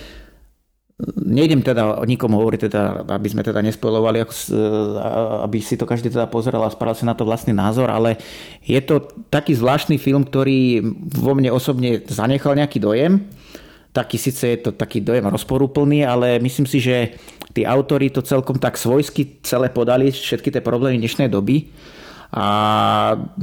nejdem 1.27 1.59
teda 1.65 1.99
o 1.99 2.05
nikomu 2.05 2.39
hovoriť, 2.39 2.59
teda, 2.71 3.03
aby 3.09 3.27
sme 3.27 3.41
teda 3.43 3.59
nespojovali, 3.65 4.23
aby 5.43 5.57
si 5.59 5.75
to 5.75 5.89
každý 5.89 6.13
teda 6.13 6.29
pozeral 6.29 6.63
a 6.63 6.71
spravil 6.71 6.95
si 6.95 7.03
na 7.03 7.17
to 7.17 7.25
vlastný 7.25 7.51
názor, 7.51 7.89
ale 7.89 8.21
je 8.63 8.79
to 8.79 9.11
taký 9.27 9.57
zvláštny 9.57 9.97
film, 9.97 10.23
ktorý 10.23 10.79
vo 11.11 11.33
mne 11.33 11.51
osobne 11.51 12.05
zanechal 12.05 12.53
nejaký 12.53 12.77
dojem. 12.79 13.27
Taký 13.91 14.15
síce 14.15 14.43
je 14.47 14.57
to 14.63 14.71
taký 14.71 15.03
dojem 15.03 15.27
rozporúplný, 15.27 16.07
ale 16.07 16.39
myslím 16.39 16.63
si, 16.63 16.79
že 16.79 17.19
tí 17.51 17.67
autori 17.67 18.07
to 18.07 18.23
celkom 18.23 18.55
tak 18.55 18.79
svojsky 18.79 19.43
celé 19.43 19.67
podali, 19.67 20.11
všetky 20.11 20.47
tie 20.47 20.63
problémy 20.63 20.95
dnešnej 20.95 21.27
doby 21.27 21.67
a 22.31 22.45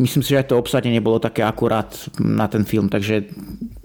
myslím 0.01 0.25
si, 0.25 0.33
že 0.33 0.41
aj 0.41 0.49
to 0.49 0.57
obsadenie 0.57 1.05
bolo 1.05 1.21
také 1.21 1.45
akurát 1.45 1.93
na 2.17 2.49
ten 2.49 2.65
film, 2.65 2.89
takže 2.89 3.29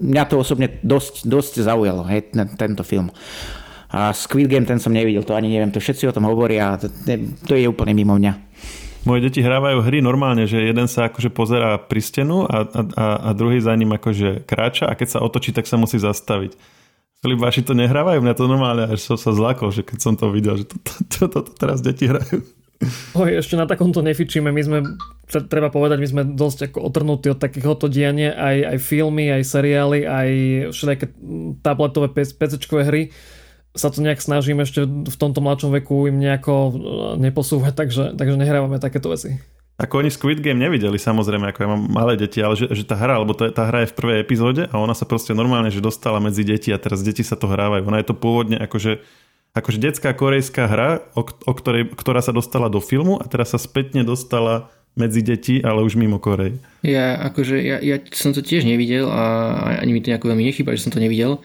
mňa 0.00 0.24
to 0.24 0.40
osobne 0.40 0.80
dosť, 0.80 1.28
dosť 1.28 1.60
zaujalo, 1.60 2.08
hej, 2.08 2.32
tento 2.56 2.80
film. 2.80 3.12
A 3.92 4.16
Squid 4.16 4.48
Game 4.48 4.64
ten 4.64 4.80
som 4.80 4.96
nevidel, 4.96 5.22
to 5.22 5.36
ani 5.36 5.52
neviem, 5.52 5.68
to 5.68 5.78
všetci 5.78 6.08
o 6.08 6.16
tom 6.16 6.24
hovoria, 6.24 6.80
to, 6.80 6.88
to 7.44 7.52
je 7.52 7.68
úplne 7.68 7.92
mimo 7.92 8.16
mňa. 8.16 8.32
Moje 9.04 9.20
deti 9.28 9.44
hrávajú 9.44 9.84
hry 9.84 10.00
normálne, 10.00 10.48
že 10.48 10.64
jeden 10.64 10.88
sa 10.88 11.12
akože 11.12 11.28
pozerá 11.28 11.76
pri 11.76 12.00
stenu 12.00 12.48
a, 12.48 12.64
a, 12.64 13.06
a 13.20 13.30
druhý 13.36 13.60
za 13.60 13.76
ním 13.76 13.92
akože 13.92 14.48
kráča 14.48 14.88
a 14.88 14.96
keď 14.96 15.08
sa 15.16 15.18
otočí, 15.20 15.52
tak 15.52 15.68
sa 15.68 15.76
musí 15.76 16.00
zastaviť. 16.00 16.56
vaši 17.20 17.60
to 17.60 17.76
nehrávajú, 17.76 18.24
mňa 18.24 18.34
to 18.34 18.48
normálne, 18.48 18.88
až 18.88 19.04
som 19.04 19.20
sa 19.20 19.36
zlakol, 19.36 19.68
že 19.68 19.84
keď 19.84 19.98
som 20.00 20.16
to 20.16 20.32
videl, 20.32 20.56
že 20.56 20.72
toto 20.72 20.90
to, 21.04 21.24
to, 21.28 21.38
to 21.44 21.52
teraz 21.52 21.84
deti 21.84 22.08
hrajú. 22.08 22.40
Oj, 23.14 23.40
ešte 23.40 23.54
na 23.56 23.64
takomto 23.64 24.00
nefičíme. 24.04 24.50
My 24.50 24.62
sme, 24.64 24.78
treba 25.48 25.68
povedať, 25.72 26.00
my 26.00 26.08
sme 26.10 26.22
dosť 26.36 26.72
ako 26.72 26.78
otrnutí 26.84 27.32
od 27.32 27.40
takéhoto 27.40 27.86
diania. 27.88 28.34
Aj, 28.34 28.76
aj 28.76 28.78
filmy, 28.82 29.30
aj 29.30 29.42
seriály, 29.46 30.04
aj 30.04 30.28
všetké 30.74 31.06
tabletové 31.64 32.12
PC-čkové 32.12 32.82
hry 32.84 33.02
sa 33.74 33.90
to 33.90 33.98
nejak 34.00 34.22
snažím 34.22 34.62
ešte 34.62 34.86
v 34.86 35.16
tomto 35.18 35.42
mladšom 35.42 35.74
veku 35.82 36.06
im 36.06 36.22
nejako 36.22 36.54
e, 36.54 36.72
neposúvať, 37.18 37.72
takže, 37.80 38.04
takže 38.14 38.36
nehrávame 38.38 38.78
takéto 38.78 39.10
veci. 39.10 39.36
Ako 39.74 40.06
oni 40.06 40.10
Squid 40.14 40.38
Game 40.38 40.62
nevideli, 40.62 40.94
samozrejme, 41.02 41.50
ako 41.50 41.58
ja 41.58 41.68
mám 41.74 41.82
malé 41.90 42.14
deti, 42.14 42.38
ale 42.38 42.54
že, 42.54 42.70
že 42.70 42.86
tá 42.86 42.94
hra, 42.94 43.18
lebo 43.18 43.34
to, 43.34 43.50
tá 43.50 43.66
hra 43.66 43.82
je 43.82 43.90
v 43.90 43.98
prvej 43.98 44.18
epizóde 44.22 44.70
a 44.70 44.78
ona 44.78 44.94
sa 44.94 45.02
proste 45.02 45.34
normálne, 45.34 45.66
že 45.74 45.82
dostala 45.82 46.22
medzi 46.22 46.46
deti 46.46 46.70
a 46.70 46.78
teraz 46.78 47.02
deti 47.02 47.26
sa 47.26 47.34
to 47.34 47.50
hrávajú. 47.50 47.82
Ona 47.82 47.98
je 47.98 48.06
to 48.06 48.14
pôvodne 48.14 48.54
akože 48.62 49.02
akože 49.54 49.78
detská 49.78 50.10
korejská 50.18 50.66
hra, 50.66 51.06
o, 51.14 51.22
o 51.22 51.52
ktorej, 51.54 51.94
ktorá 51.94 52.18
sa 52.18 52.34
dostala 52.34 52.66
do 52.66 52.82
filmu 52.82 53.22
a 53.22 53.24
teraz 53.30 53.54
sa 53.54 53.58
spätne 53.62 54.02
dostala 54.02 54.74
medzi 54.94 55.22
deti, 55.26 55.58
ale 55.62 55.82
už 55.82 55.98
mimo 55.98 56.22
Korej. 56.22 56.58
Ja, 56.86 57.18
akože, 57.30 57.58
ja, 57.58 57.82
ja 57.82 57.98
som 58.14 58.30
to 58.30 58.42
tiež 58.42 58.62
nevidel 58.62 59.10
a 59.10 59.22
ani 59.82 59.90
mi 59.90 60.02
to 60.02 60.10
nejako 60.10 60.30
veľmi 60.30 60.46
nechýba, 60.46 60.74
že 60.78 60.86
som 60.86 60.94
to 60.94 61.02
nevidel, 61.02 61.42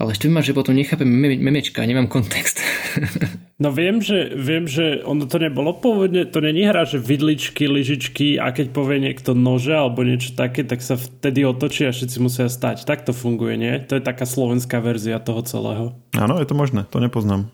ale 0.00 0.16
ešte 0.16 0.32
ma, 0.32 0.40
že 0.40 0.56
potom 0.56 0.72
nechápem 0.72 1.04
meme, 1.04 1.36
memečka, 1.36 1.84
nemám 1.84 2.08
kontext. 2.08 2.64
No 3.60 3.68
viem, 3.68 4.00
že, 4.00 4.32
viem, 4.40 4.64
že 4.64 5.04
ono 5.04 5.28
to 5.28 5.36
nebolo 5.36 5.76
pôvodne, 5.76 6.24
to 6.24 6.40
není 6.40 6.64
hra, 6.64 6.88
že 6.88 6.96
vidličky, 6.96 7.68
lyžičky 7.68 8.40
a 8.40 8.56
keď 8.56 8.72
povie 8.72 9.04
niekto 9.04 9.36
nože 9.36 9.76
alebo 9.76 10.00
niečo 10.00 10.32
také, 10.32 10.64
tak 10.64 10.80
sa 10.80 10.96
vtedy 10.96 11.44
otočí 11.44 11.84
a 11.84 11.92
všetci 11.92 12.24
musia 12.24 12.48
stať. 12.48 12.88
Tak 12.88 13.04
to 13.04 13.12
funguje, 13.12 13.60
nie? 13.60 13.76
To 13.84 14.00
je 14.00 14.02
taká 14.02 14.24
slovenská 14.24 14.80
verzia 14.80 15.20
toho 15.20 15.44
celého. 15.44 15.92
Áno, 16.16 16.40
je 16.40 16.48
to 16.48 16.56
možné, 16.56 16.88
to 16.88 17.04
nepoznám. 17.04 17.52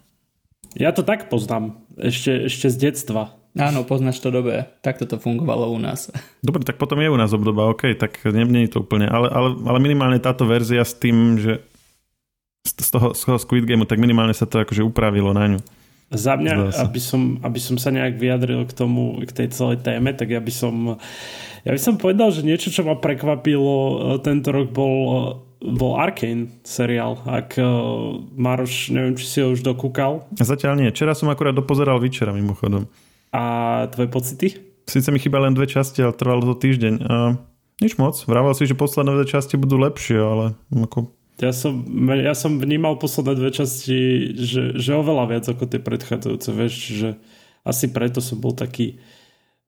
Ja 0.78 0.94
to 0.94 1.03
tak 1.03 1.26
poznám, 1.26 1.82
ešte, 1.99 2.47
ešte 2.47 2.70
z 2.70 2.76
detstva. 2.86 3.34
Áno, 3.59 3.82
poznáš 3.82 4.22
to 4.22 4.30
dobre. 4.30 4.70
Takto 4.86 5.11
to 5.11 5.18
fungovalo 5.18 5.74
u 5.74 5.78
nás. 5.82 6.14
Dobre, 6.47 6.62
tak 6.62 6.78
potom 6.78 7.03
je 7.03 7.11
u 7.11 7.18
nás 7.18 7.34
obdoba, 7.34 7.66
OK, 7.66 7.99
tak 7.99 8.22
nie, 8.30 8.47
nie 8.47 8.70
je 8.70 8.78
to 8.78 8.86
úplne, 8.86 9.11
ale, 9.11 9.26
ale, 9.26 9.49
ale 9.59 9.78
minimálne 9.82 10.22
táto 10.22 10.47
verzia 10.47 10.86
s 10.86 10.94
tým, 10.94 11.40
že 11.42 11.66
z 12.66 12.88
toho, 12.90 13.14
z 13.14 13.22
toho 13.22 13.38
Squid 13.38 13.64
Game, 13.64 13.86
tak 13.86 14.02
minimálne 14.02 14.34
sa 14.34 14.44
to 14.44 14.60
akože 14.60 14.82
upravilo 14.82 15.30
na 15.30 15.56
ňu. 15.56 15.60
Za 16.06 16.38
mňa, 16.38 16.70
aby 16.86 17.00
som, 17.02 17.42
aby 17.42 17.58
som 17.58 17.74
sa 17.78 17.90
nejak 17.90 18.14
vyjadril 18.14 18.62
k 18.66 18.72
tomu, 18.74 19.18
k 19.26 19.30
tej 19.30 19.48
celej 19.50 19.82
téme, 19.82 20.14
tak 20.14 20.30
ja 20.30 20.38
by 20.38 20.52
som 20.54 20.74
ja 21.66 21.74
by 21.74 21.80
som 21.82 21.98
povedal, 21.98 22.30
že 22.30 22.46
niečo, 22.46 22.70
čo 22.70 22.86
ma 22.86 22.94
prekvapilo 22.94 23.74
e, 23.74 23.94
tento 24.22 24.54
rok 24.54 24.70
bol, 24.70 24.94
e, 25.02 25.66
bol 25.66 25.98
Arkane 25.98 26.62
seriál. 26.62 27.18
Ak 27.26 27.58
uh, 27.58 28.22
Maroš, 28.38 28.95
neviem, 28.95 29.18
či 29.18 29.26
si 29.26 29.38
ho 29.42 29.50
už 29.50 29.66
dokúkal. 29.66 30.30
Zatiaľ 30.38 30.78
nie. 30.78 30.95
Včera 30.95 31.16
som 31.18 31.26
akurát 31.26 31.57
dopozeral 31.57 31.99
Vyčera 31.99 32.30
mimochodom. 32.30 32.86
A 33.34 33.42
tvoje 33.91 34.07
pocity? 34.07 34.46
Sice 34.86 35.11
mi 35.11 35.18
chýba 35.18 35.42
len 35.42 35.58
dve 35.58 35.66
časti, 35.66 36.07
ale 36.07 36.14
trvalo 36.14 36.54
to 36.54 36.61
týždeň. 36.61 36.95
A 37.03 37.34
nič 37.82 37.99
moc. 37.99 38.14
Vrával 38.30 38.54
si, 38.54 38.68
že 38.68 38.78
posledné 38.78 39.16
dve 39.16 39.26
časti 39.26 39.58
budú 39.58 39.80
lepšie, 39.80 40.22
ale 40.22 40.54
ako 40.70 41.11
ja 41.37 41.53
som, 41.53 41.84
ja 42.08 42.33
som 42.33 42.57
vnímal 42.57 42.96
posledné 42.96 43.37
dve 43.37 43.50
časti, 43.53 44.33
že, 44.41 44.63
že 44.80 44.91
oveľa 44.96 45.25
viac 45.29 45.45
ako 45.45 45.68
tie 45.68 45.80
predchádzajúce, 45.80 46.49
vieš, 46.57 46.75
že 46.96 47.08
asi 47.61 47.92
preto 47.92 48.25
som 48.25 48.41
bol 48.41 48.57
taký, 48.57 48.96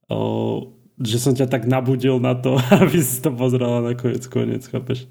o, 0.09 0.73
že 0.97 1.20
som 1.20 1.36
ťa 1.36 1.45
tak 1.45 1.69
nabudil 1.69 2.16
na 2.24 2.32
to, 2.32 2.57
aby 2.82 2.99
si 3.05 3.20
to 3.20 3.28
pozrela 3.36 3.85
na 3.85 3.93
koniec, 3.93 4.24
koniec, 4.32 4.65
chápeš? 4.65 5.05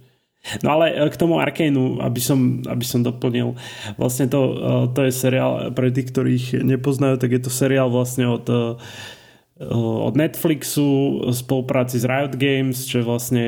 No 0.64 0.80
ale 0.80 0.96
e, 0.96 1.10
k 1.14 1.20
tomu 1.20 1.38
Arkaneu, 1.38 2.02
aby 2.02 2.22
som, 2.24 2.64
aby 2.66 2.86
som 2.86 3.06
doplnil, 3.06 3.54
vlastne 4.00 4.26
to, 4.26 4.42
e, 4.42 4.56
to 4.98 5.00
je 5.06 5.12
seriál, 5.14 5.70
pre 5.78 5.94
tých, 5.94 6.10
ktorých 6.10 6.46
nepoznajú, 6.66 7.22
tak 7.22 7.38
je 7.38 7.42
to 7.44 7.52
seriál 7.54 7.92
vlastne 7.94 8.26
od, 8.26 8.46
e, 8.50 8.82
od 9.78 10.14
Netflixu 10.18 11.22
spolupráci 11.34 12.02
s 12.02 12.06
Riot 12.06 12.34
Games, 12.34 12.86
čo 12.86 13.02
je 13.02 13.06
vlastne 13.06 13.46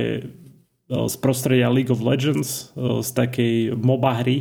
z 0.90 1.16
prostredia 1.22 1.70
League 1.70 1.94
of 1.94 2.02
Legends, 2.02 2.74
z 2.78 3.10
takej 3.14 3.78
MOBA 3.78 4.12
hry, 4.26 4.38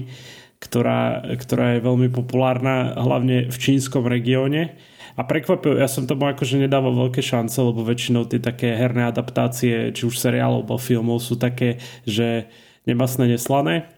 ktorá, 0.58 1.22
ktorá 1.36 1.76
je 1.76 1.84
veľmi 1.84 2.08
populárna 2.10 2.96
hlavne 2.96 3.52
v 3.52 3.56
čínskom 3.56 4.08
regióne. 4.08 4.74
A 5.18 5.26
prekvapil, 5.26 5.76
ja 5.78 5.90
som 5.90 6.06
tomu 6.06 6.30
akože 6.30 6.62
nedával 6.62 6.94
veľké 6.94 7.20
šance, 7.20 7.58
lebo 7.58 7.82
väčšinou 7.82 8.30
tie 8.30 8.38
také 8.38 8.74
herné 8.74 9.10
adaptácie, 9.10 9.90
či 9.90 10.06
už 10.06 10.14
seriálov 10.14 10.66
alebo 10.66 10.78
filmov 10.78 11.18
sú 11.18 11.34
také, 11.34 11.82
že 12.06 12.46
nemasné, 12.86 13.26
neslané. 13.26 13.90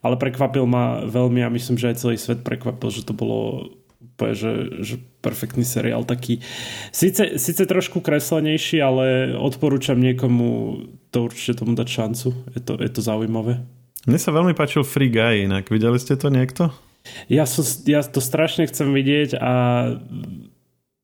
Ale 0.00 0.14
prekvapil 0.14 0.64
ma 0.64 1.02
veľmi 1.02 1.42
a 1.42 1.50
myslím, 1.50 1.76
že 1.76 1.90
aj 1.90 2.00
celý 2.00 2.16
svet 2.16 2.46
prekvapil, 2.46 2.94
že 2.94 3.02
to 3.02 3.12
bolo 3.12 3.74
že, 4.18 4.82
že 4.82 4.96
perfektný 5.20 5.66
seriál 5.66 6.06
taký. 6.06 6.38
Sice, 6.94 7.38
sice 7.38 7.62
trošku 7.66 8.00
kreslenejší, 8.00 8.78
ale 8.78 9.34
odporúčam 9.34 9.98
niekomu 9.98 10.78
to 11.10 11.26
určite 11.26 11.64
tomu 11.64 11.74
dať 11.74 11.88
šancu. 11.88 12.28
Je 12.54 12.60
to, 12.62 12.72
je 12.78 12.90
to 12.90 13.00
zaujímavé. 13.02 13.64
Mne 14.06 14.18
sa 14.20 14.30
veľmi 14.30 14.54
páčil 14.54 14.86
Free 14.86 15.10
Guy 15.10 15.50
inak. 15.50 15.68
Videli 15.68 15.98
ste 15.98 16.14
to 16.14 16.30
niekto? 16.30 16.70
Ja, 17.26 17.48
som, 17.48 17.64
ja 17.88 18.04
to 18.04 18.22
strašne 18.22 18.68
chcem 18.68 18.94
vidieť 18.94 19.36
a 19.40 19.54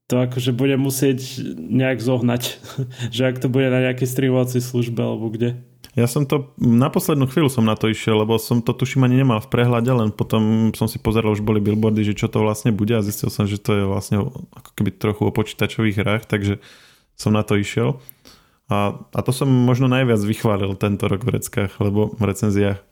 to 0.05 0.15
akože 0.21 0.53
budem 0.53 0.85
musieť 0.85 1.43
nejak 1.57 1.99
zohnať. 1.99 2.43
že 3.17 3.23
ak 3.29 3.41
to 3.43 3.49
bude 3.51 3.69
na 3.69 3.91
nejakej 3.91 4.09
streamovacej 4.09 4.63
službe 4.63 5.01
alebo 5.01 5.33
kde. 5.33 5.59
Ja 5.95 6.11
som 6.11 6.27
to, 6.27 6.51
na 6.59 6.91
poslednú 6.91 7.31
chvíľu 7.31 7.47
som 7.47 7.63
na 7.63 7.79
to 7.79 7.87
išiel, 7.87 8.19
lebo 8.19 8.35
som 8.43 8.59
to 8.59 8.75
tuším 8.75 9.07
ani 9.07 9.23
nemal 9.23 9.39
v 9.39 9.47
prehľade, 9.47 9.87
len 9.95 10.11
potom 10.11 10.75
som 10.75 10.91
si 10.91 10.99
pozeral, 10.99 11.39
už 11.39 11.47
boli 11.47 11.63
billboardy, 11.63 12.03
že 12.03 12.19
čo 12.19 12.27
to 12.27 12.43
vlastne 12.43 12.75
bude 12.75 12.99
a 12.99 13.07
zistil 13.07 13.31
som, 13.31 13.47
že 13.47 13.63
to 13.63 13.71
je 13.79 13.85
vlastne 13.87 14.27
ako 14.59 14.71
keby 14.75 14.91
trochu 14.91 15.23
o 15.23 15.31
počítačových 15.31 16.03
hrách, 16.03 16.23
takže 16.27 16.59
som 17.15 17.31
na 17.31 17.47
to 17.47 17.55
išiel. 17.55 18.03
A, 18.67 18.99
a 18.99 19.21
to 19.23 19.31
som 19.31 19.47
možno 19.47 19.87
najviac 19.87 20.19
vychválil 20.19 20.75
tento 20.75 21.07
rok 21.07 21.23
v 21.23 21.39
reckách, 21.39 21.79
lebo 21.79 22.11
v 22.19 22.23
recenziách 22.27 22.83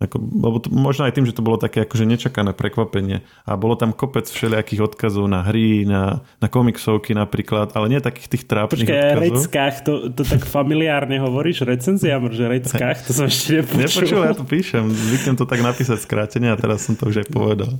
ako, 0.00 0.16
lebo 0.16 0.56
to, 0.64 0.72
možno 0.72 1.04
aj 1.04 1.12
tým, 1.12 1.28
že 1.28 1.36
to 1.36 1.44
bolo 1.44 1.60
také 1.60 1.84
akože 1.84 2.08
nečakané 2.08 2.56
prekvapenie 2.56 3.20
a 3.44 3.52
bolo 3.60 3.76
tam 3.76 3.92
kopec 3.92 4.24
všelijakých 4.24 4.88
odkazov 4.88 5.28
na 5.28 5.44
hry, 5.44 5.84
na, 5.84 6.24
na 6.40 6.48
komiksovky 6.48 7.12
napríklad, 7.12 7.76
ale 7.76 7.92
nie 7.92 8.00
takých 8.00 8.32
tých 8.32 8.44
trápnych 8.48 8.88
Počkej, 8.88 8.96
odkazov. 8.96 9.24
reckách, 9.28 9.76
to, 9.84 9.92
to 10.08 10.22
tak 10.24 10.48
familiárne 10.48 11.20
hovoríš, 11.20 11.68
recenziám, 11.68 12.32
že 12.32 12.48
reckách, 12.48 13.04
to 13.04 13.12
som 13.12 13.28
ešte 13.28 13.60
nepočul. 13.60 13.84
Nepočul, 13.84 14.20
ja 14.24 14.32
to 14.32 14.46
píšem, 14.48 14.88
zvyknem 14.88 15.36
to 15.36 15.44
tak 15.44 15.60
napísať 15.60 16.00
skrátene 16.00 16.48
a 16.48 16.56
teraz 16.56 16.88
som 16.88 16.96
to 16.96 17.04
už 17.04 17.20
aj 17.20 17.28
povedal. 17.28 17.76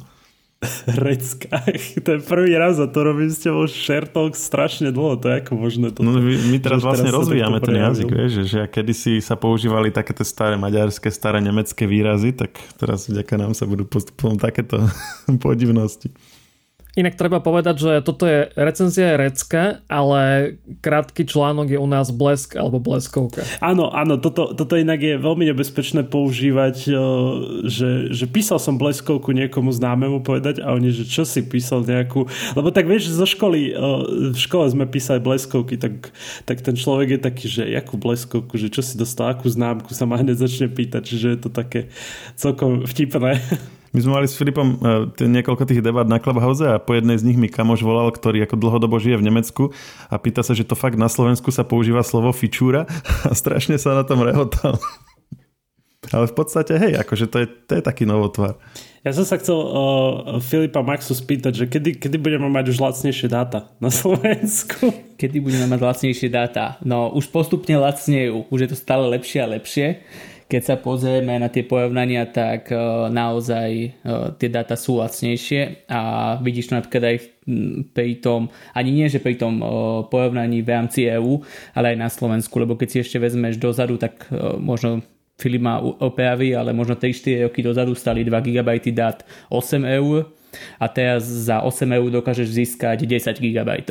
Reckách. 0.86 1.96
To 2.04 2.10
je 2.16 2.20
prvý 2.20 2.52
raz 2.60 2.76
a 2.76 2.84
to 2.84 3.00
robím 3.00 3.32
s 3.32 3.40
tebou 3.40 3.64
share 3.64 4.04
talk 4.04 4.36
strašne 4.36 4.92
dlho. 4.92 5.16
To 5.16 5.32
je 5.32 5.34
ako 5.40 5.52
možné 5.56 5.88
to. 5.88 6.04
No, 6.04 6.12
my, 6.20 6.36
my 6.36 6.58
teraz 6.60 6.84
vlastne 6.84 7.08
teraz 7.08 7.16
rozvíjame 7.16 7.58
ten 7.64 7.80
jazyk, 7.80 8.08
vieš, 8.12 8.30
že, 8.30 8.44
že 8.44 8.60
kedysi 8.68 9.24
sa 9.24 9.40
používali 9.40 9.88
takéto 9.88 10.20
staré 10.20 10.60
maďarské, 10.60 11.08
staré 11.08 11.40
nemecké 11.40 11.88
výrazy, 11.88 12.36
tak 12.36 12.60
teraz 12.76 13.08
vďaka 13.08 13.34
nám 13.40 13.52
sa 13.56 13.64
budú 13.64 13.88
postupom 13.88 14.36
takéto 14.36 14.84
podivnosti. 15.44 16.12
Inak 16.98 17.14
treba 17.14 17.38
povedať, 17.38 17.76
že 17.78 17.92
toto 18.02 18.26
je 18.26 18.50
recenzia 18.58 19.14
je 19.14 19.20
recka, 19.30 19.62
ale 19.86 20.54
krátky 20.82 21.22
článok 21.22 21.70
je 21.70 21.78
u 21.78 21.86
nás 21.86 22.10
blesk 22.10 22.58
alebo 22.58 22.82
bleskovka. 22.82 23.46
Áno, 23.62 23.94
áno, 23.94 24.18
toto, 24.18 24.50
toto 24.58 24.74
inak 24.74 24.98
je 24.98 25.14
veľmi 25.14 25.46
nebezpečné 25.54 26.02
používať, 26.10 26.90
že, 27.70 28.10
že 28.10 28.24
písal 28.26 28.58
som 28.58 28.74
bleskovku 28.74 29.30
niekomu 29.30 29.70
známemu 29.70 30.22
povedať 30.26 30.58
a 30.58 30.74
oni, 30.74 30.90
že 30.90 31.06
čo 31.06 31.22
si 31.22 31.46
písal 31.46 31.86
nejakú, 31.86 32.26
lebo 32.58 32.74
tak 32.74 32.90
vieš, 32.90 33.14
zo 33.14 33.26
školy, 33.26 33.74
v 34.34 34.38
škole 34.38 34.66
sme 34.66 34.90
písali 34.90 35.22
bleskovky, 35.22 35.78
tak, 35.78 36.10
tak 36.42 36.58
ten 36.60 36.74
človek 36.74 37.16
je 37.16 37.20
taký, 37.22 37.46
že 37.46 37.62
jakú 37.70 38.02
bleskovku, 38.02 38.58
že 38.58 38.66
čo 38.66 38.82
si 38.82 38.98
dostal, 38.98 39.30
akú 39.30 39.46
známku 39.46 39.94
sa 39.94 40.10
ma 40.10 40.18
hneď 40.18 40.42
začne 40.42 40.66
pýtať, 40.66 41.06
čiže 41.06 41.26
je 41.34 41.38
to 41.38 41.50
také 41.54 41.86
celkom 42.34 42.82
vtipné. 42.82 43.38
My 43.90 43.98
sme 43.98 44.22
mali 44.22 44.26
s 44.30 44.38
Filipom 44.38 44.78
uh, 44.78 45.10
niekoľko 45.18 45.66
tých 45.66 45.82
debat 45.82 46.06
na 46.06 46.22
Clubhouse 46.22 46.62
a 46.62 46.78
po 46.78 46.94
jednej 46.94 47.18
z 47.18 47.26
nich 47.26 47.34
mi 47.34 47.50
kamoš 47.50 47.82
volal, 47.82 48.14
ktorý 48.14 48.46
ako 48.46 48.54
dlhodobo 48.54 49.02
žije 49.02 49.18
v 49.18 49.26
Nemecku 49.26 49.74
a 50.06 50.14
pýta 50.14 50.46
sa, 50.46 50.54
že 50.54 50.62
to 50.62 50.78
fakt 50.78 50.94
na 50.94 51.10
Slovensku 51.10 51.50
sa 51.50 51.66
používa 51.66 52.06
slovo 52.06 52.30
fičúra 52.30 52.86
a 53.28 53.34
strašne 53.34 53.74
sa 53.82 53.98
na 53.98 54.06
tom 54.06 54.22
rehotal. 54.22 54.78
Ale 56.10 56.26
v 56.26 56.34
podstate, 56.34 56.74
hej, 56.80 56.96
akože 56.96 57.28
to 57.28 57.44
je, 57.44 57.46
to 57.46 57.72
je 57.78 57.82
taký 57.84 58.08
novotvar. 58.08 58.58
Ja 59.04 59.12
som 59.12 59.22
sa 59.22 59.36
chcel 59.36 59.54
uh, 59.54 60.40
Filipa 60.40 60.80
Maxu 60.80 61.12
spýtať, 61.12 61.52
že 61.54 61.64
kedy, 61.68 62.00
kedy 62.00 62.16
budeme 62.16 62.48
mať 62.48 62.72
už 62.72 62.82
lacnejšie 62.82 63.28
dáta 63.30 63.70
na 63.78 63.92
Slovensku? 63.92 64.90
Kedy 65.20 65.36
budeme 65.44 65.68
mať 65.68 65.80
lacnejšie 65.84 66.32
dáta? 66.32 66.80
No, 66.80 67.12
už 67.12 67.28
postupne 67.28 67.76
lacnejú. 67.76 68.48
Už 68.48 68.64
je 68.64 68.68
to 68.72 68.76
stále 68.80 69.04
lepšie 69.12 69.44
a 69.44 69.52
lepšie 69.52 70.00
keď 70.50 70.62
sa 70.66 70.76
pozrieme 70.76 71.38
na 71.38 71.46
tie 71.46 71.62
porovnania, 71.62 72.26
tak 72.26 72.74
uh, 72.74 73.06
naozaj 73.06 73.70
uh, 74.02 74.34
tie 74.34 74.50
dáta 74.50 74.74
sú 74.74 74.98
lacnejšie 74.98 75.86
a 75.86 76.34
vidíš 76.42 76.74
to 76.74 76.78
napríklad 76.82 77.04
aj 77.06 77.16
pri 77.94 78.18
tom, 78.18 78.50
ani 78.74 78.90
nie, 78.90 79.06
že 79.06 79.22
pri 79.22 79.38
tom 79.38 79.62
uh, 79.62 79.70
porovnaní 80.10 80.66
v 80.66 80.72
rámci 80.74 81.06
EU, 81.06 81.38
ale 81.78 81.94
aj 81.94 81.98
na 82.02 82.10
Slovensku, 82.10 82.58
lebo 82.58 82.74
keď 82.74 82.88
si 82.90 82.98
ešte 83.06 83.22
vezmeš 83.22 83.62
dozadu, 83.62 83.94
tak 83.94 84.26
možno 84.58 85.06
Filip 85.40 85.64
má 85.64 85.80
opravy, 85.80 86.52
ale 86.52 86.76
možno 86.76 87.00
3-4 87.00 87.48
roky 87.48 87.64
dozadu 87.64 87.96
stali 87.96 88.20
2 88.20 88.28
GB 88.28 88.92
dát 88.92 89.24
8 89.48 89.88
eur 89.88 90.28
a 90.76 90.86
teraz 90.92 91.24
za 91.24 91.64
8 91.64 91.88
eur 91.96 92.12
dokážeš 92.20 92.48
získať 92.52 93.08
10 93.08 93.40
GB. 93.40 93.88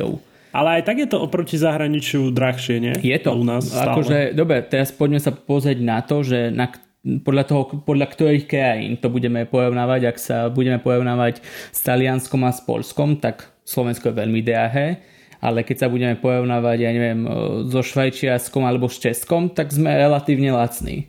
Ale 0.50 0.80
aj 0.80 0.82
tak 0.86 0.96
je 0.98 1.08
to 1.08 1.22
oproti 1.22 1.54
zahraničiu 1.54 2.34
drahšie, 2.34 2.76
nie? 2.82 2.94
Je 2.98 3.18
to. 3.22 3.38
U 3.38 3.46
nás. 3.46 3.70
Akože, 3.70 4.34
dobre, 4.34 4.66
teraz 4.66 4.90
poďme 4.90 5.22
sa 5.22 5.30
pozrieť 5.30 5.78
na 5.78 6.02
to, 6.02 6.26
že 6.26 6.50
na 6.50 6.70
podľa 7.00 7.44
toho, 7.48 7.62
podľa 7.80 8.12
ktorých 8.12 8.44
krajín 8.44 9.00
to 9.00 9.08
budeme 9.08 9.48
porovnávať, 9.48 10.00
ak 10.12 10.16
sa 10.20 10.36
budeme 10.52 10.76
porovnávať 10.76 11.40
s 11.72 11.80
Talianskom 11.80 12.44
a 12.44 12.52
s 12.52 12.60
Polskom, 12.60 13.16
tak 13.16 13.48
Slovensko 13.64 14.12
je 14.12 14.20
veľmi 14.20 14.44
drahé, 14.44 15.00
ale 15.40 15.64
keď 15.64 15.86
sa 15.86 15.88
budeme 15.88 16.20
porovnávať, 16.20 16.76
ja 16.84 16.92
neviem, 16.92 17.24
so 17.72 17.80
Švajčiarskom 17.80 18.68
alebo 18.68 18.92
s 18.92 19.00
Českom, 19.00 19.48
tak 19.48 19.72
sme 19.72 19.88
relatívne 19.96 20.52
lacní. 20.52 21.08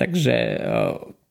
Takže 0.00 0.34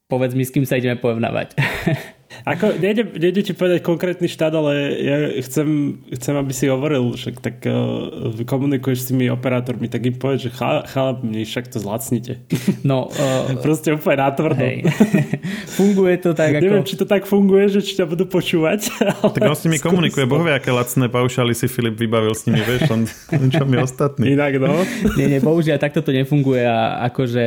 povedz 0.06 0.38
mi, 0.38 0.46
s 0.46 0.54
kým 0.54 0.70
sa 0.70 0.78
ideme 0.78 1.02
porovnávať. 1.02 1.58
Ako, 2.44 2.76
nejde, 2.82 3.06
nejde 3.16 3.42
ti 3.46 3.54
povedať 3.54 3.86
konkrétny 3.86 4.28
štát, 4.28 4.54
ale 4.58 4.74
ja 5.00 5.18
chcem, 5.46 6.00
chcem 6.18 6.34
aby 6.36 6.52
si 6.52 6.66
hovoril, 6.68 7.14
však 7.14 7.36
tak 7.40 7.64
uh, 7.70 8.34
komunikuješ 8.44 8.98
s 9.06 9.08
tými 9.14 9.30
operátormi, 9.30 9.88
tak 9.88 10.04
im 10.10 10.18
povedz, 10.18 10.50
že 10.50 10.52
chala, 10.52 11.18
mne 11.22 11.46
však 11.46 11.70
to 11.70 11.78
zlacnite. 11.80 12.44
No, 12.84 13.08
uh, 13.08 13.56
Proste 13.64 13.96
úplne 13.96 14.28
natvrdo. 14.28 14.60
Hej. 14.60 14.84
funguje 15.78 16.16
to 16.20 16.36
tak 16.36 16.60
ako... 16.60 16.64
Neviem, 16.64 16.84
či 16.84 16.96
to 17.00 17.06
tak 17.08 17.24
funguje, 17.24 17.72
že 17.72 17.80
či 17.80 17.96
ťa 17.96 18.06
budú 18.08 18.28
počúvať. 18.28 18.80
Tak 19.24 19.50
on 19.50 19.56
s 19.56 19.66
nimi 19.66 19.80
komunikuje, 19.80 20.28
boh 20.28 20.44
vie, 20.44 20.54
aké 20.54 20.70
lacné 20.70 21.08
paušály 21.08 21.56
si 21.58 21.66
Filip 21.72 21.96
vybavil 21.98 22.36
s 22.36 22.46
nimi, 22.46 22.60
vieš, 22.62 22.92
on, 22.92 23.02
čo 23.50 23.64
mi 23.66 23.80
ostatní. 23.80 24.36
Inak, 24.36 24.60
no. 24.62 24.84
Nie, 25.16 25.32
nie, 25.32 25.40
bohužiaľ, 25.40 25.80
takto 25.80 26.04
to 26.06 26.12
nefunguje 26.14 26.62
a 26.64 27.08
akože 27.10 27.44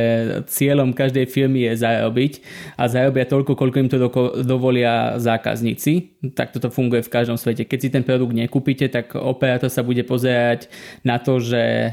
cieľom 0.51 0.91
každej 0.91 1.29
firmy 1.29 1.69
je 1.69 1.79
zarobiť 1.79 2.33
a 2.75 2.89
zarobia 2.91 3.23
toľko, 3.29 3.55
koľko 3.55 3.77
im 3.77 3.89
to 3.89 3.97
dovolí 4.43 4.76
dovolia 4.77 5.17
zákazníci. 5.17 6.21
Tak 6.37 6.53
toto 6.53 6.69
funguje 6.69 7.01
v 7.01 7.09
každom 7.09 7.33
svete. 7.33 7.65
Keď 7.65 7.79
si 7.81 7.89
ten 7.89 8.05
produkt 8.05 8.37
nekúpite, 8.37 8.85
tak 8.93 9.17
operátor 9.17 9.73
sa 9.73 9.81
bude 9.81 10.05
pozerať 10.05 10.69
na 11.01 11.17
to, 11.17 11.41
že 11.41 11.57
e, 11.57 11.89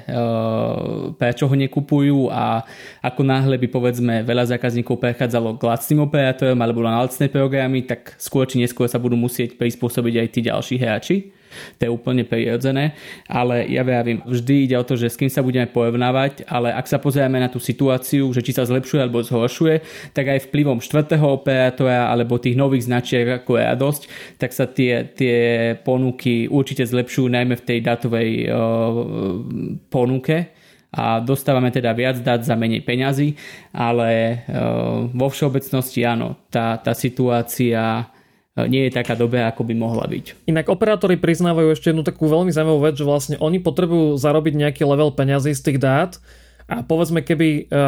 prečo 1.16 1.48
ho 1.48 1.56
nekupujú 1.56 2.28
a 2.28 2.60
ako 3.00 3.24
náhle 3.24 3.56
by 3.56 3.68
povedzme 3.72 4.14
veľa 4.20 4.52
zákazníkov 4.52 5.00
prechádzalo 5.00 5.56
k 5.56 5.62
lacným 5.64 6.04
operátorom 6.04 6.60
alebo 6.60 6.84
na 6.84 7.00
lacné 7.00 7.32
programy, 7.32 7.88
tak 7.88 8.12
skôr 8.20 8.44
či 8.44 8.60
neskôr 8.60 8.84
sa 8.84 9.00
budú 9.00 9.16
musieť 9.16 9.56
prispôsobiť 9.56 10.14
aj 10.20 10.28
tí 10.28 10.40
ďalší 10.44 10.76
hráči 10.76 11.16
to 11.78 11.86
je 11.86 11.90
úplne 11.90 12.24
prirodzené, 12.24 12.96
ale 13.28 13.66
ja 13.68 13.82
vravím, 13.86 14.22
vždy 14.24 14.54
ide 14.70 14.76
o 14.78 14.86
to, 14.86 14.94
že 14.98 15.12
s 15.12 15.18
kým 15.18 15.30
sa 15.30 15.44
budeme 15.44 15.66
porovnávať, 15.70 16.46
ale 16.48 16.72
ak 16.72 16.86
sa 16.86 16.98
pozrieme 16.98 17.38
na 17.38 17.50
tú 17.50 17.58
situáciu, 17.58 18.30
že 18.32 18.42
či 18.42 18.56
sa 18.56 18.66
zlepšuje 18.66 19.00
alebo 19.00 19.24
zhoršuje, 19.24 19.84
tak 20.16 20.30
aj 20.30 20.50
vplyvom 20.50 20.82
štvrtého 20.82 21.26
operátora 21.26 22.10
alebo 22.10 22.40
tých 22.40 22.58
nových 22.58 22.86
značiek 22.86 23.42
ako 23.42 23.58
je 23.58 23.64
dosť, 23.74 24.02
tak 24.38 24.50
sa 24.52 24.66
tie, 24.70 25.08
tie 25.12 25.38
ponuky 25.82 26.46
určite 26.46 26.86
zlepšujú 26.86 27.26
najmä 27.30 27.54
v 27.58 27.66
tej 27.66 27.78
datovej 27.82 28.30
uh, 28.46 28.56
ponuke. 29.88 30.54
A 30.94 31.18
dostávame 31.18 31.74
teda 31.74 31.90
viac 31.90 32.22
dát 32.22 32.46
za 32.46 32.54
menej 32.54 32.86
peňazí, 32.86 33.34
ale 33.74 34.46
uh, 34.46 35.10
vo 35.10 35.26
všeobecnosti 35.26 36.06
áno, 36.06 36.38
tá, 36.46 36.78
tá 36.78 36.94
situácia 36.94 38.06
nie 38.54 38.86
je 38.86 38.94
taká 38.94 39.18
dobrá, 39.18 39.50
ako 39.50 39.66
by 39.66 39.74
mohla 39.74 40.06
byť. 40.06 40.46
Inak 40.46 40.70
operátori 40.70 41.18
priznávajú 41.18 41.74
ešte 41.74 41.90
jednu 41.90 42.06
takú 42.06 42.30
veľmi 42.30 42.54
zaujímavú 42.54 42.86
vec, 42.86 42.94
že 42.94 43.02
vlastne 43.02 43.36
oni 43.42 43.58
potrebujú 43.58 44.14
zarobiť 44.14 44.54
nejaký 44.54 44.82
level 44.86 45.10
peňazí 45.10 45.58
z 45.58 45.62
tých 45.62 45.78
dát 45.82 46.22
a 46.70 46.86
povedzme, 46.86 47.26
keby 47.26 47.66
e, 47.66 47.82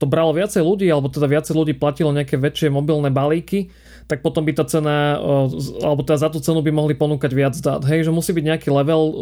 to 0.00 0.06
bralo 0.08 0.32
viacej 0.32 0.64
ľudí, 0.64 0.88
alebo 0.88 1.12
teda 1.12 1.28
viacej 1.28 1.54
ľudí 1.54 1.76
platilo 1.76 2.08
nejaké 2.16 2.40
väčšie 2.40 2.72
mobilné 2.72 3.12
balíky, 3.12 3.68
tak 4.08 4.24
potom 4.24 4.48
by 4.48 4.56
tá 4.56 4.64
cena, 4.64 5.20
e, 5.20 5.84
alebo 5.84 6.00
teda 6.00 6.18
za 6.24 6.28
tú 6.32 6.40
cenu 6.40 6.64
by 6.64 6.72
mohli 6.72 6.96
ponúkať 6.96 7.30
viac 7.36 7.54
dát. 7.60 7.84
Hej, 7.84 8.08
že 8.08 8.16
musí 8.16 8.32
byť 8.32 8.44
nejaký 8.48 8.68
level 8.72 9.02
e, 9.04 9.14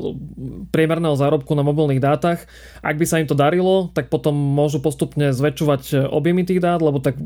priemerného 0.70 1.18
zárobku 1.18 1.50
na 1.58 1.66
mobilných 1.66 1.98
dátach. 1.98 2.46
Ak 2.78 2.94
by 2.94 3.04
sa 3.10 3.18
im 3.18 3.26
to 3.26 3.34
darilo, 3.34 3.90
tak 3.90 4.06
potom 4.06 4.38
môžu 4.38 4.78
postupne 4.78 5.34
zväčšovať 5.34 6.14
objemy 6.14 6.46
tých 6.46 6.62
dát, 6.62 6.78
lebo 6.78 7.02
tak 7.02 7.18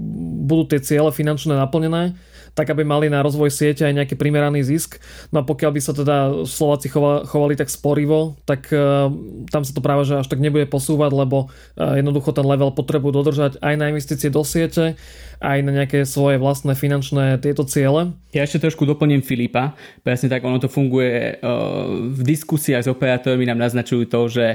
budú 0.48 0.64
tie 0.64 0.80
ciele 0.80 1.12
finančné 1.12 1.60
naplnené 1.60 2.16
tak 2.54 2.70
aby 2.70 2.82
mali 2.82 3.06
na 3.08 3.22
rozvoj 3.22 3.50
siete 3.52 3.86
aj 3.86 3.96
nejaký 3.96 4.14
primeraný 4.18 4.66
zisk. 4.66 4.98
No 5.30 5.42
a 5.42 5.46
pokiaľ 5.46 5.70
by 5.74 5.80
sa 5.80 5.92
teda 5.94 6.16
Slováci 6.46 6.90
chovali 6.90 7.54
tak 7.54 7.70
sporivo, 7.70 8.36
tak 8.44 8.68
uh, 8.74 9.08
tam 9.50 9.62
sa 9.62 9.72
to 9.72 9.80
práve 9.84 10.02
že 10.06 10.20
až 10.20 10.28
tak 10.28 10.42
nebude 10.42 10.66
posúvať, 10.66 11.10
lebo 11.12 11.48
uh, 11.48 11.96
jednoducho 11.96 12.34
ten 12.34 12.46
level 12.46 12.72
potrebujú 12.74 13.12
dodržať 13.22 13.60
aj 13.60 13.74
na 13.76 13.88
investície 13.92 14.32
do 14.32 14.42
siete, 14.42 14.98
aj 15.40 15.58
na 15.64 15.72
nejaké 15.72 16.04
svoje 16.04 16.36
vlastné 16.36 16.76
finančné 16.76 17.40
tieto 17.40 17.64
ciele. 17.64 18.12
Ja 18.36 18.44
ešte 18.44 18.68
trošku 18.68 18.84
doplním 18.84 19.24
Filipa. 19.24 19.74
Presne 20.04 20.28
tak 20.28 20.44
ono 20.44 20.60
to 20.60 20.68
funguje 20.68 21.40
uh, 21.40 22.10
v 22.12 22.20
diskusiách 22.24 22.86
s 22.86 22.92
operátormi 22.92 23.44
nám 23.48 23.60
naznačujú 23.60 24.04
to, 24.08 24.20
že 24.28 24.46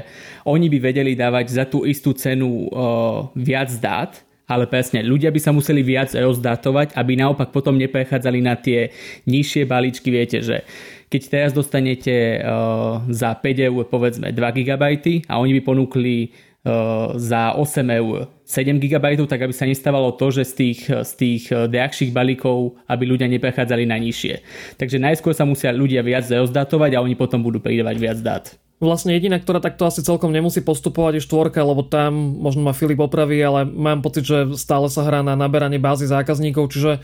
oni 0.46 0.70
by 0.70 0.78
vedeli 0.78 1.12
dávať 1.18 1.46
za 1.50 1.64
tú 1.66 1.82
istú 1.86 2.14
cenu 2.14 2.68
viac 3.34 3.70
dát, 3.78 4.25
ale 4.46 4.70
presne, 4.70 5.02
ľudia 5.02 5.34
by 5.34 5.40
sa 5.42 5.50
museli 5.50 5.82
viac 5.82 6.14
rozdatovať, 6.14 6.94
aby 6.94 7.12
naopak 7.18 7.50
potom 7.50 7.74
neprechádzali 7.74 8.38
na 8.38 8.54
tie 8.54 8.94
nižšie 9.26 9.66
balíčky. 9.66 10.08
Viete, 10.14 10.38
že 10.38 10.62
keď 11.10 11.22
teraz 11.26 11.50
dostanete 11.50 12.42
uh, 12.42 13.02
za 13.10 13.34
5 13.34 13.42
eur 13.70 13.82
povedzme 13.86 14.30
2 14.30 14.38
GB 14.38 14.84
a 15.26 15.34
oni 15.38 15.52
by 15.58 15.62
ponúkli 15.62 16.30
uh, 16.66 17.14
za 17.18 17.58
8 17.58 17.98
eur 17.98 18.30
7 18.46 18.78
GB, 18.78 19.06
tak 19.26 19.42
aby 19.42 19.54
sa 19.54 19.66
nestávalo 19.66 20.14
to, 20.14 20.30
že 20.30 20.46
z 20.46 20.52
tých, 20.54 20.80
z 20.86 21.12
tých 21.18 21.44
uh, 21.50 21.66
drahších 21.66 22.14
balíkov, 22.14 22.78
aby 22.86 23.02
ľudia 23.06 23.26
neprechádzali 23.26 23.86
na 23.86 23.98
nižšie. 23.98 24.42
Takže 24.78 25.02
najskôr 25.02 25.34
sa 25.34 25.42
musia 25.46 25.74
ľudia 25.74 26.06
viac 26.06 26.26
rozdatovať 26.26 26.94
a 26.94 27.02
oni 27.02 27.18
potom 27.18 27.42
budú 27.42 27.58
pridávať 27.58 27.96
viac 27.98 28.18
dát. 28.22 28.65
Vlastne 28.76 29.16
jediná, 29.16 29.40
ktorá 29.40 29.56
takto 29.56 29.88
asi 29.88 30.04
celkom 30.04 30.28
nemusí 30.28 30.60
postupovať 30.60 31.16
je 31.16 31.24
štvorka, 31.24 31.64
lebo 31.64 31.80
tam 31.80 32.12
možno 32.44 32.60
ma 32.60 32.76
Filip 32.76 33.00
opraví, 33.00 33.40
ale 33.40 33.64
mám 33.64 34.04
pocit, 34.04 34.28
že 34.28 34.52
stále 34.60 34.92
sa 34.92 35.00
hrá 35.00 35.24
na 35.24 35.32
naberanie 35.32 35.80
bázy 35.80 36.04
zákazníkov, 36.04 36.76
čiže 36.76 37.00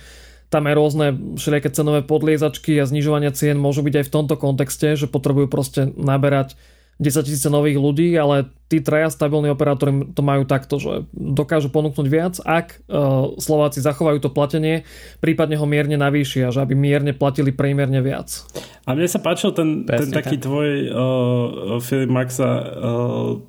tam 0.53 0.69
aj 0.69 0.75
rôzne 0.77 1.07
všelijaké 1.41 1.73
cenové 1.73 2.05
podliezačky 2.05 2.77
a 2.77 2.85
znižovania 2.85 3.33
cien 3.33 3.57
môžu 3.57 3.81
byť 3.81 4.05
aj 4.05 4.05
v 4.05 4.13
tomto 4.13 4.37
kontexte, 4.37 5.01
že 5.01 5.09
potrebujú 5.09 5.49
proste 5.49 5.89
naberať 5.97 6.61
10 7.03 7.27
tisíce 7.27 7.51
nových 7.51 7.77
ľudí, 7.77 8.15
ale 8.15 8.47
tí 8.71 8.79
traja 8.79 9.11
stabilní 9.11 9.51
operátori 9.51 10.15
to 10.15 10.23
majú 10.23 10.47
takto, 10.47 10.79
že 10.79 11.05
dokážu 11.13 11.69
ponúknuť 11.69 12.07
viac, 12.09 12.35
ak 12.41 12.81
uh, 12.87 13.37
Slováci 13.37 13.83
zachovajú 13.83 14.23
to 14.23 14.31
platenie, 14.31 14.87
prípadne 15.19 15.59
ho 15.59 15.67
mierne 15.67 15.99
navýšia, 15.99 16.55
že 16.55 16.63
aby 16.63 16.79
mierne 16.79 17.13
platili 17.13 17.51
priemerne 17.51 17.99
viac. 18.01 18.47
A 18.87 18.95
mne 18.95 19.11
sa 19.11 19.19
páčil 19.19 19.51
ten, 19.53 19.85
ten 19.85 20.15
taký 20.15 20.39
tak. 20.39 20.47
tvoj 20.47 20.69
uh, 20.89 21.83
Filip 21.83 22.09
Maxa 22.09 22.51
uh, 22.73 23.43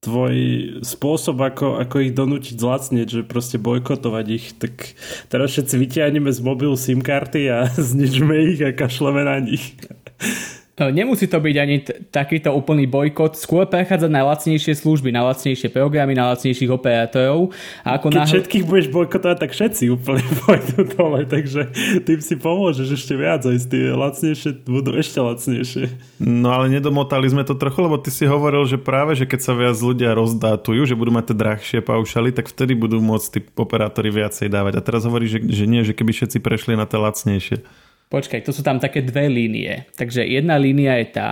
tvoj 0.00 0.34
spôsob, 0.80 1.36
ako, 1.44 1.76
ako 1.76 1.96
ich 2.00 2.16
donútiť 2.16 2.56
zlacnieť, 2.56 3.08
že 3.20 3.22
proste 3.28 3.60
bojkotovať 3.60 4.26
ich, 4.32 4.46
tak 4.56 4.96
teraz 5.28 5.52
všetci 5.52 5.74
vyťahneme 5.76 6.32
z 6.32 6.40
mobilu 6.40 6.74
SIM 6.74 7.04
karty 7.04 7.52
a 7.52 7.68
zničme 7.92 8.56
ich 8.56 8.60
a 8.64 8.72
kašleme 8.72 9.22
na 9.28 9.36
nich. 9.44 9.76
No, 10.80 10.88
nemusí 10.88 11.28
to 11.28 11.36
byť 11.36 11.56
ani 11.60 11.76
t- 11.84 11.92
takýto 12.08 12.56
úplný 12.56 12.88
bojkot, 12.88 13.36
skôr 13.36 13.68
prechádzať 13.68 14.08
na 14.08 14.24
lacnejšie 14.24 14.80
služby, 14.80 15.12
na 15.12 15.28
lacnejšie 15.28 15.68
programy, 15.68 16.16
na 16.16 16.32
lacnejších 16.32 16.72
operátorov. 16.72 17.52
A 17.84 18.00
ako 18.00 18.08
Keď 18.08 18.16
náhod... 18.16 18.32
všetkých 18.32 18.64
budeš 18.64 18.88
bojkotovať, 18.88 19.36
tak 19.44 19.50
všetci 19.52 19.92
úplne 19.92 20.24
pôjdu 20.40 20.88
dole, 20.96 21.28
takže 21.28 21.68
tým 22.08 22.24
si 22.24 22.32
pomôžeš 22.40 22.96
ešte 22.96 23.12
viac, 23.12 23.44
aj 23.44 23.60
tie 23.68 23.92
lacnejšie 23.92 24.64
budú 24.64 24.96
ešte 24.96 25.20
lacnejšie. 25.20 25.84
No 26.16 26.48
ale 26.56 26.72
nedomotali 26.72 27.28
sme 27.28 27.44
to 27.44 27.52
trochu, 27.60 27.84
lebo 27.84 28.00
ty 28.00 28.08
si 28.08 28.24
hovoril, 28.24 28.64
že 28.64 28.80
práve, 28.80 29.12
že 29.12 29.28
keď 29.28 29.40
sa 29.44 29.52
viac 29.52 29.76
ľudia 29.76 30.16
rozdátujú, 30.16 30.88
že 30.88 30.96
budú 30.96 31.12
mať 31.12 31.28
tie 31.28 31.36
drahšie 31.36 31.78
paušaly, 31.84 32.32
tak 32.32 32.48
vtedy 32.48 32.72
budú 32.72 33.04
môcť 33.04 33.28
tí 33.36 33.40
operátori 33.52 34.08
viacej 34.08 34.48
dávať. 34.48 34.80
A 34.80 34.84
teraz 34.84 35.04
hovorí, 35.04 35.28
že, 35.28 35.44
že 35.44 35.68
nie, 35.68 35.84
že 35.84 35.92
keby 35.92 36.16
všetci 36.16 36.40
prešli 36.40 36.72
na 36.72 36.88
tie 36.88 36.96
lacnejšie. 36.96 37.89
Počkaj, 38.10 38.42
to 38.42 38.50
sú 38.50 38.66
tam 38.66 38.82
také 38.82 39.06
dve 39.06 39.30
línie. 39.30 39.86
Takže 39.94 40.26
jedna 40.26 40.58
línia 40.58 40.98
je 40.98 41.08
tá, 41.14 41.30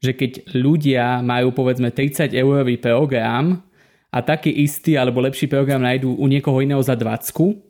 že 0.00 0.16
keď 0.16 0.56
ľudia 0.56 1.20
majú 1.20 1.52
povedzme 1.52 1.92
30 1.92 2.32
eurový 2.32 2.80
program 2.80 3.60
a 4.08 4.18
taký 4.24 4.48
istý 4.64 4.96
alebo 4.96 5.20
lepší 5.20 5.52
program 5.52 5.84
nájdú 5.84 6.16
u 6.16 6.24
niekoho 6.24 6.64
iného 6.64 6.80
za 6.80 6.96
20 6.96 7.60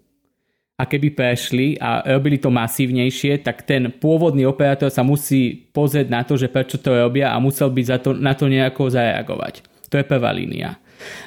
a 0.79 0.87
keby 0.87 1.11
prešli 1.11 1.75
a 1.83 2.07
robili 2.07 2.39
to 2.39 2.55
masívnejšie, 2.55 3.43
tak 3.43 3.67
ten 3.67 3.91
pôvodný 3.91 4.47
operátor 4.47 4.95
sa 4.95 5.03
musí 5.03 5.67
pozrieť 5.75 6.07
na 6.07 6.23
to, 6.23 6.39
že 6.39 6.47
prečo 6.47 6.79
to 6.79 6.95
robia 6.95 7.35
a 7.35 7.43
musel 7.43 7.75
by 7.75 7.83
za 7.83 7.99
to, 7.99 8.15
na 8.15 8.39
to 8.39 8.47
nejako 8.47 8.87
zareagovať. 8.87 9.67
To 9.91 9.99
je 9.99 10.07
prvá 10.07 10.31
línia. 10.31 10.79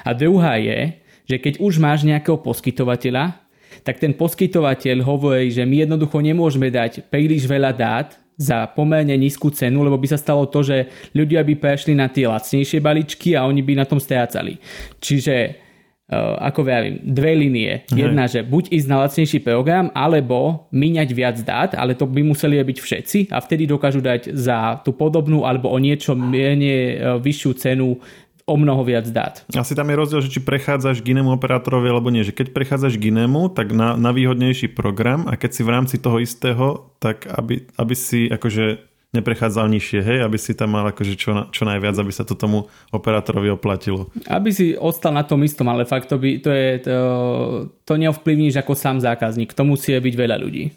A 0.08 0.16
druhá 0.16 0.56
je, 0.56 0.96
že 1.28 1.36
keď 1.36 1.60
už 1.60 1.76
máš 1.76 2.08
nejakého 2.08 2.40
poskytovateľa, 2.40 3.41
tak 3.82 3.98
ten 3.98 4.14
poskytovateľ 4.14 5.02
hovorí, 5.02 5.50
že 5.50 5.66
my 5.66 5.86
jednoducho 5.86 6.18
nemôžeme 6.22 6.70
dať 6.70 7.06
príliš 7.10 7.46
veľa 7.46 7.72
dát 7.74 8.08
za 8.38 8.66
pomerne 8.72 9.14
nízku 9.14 9.52
cenu, 9.52 9.84
lebo 9.84 10.00
by 10.00 10.08
sa 10.08 10.18
stalo 10.18 10.48
to, 10.48 10.64
že 10.64 10.88
ľudia 11.12 11.44
by 11.44 11.54
prešli 11.58 11.92
na 11.92 12.08
tie 12.08 12.26
lacnejšie 12.26 12.80
balíčky 12.80 13.36
a 13.36 13.44
oni 13.44 13.60
by 13.60 13.78
na 13.78 13.86
tom 13.86 14.00
strácali. 14.00 14.58
Čiže 14.98 15.62
Uh, 16.12 16.36
ako 16.44 16.68
vravím, 16.68 17.00
dve 17.08 17.32
linie. 17.32 17.88
Jedna, 17.88 18.28
že 18.28 18.44
buď 18.44 18.68
ísť 18.68 18.88
na 18.90 19.00
lacnejší 19.00 19.40
program, 19.40 19.88
alebo 19.96 20.68
míňať 20.68 21.08
viac 21.08 21.40
dát, 21.40 21.72
ale 21.72 21.96
to 21.96 22.04
by 22.04 22.20
museli 22.20 22.60
byť 22.60 22.78
všetci 22.84 23.18
a 23.32 23.40
vtedy 23.40 23.64
dokážu 23.64 24.04
dať 24.04 24.28
za 24.36 24.76
tú 24.84 24.92
podobnú 24.92 25.48
alebo 25.48 25.72
o 25.72 25.78
niečo 25.80 26.12
menej 26.12 27.00
uh, 27.00 27.16
vyššiu 27.16 27.50
cenu 27.56 27.96
o 28.46 28.54
mnoho 28.58 28.82
viac 28.82 29.06
dát. 29.08 29.46
Asi 29.54 29.72
tam 29.74 29.88
je 29.90 29.96
rozdiel, 29.96 30.20
že 30.24 30.32
či 30.32 30.40
prechádzaš 30.42 31.00
k 31.00 31.14
inému 31.14 31.30
operátorovi 31.34 31.88
alebo 31.88 32.10
nie. 32.10 32.26
Že 32.26 32.34
keď 32.36 32.46
prechádzaš 32.50 32.98
k 32.98 33.14
inému, 33.14 33.54
tak 33.54 33.70
na, 33.70 33.94
na 33.94 34.10
výhodnejší 34.10 34.74
program 34.74 35.30
a 35.30 35.38
keď 35.38 35.50
si 35.50 35.62
v 35.62 35.72
rámci 35.72 35.96
toho 36.02 36.18
istého, 36.18 36.90
tak 36.98 37.26
aby, 37.30 37.66
aby 37.78 37.94
si 37.94 38.26
akože 38.26 38.92
neprechádzal 39.12 39.68
nižšie, 39.68 40.00
hej, 40.00 40.18
aby 40.24 40.40
si 40.40 40.56
tam 40.56 40.72
mal 40.72 40.88
akože 40.88 41.14
čo, 41.20 41.52
čo 41.52 41.62
najviac, 41.68 42.00
aby 42.00 42.12
sa 42.12 42.24
to 42.24 42.32
tomu 42.32 42.72
operátorovi 42.96 43.52
oplatilo. 43.52 44.08
Aby 44.24 44.56
si 44.56 44.72
ostal 44.72 45.12
na 45.12 45.20
tom 45.20 45.44
istom, 45.44 45.68
ale 45.68 45.84
fakt 45.84 46.08
to, 46.08 46.16
by, 46.16 46.40
to, 46.40 46.48
je, 46.48 46.68
to, 46.88 46.96
to 47.84 47.92
neovplyvníš 48.00 48.56
ako 48.64 48.72
sám 48.72 49.04
zákazník. 49.04 49.52
To 49.52 49.68
musí 49.68 49.92
byť 49.92 50.14
veľa 50.16 50.36
ľudí. 50.40 50.72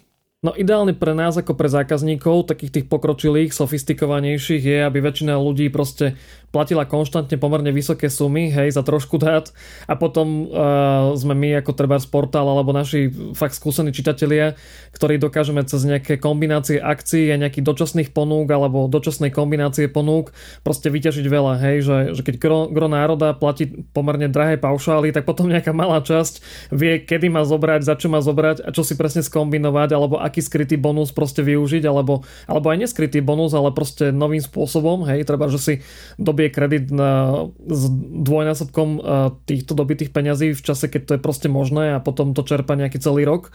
No 0.46 0.54
ideálne 0.54 0.94
pre 0.94 1.10
nás 1.10 1.34
ako 1.34 1.58
pre 1.58 1.66
zákazníkov, 1.66 2.46
takých 2.46 2.70
tých 2.70 2.86
pokročilých, 2.86 3.50
sofistikovanejších 3.50 4.62
je, 4.62 4.78
aby 4.86 5.02
väčšina 5.02 5.34
ľudí 5.34 5.66
proste 5.74 6.14
platila 6.54 6.86
konštantne 6.86 7.36
pomerne 7.36 7.74
vysoké 7.74 8.06
sumy, 8.06 8.48
hej, 8.48 8.72
za 8.72 8.80
trošku 8.86 9.18
dát. 9.18 9.50
A 9.90 9.98
potom 9.98 10.48
uh, 10.48 11.12
sme 11.12 11.34
my 11.34 11.60
ako 11.60 11.74
treba 11.74 11.98
portál 12.08 12.46
alebo 12.46 12.70
naši 12.70 13.10
fakt 13.34 13.58
skúsení 13.58 13.90
čitatelia, 13.90 14.54
ktorí 14.94 15.18
dokážeme 15.18 15.60
cez 15.66 15.84
nejaké 15.84 16.16
kombinácie 16.16 16.80
akcií 16.80 17.28
a 17.34 17.36
nejakých 17.36 17.66
dočasných 17.66 18.08
ponúk 18.14 18.48
alebo 18.48 18.86
dočasnej 18.86 19.34
kombinácie 19.34 19.90
ponúk 19.90 20.32
proste 20.62 20.88
vyťažiť 20.88 21.26
veľa, 21.26 21.52
hej, 21.60 21.76
že, 21.82 21.96
že 22.16 22.22
keď 22.22 22.34
gro, 22.40 22.60
gro 22.70 22.88
národa 22.88 23.34
platí 23.34 23.68
pomerne 23.90 24.30
drahé 24.30 24.56
paušály, 24.56 25.10
tak 25.10 25.26
potom 25.26 25.50
nejaká 25.50 25.74
malá 25.74 26.00
časť 26.00 26.40
vie, 26.72 27.02
kedy 27.02 27.28
má 27.28 27.42
zobrať, 27.44 27.84
za 27.84 27.98
čo 27.98 28.06
má 28.08 28.22
zobrať 28.22 28.62
a 28.64 28.70
čo 28.70 28.86
si 28.86 28.94
presne 28.94 29.20
skombinovať 29.20 29.90
alebo 29.92 30.16
aký 30.22 30.35
skrytý 30.42 30.80
bonus 30.80 31.12
proste 31.12 31.44
využiť 31.44 31.84
alebo, 31.86 32.24
alebo 32.48 32.66
aj 32.72 32.88
neskrytý 32.88 33.20
bonus, 33.20 33.52
ale 33.52 33.72
proste 33.72 34.10
novým 34.10 34.40
spôsobom, 34.40 35.04
hej, 35.08 35.24
treba, 35.28 35.46
že 35.52 35.58
si 35.60 35.74
dobie 36.16 36.48
kredit 36.48 36.88
na, 36.90 37.44
s 37.66 37.88
dvojnásobkom 38.26 38.88
e, 38.96 39.00
týchto 39.44 39.72
dobitých 39.76 40.10
peňazí 40.10 40.56
v 40.56 40.62
čase, 40.62 40.88
keď 40.88 41.02
to 41.04 41.12
je 41.16 41.20
proste 41.20 41.48
možné 41.52 41.96
a 41.96 42.02
potom 42.02 42.32
to 42.32 42.42
čerpa 42.42 42.76
nejaký 42.78 42.98
celý 42.98 43.28
rok. 43.28 43.52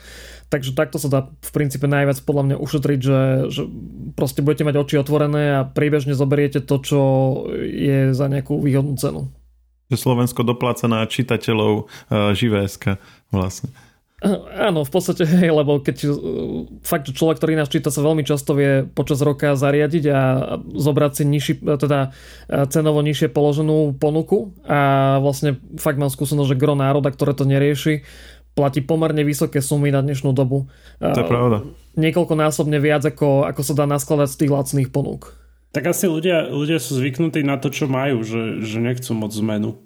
Takže 0.51 0.75
takto 0.75 0.99
sa 0.99 1.07
dá 1.07 1.19
v 1.31 1.51
princípe 1.55 1.87
najviac 1.87 2.19
podľa 2.27 2.43
mňa 2.43 2.57
ušetriť, 2.59 2.99
že, 2.99 3.21
že 3.47 3.61
proste 4.19 4.43
budete 4.43 4.67
mať 4.67 4.75
oči 4.83 4.95
otvorené 4.99 5.63
a 5.63 5.67
priebežne 5.67 6.11
zoberiete 6.11 6.59
to, 6.59 6.75
čo 6.83 7.01
je 7.55 8.11
za 8.11 8.27
nejakú 8.27 8.59
výhodnú 8.59 8.99
cenu. 8.99 9.31
Slovensko 9.91 10.47
dopláca 10.47 10.87
na 10.87 11.03
čitateľov 11.03 11.87
uh, 11.87 12.31
živé.sk 12.31 12.99
vlastne. 13.31 13.71
Áno, 14.53 14.85
v 14.85 14.91
podstate, 14.93 15.25
hej, 15.25 15.49
lebo 15.49 15.81
keď 15.81 15.97
uh, 16.05 16.13
fakt 16.85 17.09
človek, 17.09 17.41
ktorý 17.41 17.57
nás 17.57 17.73
číta, 17.73 17.89
sa 17.89 18.05
veľmi 18.05 18.21
často 18.21 18.53
vie 18.53 18.85
počas 18.85 19.17
roka 19.25 19.57
zariadiť 19.57 20.03
a 20.13 20.19
zobrať 20.61 21.11
si 21.17 21.23
nižší, 21.25 21.53
teda 21.65 22.13
uh, 22.13 22.69
cenovo 22.69 23.01
nižšie 23.01 23.33
položenú 23.33 23.97
ponuku 23.97 24.53
a 24.69 25.17
vlastne 25.25 25.57
fakt 25.81 25.97
mám 25.97 26.13
skúsenosť, 26.13 26.53
že 26.53 26.61
gro 26.61 26.77
národa, 26.77 27.09
ktoré 27.09 27.33
to 27.33 27.49
nerieši, 27.49 28.05
platí 28.53 28.85
pomerne 28.85 29.25
vysoké 29.25 29.57
sumy 29.57 29.89
na 29.89 30.05
dnešnú 30.05 30.37
dobu. 30.37 30.69
To 31.01 31.17
je 31.17 31.25
pravda. 31.25 31.65
Niekoľkonásobne 31.97 32.77
viac, 32.77 33.01
ako, 33.01 33.49
ako 33.49 33.61
sa 33.65 33.73
dá 33.73 33.89
naskladať 33.89 34.29
z 34.29 34.39
tých 34.45 34.51
lacných 34.53 34.89
ponúk. 34.93 35.40
Tak 35.71 35.95
asi 35.95 36.11
ľudia, 36.11 36.51
ľudia 36.51 36.83
sú 36.83 36.99
zvyknutí 36.99 37.47
na 37.47 37.55
to, 37.55 37.71
čo 37.71 37.87
majú, 37.87 38.27
že, 38.27 38.59
že 38.59 38.83
nechcú 38.83 39.15
moc 39.15 39.31
zmenu. 39.31 39.79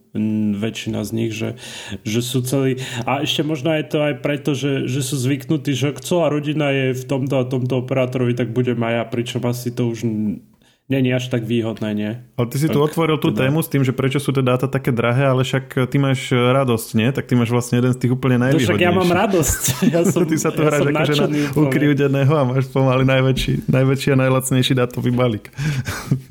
Väčšina 0.55 1.03
z 1.03 1.11
nich, 1.11 1.31
že, 1.35 1.59
že 2.07 2.23
sú 2.23 2.41
celí... 2.41 2.79
A 3.03 3.21
ešte 3.21 3.43
možno 3.43 3.69
je 3.75 3.85
to 3.85 3.99
aj 4.01 4.13
preto, 4.23 4.55
že, 4.55 4.87
že 4.87 5.03
sú 5.03 5.19
zvyknutí, 5.19 5.75
že 5.75 5.93
celá 6.01 6.31
rodina 6.31 6.71
je 6.71 6.95
v 6.95 7.03
tomto 7.03 7.35
a 7.37 7.43
tomto 7.45 7.83
operátorovi, 7.83 8.33
tak 8.33 8.55
budem 8.55 8.79
aj 8.79 8.93
ja, 8.95 9.03
pričom 9.05 9.43
asi 9.45 9.75
to 9.75 9.91
už 9.91 10.07
není 10.85 11.09
až 11.09 11.33
tak 11.33 11.49
výhodné, 11.49 11.89
nie? 11.97 12.11
Ale 12.37 12.45
ty 12.45 12.61
si 12.61 12.69
tu 12.69 12.77
otvoril 12.77 13.17
tú 13.17 13.33
teda... 13.33 13.49
tému 13.49 13.65
s 13.65 13.69
tým, 13.73 13.81
že 13.81 13.89
prečo 13.89 14.21
sú 14.21 14.29
tie 14.29 14.45
dáta 14.45 14.69
také 14.69 14.93
drahé, 14.93 15.25
ale 15.25 15.41
však 15.41 15.89
ty 15.89 15.97
máš 15.97 16.29
radosť, 16.29 16.89
nie? 16.93 17.09
Tak 17.09 17.25
ty 17.25 17.33
máš 17.33 17.49
vlastne 17.49 17.81
jeden 17.81 17.89
z 17.89 18.05
tých 18.05 18.11
úplne 18.13 18.37
najvýhodnejších. 18.37 18.69
Však 18.69 18.85
ja 18.85 18.93
mám 18.93 19.09
radosť. 19.09 19.63
Ja 19.95 20.01
som, 20.03 20.27
ty 20.27 20.35
sa 20.35 20.49
tu 20.51 20.65
ja 20.65 20.73
hráš 20.73 20.91
akože 20.91 21.13
na 21.15 21.27
ukriúdeného 21.55 22.33
a 22.35 22.43
máš 22.43 22.67
pomaly 22.73 23.05
najväčší, 23.07 23.69
najväčší 23.69 24.07
a 24.13 24.17
najlacnejší 24.27 24.73
dátový 24.77 25.11
balík. 25.13 25.49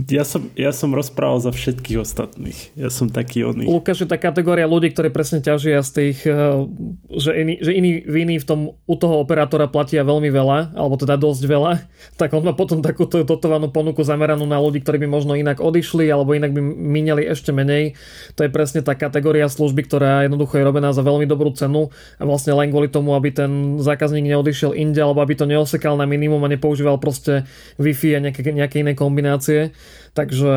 Ja 0.05 0.23
som, 0.23 0.47
ja 0.55 0.71
som 0.71 0.93
rozprával 0.93 1.41
za 1.43 1.51
všetkých 1.51 1.99
ostatných. 1.99 2.77
Ja 2.77 2.93
som 2.93 3.09
taký 3.09 3.43
oný. 3.43 3.67
Lukáš 3.67 4.05
je 4.05 4.09
tá 4.09 4.21
kategória 4.21 4.69
ľudí, 4.69 4.93
ktorí 4.93 5.11
presne 5.11 5.41
ťažia 5.41 5.81
z 5.81 5.91
tých, 5.91 6.19
eh, 6.29 6.37
že 7.11 7.35
iní, 7.35 7.55
že 7.59 7.73
iní 7.73 8.05
viny 8.05 8.39
v 8.39 8.47
tom 8.47 8.61
u 8.85 8.95
toho 8.95 9.19
operátora 9.19 9.67
platia 9.67 10.07
veľmi 10.07 10.29
veľa, 10.29 10.77
alebo 10.77 10.95
teda 11.01 11.17
dosť 11.19 11.43
veľa, 11.49 11.73
tak 12.21 12.31
on 12.37 12.45
má 12.45 12.53
potom 12.53 12.85
takúto 12.85 13.25
dotovanú 13.25 13.73
ponuku 13.73 14.05
zameranú 14.05 14.44
na 14.45 14.61
ľudí, 14.61 14.81
ktorí 14.81 15.03
by 15.05 15.09
možno 15.09 15.33
inak 15.35 15.61
odišli, 15.61 16.09
alebo 16.09 16.37
inak 16.37 16.53
by 16.53 16.61
mineli 16.65 17.27
ešte 17.29 17.51
menej. 17.51 17.97
To 18.39 18.45
je 18.45 18.51
presne 18.53 18.81
tá 18.85 18.95
kategória 18.95 19.49
služby, 19.51 19.85
ktorá 19.89 20.25
jednoducho 20.25 20.61
je 20.61 20.65
robená 20.65 20.93
za 20.93 21.03
veľmi 21.03 21.25
dobrú 21.27 21.53
cenu 21.57 21.91
a 22.17 22.23
vlastne 22.23 22.55
len 22.55 22.71
kvôli 22.71 22.89
tomu, 22.89 23.13
aby 23.17 23.33
ten 23.33 23.81
zákazník 23.81 24.29
neodišiel 24.31 24.77
inde, 24.77 25.01
alebo 25.03 25.21
aby 25.21 25.35
to 25.35 25.49
neosekal 25.49 25.99
na 25.99 26.07
minimum 26.07 26.45
a 26.45 26.53
nepoužíval 26.53 27.01
proste 27.01 27.49
Wi-Fi 27.81 28.17
a 28.17 28.25
nejaké, 28.31 28.41
nejaké 28.53 28.77
iné 28.85 28.93
kombinácie. 28.93 29.75
Takže 30.15 30.55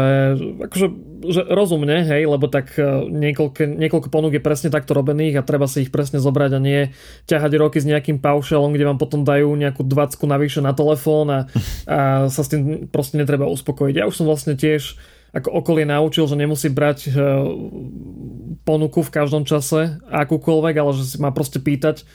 akože, 0.69 0.87
že 1.33 1.41
rozumne, 1.49 2.05
hej, 2.05 2.29
lebo 2.29 2.45
tak 2.45 2.77
e, 2.77 3.09
niekoľko, 3.09 3.65
niekoľko 3.65 4.09
ponúk 4.13 4.37
je 4.37 4.45
presne 4.45 4.69
takto 4.69 4.93
robených 4.93 5.41
a 5.41 5.47
treba 5.49 5.65
si 5.65 5.81
ich 5.81 5.89
presne 5.89 6.21
zobrať 6.21 6.51
a 6.53 6.59
nie 6.61 6.93
ťahať 7.25 7.57
roky 7.57 7.81
s 7.81 7.89
nejakým 7.89 8.21
paušalom, 8.21 8.69
kde 8.69 8.85
vám 8.85 9.01
potom 9.01 9.25
dajú 9.25 9.49
nejakú 9.57 9.81
20 9.81 10.13
navyše 10.29 10.61
na 10.61 10.77
telefón 10.77 11.33
a, 11.33 11.39
a 11.89 12.29
sa 12.29 12.41
s 12.45 12.53
tým 12.53 12.85
proste 12.93 13.17
netreba 13.17 13.49
uspokojiť. 13.49 13.97
Ja 13.97 14.05
už 14.05 14.21
som 14.21 14.29
vlastne 14.29 14.53
tiež 14.53 14.93
ako 15.33 15.49
okolie 15.49 15.89
naučil, 15.89 16.29
že 16.29 16.37
nemusí 16.37 16.69
brať 16.69 17.09
e, 17.09 17.11
ponuku 18.61 19.01
v 19.01 19.09
každom 19.09 19.41
čase 19.41 19.97
akúkoľvek, 20.05 20.75
ale 20.77 20.91
že 20.93 21.03
si 21.03 21.17
má 21.17 21.33
proste 21.33 21.57
pýtať 21.57 22.05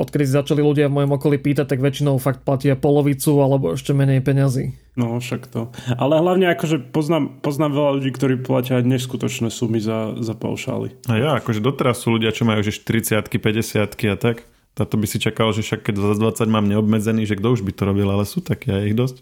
odkedy 0.00 0.24
začali 0.24 0.64
ľudia 0.64 0.88
v 0.88 0.96
mojom 1.02 1.12
okolí 1.20 1.36
pýtať, 1.36 1.76
tak 1.76 1.84
väčšinou 1.84 2.16
fakt 2.16 2.46
platia 2.46 2.78
polovicu 2.78 3.36
alebo 3.42 3.74
ešte 3.74 3.92
menej 3.92 4.24
peňazí. 4.24 4.72
No 5.00 5.16
však 5.16 5.48
to. 5.48 5.72
Ale 5.96 6.20
hlavne 6.20 6.52
akože 6.52 6.92
poznám, 6.92 7.40
poznám 7.40 7.72
veľa 7.72 7.90
ľudí, 7.96 8.10
ktorí 8.12 8.34
platia 8.44 8.84
neskutočné 8.84 9.48
sumy 9.48 9.80
za, 9.80 10.12
za 10.20 10.36
paušály. 10.36 10.92
A 11.08 11.16
ja, 11.16 11.30
akože 11.40 11.64
doteraz 11.64 12.04
sú 12.04 12.12
ľudia, 12.12 12.36
čo 12.36 12.44
majú 12.44 12.60
že 12.60 12.76
40 12.76 13.16
50 13.16 13.80
a 14.12 14.16
tak. 14.20 14.44
Táto 14.76 15.00
by 15.00 15.08
si 15.08 15.16
čakal, 15.16 15.56
že 15.56 15.64
však 15.64 15.88
keď 15.88 15.94
za 15.96 16.16
20 16.20 16.52
mám 16.52 16.68
neobmedzený, 16.68 17.24
že 17.24 17.40
kto 17.40 17.56
už 17.56 17.64
by 17.64 17.72
to 17.72 17.82
robil, 17.88 18.12
ale 18.12 18.28
sú 18.28 18.44
také 18.44 18.76
aj 18.76 18.84
ich 18.92 18.96
dosť. 18.96 19.16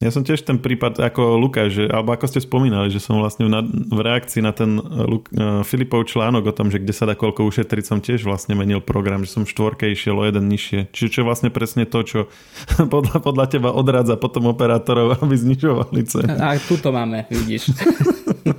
Ja 0.00 0.08
som 0.08 0.24
tiež 0.24 0.48
ten 0.48 0.56
prípad 0.56 0.96
ako 0.96 1.36
Lukáš, 1.36 1.76
že, 1.76 1.84
alebo 1.84 2.16
ako 2.16 2.24
ste 2.24 2.40
spomínali, 2.40 2.88
že 2.88 3.04
som 3.04 3.20
vlastne 3.20 3.44
v, 3.44 3.52
v 3.68 4.00
reakcii 4.00 4.40
na 4.40 4.48
ten 4.48 4.80
Luk, 4.80 5.28
uh, 5.36 5.60
Filipov 5.60 6.08
článok 6.08 6.48
o 6.48 6.56
tom, 6.56 6.72
že 6.72 6.80
kde 6.80 6.96
sa 6.96 7.04
dá 7.04 7.12
koľko 7.12 7.44
ušetriť, 7.44 7.84
som 7.84 8.00
tiež 8.00 8.24
vlastne 8.24 8.56
menil 8.56 8.80
program, 8.80 9.28
že 9.28 9.36
som 9.36 9.44
v 9.44 9.52
štvorke 9.52 9.84
išiel 9.92 10.16
o 10.16 10.24
jeden 10.24 10.48
nižšie. 10.48 10.88
Čiže 10.88 11.08
čo 11.12 11.18
je 11.20 11.28
vlastne 11.28 11.52
presne 11.52 11.84
to, 11.84 12.00
čo 12.00 12.18
podľa, 12.96 13.20
podľa 13.20 13.46
teba 13.52 13.76
odrádza 13.76 14.16
potom 14.16 14.48
operátorov, 14.48 15.20
aby 15.20 15.36
znižovali 15.36 16.00
ceny. 16.08 16.32
A 16.32 16.56
tu 16.56 16.80
to 16.80 16.96
máme, 16.96 17.28
vidíš. 17.28 17.68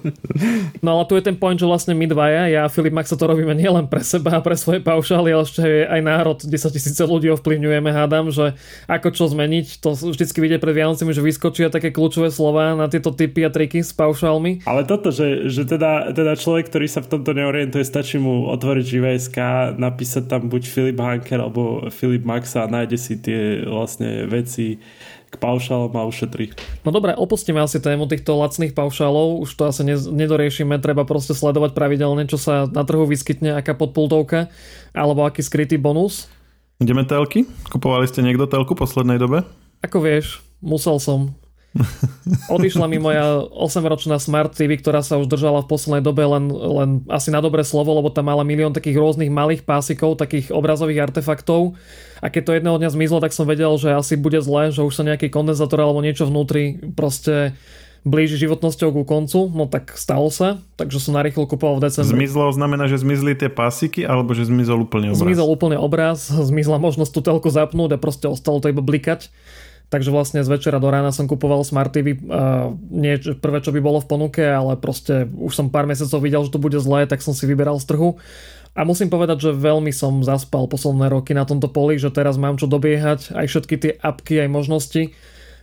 No 0.82 0.98
ale 0.98 1.03
tu 1.06 1.14
je 1.15 1.23
ten 1.23 1.38
point, 1.38 1.57
že 1.57 1.68
vlastne 1.68 1.94
my 1.94 2.06
dvaja, 2.10 2.49
ja 2.49 2.61
a 2.65 2.72
Filip 2.72 2.94
Max 2.94 3.14
to 3.14 3.22
robíme 3.22 3.53
nielen 3.53 3.86
pre 3.86 4.02
seba 4.02 4.40
a 4.40 4.44
pre 4.44 4.57
svoje 4.57 4.82
paušály, 4.82 5.30
ale 5.30 5.45
ešte 5.45 5.86
aj 5.86 6.02
národ 6.02 6.38
10 6.41 6.49
tisíce 6.49 7.02
ľudí 7.06 7.30
ovplyvňujeme, 7.38 7.90
hádam, 7.94 8.34
že 8.34 8.57
ako 8.90 9.14
čo 9.14 9.30
zmeniť, 9.30 9.80
to 9.80 9.94
vždycky 9.94 10.41
vidie 10.41 10.57
pred 10.57 10.73
Vianocami, 10.73 11.14
že 11.14 11.22
vyskočia 11.22 11.69
také 11.69 11.94
kľúčové 11.94 12.34
slova 12.34 12.73
na 12.73 12.90
tieto 12.90 13.14
typy 13.14 13.45
a 13.45 13.53
triky 13.53 13.86
s 13.86 13.94
paušálmi. 13.94 14.65
Ale 14.65 14.88
toto, 14.90 15.14
že, 15.14 15.48
že 15.48 15.68
teda, 15.69 16.15
teda 16.15 16.34
človek, 16.34 16.68
ktorý 16.72 16.88
sa 16.90 17.06
v 17.06 17.11
tomto 17.18 17.32
neorientuje, 17.38 17.86
stačí 17.86 18.18
mu 18.18 18.49
otvoriť 18.49 18.86
ŽVSK, 18.86 19.38
napísať 19.78 20.26
tam 20.28 20.49
buď 20.49 20.61
Filip 20.65 20.99
Hanker 20.99 21.40
alebo 21.40 21.88
Filip 21.94 22.26
Maxa 22.26 22.65
a 22.65 22.72
nájde 22.72 22.98
si 22.98 23.19
tie 23.22 23.64
vlastne 23.68 24.26
veci 24.26 24.82
k 25.32 25.40
paušálom 25.40 25.95
a 25.95 26.03
ušetri. 26.03 26.52
No 26.84 26.91
dobre, 26.91 27.16
opustíme 27.16 27.64
asi 27.64 27.80
tému 27.80 28.06
týchto 28.12 28.36
lacných 28.36 28.76
paušálov, 28.76 29.48
už 29.48 29.49
to 29.56 29.64
asi 29.72 29.88
nedoriešime, 29.88 30.76
treba 30.84 31.08
proste 31.08 31.32
sledovať 31.32 31.72
pravidelne, 31.72 32.28
čo 32.28 32.36
sa 32.36 32.68
na 32.68 32.84
trhu 32.84 33.08
vyskytne, 33.08 33.56
aká 33.56 33.72
podpultovka, 33.72 34.52
alebo 34.91 35.24
aký 35.24 35.40
skrytý 35.40 35.80
bonus. 35.80 36.28
Ideme 36.84 37.08
telky? 37.08 37.48
Kupovali 37.72 38.12
ste 38.12 38.26
niekto 38.26 38.49
telku 38.52 38.76
v 38.76 38.84
poslednej 38.84 39.16
dobe? 39.16 39.48
Ako 39.80 40.03
vieš, 40.03 40.44
musel 40.60 40.99
som. 40.99 41.34
Odišla 42.52 42.85
mi 42.91 42.99
moja 42.99 43.48
8-ročná 43.48 44.19
Smart 44.19 44.52
TV, 44.52 44.76
ktorá 44.76 44.99
sa 44.99 45.15
už 45.15 45.31
držala 45.31 45.64
v 45.64 45.72
poslednej 45.72 46.03
dobe 46.03 46.27
len, 46.27 46.52
len 46.52 46.89
asi 47.07 47.31
na 47.31 47.39
dobré 47.39 47.64
slovo, 47.64 47.95
lebo 47.95 48.11
tam 48.11 48.27
mala 48.27 48.43
milión 48.43 48.76
takých 48.76 48.99
rôznych 48.99 49.31
malých 49.31 49.64
pásikov, 49.64 50.19
takých 50.19 50.52
obrazových 50.52 51.07
artefaktov. 51.07 51.80
A 52.19 52.27
keď 52.27 52.41
to 52.43 52.56
jedného 52.60 52.77
dňa 52.77 52.89
zmizlo, 52.91 53.23
tak 53.23 53.31
som 53.31 53.48
vedel, 53.48 53.72
že 53.80 53.95
asi 53.95 54.19
bude 54.19 54.43
zle, 54.43 54.76
že 54.76 54.84
už 54.84 54.93
sa 54.93 55.07
nejaký 55.07 55.31
kondenzátor 55.31 55.80
alebo 55.80 56.03
niečo 56.03 56.27
vnútri 56.27 56.76
proste 56.91 57.56
blíži 58.02 58.34
životnosťou 58.41 58.89
ku 58.98 59.03
koncu, 59.06 59.45
no 59.53 59.69
tak 59.69 59.93
stalo 59.93 60.34
sa, 60.34 60.57
takže 60.73 60.98
som 60.98 61.14
narýchlo 61.14 61.45
kupoval 61.45 61.77
v 61.77 61.85
decembri. 61.85 62.26
Zmizlo 62.26 62.49
znamená, 62.49 62.89
že 62.89 62.98
zmizli 62.98 63.38
tie 63.38 63.45
pasiky, 63.45 64.02
alebo 64.02 64.34
že 64.34 64.49
zmizol 64.49 64.89
úplne 64.89 65.14
obraz? 65.14 65.22
Zmizol 65.22 65.48
úplne 65.53 65.77
obraz, 65.77 66.18
zmizla 66.34 66.81
možnosť 66.81 67.11
tú 67.14 67.22
telku 67.22 67.53
zapnúť 67.53 67.93
a 67.93 68.02
proste 68.02 68.26
ostalo 68.26 68.57
to 68.57 68.73
iba 68.73 68.81
blikať. 68.81 69.30
Takže 69.91 70.07
vlastne 70.07 70.39
z 70.39 70.47
večera 70.47 70.80
do 70.80 70.88
rána 70.88 71.11
som 71.11 71.27
kupoval 71.27 71.68
Smart 71.68 71.91
TV. 71.91 72.15
Uh, 72.15 72.80
nie 72.88 73.19
prvé, 73.19 73.59
čo 73.59 73.76
by 73.76 73.84
bolo 73.84 73.99
v 73.99 74.07
ponuke, 74.07 74.39
ale 74.39 74.80
proste 74.80 75.27
už 75.27 75.51
som 75.51 75.68
pár 75.68 75.84
mesiacov 75.84 76.23
videl, 76.23 76.47
že 76.47 76.55
to 76.55 76.63
bude 76.63 76.80
zlé, 76.80 77.03
tak 77.11 77.19
som 77.19 77.35
si 77.35 77.43
vyberal 77.43 77.76
z 77.76 77.91
trhu. 77.91 78.15
A 78.72 78.88
musím 78.88 79.11
povedať, 79.11 79.51
že 79.51 79.51
veľmi 79.51 79.91
som 79.91 80.23
zaspal 80.23 80.72
posledné 80.72 81.11
roky 81.11 81.35
na 81.35 81.43
tomto 81.43 81.68
poli, 81.68 81.99
že 81.99 82.07
teraz 82.07 82.39
mám 82.39 82.55
čo 82.55 82.72
dobiehať, 82.72 83.35
aj 83.35 83.45
všetky 83.51 83.76
tie 83.76 83.91
apky, 83.99 84.47
aj 84.47 84.49
možnosti 84.49 85.03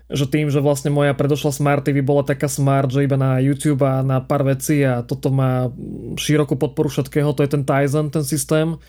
že 0.09 0.25
tým, 0.25 0.49
že 0.49 0.65
vlastne 0.65 0.89
moja 0.89 1.13
predošla 1.13 1.53
Smart 1.53 1.85
TV 1.85 2.01
bola 2.01 2.25
taká 2.25 2.49
smart, 2.49 2.89
že 2.89 3.05
iba 3.05 3.21
na 3.21 3.37
YouTube 3.45 3.85
a 3.85 4.01
na 4.01 4.25
pár 4.25 4.41
vecí 4.41 4.81
a 4.81 5.05
toto 5.05 5.29
má 5.29 5.69
širokú 6.17 6.57
podporu 6.57 6.89
všetkého, 6.89 7.37
to 7.37 7.45
je 7.45 7.53
ten 7.53 7.63
Tizen, 7.69 8.09
ten 8.09 8.25
systém, 8.25 8.81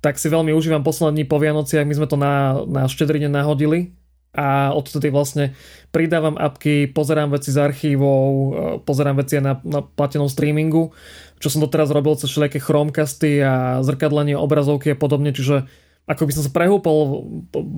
tak 0.00 0.16
si 0.16 0.32
veľmi 0.32 0.56
užívam 0.56 0.80
poslední 0.80 1.22
dní 1.22 1.24
po 1.28 1.36
Vianociach, 1.36 1.84
my 1.84 1.94
sme 1.94 2.08
to 2.08 2.16
na, 2.16 2.56
na 2.64 2.88
štedrine 2.88 3.28
nahodili, 3.28 3.92
a 4.32 4.72
odtedy 4.72 5.12
vlastne 5.12 5.52
pridávam 5.92 6.40
apky, 6.40 6.88
pozerám 6.88 7.36
veci 7.36 7.52
z 7.52 7.60
archívov, 7.60 8.28
e, 8.28 8.50
pozerám 8.80 9.20
veci 9.20 9.36
na, 9.44 9.60
na 9.60 9.84
platenom 9.84 10.28
streamingu, 10.32 10.96
čo 11.36 11.52
som 11.52 11.60
doteraz 11.60 11.92
robil 11.92 12.16
cez 12.16 12.32
všelijaké 12.32 12.56
chromecasty 12.64 13.44
a 13.44 13.84
zrkadlenie 13.84 14.32
obrazovky 14.40 14.96
a 14.96 14.96
podobne, 14.96 15.36
čiže 15.36 15.68
ako 16.08 16.26
by 16.26 16.32
som 16.34 16.42
sa 16.42 16.50
prehúpol 16.50 16.96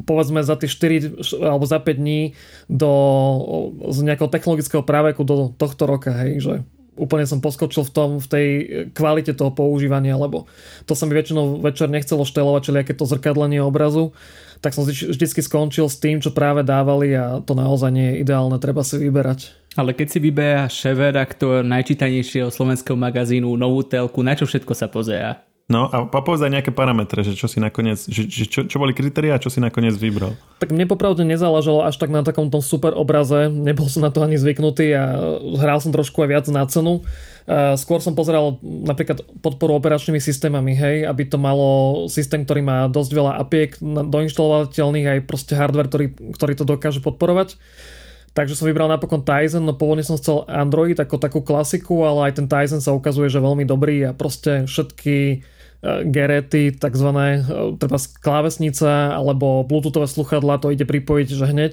povedzme 0.08 0.40
za 0.40 0.56
tie 0.56 0.70
4 0.70 1.44
alebo 1.44 1.68
za 1.68 1.76
5 1.76 2.00
dní 2.00 2.32
do 2.72 2.90
z 3.92 3.98
nejakého 4.00 4.32
technologického 4.32 4.80
práveku 4.80 5.28
do 5.28 5.52
tohto 5.52 5.84
roka, 5.84 6.14
hej, 6.24 6.40
že 6.40 6.54
úplne 6.94 7.26
som 7.26 7.42
poskočil 7.42 7.82
v 7.84 7.92
tom, 7.92 8.10
v 8.22 8.26
tej 8.30 8.48
kvalite 8.94 9.34
toho 9.34 9.50
používania, 9.50 10.14
lebo 10.14 10.46
to 10.86 10.94
sa 10.94 11.04
mi 11.04 11.18
väčšinou 11.18 11.60
večer 11.60 11.90
nechcelo 11.90 12.22
štelovať, 12.22 12.60
čili 12.62 12.78
aké 12.80 12.94
to 12.94 13.04
zrkadlenie 13.04 13.60
obrazu 13.60 14.14
tak 14.64 14.72
som 14.72 14.88
vždycky 14.88 15.44
skončil 15.44 15.92
s 15.92 16.00
tým, 16.00 16.24
čo 16.24 16.32
práve 16.32 16.64
dávali 16.64 17.12
a 17.12 17.44
to 17.44 17.52
naozaj 17.52 17.92
nie 17.92 18.16
je 18.16 18.24
ideálne, 18.24 18.56
treba 18.56 18.80
si 18.80 18.96
vyberať. 18.96 19.52
Ale 19.76 19.92
keď 19.92 20.06
si 20.08 20.18
vyberá 20.24 20.64
šéf-redaktor 20.72 21.60
najčítanejšieho 21.68 22.48
slovenského 22.48 22.96
magazínu 22.96 23.52
novú 23.60 23.84
telku, 23.84 24.24
na 24.24 24.32
čo 24.32 24.48
všetko 24.48 24.72
sa 24.72 24.88
pozerá? 24.88 25.44
No 25.64 25.88
a 25.88 26.04
povedz 26.04 26.44
aj 26.44 26.52
nejaké 26.60 26.72
parametre, 26.76 27.24
že 27.24 27.32
čo 27.32 27.48
si 27.48 27.56
nakoniec, 27.56 27.96
že, 27.96 28.28
že 28.28 28.44
čo, 28.44 28.68
čo 28.68 28.76
boli 28.76 28.92
kritériá 28.92 29.40
a 29.40 29.40
čo 29.40 29.48
si 29.48 29.64
nakoniec 29.64 29.96
vybral. 29.96 30.36
Tak 30.60 30.68
mne 30.68 30.84
popravde 30.84 31.24
nezáležalo 31.24 31.88
až 31.88 31.96
tak 31.96 32.12
na 32.12 32.20
takom 32.20 32.52
tom 32.52 32.60
super 32.60 32.92
obraze, 32.92 33.48
nebol 33.48 33.88
som 33.88 34.04
na 34.04 34.12
to 34.12 34.20
ani 34.20 34.36
zvyknutý 34.36 34.92
a 34.92 35.04
hral 35.56 35.80
som 35.80 35.88
trošku 35.88 36.20
aj 36.20 36.28
viac 36.28 36.46
na 36.52 36.68
cenu. 36.68 37.00
Skôr 37.52 38.00
som 38.00 38.16
pozeral 38.16 38.56
napríklad 38.64 39.20
podporu 39.44 39.76
operačnými 39.76 40.16
systémami, 40.16 40.72
hej, 40.72 41.04
aby 41.04 41.28
to 41.28 41.36
malo 41.36 42.04
systém, 42.08 42.40
ktorý 42.40 42.64
má 42.64 42.88
dosť 42.88 43.10
veľa 43.12 43.32
apiek 43.36 43.76
doinštalovateľných, 43.84 45.06
aj 45.12 45.28
proste 45.28 45.52
hardware, 45.52 45.92
ktorý, 45.92 46.06
ktorý 46.32 46.52
to 46.56 46.64
dokáže 46.64 47.04
podporovať. 47.04 47.60
Takže 48.34 48.56
som 48.56 48.66
vybral 48.66 48.88
napokon 48.88 49.22
Tizen, 49.22 49.62
no 49.62 49.76
pôvodne 49.76 50.02
som 50.02 50.16
chcel 50.16 50.42
Android 50.48 50.96
ako 50.98 51.20
takú 51.20 51.44
klasiku, 51.44 52.02
ale 52.02 52.32
aj 52.32 52.42
ten 52.42 52.46
Tizen 52.48 52.80
sa 52.80 52.96
ukazuje, 52.96 53.28
že 53.28 53.44
veľmi 53.44 53.68
dobrý 53.68 54.08
a 54.08 54.16
proste 54.16 54.66
všetky 54.66 55.16
e, 55.30 55.36
gerety, 56.08 56.74
takzvané 56.74 57.46
e, 57.46 57.78
treba 57.78 58.00
klávesnica 58.24 59.14
alebo 59.14 59.62
bluetoothové 59.68 60.10
sluchadla, 60.10 60.58
to 60.58 60.74
ide 60.74 60.82
pripojiť, 60.82 61.28
že 61.30 61.46
hneď 61.46 61.72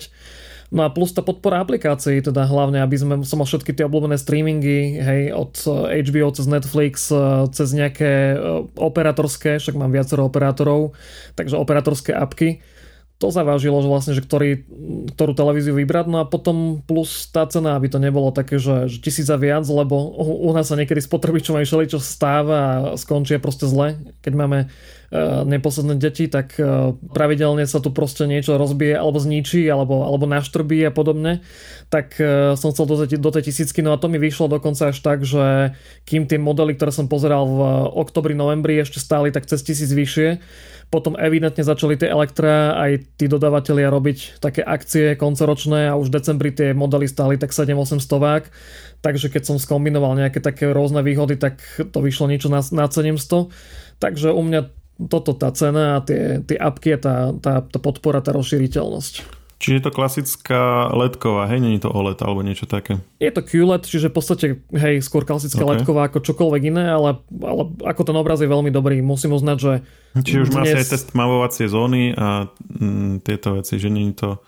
No 0.72 0.88
a 0.88 0.90
plus 0.90 1.12
tá 1.12 1.20
podpora 1.20 1.60
aplikácií, 1.60 2.24
teda 2.24 2.48
hlavne, 2.48 2.80
aby 2.80 2.96
sme, 2.96 3.16
som 3.28 3.44
mal 3.44 3.48
všetky 3.48 3.76
tie 3.76 3.84
obľúbené 3.92 4.16
streamingy, 4.16 5.04
hej, 5.04 5.22
od 5.36 5.52
HBO 5.92 6.32
cez 6.32 6.48
Netflix, 6.48 7.12
eh, 7.12 7.20
cez 7.52 7.76
nejaké 7.76 8.12
eh, 8.34 8.40
operatorské, 8.80 9.60
však 9.60 9.76
mám 9.76 9.92
viacero 9.92 10.24
operátorov, 10.24 10.96
takže 11.36 11.60
operatorské 11.60 12.16
apky, 12.16 12.64
to 13.22 13.30
zavážilo, 13.30 13.78
že 13.86 13.92
vlastne, 13.92 14.14
že 14.18 14.26
ktorý, 14.26 14.66
ktorú 15.14 15.38
televíziu 15.38 15.78
vybrať, 15.78 16.10
no 16.10 16.24
a 16.24 16.26
potom 16.26 16.82
plus 16.82 17.30
tá 17.30 17.46
cena, 17.46 17.78
aby 17.78 17.86
to 17.86 18.02
nebolo 18.02 18.34
také, 18.34 18.58
že, 18.58 18.90
že 18.90 18.98
tisíc 18.98 19.30
a 19.30 19.38
viac, 19.38 19.62
lebo 19.70 19.94
u, 19.94 20.50
u 20.50 20.52
nás 20.58 20.74
sa 20.74 20.80
niekedy 20.80 20.98
spotrebičom 20.98 21.54
aj 21.54 21.94
čo 21.94 22.00
stáva 22.02 22.58
a 22.58 22.74
skončí 22.98 23.38
proste 23.38 23.70
zle, 23.70 24.02
keď 24.26 24.34
máme 24.34 24.60
neposledné 25.44 26.00
deti, 26.00 26.32
tak 26.32 26.56
uh, 26.56 26.96
pravidelne 27.12 27.68
sa 27.68 27.84
tu 27.84 27.92
proste 27.92 28.24
niečo 28.24 28.56
rozbije 28.56 28.96
alebo 28.96 29.20
zničí, 29.20 29.68
alebo, 29.68 30.08
alebo 30.08 30.24
naštrbí 30.24 30.80
a 30.88 30.92
podobne, 30.96 31.44
tak 31.92 32.16
uh, 32.16 32.56
som 32.56 32.72
chcel 32.72 32.88
do, 32.88 32.96
do 33.04 33.30
tej 33.36 33.52
tisícky, 33.52 33.84
no 33.84 33.92
a 33.92 34.00
to 34.00 34.08
mi 34.08 34.16
vyšlo 34.16 34.48
dokonca 34.48 34.96
až 34.96 34.98
tak, 35.04 35.28
že 35.28 35.76
kým 36.08 36.32
tie 36.32 36.40
modely, 36.40 36.80
ktoré 36.80 36.96
som 36.96 37.12
pozeral 37.12 37.44
v 37.44 37.60
oktobri, 37.92 38.32
novembri 38.32 38.80
ešte 38.80 39.04
stáli 39.04 39.36
tak 39.36 39.52
cez 39.52 39.60
tisíc 39.68 39.92
vyššie, 39.92 40.40
potom 40.92 41.16
evidentne 41.16 41.64
začali 41.64 41.96
tie 41.96 42.12
Elektra 42.12 42.76
aj 42.76 43.16
tí 43.16 43.32
dodávateľia 43.32 43.88
robiť 43.88 44.44
také 44.44 44.60
akcie 44.60 45.16
koncoročné 45.16 45.88
a 45.88 45.96
už 45.96 46.12
v 46.12 46.16
decembri 46.20 46.52
tie 46.52 46.76
modely 46.76 47.08
stáli 47.08 47.40
tak 47.40 47.56
7-800 47.56 48.04
vák. 48.04 48.44
Takže 49.00 49.32
keď 49.32 49.44
som 49.48 49.58
skombinoval 49.58 50.20
nejaké 50.20 50.44
také 50.44 50.68
rôzne 50.68 51.00
výhody, 51.00 51.40
tak 51.40 51.64
to 51.80 52.00
vyšlo 52.04 52.28
niečo 52.28 52.52
na, 52.52 52.60
na 52.76 52.92
700. 52.92 53.48
Takže 54.04 54.36
u 54.36 54.44
mňa 54.44 54.81
toto 54.98 55.32
tá 55.34 55.50
cena 55.54 55.98
a 55.98 56.04
tie, 56.04 56.42
tie 56.46 56.58
apky 56.58 56.96
a 56.96 57.00
tá, 57.00 57.16
tá, 57.38 57.54
tá 57.62 57.80
podpora, 57.80 58.22
tá 58.22 58.34
rozšíriteľnosť. 58.36 59.42
Čiže 59.62 59.78
je 59.78 59.84
to 59.86 59.94
klasická 59.94 60.90
ledková, 60.90 61.46
hej, 61.46 61.62
není 61.62 61.78
to 61.78 61.94
OLED 61.94 62.26
alebo 62.26 62.42
niečo 62.42 62.66
také? 62.66 62.98
Je 63.22 63.30
to 63.30 63.46
QLED, 63.46 63.86
čiže 63.86 64.10
v 64.10 64.16
podstate, 64.18 64.46
hej, 64.74 65.06
skôr 65.06 65.22
klasická 65.22 65.62
okay. 65.62 65.78
ledková 65.78 66.10
ako 66.10 66.26
čokoľvek 66.26 66.74
iné, 66.74 66.90
ale, 66.90 67.22
ale 67.46 67.70
ako 67.86 68.02
ten 68.02 68.18
obraz 68.18 68.42
je 68.42 68.50
veľmi 68.50 68.74
dobrý, 68.74 69.06
musím 69.06 69.38
uznať, 69.38 69.58
že... 69.62 69.74
Čiže 70.18 70.50
už 70.50 70.50
dnes... 70.50 70.58
má 70.58 70.64
si 70.66 70.82
aj 70.82 70.90
test 70.90 71.14
tmavovacie 71.14 71.70
zóny 71.70 72.18
a 72.18 72.50
mm, 72.74 73.22
tieto 73.22 73.62
veci, 73.62 73.78
že 73.78 73.94
není 73.94 74.18
to 74.18 74.42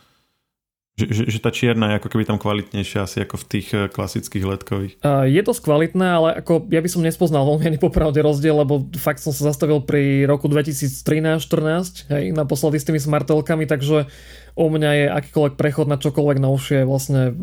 že, 0.94 1.10
že, 1.10 1.24
že 1.26 1.40
tá 1.42 1.50
čierna 1.50 1.90
je 1.90 1.98
ako 1.98 2.08
keby 2.14 2.24
tam 2.30 2.38
kvalitnejšia 2.38 3.10
asi 3.10 3.26
ako 3.26 3.42
v 3.42 3.46
tých 3.50 3.68
eh, 3.74 3.90
klasických 3.90 4.46
ledkových. 4.46 4.94
Je 5.26 5.42
dosť 5.42 5.62
kvalitné, 5.66 6.06
ale 6.06 6.30
ako 6.38 6.70
ja 6.70 6.82
by 6.86 6.90
som 6.90 7.02
nespoznal 7.02 7.50
veľmi 7.50 7.82
popravde 7.82 8.22
rozdiel, 8.22 8.62
lebo 8.62 8.86
fakt 9.02 9.26
som 9.26 9.34
sa 9.34 9.50
zastavil 9.50 9.82
pri 9.82 10.30
roku 10.30 10.46
2013-14, 10.46 12.14
hej, 12.14 12.24
naposledy 12.38 12.78
s 12.78 12.86
tými 12.86 13.02
smartelkami, 13.02 13.66
takže 13.66 14.06
u 14.54 14.70
mňa 14.70 14.92
je 14.94 15.06
akýkoľvek 15.10 15.56
prechod 15.58 15.90
na 15.90 15.98
čokoľvek 15.98 16.38
novšie 16.38 16.80
vlastne 16.86 17.34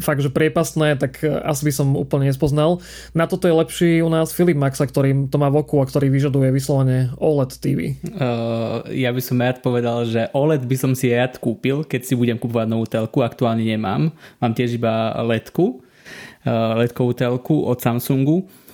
fakt, 0.00 0.24
že 0.24 0.32
priepastné, 0.32 0.96
tak 0.96 1.20
e, 1.20 1.28
asi 1.28 1.68
by 1.68 1.72
som 1.72 1.88
úplne 1.92 2.32
nespoznal. 2.32 2.80
Na 3.12 3.28
toto 3.28 3.44
je 3.44 3.52
lepší 3.52 3.90
u 4.00 4.08
nás 4.08 4.32
Philip 4.32 4.56
Maxa, 4.56 4.88
ktorý 4.88 5.28
to 5.28 5.36
má 5.36 5.52
v 5.52 5.60
oku 5.60 5.84
a 5.84 5.88
ktorý 5.88 6.08
vyžaduje 6.08 6.48
vyslovene 6.48 7.12
OLED 7.20 7.52
TV. 7.60 8.00
Uh, 8.16 8.80
ja 8.88 9.12
by 9.12 9.20
som 9.20 9.36
rád 9.36 9.60
povedal, 9.60 10.08
že 10.08 10.32
OLED 10.32 10.64
by 10.64 10.76
som 10.80 10.92
si 10.96 11.12
rád 11.12 11.36
kúpil, 11.36 11.84
keď 11.84 12.08
si 12.08 12.16
budem 12.16 12.40
kúpovať 12.40 12.66
novú 12.72 12.88
telku, 12.88 13.20
aktuálne 13.20 13.60
nemám. 13.60 14.08
Mám 14.40 14.52
tiež 14.56 14.80
iba 14.80 15.12
LEDku, 15.28 15.84
uh, 15.84 16.80
LEDkovú 16.80 17.12
telku 17.12 17.68
od 17.68 17.76
Samsungu 17.84 18.48
Eh, 18.48 18.65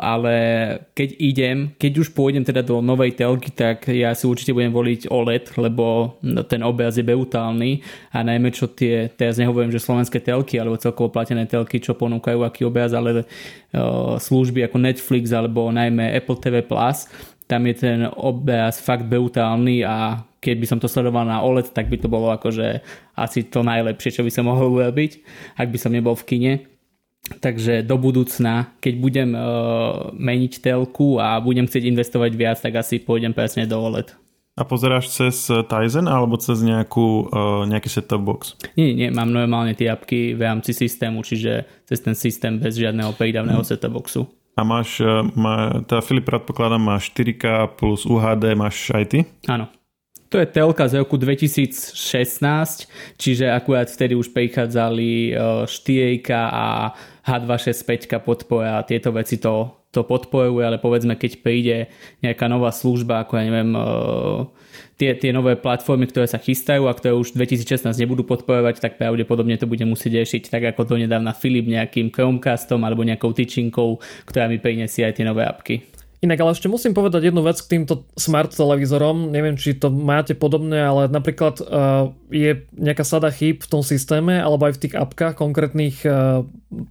ale 0.00 0.34
keď 0.96 1.08
idem, 1.20 1.56
keď 1.76 1.92
už 2.02 2.08
pôjdem 2.16 2.42
teda 2.46 2.64
do 2.64 2.80
novej 2.80 3.16
telky, 3.16 3.52
tak 3.52 3.90
ja 3.92 4.14
si 4.16 4.24
určite 4.24 4.56
budem 4.56 4.72
voliť 4.72 5.08
OLED, 5.10 5.60
lebo 5.60 6.16
ten 6.48 6.64
obraz 6.64 6.96
je 6.96 7.04
brutálny 7.04 7.80
a 8.14 8.24
najmä 8.24 8.50
čo 8.52 8.70
tie, 8.72 9.12
teraz 9.12 9.36
nehovorím, 9.36 9.74
že 9.74 9.82
slovenské 9.82 10.20
telky 10.20 10.56
alebo 10.56 10.80
celkovo 10.80 11.12
platené 11.12 11.44
telky, 11.46 11.82
čo 11.82 11.98
ponúkajú 11.98 12.42
aký 12.42 12.66
obraz, 12.66 12.96
ale 12.96 13.24
služby 14.16 14.66
ako 14.66 14.76
Netflix 14.80 15.30
alebo 15.32 15.68
najmä 15.68 16.14
Apple 16.16 16.38
TV+, 16.40 16.64
Plus, 16.66 17.06
tam 17.46 17.62
je 17.66 17.74
ten 17.78 18.00
obraz 18.18 18.82
fakt 18.82 19.06
brutálny 19.06 19.86
a 19.86 20.26
keď 20.42 20.56
by 20.62 20.66
som 20.66 20.78
to 20.78 20.90
sledoval 20.90 21.26
na 21.26 21.42
OLED, 21.42 21.74
tak 21.74 21.90
by 21.90 21.98
to 21.98 22.06
bolo 22.10 22.30
akože 22.34 22.82
asi 23.18 23.46
to 23.46 23.62
najlepšie, 23.66 24.14
čo 24.14 24.22
by 24.22 24.30
som 24.30 24.46
mohol 24.46 24.78
urobiť, 24.78 25.22
ak 25.58 25.70
by 25.70 25.78
som 25.78 25.94
nebol 25.94 26.14
v 26.14 26.26
kine. 26.26 26.52
Takže 27.42 27.82
do 27.82 27.96
budúcna, 27.98 28.70
keď 28.78 28.94
budem 28.96 29.30
uh, 29.34 30.14
meniť 30.14 30.62
telku 30.62 31.18
a 31.18 31.38
budem 31.42 31.66
chcieť 31.66 31.84
investovať 31.90 32.32
viac, 32.38 32.58
tak 32.62 32.78
asi 32.78 33.02
pôjdem 33.02 33.34
presne 33.34 33.66
do 33.66 33.76
OLED. 33.78 34.14
A 34.56 34.64
pozeráš 34.64 35.12
cez 35.12 35.52
Tizen 35.68 36.08
alebo 36.08 36.40
cez 36.40 36.64
nejakú, 36.64 37.28
uh, 37.28 37.62
nejaký 37.68 37.92
set-top 37.92 38.22
box? 38.24 38.40
Nie, 38.72 38.96
nie, 38.96 39.12
mám 39.12 39.28
normálne 39.28 39.76
tie 39.76 39.92
apky 39.92 40.32
v 40.32 40.40
rámci 40.40 40.72
systému, 40.72 41.20
čiže 41.20 41.68
cez 41.84 42.00
ten 42.00 42.16
systém 42.16 42.56
bez 42.56 42.80
žiadneho 42.80 43.12
prídavného 43.12 43.60
hmm. 43.60 43.68
set-top 43.68 43.92
boxu. 43.92 44.24
A 44.56 44.64
máš, 44.64 45.04
má, 45.36 45.84
teda 45.84 46.00
Filip 46.00 46.24
predpokladám, 46.24 46.80
má 46.80 46.96
4K 46.96 47.76
plus 47.76 48.08
UHD, 48.08 48.56
máš 48.56 48.88
aj 48.88 49.04
ty? 49.12 49.18
Áno. 49.44 49.68
To 50.36 50.44
je 50.44 50.52
telka 50.52 50.84
z 50.84 51.00
roku 51.00 51.16
2016, 51.16 51.96
čiže 53.16 53.48
akurát 53.48 53.88
vtedy 53.88 54.12
už 54.12 54.36
prichádzali 54.36 55.32
4K 55.64 56.28
a 56.36 56.92
H265 57.24 58.20
podpora 58.20 58.76
a 58.76 58.84
tieto 58.84 59.16
veci 59.16 59.40
to, 59.40 59.72
to 59.88 60.04
podporujú, 60.04 60.60
ale 60.60 60.76
povedzme, 60.76 61.16
keď 61.16 61.40
príde 61.40 61.88
nejaká 62.20 62.52
nová 62.52 62.68
služba, 62.68 63.24
ako 63.24 63.32
ja 63.32 63.44
neviem, 63.48 63.72
tie, 65.00 65.16
tie 65.16 65.32
nové 65.32 65.56
platformy, 65.56 66.04
ktoré 66.04 66.28
sa 66.28 66.36
chystajú 66.36 66.84
a 66.84 66.92
ktoré 66.92 67.16
už 67.16 67.32
2016 67.32 67.96
nebudú 67.96 68.20
podporovať, 68.28 68.76
tak 68.76 69.00
pravdepodobne 69.00 69.56
to 69.56 69.64
bude 69.64 69.88
musieť 69.88 70.20
riešiť 70.20 70.52
tak 70.52 70.76
ako 70.76 70.84
to 70.84 70.94
nedávna 71.00 71.32
Filip 71.32 71.64
nejakým 71.64 72.12
Chromecastom 72.12 72.84
alebo 72.84 73.08
nejakou 73.08 73.32
tyčinkou, 73.32 74.04
ktorá 74.28 74.52
mi 74.52 74.60
prinesie 74.60 75.00
aj 75.08 75.16
tie 75.16 75.24
nové 75.24 75.48
apky. 75.48 75.95
Inak 76.24 76.40
ale 76.40 76.56
ešte 76.56 76.72
musím 76.72 76.96
povedať 76.96 77.28
jednu 77.28 77.44
vec 77.44 77.60
k 77.60 77.76
týmto 77.76 78.08
smart 78.16 78.48
televízorom. 78.48 79.28
Neviem, 79.28 79.60
či 79.60 79.76
to 79.76 79.92
máte 79.92 80.32
podobné, 80.32 80.80
ale 80.80 81.12
napríklad 81.12 81.60
uh, 81.60 82.08
je 82.32 82.64
nejaká 82.72 83.04
sada 83.04 83.28
chýb 83.28 83.60
v 83.60 83.68
tom 83.68 83.84
systéme 83.84 84.40
alebo 84.40 84.64
aj 84.64 84.80
v 84.80 84.82
tých 84.88 84.94
apkách 84.96 85.36
konkrétnych 85.36 86.00
uh, 86.08 86.40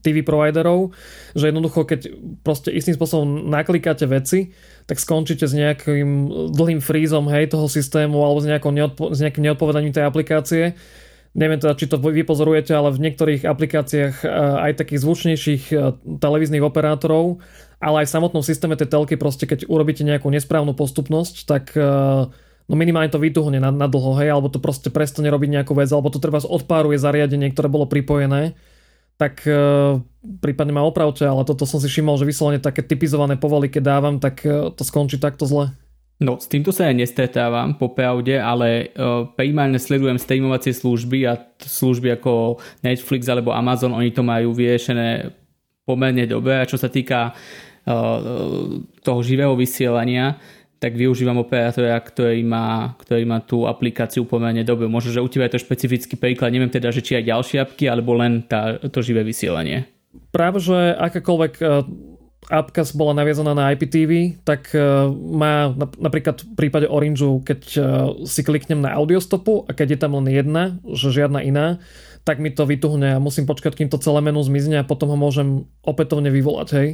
TV 0.06 0.22
providerov, 0.22 0.94
že 1.34 1.50
jednoducho 1.50 1.90
keď 1.90 2.14
proste 2.46 2.70
istým 2.70 2.94
spôsobom 2.94 3.50
naklikáte 3.50 4.06
veci, 4.06 4.54
tak 4.86 5.02
skončíte 5.02 5.50
s 5.50 5.58
nejakým 5.58 6.30
dlhým 6.54 6.78
frízom 6.78 7.26
hej, 7.26 7.50
toho 7.50 7.66
systému 7.66 8.22
alebo 8.22 8.46
s, 8.46 8.48
neodpo- 8.48 9.10
s 9.10 9.20
nejakým 9.26 9.42
neodpovedaním 9.42 9.90
tej 9.90 10.06
aplikácie. 10.06 10.78
Neviem 11.36 11.60
teda, 11.60 11.76
či 11.76 11.92
to 11.92 12.00
vy 12.00 12.24
pozorujete, 12.24 12.72
ale 12.72 12.96
v 12.96 13.04
niektorých 13.04 13.44
aplikáciách 13.44 14.24
uh, 14.24 14.64
aj 14.72 14.80
takých 14.80 15.04
zvučnejších 15.04 15.64
uh, 15.76 16.00
televíznych 16.24 16.64
operátorov 16.64 17.44
ale 17.86 18.04
aj 18.04 18.08
v 18.10 18.16
samotnom 18.18 18.44
systéme 18.44 18.74
tej 18.74 18.92
telky 18.92 19.20
proste 19.20 19.46
keď 19.46 19.68
urobíte 19.68 20.02
nejakú 20.02 20.32
nesprávnu 20.32 20.74
postupnosť, 20.74 21.36
tak 21.46 21.76
eh, 21.76 21.84
no 22.66 22.74
minimálne 22.74 23.12
to 23.12 23.22
vytuhne 23.22 23.60
na, 23.62 23.70
na 23.70 23.86
dlho, 23.86 24.18
hej, 24.18 24.34
alebo 24.34 24.50
to 24.50 24.58
proste 24.58 24.90
prestane 24.90 25.30
robiť 25.30 25.62
nejakú 25.62 25.78
vec, 25.78 25.90
alebo 25.94 26.10
to 26.10 26.18
treba 26.18 26.42
odpáruje 26.42 26.98
zariadenie, 26.98 27.54
ktoré 27.54 27.70
bolo 27.70 27.86
pripojené, 27.86 28.58
tak 29.22 29.46
e, 29.46 30.02
prípadne 30.42 30.74
ma 30.74 30.82
opravte, 30.82 31.24
ale 31.30 31.46
toto 31.46 31.64
som 31.70 31.78
si 31.78 31.88
všimol, 31.88 32.18
že 32.18 32.26
vyslovene 32.26 32.58
také 32.58 32.82
typizované 32.82 33.38
povoly, 33.38 33.70
keď 33.70 33.84
dávam, 33.86 34.16
tak 34.18 34.42
e, 34.44 34.74
to 34.74 34.82
skončí 34.82 35.22
takto 35.22 35.46
zle. 35.46 35.78
No, 36.16 36.40
s 36.40 36.48
týmto 36.48 36.72
sa 36.72 36.88
ja 36.88 36.96
nestretávam, 36.96 37.76
popravde, 37.76 38.40
ale 38.40 38.96
uh, 38.96 39.28
primárne 39.36 39.76
sledujem 39.76 40.16
streamovacie 40.16 40.72
služby 40.72 41.28
a 41.28 41.36
služby 41.60 42.16
ako 42.16 42.64
Netflix 42.80 43.28
alebo 43.28 43.52
Amazon, 43.52 43.92
oni 43.92 44.16
to 44.16 44.24
majú 44.24 44.56
vyriešené 44.56 45.36
pomerne 45.84 46.24
dobre 46.24 46.64
a 46.64 46.70
čo 46.70 46.80
sa 46.80 46.88
týka 46.88 47.36
toho 49.06 49.20
živého 49.22 49.54
vysielania, 49.54 50.42
tak 50.82 50.98
využívam 50.98 51.40
operátora, 51.40 51.96
ktorý 52.02 52.42
má, 52.44 52.98
ktorý 53.00 53.24
má 53.24 53.40
tú 53.40 53.70
aplikáciu 53.70 54.28
pomerne 54.28 54.66
dobre. 54.66 54.90
Možno, 54.90 55.14
že 55.14 55.24
u 55.24 55.30
teba 55.30 55.48
je 55.48 55.58
to 55.58 55.64
špecifický 55.64 56.18
príklad, 56.20 56.52
neviem 56.52 56.70
teda, 56.70 56.92
že 56.92 57.06
či 57.06 57.18
aj 57.22 57.30
ďalšie 57.30 57.58
apky, 57.64 57.86
alebo 57.88 58.18
len 58.18 58.44
tá, 58.46 58.82
to 58.82 59.00
živé 59.06 59.24
vysielanie. 59.24 59.88
Práve, 60.34 60.60
že 60.60 60.76
akákoľvek 60.98 61.54
e, 61.62 61.66
apka 62.46 62.86
bola 62.94 63.18
naviazaná 63.18 63.58
na 63.58 63.74
IPTV, 63.74 64.42
tak 64.46 64.70
e, 64.72 64.80
má 65.14 65.74
napríklad 65.98 66.46
v 66.46 66.54
prípade 66.54 66.86
Orangeu, 66.86 67.42
keď 67.42 67.62
e, 67.74 67.80
si 68.30 68.46
kliknem 68.46 68.86
na 68.86 68.94
audiostopu 68.94 69.66
a 69.66 69.74
keď 69.74 69.98
je 69.98 70.00
tam 70.00 70.14
len 70.22 70.30
jedna, 70.30 70.78
že 70.86 71.10
žiadna 71.10 71.42
iná, 71.42 71.82
tak 72.26 72.42
mi 72.42 72.50
to 72.50 72.66
vytuhne 72.66 73.18
a 73.18 73.22
musím 73.22 73.46
počkať, 73.46 73.78
kým 73.78 73.90
to 73.90 74.02
celé 74.02 74.18
menu 74.18 74.42
zmizne 74.42 74.82
a 74.82 74.88
potom 74.88 75.14
ho 75.14 75.18
môžem 75.18 75.70
opätovne 75.86 76.34
vyvolať, 76.34 76.70
hej. 76.74 76.90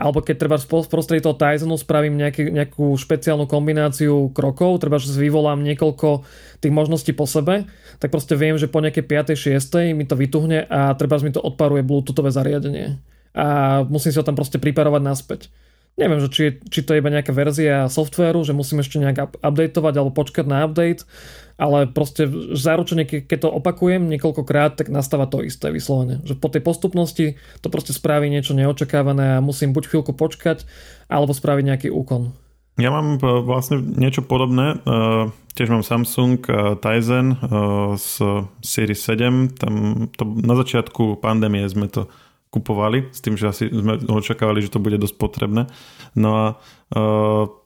Alebo 0.00 0.24
keď 0.24 0.36
treba 0.40 0.56
v 0.56 0.88
prostredí 0.88 1.20
toho 1.20 1.36
Tizenu 1.36 1.76
spravím 1.76 2.16
nejaký, 2.16 2.48
nejakú 2.48 2.96
špeciálnu 2.96 3.44
kombináciu 3.44 4.32
krokov, 4.32 4.80
treba, 4.80 4.96
že 4.96 5.12
vyvolám 5.12 5.60
niekoľko 5.60 6.24
tých 6.64 6.72
možností 6.72 7.12
po 7.12 7.28
sebe, 7.28 7.68
tak 8.00 8.08
proste 8.08 8.40
viem, 8.40 8.56
že 8.56 8.72
po 8.72 8.80
nejakej 8.80 9.04
5. 9.04 9.60
6. 9.60 9.92
mi 9.92 10.08
to 10.08 10.16
vytuhne 10.16 10.64
a 10.64 10.96
treba 10.96 11.20
mi 11.20 11.28
to 11.28 11.44
odparuje 11.44 11.84
bluetoothové 11.84 12.32
zariadenie. 12.32 12.96
A 13.36 13.80
musím 13.86 14.10
si 14.10 14.18
ho 14.18 14.26
tam 14.26 14.34
proste 14.34 14.58
priparovať 14.58 15.02
naspäť. 15.02 15.40
Neviem, 15.98 16.22
že 16.22 16.28
či, 16.32 16.42
či 16.70 16.80
to 16.86 16.94
je 16.94 17.02
iba 17.02 17.12
nejaká 17.12 17.34
verzia 17.34 17.90
softvéru, 17.90 18.40
že 18.46 18.56
musím 18.56 18.80
ešte 18.80 19.02
nejak 19.02 19.18
up- 19.20 19.38
updateovať 19.42 19.94
alebo 19.98 20.14
počkať 20.14 20.46
na 20.48 20.64
update, 20.64 21.04
ale 21.60 21.90
proste 21.90 22.24
zaručene, 22.56 23.04
keď 23.04 23.38
to 23.44 23.48
opakujem 23.52 24.08
niekoľkokrát, 24.08 24.80
tak 24.80 24.88
nastáva 24.88 25.28
to 25.28 25.44
isté 25.44 25.68
vyslovene. 25.68 26.24
Že 26.24 26.40
po 26.40 26.48
tej 26.48 26.62
postupnosti 26.64 27.26
to 27.60 27.68
proste 27.68 27.92
spraví 27.92 28.32
niečo 28.32 28.56
neočakávané 28.56 29.36
a 29.36 29.44
musím 29.44 29.76
buď 29.76 29.92
chvíľku 29.92 30.16
počkať, 30.16 30.64
alebo 31.10 31.36
spraviť 31.36 31.64
nejaký 31.68 31.88
úkon. 31.92 32.32
Ja 32.80 32.88
mám 32.88 33.20
vlastne 33.20 33.84
niečo 33.84 34.24
podobné. 34.24 34.80
Tiež 35.52 35.68
mám 35.68 35.84
Samsung 35.84 36.40
Tizen 36.80 37.36
z 38.00 38.10
Series 38.64 39.00
7. 39.04 39.52
Tam 39.60 39.74
to, 40.16 40.24
na 40.24 40.56
začiatku 40.56 41.20
pandémie 41.20 41.68
sme 41.68 41.92
to 41.92 42.08
kupovali 42.50 43.14
s 43.14 43.22
tým, 43.22 43.38
že 43.38 43.50
asi 43.50 43.70
sme 43.70 43.98
očakávali, 44.10 44.62
že 44.62 44.74
to 44.74 44.82
bude 44.82 44.98
dosť 44.98 45.16
potrebné. 45.16 45.70
No 46.18 46.30
a 46.34 46.44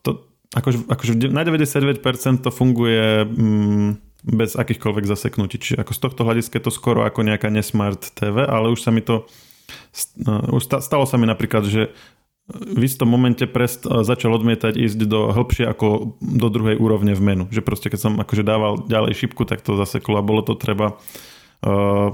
to, 0.05 0.11
akože, 0.53 0.89
akože 0.93 1.13
na 1.33 1.41
99% 1.41 1.99
to 2.45 2.51
funguje 2.53 3.25
mm, 3.25 3.89
bez 4.29 4.57
akýchkoľvek 4.57 5.05
zaseknutí. 5.09 5.57
Čiže 5.57 5.81
ako 5.81 5.93
z 5.93 6.01
tohto 6.01 6.23
hľadiska 6.29 6.61
je 6.61 6.65
to 6.69 6.73
skoro 6.73 7.05
ako 7.05 7.25
nejaká 7.25 7.49
nesmart 7.49 8.13
TV, 8.13 8.45
ale 8.45 8.69
už 8.69 8.85
sa 8.85 8.93
mi 8.93 9.01
to 9.01 9.25
už 10.53 10.85
stalo 10.85 11.09
sa 11.09 11.17
mi 11.17 11.25
napríklad, 11.25 11.65
že 11.65 11.95
v 12.53 12.83
istom 12.85 13.09
momente 13.09 13.49
prest, 13.49 13.89
začal 13.89 14.37
odmietať 14.37 14.77
ísť 14.77 15.09
do 15.09 15.33
hĺbšie 15.33 15.65
ako 15.65 16.21
do 16.21 16.49
druhej 16.53 16.77
úrovne 16.77 17.17
v 17.17 17.25
menu. 17.25 17.45
Že 17.49 17.65
proste 17.65 17.89
keď 17.89 18.01
som 18.05 18.13
akože 18.21 18.45
dával 18.45 18.85
ďalej 18.85 19.17
šipku, 19.17 19.49
tak 19.49 19.65
to 19.65 19.81
zaseklo 19.81 20.21
a 20.21 20.27
bolo 20.27 20.45
to 20.45 20.53
treba 20.53 21.01
uh, 21.65 22.13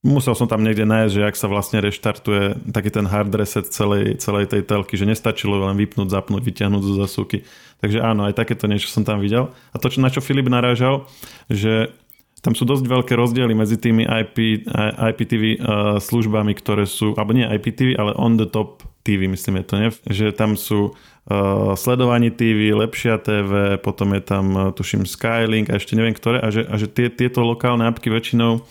musel 0.00 0.32
som 0.32 0.48
tam 0.48 0.64
niekde 0.64 0.88
nájsť, 0.88 1.12
že 1.12 1.26
ak 1.28 1.36
sa 1.36 1.46
vlastne 1.48 1.84
reštartuje 1.84 2.72
taký 2.72 2.88
ten 2.88 3.04
hard 3.04 3.32
reset 3.36 3.68
celej, 3.68 4.16
celej 4.16 4.48
tej 4.48 4.64
telky, 4.64 4.96
že 4.96 5.04
nestačilo 5.04 5.60
len 5.60 5.76
vypnúť, 5.76 6.08
zapnúť, 6.08 6.40
vyťahnuť 6.40 6.82
zo 6.82 6.94
zasúky. 6.96 7.44
Takže 7.84 8.00
áno, 8.00 8.24
aj 8.24 8.36
takéto 8.36 8.64
niečo 8.64 8.88
som 8.88 9.04
tam 9.04 9.20
videl. 9.20 9.52
A 9.72 9.76
to, 9.76 9.92
na 10.00 10.08
čo 10.08 10.24
Filip 10.24 10.48
narážal, 10.48 11.04
že 11.52 11.92
tam 12.40 12.56
sú 12.56 12.64
dosť 12.64 12.88
veľké 12.88 13.12
rozdiely 13.12 13.52
medzi 13.52 13.76
tými 13.76 14.08
IP, 14.08 14.64
IPTV 14.96 15.44
uh, 15.44 15.56
službami, 16.00 16.56
ktoré 16.56 16.88
sú, 16.88 17.12
alebo 17.12 17.36
nie 17.36 17.44
IPTV, 17.44 18.00
ale 18.00 18.16
on 18.16 18.40
the 18.40 18.48
top 18.48 18.80
TV, 19.04 19.28
myslím 19.28 19.60
je 19.60 19.64
to, 19.64 19.74
ne? 19.76 19.88
že 20.08 20.32
tam 20.32 20.56
sú 20.56 20.92
uh, 20.92 21.76
sledovanie 21.76 22.32
TV, 22.32 22.72
lepšia 22.72 23.20
TV, 23.20 23.76
potom 23.76 24.16
je 24.16 24.22
tam, 24.24 24.44
uh, 24.56 24.60
tuším, 24.72 25.04
Skylink 25.04 25.68
a 25.68 25.76
ešte 25.76 25.92
neviem 25.92 26.16
ktoré, 26.16 26.40
a 26.40 26.48
že, 26.48 26.64
a 26.64 26.74
že 26.80 26.88
tie, 26.88 27.12
tieto 27.12 27.44
lokálne 27.44 27.84
apky 27.84 28.08
väčšinou 28.08 28.64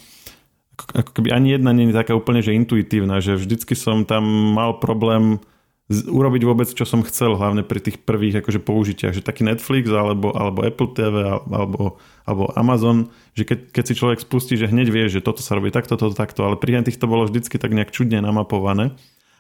ako, 0.96 1.12
keby 1.20 1.30
ani 1.36 1.58
jedna 1.58 1.72
nie 1.76 1.90
je 1.90 1.98
taká 1.98 2.16
úplne 2.16 2.40
že 2.40 2.56
intuitívna, 2.56 3.20
že 3.20 3.36
vždycky 3.36 3.76
som 3.76 4.08
tam 4.08 4.24
mal 4.56 4.80
problém 4.80 5.44
urobiť 5.90 6.42
vôbec, 6.46 6.70
čo 6.70 6.86
som 6.86 7.02
chcel, 7.02 7.34
hlavne 7.34 7.66
pri 7.66 7.82
tých 7.82 7.98
prvých 8.06 8.46
akože 8.46 8.62
použitiach, 8.62 9.14
že 9.18 9.26
taký 9.26 9.42
Netflix 9.42 9.90
alebo, 9.90 10.30
alebo 10.38 10.62
Apple 10.62 10.94
TV 10.94 11.42
alebo, 11.50 11.98
alebo 12.30 12.44
Amazon, 12.54 13.10
že 13.34 13.42
keď, 13.50 13.74
keď 13.74 13.84
si 13.90 13.98
človek 13.98 14.20
spustí, 14.22 14.54
že 14.54 14.70
hneď 14.70 14.88
vie, 14.94 15.10
že 15.10 15.26
toto 15.26 15.42
sa 15.42 15.58
robí 15.58 15.74
takto, 15.74 15.98
toto, 15.98 16.14
takto, 16.14 16.46
ale 16.46 16.62
pri 16.62 16.86
týchto 16.86 17.10
bolo 17.10 17.26
vždycky 17.26 17.58
tak 17.58 17.74
nejak 17.74 17.90
čudne 17.90 18.22
namapované 18.22 18.94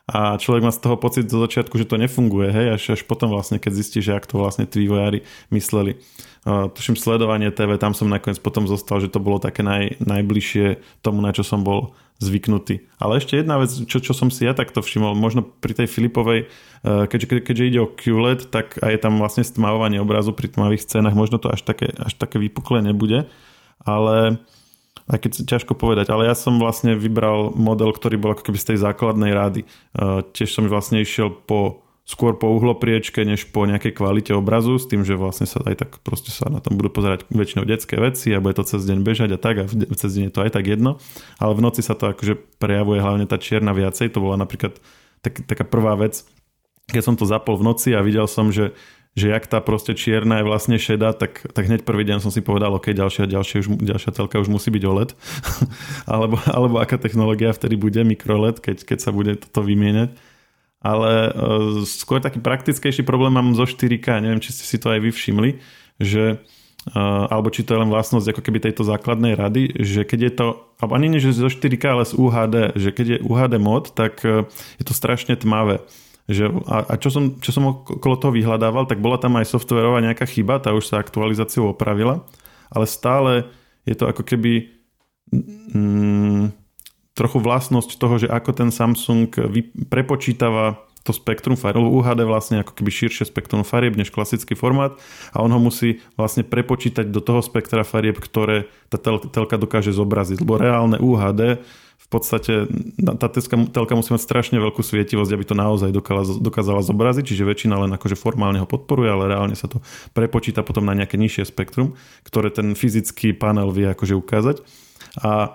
a 0.09 0.41
človek 0.41 0.65
má 0.65 0.73
z 0.73 0.81
toho 0.81 0.97
pocit 0.97 1.29
zo 1.29 1.37
začiatku, 1.37 1.77
že 1.77 1.85
to 1.85 2.01
nefunguje, 2.01 2.49
hej, 2.49 2.67
až, 2.73 2.83
až 2.97 3.01
potom 3.05 3.29
vlastne, 3.29 3.61
keď 3.61 3.71
zistí, 3.77 4.01
že 4.01 4.17
ak 4.17 4.25
to 4.25 4.41
vlastne 4.41 4.65
tí 4.65 4.81
vývojári 4.81 5.21
mysleli. 5.53 6.01
Uh, 6.47 6.65
tuším 6.73 6.97
sledovanie 6.97 7.53
TV, 7.53 7.77
tam 7.77 7.93
som 7.93 8.09
nakoniec 8.09 8.41
potom 8.41 8.65
zostal, 8.65 8.97
že 8.97 9.11
to 9.11 9.21
bolo 9.21 9.37
také 9.37 9.61
naj, 9.61 10.01
najbližšie 10.01 10.81
tomu, 11.05 11.21
na 11.21 11.29
čo 11.29 11.45
som 11.45 11.61
bol 11.61 11.93
zvyknutý. 12.19 12.83
Ale 12.99 13.21
ešte 13.21 13.39
jedna 13.39 13.61
vec, 13.61 13.71
čo, 13.71 14.01
čo 14.03 14.11
som 14.11 14.27
si 14.27 14.43
ja 14.43 14.57
takto 14.57 14.83
všimol, 14.83 15.15
možno 15.15 15.45
pri 15.45 15.71
tej 15.71 15.87
Filipovej, 15.87 16.51
keďže, 16.83 17.45
keďže 17.47 17.67
ide 17.69 17.79
o 17.79 17.87
QLED, 17.87 18.51
tak 18.51 18.75
aj 18.83 18.91
je 18.91 18.99
tam 18.99 19.23
vlastne 19.23 19.47
stmávanie 19.47 20.03
obrazu 20.03 20.35
pri 20.35 20.51
tmavých 20.51 20.83
scénach, 20.83 21.15
možno 21.15 21.39
to 21.39 21.47
až 21.47 21.63
také, 21.63 21.95
až 21.95 22.19
také 22.19 22.35
vypuklé 22.41 22.83
nebude, 22.83 23.31
ale 23.83 24.43
aj 25.09 25.17
keď 25.25 25.31
ťažko 25.49 25.73
povedať, 25.73 26.13
ale 26.13 26.29
ja 26.29 26.37
som 26.37 26.61
vlastne 26.61 26.93
vybral 26.93 27.51
model, 27.57 27.89
ktorý 27.89 28.21
bol 28.21 28.37
ako 28.37 28.45
keby 28.45 28.57
z 28.61 28.67
tej 28.73 28.77
základnej 28.85 29.33
rády. 29.33 29.65
Tiež 30.37 30.53
som 30.53 30.69
vlastne 30.69 31.01
išiel 31.01 31.33
po 31.33 31.81
skôr 32.09 32.33
po 32.33 32.49
uhlopriečke, 32.49 33.21
než 33.21 33.53
po 33.53 33.69
nejakej 33.69 33.93
kvalite 33.93 34.33
obrazu, 34.33 34.81
s 34.81 34.89
tým, 34.89 35.05
že 35.05 35.13
vlastne 35.13 35.45
sa 35.45 35.61
aj 35.61 35.75
tak 35.77 35.89
proste 36.01 36.33
sa 36.33 36.49
na 36.49 36.57
tom 36.57 36.73
budú 36.73 36.89
pozerať 36.89 37.29
väčšinou 37.29 37.69
detské 37.69 38.01
veci 38.01 38.33
a 38.33 38.41
bude 38.41 38.57
to 38.57 38.65
cez 38.65 38.81
deň 38.81 39.05
bežať 39.05 39.37
a 39.37 39.39
tak 39.41 39.61
a 39.61 39.63
cez 39.69 40.09
deň 40.17 40.29
je 40.29 40.33
to 40.33 40.41
aj 40.41 40.57
tak 40.57 40.65
jedno, 40.65 40.97
ale 41.37 41.53
v 41.53 41.61
noci 41.61 41.85
sa 41.85 41.93
to 41.93 42.09
akože 42.09 42.57
prejavuje 42.57 42.97
hlavne 42.97 43.29
tá 43.29 43.37
čierna 43.37 43.77
viacej, 43.77 44.09
to 44.09 44.25
bola 44.25 44.41
napríklad 44.41 44.81
tak, 45.21 45.45
taká 45.45 45.61
prvá 45.61 45.93
vec, 46.01 46.25
keď 46.89 47.01
som 47.05 47.13
to 47.13 47.29
zapol 47.29 47.61
v 47.61 47.69
noci 47.69 47.93
a 47.93 48.01
videl 48.01 48.25
som, 48.25 48.49
že 48.49 48.73
že 49.17 49.29
jak 49.29 49.45
tá 49.49 49.57
proste 49.59 49.97
čierna 49.97 50.39
je 50.39 50.47
vlastne 50.47 50.77
šedá, 50.77 51.17
tak, 51.17 51.43
tak 51.51 51.65
hneď 51.65 51.81
prvý 51.83 52.05
deň 52.05 52.21
som 52.21 52.31
si 52.31 52.45
povedal, 52.45 52.73
ok, 52.77 52.93
ďalšia, 52.93 53.25
ďalšia, 53.25 53.57
už, 53.65 53.67
ďalšia 53.81 54.11
telka 54.13 54.37
už 54.37 54.49
musí 54.49 54.69
byť 54.69 54.83
OLED. 54.85 55.11
alebo, 56.13 56.37
alebo 56.45 56.75
aká 56.77 57.01
technológia 57.01 57.51
vtedy 57.51 57.75
bude, 57.75 57.99
mikroLED, 58.05 58.61
keď, 58.61 58.85
keď 58.85 58.99
sa 59.01 59.11
bude 59.13 59.35
toto 59.37 59.65
vymieňať 59.65 60.13
ale 60.79 61.11
uh, 61.35 61.83
skôr 61.83 62.23
taký 62.23 62.39
praktickejší 62.39 63.03
problém 63.03 63.35
mám 63.35 63.51
zo 63.55 63.67
4K, 63.67 64.23
neviem, 64.23 64.39
či 64.39 64.55
ste 64.55 64.63
si 64.63 64.77
to 64.79 64.95
aj 64.95 65.03
vy 65.03 65.11
všimli, 65.11 65.49
že 65.99 66.39
uh, 66.95 67.27
alebo 67.27 67.51
či 67.51 67.67
to 67.67 67.75
je 67.75 67.81
len 67.83 67.91
vlastnosť 67.91 68.31
ako 68.31 68.41
keby 68.47 68.63
tejto 68.63 68.87
základnej 68.87 69.35
rady, 69.35 69.75
že 69.75 70.07
keď 70.07 70.19
je 70.23 70.31
to, 70.31 70.47
alebo 70.79 70.93
ani 70.95 71.11
nie, 71.11 71.19
že 71.19 71.35
zo 71.35 71.51
4K, 71.51 71.83
ale 71.83 72.03
z 72.07 72.15
UHD, 72.15 72.55
že 72.79 72.89
keď 72.95 73.05
je 73.11 73.23
UHD 73.27 73.53
mod, 73.59 73.91
tak 73.91 74.23
uh, 74.23 74.47
je 74.79 74.83
to 74.87 74.95
strašne 74.95 75.35
tmavé. 75.35 75.83
Že, 76.29 76.61
a, 76.69 76.85
a 76.85 76.93
čo, 77.01 77.09
som, 77.09 77.41
čo 77.41 77.49
som 77.49 77.73
okolo 77.73 78.15
toho 78.21 78.29
vyhľadával, 78.29 78.85
tak 78.85 79.01
bola 79.01 79.17
tam 79.17 79.41
aj 79.41 79.49
softverová 79.49 79.97
nejaká 80.05 80.29
chyba, 80.29 80.61
tá 80.61 80.77
už 80.77 80.85
sa 80.85 81.01
aktualizáciou 81.01 81.73
opravila, 81.73 82.21
ale 82.69 82.85
stále 82.85 83.49
je 83.89 83.97
to 83.97 84.05
ako 84.05 84.21
keby 84.21 84.69
mm, 85.33 86.53
trochu 87.17 87.37
vlastnosť 87.41 87.97
toho, 87.97 88.15
že 88.21 88.27
ako 88.29 88.51
ten 88.53 88.69
Samsung 88.69 89.33
prepočítava 89.89 90.85
to 91.03 91.15
spektrum 91.15 91.55
farieb, 91.57 91.81
UHD 91.81 92.27
vlastne 92.27 92.61
ako 92.61 92.75
keby 92.75 92.91
širšie 92.91 93.31
spektrum 93.31 93.63
farieb 93.63 93.95
než 93.95 94.13
klasický 94.13 94.53
formát 94.53 94.99
a 95.33 95.41
on 95.41 95.49
ho 95.49 95.57
musí 95.57 96.03
vlastne 96.19 96.43
prepočítať 96.43 97.07
do 97.07 97.23
toho 97.23 97.39
spektra 97.41 97.87
farieb, 97.87 98.19
ktoré 98.19 98.69
tá 98.91 98.99
telka 99.33 99.55
dokáže 99.57 99.95
zobraziť, 99.95 100.43
lebo 100.43 100.59
reálne 100.59 100.99
UHD 100.99 101.63
podstate 102.09 102.65
tá 103.21 103.27
telka 103.69 103.93
musí 103.93 104.09
mať 104.09 104.25
strašne 104.25 104.57
veľkú 104.57 104.81
svietivosť, 104.81 105.29
aby 105.29 105.45
to 105.45 105.53
naozaj 105.53 105.93
dokázala, 105.93 106.41
dokázala 106.41 106.81
zobraziť, 106.81 107.29
čiže 107.29 107.45
väčšina 107.45 107.77
len 107.85 107.91
akože 107.93 108.17
formálne 108.17 108.57
ho 108.57 108.65
podporuje, 108.65 109.09
ale 109.13 109.29
reálne 109.29 109.53
sa 109.53 109.69
to 109.69 109.85
prepočíta 110.17 110.65
potom 110.65 110.89
na 110.89 110.97
nejaké 110.97 111.21
nižšie 111.21 111.45
spektrum, 111.53 111.93
ktoré 112.25 112.49
ten 112.49 112.73
fyzický 112.73 113.37
panel 113.37 113.69
vie 113.69 113.85
akože 113.93 114.17
ukázať. 114.17 114.65
A 115.21 115.53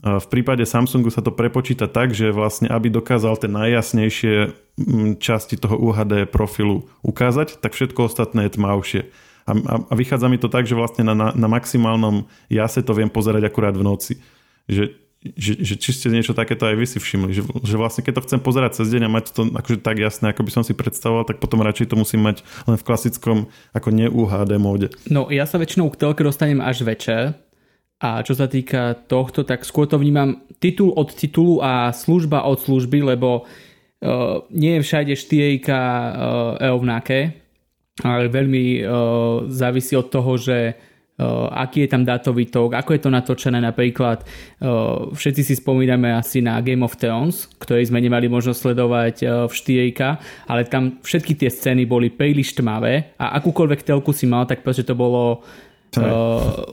v 0.00 0.26
prípade 0.32 0.64
Samsungu 0.64 1.12
sa 1.12 1.20
to 1.20 1.28
prepočíta 1.28 1.84
tak, 1.84 2.16
že 2.16 2.32
vlastne 2.32 2.72
aby 2.72 2.88
dokázal 2.88 3.36
tie 3.36 3.52
najjasnejšie 3.52 4.34
mm, 4.80 5.20
časti 5.20 5.60
toho 5.60 5.76
UHD 5.76 6.24
profilu 6.32 6.88
ukázať, 7.04 7.60
tak 7.60 7.76
všetko 7.76 8.08
ostatné 8.08 8.48
je 8.48 8.56
tmavšie. 8.56 9.02
A, 9.44 9.52
a, 9.52 9.74
a 9.84 9.92
vychádza 9.92 10.32
mi 10.32 10.40
to 10.40 10.48
tak, 10.48 10.64
že 10.64 10.72
vlastne 10.72 11.04
na, 11.04 11.12
na, 11.12 11.28
na 11.36 11.48
maximálnom 11.52 12.24
jase 12.48 12.80
to 12.80 12.96
viem 12.96 13.12
pozerať 13.12 13.44
akurát 13.44 13.76
v 13.76 13.84
noci. 13.84 14.16
Že, 14.64 14.96
že, 15.20 15.60
že 15.60 15.74
či 15.76 15.92
ste 15.92 16.08
niečo 16.08 16.32
takéto 16.32 16.64
aj 16.64 16.80
vy 16.80 16.86
si 16.88 16.96
všimli, 16.96 17.32
že, 17.36 17.44
že 17.44 17.76
vlastne 17.76 18.00
keď 18.00 18.20
to 18.20 18.24
chcem 18.24 18.40
pozerať 18.40 18.80
cez 18.80 18.88
deň 18.88 19.04
a 19.04 19.12
mať 19.12 19.24
to 19.36 19.42
akože 19.52 19.84
tak 19.84 20.00
jasné, 20.00 20.32
ako 20.32 20.48
by 20.48 20.50
som 20.50 20.64
si 20.64 20.72
predstavoval, 20.72 21.28
tak 21.28 21.44
potom 21.44 21.60
radšej 21.60 21.92
to 21.92 22.00
musím 22.00 22.24
mať 22.24 22.40
len 22.64 22.80
v 22.80 22.86
klasickom 22.88 23.52
ako 23.76 23.88
ne 23.92 24.08
UHD 24.08 24.56
móde. 24.56 24.88
No 25.12 25.28
ja 25.28 25.44
sa 25.44 25.60
väčšinou 25.60 25.92
k 25.92 26.00
telke 26.00 26.24
dostanem 26.24 26.64
až 26.64 26.88
večer, 26.88 27.36
a 28.00 28.24
čo 28.24 28.32
sa 28.32 28.48
týka 28.48 28.96
tohto, 28.96 29.44
tak 29.44 29.60
skôr 29.68 29.84
to 29.84 30.00
vnímam 30.00 30.40
titul 30.56 30.96
od 30.96 31.12
titulu 31.12 31.60
a 31.60 31.92
služba 31.92 32.48
od 32.48 32.56
služby, 32.56 33.04
lebo 33.04 33.44
uh, 33.44 34.40
nie 34.48 34.80
je 34.80 34.84
všade 34.88 35.12
4 35.20 35.60
uh, 35.68 35.76
rovnaké, 36.56 37.44
ale 38.00 38.32
veľmi 38.32 38.64
uh, 38.80 38.88
závisí 39.52 39.92
od 40.00 40.08
toho, 40.08 40.40
že 40.40 40.80
aký 41.50 41.84
je 41.84 41.92
tam 41.92 42.02
dátový 42.02 42.48
tok, 42.48 42.74
ako 42.76 42.90
je 42.96 43.00
to 43.00 43.10
natočené 43.10 43.58
napríklad. 43.60 44.24
Uh, 44.60 45.12
všetci 45.12 45.42
si 45.44 45.54
spomíname 45.58 46.12
asi 46.14 46.40
na 46.40 46.56
Game 46.64 46.86
of 46.86 46.96
Thrones, 46.96 47.50
ktorý 47.60 47.84
sme 47.84 48.00
nemali 48.00 48.30
možnosť 48.30 48.58
sledovať 48.58 49.14
uh, 49.24 49.28
v 49.50 49.52
4 49.92 50.48
ale 50.50 50.66
tam 50.66 50.98
všetky 51.02 51.36
tie 51.36 51.50
scény 51.50 51.84
boli 51.84 52.10
príliš 52.10 52.56
tmavé 52.56 53.14
a 53.20 53.36
akúkoľvek 53.38 53.84
telku 53.84 54.10
si 54.16 54.24
mal, 54.24 54.48
tak 54.48 54.64
proste 54.64 54.86
to 54.86 54.94
bolo 54.96 55.42
uh, 55.98 56.64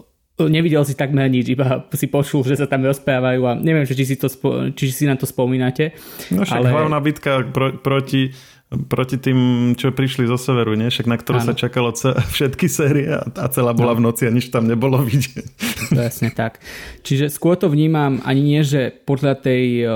nevidel 0.46 0.86
si 0.86 0.94
takmer 0.94 1.26
nič, 1.26 1.50
iba 1.50 1.90
si 1.98 2.06
počul, 2.06 2.46
že 2.46 2.62
sa 2.62 2.70
tam 2.70 2.86
rozprávajú 2.86 3.42
a 3.42 3.52
neviem, 3.58 3.90
či 3.90 4.06
si, 4.06 4.16
to 4.22 4.30
či 4.78 4.94
si 4.94 5.10
na 5.10 5.18
to 5.18 5.26
spomínate. 5.26 5.98
No 6.30 6.46
však 6.46 6.62
ale... 6.62 6.70
hlavná 6.70 7.02
bitka 7.02 7.42
pro, 7.50 7.74
proti 7.82 8.30
proti 8.68 9.16
tým, 9.16 9.40
čo 9.80 9.96
prišli 9.96 10.28
zo 10.28 10.36
severu, 10.36 10.76
nie? 10.76 10.92
Však 10.92 11.08
na 11.08 11.16
ktorú 11.16 11.40
ano. 11.40 11.48
sa 11.48 11.54
čakalo 11.56 11.96
ce- 11.96 12.20
všetky 12.36 12.68
série 12.68 13.08
a 13.16 13.46
celá 13.48 13.72
bola 13.72 13.96
no. 13.96 14.04
v 14.04 14.06
noci 14.12 14.28
a 14.28 14.32
nič 14.32 14.52
tam 14.52 14.68
nebolo 14.68 15.00
vidieť. 15.00 15.48
Presne 15.96 16.36
tak. 16.36 16.60
Čiže 17.00 17.32
skôr 17.32 17.56
to 17.56 17.72
vnímam 17.72 18.20
ani 18.28 18.44
nie, 18.44 18.62
že 18.68 18.92
podľa, 18.92 19.40
tej, 19.40 19.88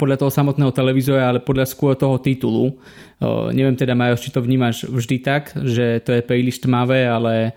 podľa 0.00 0.16
toho 0.16 0.32
samotného 0.32 0.72
televízora, 0.72 1.28
ale 1.28 1.44
podľa 1.44 1.68
skôr 1.68 1.92
toho 1.92 2.16
titulu. 2.16 2.80
Neviem 3.52 3.76
teda, 3.76 3.92
Majo, 3.92 4.16
či 4.16 4.32
to 4.32 4.40
vnímaš 4.40 4.88
vždy 4.88 5.16
tak, 5.20 5.52
že 5.52 6.00
to 6.00 6.16
je 6.16 6.24
príliš 6.24 6.64
tmavé, 6.64 7.04
ale 7.04 7.52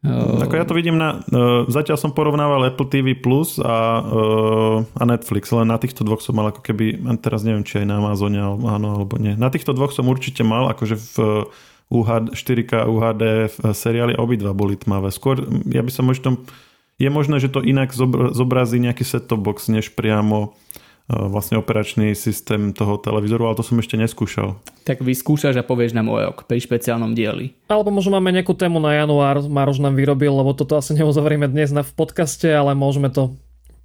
Ako 0.00 0.56
ja 0.56 0.64
to 0.64 0.72
vidím 0.72 0.96
na... 0.96 1.20
Uh, 1.28 1.68
zatiaľ 1.68 2.00
som 2.00 2.16
porovnával 2.16 2.64
Apple 2.64 2.88
TV 2.88 3.12
Plus 3.12 3.60
a, 3.60 4.00
uh, 4.00 4.76
a 4.96 5.02
Netflix, 5.04 5.52
len 5.52 5.68
na 5.68 5.76
týchto 5.76 6.08
dvoch 6.08 6.24
som 6.24 6.40
mal 6.40 6.48
ako 6.48 6.64
keby... 6.64 7.04
Teraz 7.20 7.44
neviem, 7.44 7.68
či 7.68 7.84
aj 7.84 7.86
na 7.86 8.00
Amazone 8.00 8.40
áno 8.40 8.88
alebo 8.96 9.20
nie. 9.20 9.36
Na 9.36 9.52
týchto 9.52 9.76
dvoch 9.76 9.92
som 9.92 10.08
určite 10.08 10.40
mal 10.40 10.72
akože 10.72 10.96
v 10.96 11.16
UHD, 11.90 12.32
4K 12.32 12.86
UHD 12.86 13.24
seriály 13.76 14.16
obidva 14.16 14.56
boli 14.56 14.78
tmavé. 14.78 15.12
Skôr, 15.12 15.42
ja 15.68 15.84
by 15.84 15.90
som 15.92 16.08
možno... 16.08 16.40
Je 17.00 17.08
možné, 17.08 17.40
že 17.40 17.48
to 17.48 17.64
inak 17.64 17.96
zobrazí 18.36 18.76
nejaký 18.76 19.08
set-top 19.08 19.40
box, 19.40 19.72
než 19.72 19.96
priamo 19.96 20.36
e, 20.44 20.48
vlastne 21.10 21.58
operačný 21.58 22.14
systém 22.14 22.70
toho 22.70 22.94
televízoru, 23.02 23.50
ale 23.50 23.58
to 23.58 23.66
som 23.66 23.82
ešte 23.82 23.98
neskúšal. 23.98 24.54
Tak 24.86 25.02
vyskúšaš 25.02 25.58
a 25.58 25.66
povieš 25.66 25.98
nám 25.98 26.06
o 26.06 26.16
rok 26.16 26.46
pri 26.46 26.62
špeciálnom 26.62 27.18
dieli. 27.18 27.58
Alebo 27.66 27.90
možno 27.90 28.14
máme 28.14 28.30
nejakú 28.30 28.54
tému 28.54 28.78
na 28.78 28.94
január, 28.94 29.42
Maroš 29.42 29.82
nám 29.82 29.98
vyrobil, 29.98 30.30
lebo 30.30 30.54
toto 30.54 30.78
asi 30.78 30.94
neuzavrieme 30.94 31.50
dnes 31.50 31.74
na 31.74 31.82
v 31.82 31.90
podcaste, 31.90 32.46
ale 32.46 32.78
môžeme 32.78 33.10
to 33.10 33.34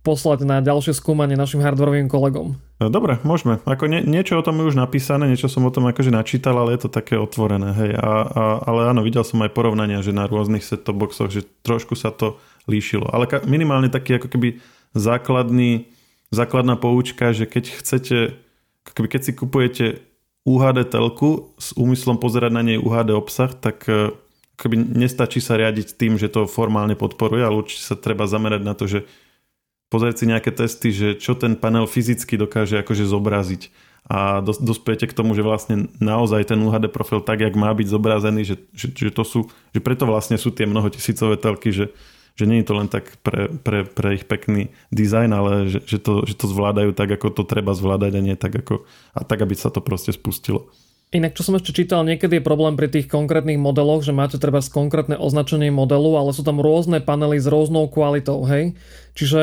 poslať 0.06 0.46
na 0.46 0.62
ďalšie 0.62 0.94
skúmanie 0.94 1.34
našim 1.34 1.66
hardwareovým 1.66 2.06
kolegom. 2.06 2.62
No, 2.78 2.86
dobre, 2.94 3.18
môžeme. 3.26 3.58
Ako 3.66 3.90
nie, 3.90 4.06
niečo 4.06 4.38
o 4.38 4.46
tom 4.46 4.62
je 4.62 4.70
už 4.70 4.78
napísané, 4.78 5.26
niečo 5.26 5.50
som 5.50 5.66
o 5.66 5.74
tom 5.74 5.90
akože 5.90 6.14
načítal, 6.14 6.54
ale 6.62 6.78
je 6.78 6.86
to 6.86 6.90
také 6.94 7.18
otvorené. 7.18 7.74
Hej. 7.74 7.92
A, 7.98 8.14
a, 8.22 8.44
ale 8.70 8.94
áno, 8.94 9.02
videl 9.02 9.26
som 9.26 9.42
aj 9.42 9.58
porovnania, 9.58 10.06
že 10.06 10.14
na 10.14 10.30
rôznych 10.30 10.62
set 10.62 10.86
boxoch, 10.86 11.34
že 11.34 11.42
trošku 11.66 11.98
sa 11.98 12.14
to 12.14 12.38
líšilo. 12.70 13.10
Ale 13.10 13.26
minimálne 13.50 13.90
taký 13.90 14.22
ako 14.22 14.30
keby 14.30 14.62
základný, 14.94 15.90
základná 16.36 16.76
poučka, 16.76 17.32
že 17.32 17.48
keď 17.48 17.64
chcete, 17.82 18.18
keď 18.94 19.22
si 19.24 19.32
kupujete 19.32 19.86
UHD 20.46 20.86
telku 20.86 21.56
s 21.58 21.74
úmyslom 21.74 22.22
pozerať 22.22 22.52
na 22.54 22.62
nej 22.62 22.78
UHD 22.78 23.18
obsah, 23.18 23.50
tak 23.50 23.88
e, 23.90 24.14
keby 24.62 24.78
nestačí 24.78 25.42
sa 25.42 25.58
riadiť 25.58 25.98
tým, 25.98 26.22
že 26.22 26.30
to 26.30 26.46
formálne 26.46 26.94
podporuje, 26.94 27.42
ale 27.42 27.66
určite 27.66 27.82
sa 27.82 27.98
treba 27.98 28.30
zamerať 28.30 28.62
na 28.62 28.78
to, 28.78 28.86
že 28.86 29.10
pozrieť 29.90 30.16
si 30.22 30.26
nejaké 30.30 30.54
testy, 30.54 30.90
že 30.94 31.08
čo 31.18 31.34
ten 31.34 31.58
panel 31.58 31.90
fyzicky 31.90 32.38
dokáže 32.38 32.78
akože 32.86 33.10
zobraziť. 33.10 33.74
A 34.06 34.46
dos, 34.46 34.62
dospiete 34.62 35.10
k 35.10 35.18
tomu, 35.18 35.34
že 35.34 35.42
vlastne 35.42 35.90
naozaj 35.98 36.54
ten 36.54 36.62
UHD 36.62 36.94
profil 36.94 37.26
tak, 37.26 37.42
jak 37.42 37.58
má 37.58 37.74
byť 37.74 37.88
zobrazený, 37.90 38.46
že, 38.46 38.56
že, 38.70 38.94
že 38.94 39.10
to 39.10 39.26
sú, 39.26 39.50
že 39.74 39.82
preto 39.82 40.06
vlastne 40.06 40.38
sú 40.38 40.54
tie 40.54 40.70
mnohotisícové 40.70 41.42
telky, 41.42 41.74
že, 41.74 41.90
že 42.36 42.46
nie 42.48 42.60
je 42.62 42.68
to 42.68 42.74
len 42.76 42.92
tak 42.92 43.16
pre, 43.24 43.48
pre, 43.48 43.88
pre 43.88 44.20
ich 44.20 44.28
pekný 44.28 44.70
dizajn, 44.92 45.32
ale 45.32 45.52
že, 45.72 45.80
že, 45.88 45.98
to, 46.04 46.28
že 46.28 46.36
to 46.36 46.52
zvládajú 46.52 46.92
tak, 46.92 47.16
ako 47.16 47.32
to 47.32 47.44
treba 47.48 47.72
zvládať 47.72 48.12
a 48.20 48.22
nie 48.22 48.36
tak, 48.36 48.60
ako, 48.60 48.84
a 49.16 49.22
tak, 49.24 49.40
aby 49.40 49.56
sa 49.56 49.72
to 49.72 49.80
proste 49.80 50.12
spustilo. 50.12 50.68
Inak, 51.16 51.32
čo 51.32 51.48
som 51.48 51.56
ešte 51.56 51.72
čítal, 51.72 52.04
niekedy 52.04 52.42
je 52.42 52.44
problém 52.44 52.76
pri 52.76 52.92
tých 52.92 53.08
konkrétnych 53.08 53.56
modeloch, 53.56 54.04
že 54.04 54.12
máte 54.12 54.36
treba 54.36 54.60
konkrétne 54.60 55.16
označenie 55.16 55.72
modelu, 55.72 56.18
ale 56.20 56.36
sú 56.36 56.44
tam 56.44 56.60
rôzne 56.60 57.00
panely 57.00 57.40
s 57.40 57.48
rôznou 57.48 57.88
kvalitou, 57.88 58.44
hej? 58.44 58.76
Čiže 59.16 59.42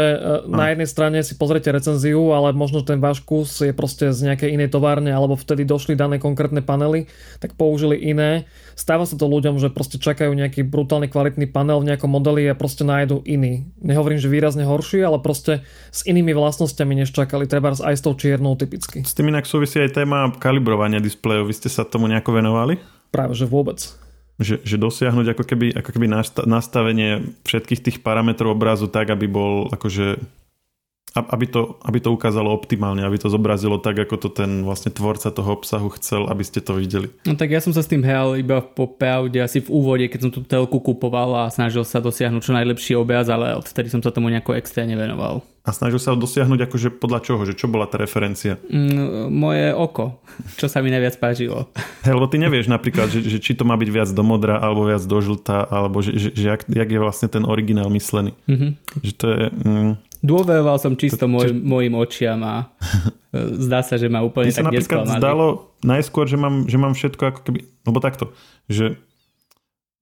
no. 0.51 0.59
na 0.59 0.75
jednej 0.75 0.85
strane 0.85 1.19
si 1.25 1.33
pozrite 1.33 1.73
recenziu, 1.73 2.35
ale 2.37 2.53
možno 2.53 2.85
ten 2.85 3.01
váš 3.01 3.25
kus 3.25 3.65
je 3.65 3.73
proste 3.73 4.13
z 4.13 4.21
nejakej 4.21 4.53
inej 4.53 4.69
továrne, 4.69 5.09
alebo 5.17 5.33
vtedy 5.33 5.65
došli 5.65 5.97
dané 5.97 6.21
konkrétne 6.21 6.61
panely, 6.61 7.09
tak 7.41 7.57
použili 7.57 7.97
iné. 8.05 8.45
Stáva 8.75 9.05
sa 9.05 9.15
to 9.17 9.29
ľuďom, 9.29 9.61
že 9.61 9.69
proste 9.73 10.01
čakajú 10.01 10.33
nejaký 10.33 10.65
brutálny 10.67 11.09
kvalitný 11.13 11.49
panel 11.49 11.81
v 11.81 11.93
nejakom 11.93 12.09
modeli 12.09 12.49
a 12.49 12.59
proste 12.59 12.83
nájdu 12.83 13.21
iný. 13.25 13.69
Nehovorím, 13.81 14.21
že 14.21 14.33
výrazne 14.33 14.65
horší, 14.65 15.05
ale 15.05 15.21
proste 15.21 15.65
s 15.93 16.05
inými 16.05 16.33
vlastnosťami 16.33 17.05
než 17.05 17.13
čakali, 17.13 17.49
treba 17.49 17.73
aj 17.73 17.95
s 17.95 18.03
tou 18.03 18.17
čiernou 18.17 18.57
typicky. 18.57 19.05
S 19.05 19.17
tým 19.17 19.33
inak 19.33 19.49
súvisí 19.49 19.81
aj 19.81 19.97
téma 19.97 20.33
kalibrovania 20.37 20.99
displejov. 20.99 21.49
Vy 21.49 21.55
ste 21.57 21.69
sa 21.69 21.85
tomu 21.87 22.09
nejako 22.09 22.41
venovali? 22.41 22.81
Práve, 23.13 23.37
že 23.37 23.45
vôbec. 23.45 23.81
Že, 24.41 24.65
že 24.65 24.77
dosiahnuť 24.81 25.37
ako 25.37 25.45
keby, 25.45 25.67
ako 25.77 25.91
keby 25.93 26.07
nastavenie 26.49 27.37
všetkých 27.45 27.81
tých 27.85 27.99
parametrov 28.01 28.57
obrazu 28.57 28.89
tak, 28.89 29.13
aby 29.13 29.29
bol 29.29 29.69
akože 29.71 30.19
aby 31.13 31.45
to, 31.45 31.77
aby 31.85 31.99
to 32.01 32.09
ukázalo 32.09 32.49
optimálne, 32.49 33.05
aby 33.05 33.21
to 33.21 33.29
zobrazilo 33.29 33.77
tak, 33.77 34.01
ako 34.09 34.17
to 34.17 34.29
ten 34.33 34.65
vlastne 34.65 34.89
tvorca 34.89 35.29
toho 35.29 35.51
obsahu 35.53 35.93
chcel, 36.01 36.25
aby 36.33 36.41
ste 36.41 36.65
to 36.65 36.73
videli. 36.73 37.13
No 37.29 37.37
tak 37.37 37.53
ja 37.53 37.61
som 37.61 37.77
sa 37.77 37.85
s 37.85 37.91
tým 37.91 38.01
hral 38.01 38.41
iba 38.41 38.65
po 38.65 38.89
pravde 38.89 39.45
asi 39.45 39.61
v 39.61 39.69
úvode, 39.69 40.09
keď 40.09 40.21
som 40.29 40.33
tú 40.33 40.41
telku 40.41 40.81
kupoval 40.81 41.45
a 41.45 41.53
snažil 41.53 41.85
sa 41.85 42.01
dosiahnuť 42.01 42.41
čo 42.41 42.57
najlepší 42.57 42.93
obraz, 42.97 43.29
ale 43.29 43.53
odtedy 43.61 43.93
som 43.93 44.01
sa 44.01 44.09
tomu 44.09 44.33
nejako 44.33 44.57
extrémne 44.57 44.97
venoval. 44.97 45.45
A 45.63 45.71
snažil 45.71 46.03
sa 46.03 46.19
dosiahnuť 46.19 46.67
akože 46.67 46.89
podľa 46.99 47.23
čoho? 47.23 47.47
Že 47.47 47.55
čo 47.55 47.71
bola 47.71 47.87
tá 47.87 47.95
referencia? 47.95 48.59
Mm, 48.67 49.31
moje 49.31 49.71
oko. 49.71 50.19
Čo 50.59 50.67
sa 50.67 50.83
mi 50.83 50.91
najviac 50.91 51.23
páčilo. 51.23 51.71
Hej, 52.03 52.19
lebo 52.19 52.27
ty 52.27 52.43
nevieš 52.43 52.67
napríklad, 52.67 53.15
že, 53.15 53.23
že 53.23 53.39
či 53.39 53.55
to 53.55 53.63
má 53.63 53.79
byť 53.79 53.91
viac 53.95 54.11
do 54.11 54.27
modra, 54.27 54.59
alebo 54.59 54.91
viac 54.91 55.07
do 55.07 55.23
žlta, 55.23 55.63
alebo 55.71 56.03
že, 56.03 56.19
že, 56.19 56.29
že 56.35 56.47
jak, 56.51 56.67
jak 56.67 56.89
je 56.91 56.99
vlastne 56.99 57.31
ten 57.31 57.47
originál 57.47 57.95
myslený. 57.95 58.35
Mm-hmm. 58.51 58.71
Že 59.07 59.13
to 59.15 59.27
je... 59.31 59.43
Mm, 59.55 59.93
Dôveroval 60.23 60.79
som 60.79 60.95
čisto 60.95 61.27
môj, 61.27 61.51
mojim 61.51 61.99
očiam 61.99 62.39
a 62.47 62.71
e, 63.35 63.59
zdá 63.59 63.83
sa, 63.83 63.99
že 63.99 64.07
ma 64.07 64.23
úplne 64.23 64.55
tak 64.55 64.63
sa 64.63 64.65
napríklad 64.71 65.03
nesklamali. 65.03 65.19
zdalo 65.19 65.47
najskôr, 65.83 66.31
že 66.31 66.39
mám, 66.39 66.71
že 66.71 66.79
mám 66.79 66.95
všetko 66.95 67.23
ako 67.27 67.41
keby, 67.43 67.61
lebo 67.67 67.99
takto, 67.99 68.25
že 68.71 68.95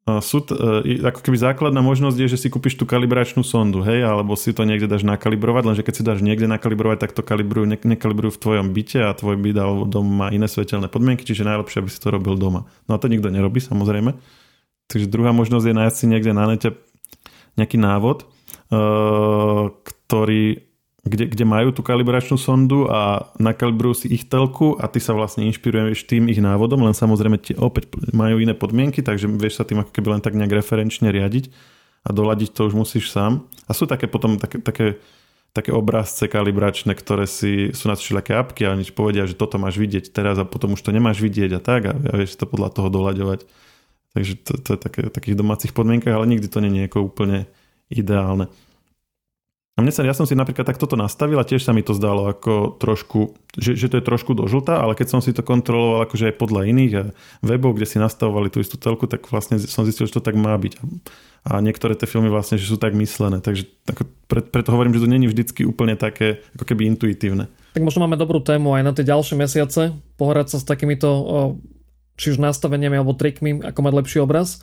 e, 0.05 0.20
sú, 0.20 0.44
e, 0.44 1.01
ako 1.01 1.24
keby 1.24 1.36
základná 1.40 1.80
možnosť 1.80 2.20
je, 2.20 2.28
že 2.36 2.36
si 2.36 2.52
kúpiš 2.52 2.76
tú 2.76 2.84
kalibračnú 2.84 3.40
sondu, 3.40 3.80
hej, 3.80 4.05
alebo 4.05 4.36
si 4.36 4.52
to 4.52 4.68
niekde 4.68 4.92
dáš 4.92 5.09
nakalibrovať, 5.09 5.72
lenže 5.72 5.82
keď 5.88 5.94
si 5.97 6.02
dáš 6.05 6.20
niekde 6.20 6.44
nakalibrovať, 6.52 7.01
tak 7.01 7.16
to 7.16 7.24
kalibrujú, 7.24 7.64
ne, 7.64 7.80
nekalibrujú 7.80 8.36
v 8.36 8.42
tvojom 8.44 8.76
byte 8.76 9.01
a 9.01 9.16
tvoj 9.16 9.40
byt 9.40 9.56
alebo 9.56 9.88
dom 9.88 10.05
má 10.05 10.28
iné 10.28 10.52
svetelné 10.52 10.92
podmienky, 10.92 11.24
čiže 11.24 11.48
najlepšie, 11.48 11.80
aby 11.80 11.88
si 11.88 11.97
to 11.97 12.12
robil 12.12 12.36
doma. 12.36 12.68
No 12.92 12.92
a 12.92 13.01
to 13.01 13.09
nikto 13.09 13.32
nerobí, 13.32 13.64
samozrejme. 13.64 14.20
Takže 14.92 15.09
druhá 15.09 15.32
možnosť 15.32 15.64
je 15.64 15.74
nájsť 15.80 15.97
si 15.97 16.06
niekde 16.12 16.36
na 16.36 16.44
nete 16.44 16.76
nejaký 17.56 17.80
návod, 17.80 18.28
ktorí, 20.11 20.66
kde, 21.07 21.31
kde 21.31 21.45
majú 21.47 21.70
tú 21.70 21.87
kalibračnú 21.87 22.35
sondu 22.35 22.91
a 22.91 23.31
nakalibrujú 23.39 24.05
si 24.05 24.07
ich 24.11 24.27
telku 24.27 24.74
a 24.74 24.91
ty 24.91 24.99
sa 24.99 25.15
vlastne 25.15 25.47
inšpiruješ 25.47 26.11
tým 26.11 26.27
ich 26.27 26.43
návodom, 26.43 26.82
len 26.82 26.99
samozrejme 26.99 27.39
tie 27.39 27.55
opäť 27.55 27.95
majú 28.11 28.43
iné 28.43 28.59
podmienky, 28.59 29.07
takže 29.07 29.31
vieš 29.31 29.62
sa 29.62 29.65
tým 29.65 29.87
ako 29.87 29.95
keby 29.95 30.19
len 30.19 30.23
tak 30.27 30.35
nejak 30.35 30.51
referenčne 30.51 31.15
riadiť 31.15 31.55
a 32.03 32.11
doladiť 32.11 32.51
to 32.51 32.66
už 32.66 32.74
musíš 32.74 33.15
sám. 33.15 33.47
A 33.65 33.70
sú 33.70 33.87
také 33.87 34.11
potom 34.11 34.35
také, 34.35 34.59
také, 34.59 34.99
také 35.55 35.70
obrázce 35.70 36.27
kalibračné, 36.27 36.99
ktoré 36.99 37.31
si, 37.31 37.70
sú 37.70 37.87
na 37.87 37.95
všelijaké 37.95 38.35
apky 38.35 38.66
a 38.66 38.74
nič 38.74 38.91
povedia, 38.91 39.31
že 39.31 39.39
toto 39.39 39.62
máš 39.62 39.78
vidieť 39.78 40.11
teraz 40.11 40.43
a 40.43 40.45
potom 40.45 40.74
už 40.74 40.82
to 40.82 40.91
nemáš 40.91 41.23
vidieť 41.23 41.55
a 41.55 41.61
tak 41.62 41.87
a, 41.87 41.95
a 41.95 42.12
vieš 42.19 42.35
to 42.35 42.51
podľa 42.51 42.74
toho 42.74 42.91
doľaďovať. 42.91 43.47
Takže 44.11 44.32
to, 44.43 44.53
to 44.59 44.69
je 44.74 44.78
také, 44.82 45.01
takých 45.07 45.39
domácich 45.39 45.70
podmienkach, 45.70 46.19
ale 46.19 46.27
nikdy 46.27 46.51
to 46.51 46.59
nie 46.59 46.82
je 46.82 46.91
úplne 46.99 47.47
ideálne. 47.87 48.51
A 49.78 49.86
mne 49.86 49.94
sa, 49.94 50.02
ja 50.02 50.12
som 50.12 50.26
si 50.28 50.34
napríklad 50.36 50.66
takto 50.66 50.84
to 50.84 50.98
nastavil 50.98 51.38
a 51.40 51.47
tiež 51.47 51.62
sa 51.62 51.72
mi 51.72 51.80
to 51.80 51.97
zdalo 51.97 52.28
ako 52.28 52.76
trošku, 52.76 53.38
že, 53.56 53.78
že 53.78 53.86
to 53.88 54.02
je 54.02 54.05
trošku 54.05 54.36
do 54.36 54.44
žlta, 54.51 54.82
ale 54.82 54.98
keď 54.98 55.09
som 55.09 55.20
si 55.22 55.30
to 55.32 55.47
kontroloval 55.47 56.05
akože 56.05 56.30
aj 56.30 56.34
podľa 56.36 56.68
iných 56.68 56.92
webov, 57.40 57.78
kde 57.78 57.86
si 57.88 57.97
nastavovali 58.02 58.52
tú 58.52 58.60
istú 58.60 58.76
telku, 58.76 59.06
tak 59.09 59.30
vlastne 59.30 59.56
som 59.62 59.86
zistil, 59.86 60.10
že 60.10 60.18
to 60.18 60.26
tak 60.26 60.36
má 60.36 60.52
byť. 60.59 60.76
A 61.48 61.64
niektoré 61.64 61.97
tie 61.97 62.05
filmy 62.05 62.28
vlastne, 62.28 62.60
že 62.60 62.68
sú 62.68 62.76
tak 62.76 62.92
myslené. 62.92 63.40
Takže 63.40 63.64
ako, 63.88 64.02
pre, 64.28 64.44
preto 64.44 64.76
hovorím, 64.76 64.92
že 64.92 65.06
to 65.06 65.09
není 65.09 65.24
vždycky 65.24 65.64
úplne 65.64 65.97
také 65.97 66.44
ako 66.59 66.64
keby 66.68 66.84
intuitívne. 66.90 67.48
Tak 67.72 67.80
možno 67.80 68.05
máme 68.05 68.20
dobrú 68.20 68.44
tému 68.44 68.76
aj 68.76 68.82
na 68.84 68.92
tie 68.92 69.09
ďalšie 69.09 69.38
mesiace, 69.38 69.97
pohrať 70.20 70.52
sa 70.52 70.56
s 70.60 70.68
takýmito 70.68 71.09
či 72.20 72.36
už 72.36 72.42
nastaveniami 72.42 73.01
alebo 73.01 73.16
trikmi, 73.16 73.64
ako 73.64 73.80
mať 73.80 73.92
lepší 73.97 74.18
obraz. 74.20 74.60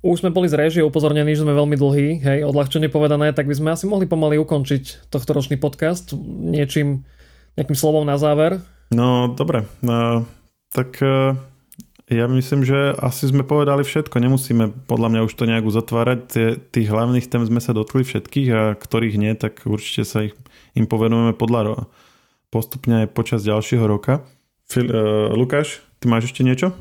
Už 0.00 0.24
sme 0.24 0.32
boli 0.32 0.48
z 0.48 0.56
režie 0.56 0.80
upozornení, 0.80 1.36
že 1.36 1.44
sme 1.44 1.52
veľmi 1.52 1.76
dlhí, 1.76 2.08
hej, 2.24 2.38
odľahčene 2.48 2.88
povedané, 2.88 3.36
tak 3.36 3.44
by 3.44 3.52
sme 3.52 3.68
asi 3.76 3.84
mohli 3.84 4.08
pomaly 4.08 4.40
ukončiť 4.40 5.12
tohto 5.12 5.36
ročný 5.36 5.60
podcast 5.60 6.16
niečím, 6.24 7.04
nejakým 7.60 7.76
slovom 7.76 8.08
na 8.08 8.16
záver. 8.16 8.64
No, 8.88 9.28
dobre. 9.28 9.68
No, 9.84 10.24
tak 10.72 10.96
uh, 11.04 11.36
ja 12.08 12.24
myslím, 12.32 12.64
že 12.64 12.96
asi 12.96 13.28
sme 13.28 13.44
povedali 13.44 13.84
všetko. 13.84 14.16
Nemusíme 14.24 14.88
podľa 14.88 15.08
mňa 15.12 15.20
už 15.28 15.36
to 15.36 15.44
nejak 15.44 15.68
uzatvárať. 15.68 16.18
Tie, 16.32 16.46
tých 16.56 16.88
hlavných 16.88 17.28
tém 17.28 17.44
sme 17.44 17.60
sa 17.60 17.76
dotkli 17.76 18.00
všetkých 18.00 18.48
a 18.56 18.60
ktorých 18.80 19.20
nie, 19.20 19.36
tak 19.36 19.68
určite 19.68 20.08
sa 20.08 20.24
ich, 20.24 20.34
im 20.72 20.88
povenujeme 20.88 21.36
podľa 21.36 21.92
postupne 22.48 23.04
aj 23.04 23.12
počas 23.12 23.44
ďalšieho 23.44 23.84
roka. 23.84 24.24
Fil, 24.64 24.88
uh, 24.88 25.28
Lukáš, 25.36 25.84
Ty 26.00 26.08
máš 26.08 26.32
ešte 26.32 26.40
niečo? 26.40 26.72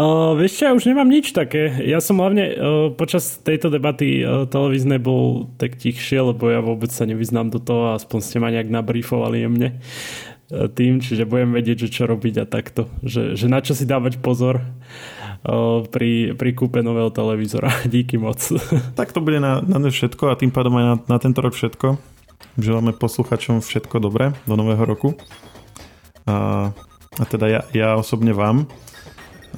Uh, 0.00 0.32
vieš 0.32 0.64
ja 0.64 0.72
už 0.72 0.88
nemám 0.88 1.04
nič 1.04 1.36
také. 1.36 1.68
Ja 1.84 2.00
som 2.00 2.24
hlavne 2.24 2.44
uh, 2.48 2.88
počas 2.96 3.36
tejto 3.44 3.68
debaty 3.68 4.24
uh, 4.24 4.48
televíznej 4.48 4.96
bol 4.96 5.52
tak 5.60 5.76
tichšie, 5.76 6.32
lebo 6.32 6.48
ja 6.48 6.64
vôbec 6.64 6.88
sa 6.88 7.04
nevyznám 7.04 7.52
do 7.52 7.60
toho 7.60 7.92
a 7.92 8.00
aspoň 8.00 8.18
ste 8.24 8.40
ma 8.40 8.48
nejak 8.48 8.72
nabrifovali 8.72 9.44
jemne 9.44 9.76
uh, 9.76 10.72
tým, 10.72 11.04
čiže 11.04 11.28
budem 11.28 11.52
vedieť, 11.52 11.84
že 11.84 12.00
čo 12.00 12.08
robiť 12.08 12.34
a 12.40 12.44
takto. 12.48 12.88
Že, 13.04 13.36
že 13.36 13.46
na 13.52 13.60
čo 13.60 13.76
si 13.76 13.84
dávať 13.84 14.24
pozor 14.24 14.64
uh, 14.64 15.84
pri, 15.92 16.32
pri 16.32 16.50
kúpe 16.56 16.80
nového 16.80 17.12
televízora. 17.12 17.68
Díky 17.92 18.16
moc. 18.16 18.40
Tak 18.96 19.12
to 19.12 19.20
bude 19.20 19.36
na, 19.36 19.60
na 19.60 19.84
všetko 19.84 20.32
a 20.32 20.38
tým 20.40 20.48
pádom 20.48 20.80
aj 20.80 20.84
na, 20.88 20.96
na 21.12 21.18
tento 21.20 21.44
rok 21.44 21.52
všetko. 21.52 22.00
Želáme 22.56 22.96
posluchačom 22.96 23.60
všetko 23.60 24.00
dobré 24.00 24.32
do 24.48 24.56
nového 24.56 24.80
roku. 24.88 25.12
A 26.24 26.72
a 27.18 27.22
teda 27.28 27.46
ja, 27.48 27.60
ja 27.74 27.88
osobne 27.98 28.32
vám. 28.32 28.68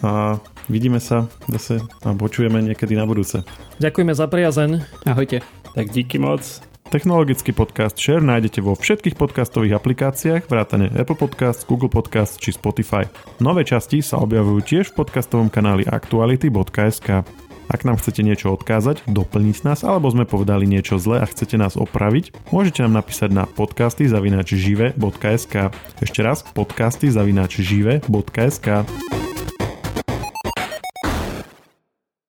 A 0.02 0.42
vidíme 0.66 0.98
sa 0.98 1.30
zase 1.46 1.78
a 2.02 2.12
počujeme 2.16 2.58
niekedy 2.64 2.98
na 2.98 3.06
budúce. 3.06 3.46
Ďakujeme 3.78 4.12
za 4.14 4.26
priazeň. 4.26 4.70
Ahojte. 5.06 5.44
Tak 5.74 5.86
díky 5.90 6.18
moc. 6.18 6.62
Technologický 6.84 7.50
podcast 7.50 7.98
Share 7.98 8.22
nájdete 8.22 8.62
vo 8.62 8.78
všetkých 8.78 9.18
podcastových 9.18 9.82
aplikáciách, 9.82 10.46
vrátane 10.46 10.92
Apple 10.94 11.18
Podcast, 11.18 11.66
Google 11.66 11.90
Podcast 11.90 12.38
či 12.38 12.54
Spotify. 12.54 13.08
Nové 13.42 13.66
časti 13.66 13.98
sa 13.98 14.22
objavujú 14.22 14.60
tiež 14.62 14.94
v 14.94 15.02
podcastovom 15.02 15.50
kanáli 15.50 15.88
aktuality.sk. 15.88 17.26
Ak 17.68 17.82
nám 17.82 17.96
chcete 17.98 18.20
niečo 18.20 18.52
odkázať, 18.52 19.06
doplniť 19.08 19.64
nás, 19.64 19.80
alebo 19.82 20.12
sme 20.12 20.28
povedali 20.28 20.68
niečo 20.68 21.00
zle 21.00 21.20
a 21.20 21.26
chcete 21.26 21.56
nás 21.56 21.74
opraviť, 21.80 22.36
môžete 22.52 22.84
nám 22.84 23.00
napísať 23.00 23.30
na 23.32 23.44
podcasty 23.48 24.04
zavinač 24.06 24.52
žive.sk. 24.52 25.72
Ešte 26.00 26.20
raz, 26.20 26.44
podcasty 26.52 27.08
zavinač 27.08 27.58
žive.sk. 27.64 28.84